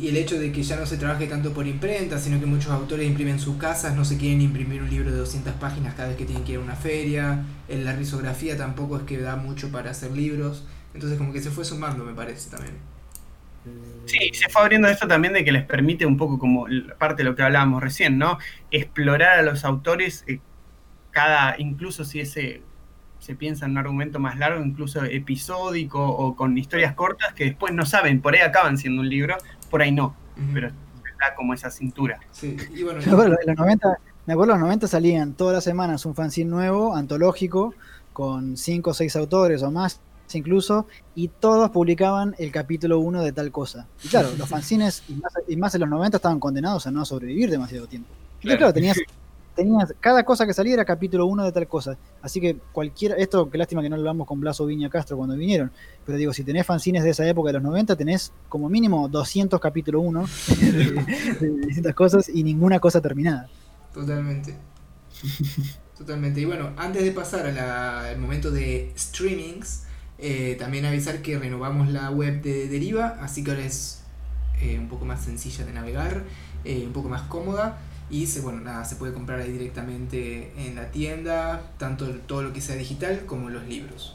y- 0.00 0.06
y 0.06 0.08
el 0.08 0.16
hecho 0.16 0.38
de 0.38 0.52
que 0.52 0.62
ya 0.62 0.76
no 0.76 0.86
se 0.86 0.96
trabaje 0.96 1.26
tanto 1.26 1.52
por 1.52 1.66
imprenta, 1.66 2.18
sino 2.18 2.40
que 2.40 2.46
muchos 2.46 2.70
autores 2.72 3.06
imprimen 3.08 3.38
sus 3.40 3.56
casas, 3.56 3.94
no 3.96 4.04
se 4.04 4.16
quieren 4.18 4.40
imprimir 4.40 4.82
un 4.82 4.90
libro 4.90 5.10
de 5.10 5.18
200 5.18 5.54
páginas 5.54 5.94
cada 5.94 6.08
vez 6.08 6.16
que 6.16 6.24
tienen 6.26 6.44
que 6.44 6.52
ir 6.52 6.58
a 6.58 6.62
una 6.62 6.76
feria, 6.76 7.44
en 7.68 7.84
la 7.84 7.92
risografía 7.94 8.56
tampoco 8.56 8.96
es 8.98 9.02
que 9.04 9.18
da 9.18 9.36
mucho 9.36 9.70
para 9.72 9.90
hacer 9.90 10.12
libros, 10.12 10.64
entonces 10.94 11.18
como 11.18 11.32
que 11.32 11.42
se 11.42 11.50
fue 11.50 11.64
sumando 11.64 12.04
me 12.04 12.14
parece 12.14 12.50
también. 12.50 12.74
Sí, 14.04 14.18
se 14.34 14.48
fue 14.50 14.62
abriendo 14.62 14.88
esto 14.88 15.06
también 15.08 15.32
de 15.32 15.44
que 15.44 15.52
les 15.52 15.64
permite 15.64 16.04
un 16.06 16.16
poco 16.16 16.38
como 16.38 16.66
parte 16.98 17.22
de 17.22 17.28
lo 17.30 17.36
que 17.36 17.42
hablábamos 17.42 17.82
recién, 17.82 18.18
¿no? 18.18 18.38
Explorar 18.70 19.38
a 19.38 19.42
los 19.42 19.64
autores 19.64 20.24
eh, 20.26 20.42
cada, 21.10 21.56
incluso 21.58 22.04
si 22.04 22.20
ese 22.20 22.68
se 23.22 23.36
piensa 23.36 23.66
en 23.66 23.70
un 23.72 23.78
argumento 23.78 24.18
más 24.18 24.36
largo, 24.36 24.64
incluso 24.64 25.04
episódico 25.04 26.04
o 26.04 26.34
con 26.34 26.58
historias 26.58 26.92
cortas 26.94 27.32
que 27.34 27.44
después 27.44 27.72
no 27.72 27.86
saben, 27.86 28.20
por 28.20 28.34
ahí 28.34 28.40
acaban 28.40 28.76
siendo 28.76 29.00
un 29.00 29.08
libro, 29.08 29.36
por 29.70 29.80
ahí 29.80 29.92
no, 29.92 30.16
Ujú. 30.36 30.46
pero 30.52 30.68
da 31.20 31.32
como 31.36 31.54
esa 31.54 31.70
cintura. 31.70 32.18
Sí, 32.32 32.56
y 32.74 32.82
bueno, 32.82 32.98
Me 33.06 33.12
acuerdo, 33.12 33.36
en 33.40 33.46
los 33.46 33.56
90, 33.56 33.98
me 34.26 34.32
acuerdo 34.32 34.54
en 34.54 34.58
los 34.58 34.66
90 34.66 34.88
salían 34.88 35.34
todas 35.34 35.54
las 35.54 35.62
semanas 35.62 36.04
un 36.04 36.16
fanzine 36.16 36.50
nuevo, 36.50 36.96
antológico, 36.96 37.74
con 38.12 38.56
5 38.56 38.90
o 38.90 38.94
6 38.94 39.14
autores 39.16 39.62
o 39.62 39.70
más 39.70 40.00
incluso, 40.34 40.86
y 41.14 41.28
todos 41.28 41.68
publicaban 41.70 42.34
el 42.38 42.50
capítulo 42.50 42.98
1 43.00 43.22
de 43.22 43.32
tal 43.32 43.52
cosa. 43.52 43.86
Y 44.02 44.08
claro, 44.08 44.30
los 44.38 44.48
fanzines, 44.48 45.02
y 45.06 45.12
más, 45.12 45.32
y 45.46 45.56
más 45.56 45.74
en 45.74 45.82
los 45.82 45.90
90, 45.90 46.16
estaban 46.16 46.40
condenados 46.40 46.86
a 46.86 46.90
no 46.90 47.04
sobrevivir 47.04 47.50
demasiado 47.50 47.86
tiempo. 47.86 48.08
Entonces, 48.10 48.40
Claro. 48.40 48.58
claro, 48.58 48.72
tenías 48.72 48.96
tenías 49.54 49.94
cada 50.00 50.24
cosa 50.24 50.46
que 50.46 50.54
salía 50.54 50.74
era 50.74 50.84
capítulo 50.84 51.26
1 51.26 51.44
de 51.44 51.52
tal 51.52 51.68
cosa. 51.68 51.96
Así 52.20 52.40
que 52.40 52.56
cualquiera, 52.72 53.16
esto, 53.16 53.50
qué 53.50 53.58
lástima 53.58 53.82
que 53.82 53.88
no 53.88 53.96
lo 53.96 54.02
hablamos 54.02 54.26
con 54.26 54.40
Blaso 54.40 54.66
Viña 54.66 54.90
Castro 54.90 55.16
cuando 55.16 55.36
vinieron, 55.36 55.70
pero 56.04 56.18
digo, 56.18 56.32
si 56.32 56.44
tenés 56.44 56.66
fanzines 56.66 57.04
de 57.04 57.10
esa 57.10 57.26
época 57.26 57.48
de 57.48 57.54
los 57.54 57.62
90, 57.62 57.96
tenés 57.96 58.32
como 58.48 58.68
mínimo 58.68 59.08
200 59.08 59.60
capítulo 59.60 60.00
1 60.00 60.24
de, 60.60 61.48
de 61.48 61.66
distintas 61.66 61.94
cosas 61.94 62.28
y 62.28 62.42
ninguna 62.42 62.80
cosa 62.80 63.00
terminada. 63.00 63.48
Totalmente. 63.92 64.56
Totalmente. 65.96 66.40
Y 66.40 66.44
bueno, 66.44 66.70
antes 66.76 67.04
de 67.04 67.12
pasar 67.12 67.46
al 67.46 68.18
momento 68.18 68.50
de 68.50 68.92
streamings, 68.96 69.84
eh, 70.18 70.56
también 70.58 70.84
avisar 70.84 71.20
que 71.22 71.38
renovamos 71.38 71.88
la 71.88 72.10
web 72.10 72.42
de 72.42 72.68
Deriva, 72.68 73.18
así 73.20 73.44
que 73.44 73.50
ahora 73.50 73.64
es 73.64 74.02
eh, 74.60 74.78
un 74.78 74.88
poco 74.88 75.04
más 75.04 75.22
sencilla 75.22 75.64
de 75.64 75.72
navegar, 75.72 76.24
eh, 76.64 76.84
un 76.86 76.92
poco 76.92 77.08
más 77.08 77.22
cómoda. 77.22 77.78
Y 78.12 78.26
se, 78.26 78.40
bueno, 78.40 78.60
nada, 78.60 78.84
se 78.84 78.94
puede 78.94 79.12
comprar 79.12 79.40
ahí 79.40 79.50
directamente 79.50 80.52
en 80.56 80.76
la 80.76 80.90
tienda, 80.92 81.72
tanto 81.78 82.06
todo 82.26 82.42
lo 82.42 82.52
que 82.52 82.60
sea 82.60 82.76
digital 82.76 83.24
como 83.26 83.50
los 83.50 83.66
libros. 83.66 84.14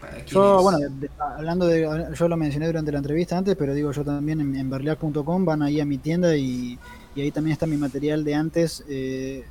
para 0.00 0.24
yo, 0.24 0.62
bueno, 0.62 0.78
hablando 1.20 1.66
de, 1.66 2.08
yo 2.18 2.28
lo 2.28 2.36
mencioné 2.36 2.66
durante 2.66 2.90
la 2.90 2.98
entrevista 2.98 3.36
antes, 3.36 3.54
pero 3.54 3.74
digo 3.74 3.92
yo 3.92 4.04
también 4.04 4.40
en, 4.40 4.56
en 4.56 5.44
van 5.44 5.62
ahí 5.62 5.80
a 5.80 5.84
mi 5.84 5.98
tienda 5.98 6.34
y, 6.36 6.78
y, 7.14 7.20
ahí 7.20 7.30
también 7.30 7.52
está 7.52 7.66
mi 7.66 7.76
material 7.76 8.24
de 8.24 8.34
antes 8.34 8.84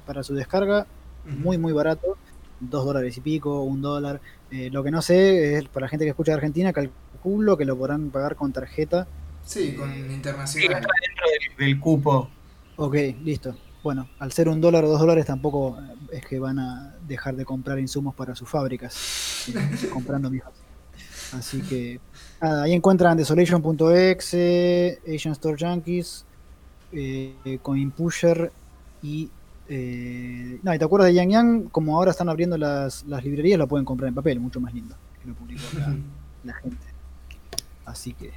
para 0.06 0.24
su 0.24 0.34
descarga, 0.34 0.88
muy 1.24 1.58
muy 1.58 1.72
barato, 1.72 2.18
dos 2.60 2.86
dólares 2.86 3.16
y 3.18 3.22
pico, 3.22 3.62
un 3.62 3.82
dólar. 3.82 4.20
Eh, 4.52 4.70
lo 4.72 4.84
que 4.84 4.92
no 4.92 5.02
sé 5.02 5.58
es, 5.58 5.68
para 5.68 5.86
la 5.86 5.90
gente 5.90 6.06
que 6.06 6.10
escucha 6.10 6.32
de 6.32 6.38
Argentina, 6.38 6.74
calculo 6.74 7.58
que 7.58 7.66
lo 7.66 7.78
podrán 7.78 8.10
pagar 8.10 8.36
con 8.36 8.52
tarjeta. 8.52 9.08
Sí, 9.44 9.76
con 9.76 9.94
internacional. 9.94 10.82
dentro 10.82 11.26
del, 11.58 11.80
cupo. 11.80 12.30
Ok, 12.78 12.96
listo. 13.24 13.56
Bueno, 13.86 14.10
al 14.18 14.32
ser 14.32 14.50
un 14.50 14.60
dólar 14.60 14.84
o 14.84 14.90
dos 14.90 15.00
dólares 15.00 15.28
tampoco 15.28 15.78
es 16.12 16.26
que 16.26 16.40
van 16.40 16.58
a 16.58 16.96
dejar 17.08 17.36
de 17.36 17.46
comprar 17.46 17.78
insumos 17.78 18.16
para 18.16 18.34
sus 18.34 18.50
fábricas, 18.50 19.48
eh, 19.50 19.90
comprando. 19.94 20.32
Así 21.34 21.62
que 21.62 22.00
ahí 22.40 22.74
encuentran 22.74 23.16
Desolation.exe, 23.16 25.02
Asian 25.08 25.34
Store 25.34 25.56
Junkies, 25.56 26.26
eh, 26.94 27.60
Coinpusher 27.62 28.52
y 29.04 29.30
eh, 29.70 30.60
no, 30.64 30.74
y 30.74 30.80
te 30.80 30.86
acuerdas 30.86 31.10
de 31.10 31.14
Yang 31.14 31.30
Yang, 31.30 31.70
como 31.70 31.96
ahora 31.96 32.10
están 32.10 32.28
abriendo 32.28 32.58
las, 32.58 33.04
las, 33.04 33.24
librerías, 33.24 33.60
lo 33.60 33.68
pueden 33.68 33.86
comprar 33.86 34.08
en 34.08 34.16
papel, 34.16 34.40
mucho 34.40 34.60
más 34.60 34.74
lindo 34.74 34.96
que 35.22 35.28
lo 35.28 35.36
publicó 35.36 35.62
la, 36.44 36.54
gente. 36.56 36.88
Así 37.86 38.14
que. 38.14 38.32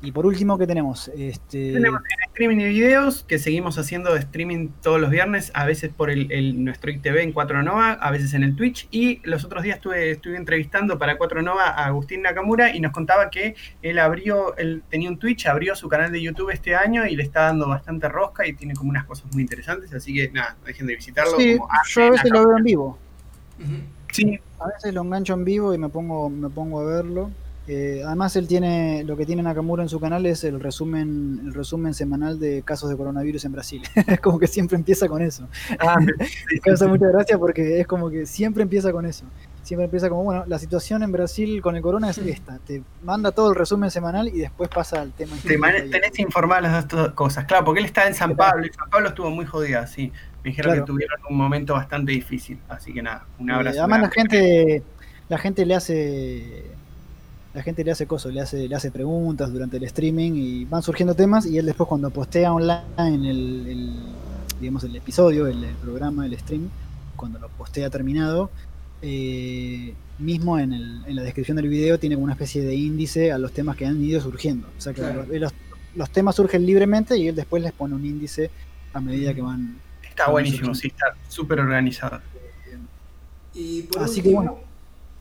Y 0.00 0.12
por 0.12 0.26
último, 0.26 0.58
¿qué 0.58 0.66
tenemos? 0.66 1.08
Este... 1.16 1.72
Tenemos 1.72 2.00
streaming 2.32 2.56
de 2.58 2.68
videos, 2.68 3.24
que 3.24 3.38
seguimos 3.38 3.78
haciendo 3.78 4.14
de 4.14 4.20
streaming 4.20 4.68
todos 4.80 5.00
los 5.00 5.10
viernes, 5.10 5.50
a 5.54 5.66
veces 5.66 5.90
por 5.90 6.10
el, 6.10 6.64
nuestro 6.64 6.90
ITV 6.90 7.18
en 7.18 7.32
4 7.32 7.62
Nova, 7.62 7.92
a 7.92 8.10
veces 8.10 8.32
en 8.34 8.42
el 8.42 8.56
Twitch. 8.56 8.88
Y 8.90 9.20
los 9.24 9.44
otros 9.44 9.62
días 9.62 9.76
estuve, 9.76 10.12
estuve 10.12 10.36
entrevistando 10.36 10.98
para 10.98 11.18
4 11.18 11.42
Nova 11.42 11.68
a 11.68 11.86
Agustín 11.86 12.22
Nakamura 12.22 12.74
y 12.74 12.80
nos 12.80 12.92
contaba 12.92 13.30
que 13.30 13.54
él 13.82 13.98
abrió, 13.98 14.56
él 14.56 14.82
tenía 14.88 15.10
un 15.10 15.18
Twitch, 15.18 15.46
abrió 15.46 15.76
su 15.76 15.88
canal 15.88 16.10
de 16.10 16.22
YouTube 16.22 16.50
este 16.50 16.74
año 16.74 17.06
y 17.06 17.14
le 17.14 17.22
está 17.22 17.42
dando 17.42 17.68
bastante 17.68 18.08
rosca 18.08 18.46
y 18.46 18.54
tiene 18.54 18.74
como 18.74 18.90
unas 18.90 19.04
cosas 19.04 19.26
muy 19.32 19.42
interesantes. 19.42 19.92
Así 19.92 20.14
que 20.14 20.30
nada, 20.30 20.56
dejen 20.64 20.86
de 20.86 20.96
visitarlo. 20.96 21.36
Sí, 21.38 21.58
yo 21.94 22.02
a 22.04 22.10
veces 22.10 22.30
lo 22.30 22.46
veo 22.46 22.56
en 22.56 22.64
vivo. 22.64 22.98
Sí. 24.10 24.40
A 24.58 24.68
veces 24.68 24.94
lo 24.94 25.02
engancho 25.02 25.34
en 25.34 25.44
vivo 25.44 25.74
y 25.74 25.78
me 25.78 25.88
pongo, 25.88 26.30
me 26.30 26.48
pongo 26.48 26.80
a 26.80 26.84
verlo. 26.84 27.30
Eh, 27.68 28.02
además 28.04 28.34
él 28.34 28.48
tiene, 28.48 29.04
lo 29.04 29.16
que 29.16 29.24
tiene 29.24 29.42
Nakamura 29.42 29.84
en 29.84 29.88
su 29.88 30.00
canal 30.00 30.26
es 30.26 30.42
el 30.42 30.58
resumen, 30.58 31.40
el 31.44 31.54
resumen 31.54 31.94
semanal 31.94 32.40
de 32.40 32.62
casos 32.62 32.90
de 32.90 32.96
coronavirus 32.96 33.44
en 33.44 33.52
Brasil. 33.52 33.82
Es 33.94 34.20
como 34.20 34.38
que 34.38 34.48
siempre 34.48 34.76
empieza 34.76 35.08
con 35.08 35.22
eso. 35.22 35.48
Ah, 35.78 35.96
me 36.00 36.60
causa 36.60 36.88
mucha 36.88 37.06
gracia 37.08 37.38
porque 37.38 37.80
es 37.80 37.86
como 37.86 38.10
que 38.10 38.26
siempre 38.26 38.64
empieza 38.64 38.90
con 38.90 39.06
eso. 39.06 39.24
Siempre 39.62 39.84
empieza 39.84 40.08
como, 40.08 40.24
bueno, 40.24 40.44
la 40.48 40.58
situación 40.58 41.04
en 41.04 41.12
Brasil 41.12 41.62
con 41.62 41.76
el 41.76 41.82
corona 41.82 42.10
es 42.10 42.18
esta. 42.18 42.58
Te 42.58 42.82
manda 43.04 43.30
todo 43.30 43.50
el 43.50 43.54
resumen 43.54 43.92
semanal 43.92 44.26
y 44.26 44.40
después 44.40 44.68
pasa 44.68 45.00
al 45.00 45.12
tema. 45.12 45.36
Te 45.40 45.56
tenés 45.56 46.18
informar 46.18 46.64
las 46.64 46.88
dos 46.88 47.12
cosas, 47.12 47.44
claro, 47.44 47.64
porque 47.64 47.78
él 47.78 47.86
está 47.86 48.08
en 48.08 48.14
San 48.14 48.34
Pablo 48.34 48.66
y 48.66 48.70
San 48.70 48.90
Pablo 48.90 49.10
estuvo 49.10 49.30
muy 49.30 49.46
jodida, 49.46 49.86
sí. 49.86 50.10
Me 50.42 50.50
dijeron 50.50 50.74
que 50.74 50.82
tuvieron 50.82 51.20
un 51.30 51.36
momento 51.36 51.74
bastante 51.74 52.10
difícil, 52.10 52.58
así 52.68 52.92
que 52.92 53.02
nada, 53.02 53.24
un 53.38 53.52
abrazo. 53.52 53.78
además 53.78 54.00
la 54.00 54.10
gente, 54.10 54.82
la 55.28 55.38
gente 55.38 55.64
le 55.64 55.76
hace 55.76 56.72
la 57.54 57.62
gente 57.62 57.84
le 57.84 57.92
hace 57.92 58.06
cosas, 58.06 58.32
le 58.32 58.40
hace, 58.40 58.68
le 58.68 58.74
hace 58.74 58.90
preguntas 58.90 59.52
durante 59.52 59.76
el 59.76 59.84
streaming 59.84 60.32
y 60.34 60.64
van 60.64 60.82
surgiendo 60.82 61.14
temas 61.14 61.46
y 61.46 61.58
él 61.58 61.66
después 61.66 61.88
cuando 61.88 62.10
postea 62.10 62.52
online 62.52 62.82
el, 63.30 63.66
el 63.68 63.96
digamos 64.62 64.84
el 64.84 64.96
episodio, 64.96 65.46
el, 65.46 65.66
programa, 65.82 66.24
el 66.24 66.38
stream, 66.38 66.70
cuando 67.16 67.38
lo 67.38 67.48
postea 67.48 67.90
terminado, 67.90 68.50
eh, 69.02 69.92
mismo 70.18 70.58
en, 70.58 70.72
el, 70.72 71.02
en, 71.06 71.16
la 71.16 71.22
descripción 71.22 71.56
del 71.56 71.68
video 71.68 71.98
tiene 71.98 72.16
una 72.16 72.32
especie 72.32 72.62
de 72.62 72.74
índice 72.74 73.32
a 73.32 73.38
los 73.38 73.52
temas 73.52 73.76
que 73.76 73.84
han 73.86 74.02
ido 74.02 74.20
surgiendo. 74.20 74.68
O 74.78 74.80
sea 74.80 74.94
que 74.94 75.02
los, 75.38 75.52
los, 75.96 76.10
temas 76.10 76.36
surgen 76.36 76.64
libremente 76.64 77.18
y 77.18 77.26
él 77.28 77.34
después 77.34 77.62
les 77.62 77.72
pone 77.72 77.94
un 77.94 78.06
índice 78.06 78.50
a 78.92 79.00
medida 79.00 79.34
que 79.34 79.42
van. 79.42 79.78
Está 80.08 80.30
buenísimo, 80.30 80.74
sí, 80.74 80.88
está 80.88 81.06
súper 81.28 81.60
organizado. 81.60 82.20
Y 83.54 83.86
Así 83.98 84.22
que 84.22 84.32
bueno, 84.32 84.58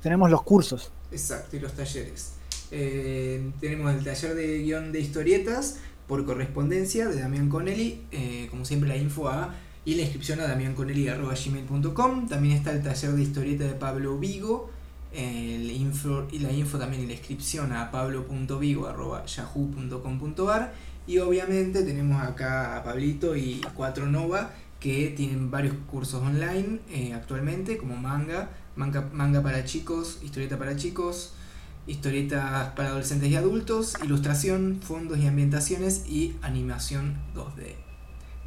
tenemos 0.01 0.29
los 0.29 0.43
cursos. 0.43 0.91
Exacto, 1.11 1.57
y 1.57 1.59
los 1.59 1.73
talleres. 1.73 2.33
Eh, 2.71 3.51
tenemos 3.59 3.93
el 3.93 4.03
taller 4.03 4.33
de 4.35 4.63
guion 4.63 4.91
de 4.91 5.01
historietas 5.01 5.77
por 6.07 6.25
correspondencia 6.25 7.07
de 7.07 7.19
Damián 7.19 7.49
Connelly, 7.49 8.01
eh, 8.11 8.47
como 8.49 8.65
siempre 8.65 8.89
la 8.89 8.97
info 8.97 9.29
a 9.29 9.53
y 9.83 9.95
la 9.95 10.03
inscripción 10.03 10.39
a 10.39 10.47
damianconelli.gmail.com. 10.47 12.27
También 12.27 12.57
está 12.57 12.71
el 12.71 12.83
taller 12.83 13.13
de 13.13 13.23
historieta 13.23 13.63
de 13.65 13.73
Pablo 13.73 14.15
Vigo, 14.17 14.69
el 15.11 15.71
info, 15.71 16.27
y 16.31 16.39
la 16.39 16.51
info 16.51 16.77
también 16.77 17.03
y 17.03 17.07
la 17.07 17.13
inscripción 17.13 17.73
a 17.73 17.89
pablo.vigo.yahoo.com.ar. 17.91 20.73
Y 21.07 21.17
obviamente 21.17 21.81
tenemos 21.83 22.21
acá 22.21 22.77
a 22.77 22.83
Pablito 22.83 23.35
y 23.35 23.59
Cuatro 23.75 24.05
Nova 24.05 24.51
que 24.79 25.07
tienen 25.15 25.49
varios 25.51 25.75
cursos 25.89 26.21
online 26.21 26.79
eh, 26.89 27.13
actualmente, 27.13 27.77
como 27.77 27.95
manga, 27.95 28.49
manga, 28.75 29.09
manga 29.13 29.41
para 29.41 29.65
chicos, 29.65 30.19
historieta 30.23 30.57
para 30.57 30.75
chicos, 30.75 31.33
historietas 31.87 32.69
para 32.69 32.89
adolescentes 32.89 33.29
y 33.29 33.35
adultos, 33.35 33.95
ilustración, 34.03 34.79
fondos 34.81 35.19
y 35.19 35.27
ambientaciones 35.27 36.05
y 36.07 36.35
animación 36.41 37.17
2D. 37.35 37.75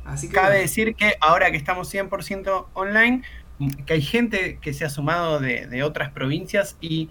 Así 0.05 0.29
que 0.29 0.35
Cabe 0.35 0.59
decir 0.59 0.95
que 0.95 1.15
ahora 1.21 1.51
que 1.51 1.57
estamos 1.57 1.93
100% 1.93 2.67
online, 2.75 3.23
que 3.87 3.95
hay 3.95 4.03
gente 4.03 4.59
que 4.61 4.75
se 4.75 4.85
ha 4.85 4.91
sumado 4.91 5.41
de, 5.41 5.67
de, 5.67 5.83
otras 5.83 6.11
provincias 6.11 6.77
y 6.81 7.09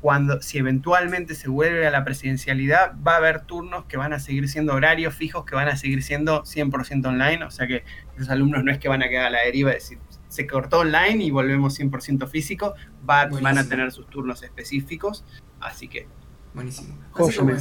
cuando, 0.00 0.42
si 0.42 0.58
eventualmente 0.58 1.36
se 1.36 1.48
vuelve 1.48 1.86
a 1.86 1.90
la 1.92 2.04
presidencialidad, 2.04 2.94
va 3.06 3.14
a 3.14 3.16
haber 3.18 3.42
turnos 3.42 3.84
que 3.84 3.96
van 3.96 4.12
a 4.12 4.18
seguir 4.18 4.48
siendo 4.48 4.74
horarios 4.74 5.14
fijos, 5.14 5.44
que 5.44 5.54
van 5.54 5.68
a 5.68 5.76
seguir 5.76 6.02
siendo 6.02 6.42
100% 6.42 7.06
online, 7.06 7.44
o 7.44 7.50
sea 7.52 7.68
que 7.68 7.84
los 8.16 8.28
alumnos 8.28 8.64
no 8.64 8.72
es 8.72 8.78
que 8.78 8.88
van 8.88 9.02
a 9.02 9.08
quedar 9.08 9.26
a 9.26 9.30
la 9.30 9.42
deriva 9.42 9.70
y 9.70 9.74
decir, 9.74 9.98
se 10.32 10.46
cortó 10.46 10.78
online 10.78 11.22
y 11.24 11.30
volvemos 11.30 11.78
100% 11.78 12.26
físico, 12.26 12.72
van 13.02 13.58
a 13.58 13.68
tener 13.68 13.92
sus 13.92 14.06
turnos 14.06 14.42
específicos, 14.42 15.24
así 15.60 15.88
que... 15.88 16.06
Buenísimo. 16.54 16.96
bueno. 17.14 17.54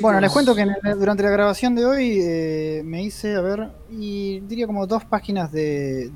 Bueno, 0.00 0.20
les 0.20 0.32
cuento 0.32 0.54
que 0.54 0.66
durante 0.96 1.22
la 1.22 1.30
grabación 1.30 1.74
de 1.74 1.84
hoy 1.84 2.18
eh, 2.18 2.82
me 2.82 3.02
hice, 3.02 3.34
a 3.36 3.42
ver, 3.42 3.68
y 3.90 4.40
diría 4.40 4.66
como 4.66 4.86
dos 4.86 5.04
páginas 5.04 5.52
de, 5.52 6.10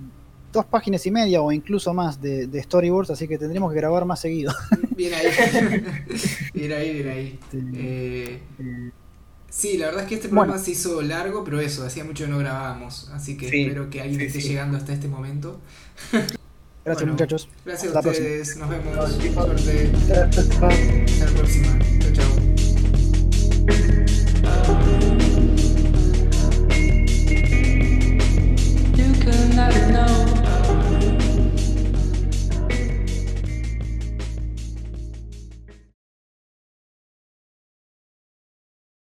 dos 0.50 0.64
páginas 0.64 1.04
y 1.04 1.10
media 1.10 1.42
o 1.42 1.52
incluso 1.52 1.92
más 1.92 2.20
de, 2.20 2.62
storyboards, 2.62 3.10
así 3.10 3.28
que 3.28 3.36
tendremos 3.36 3.70
que 3.70 3.76
grabar 3.76 4.06
más 4.06 4.20
seguido. 4.20 4.52
Bien 4.96 5.12
ahí. 5.12 5.26
bien 6.54 6.72
ahí, 6.72 6.92
bien 6.94 7.08
ahí. 7.08 7.38
Eh, 7.52 8.40
Sí, 9.58 9.76
la 9.76 9.86
verdad 9.86 10.04
es 10.04 10.08
que 10.08 10.14
este 10.14 10.28
programa 10.28 10.56
se 10.56 10.70
hizo 10.70 11.02
largo, 11.02 11.42
pero 11.42 11.58
eso, 11.58 11.84
hacía 11.84 12.04
mucho 12.04 12.26
que 12.26 12.30
no 12.30 12.38
grabábamos, 12.38 13.10
así 13.12 13.36
que 13.36 13.46
espero 13.46 13.90
que 13.90 14.00
alguien 14.00 14.20
esté 14.20 14.40
llegando 14.40 14.76
hasta 14.76 14.92
este 14.92 15.08
momento. 15.08 15.58
Gracias 16.84 17.10
muchachos. 17.10 17.48
Gracias 17.64 17.92
a 17.92 17.98
ustedes, 17.98 18.56
nos 18.56 18.70
vemos. 18.70 18.94
Suerte. 18.94 19.90
Hasta 20.12 21.24
la 21.24 21.32
próxima. 21.34 21.76
Chao, 21.98 22.12
chao. 29.56 29.87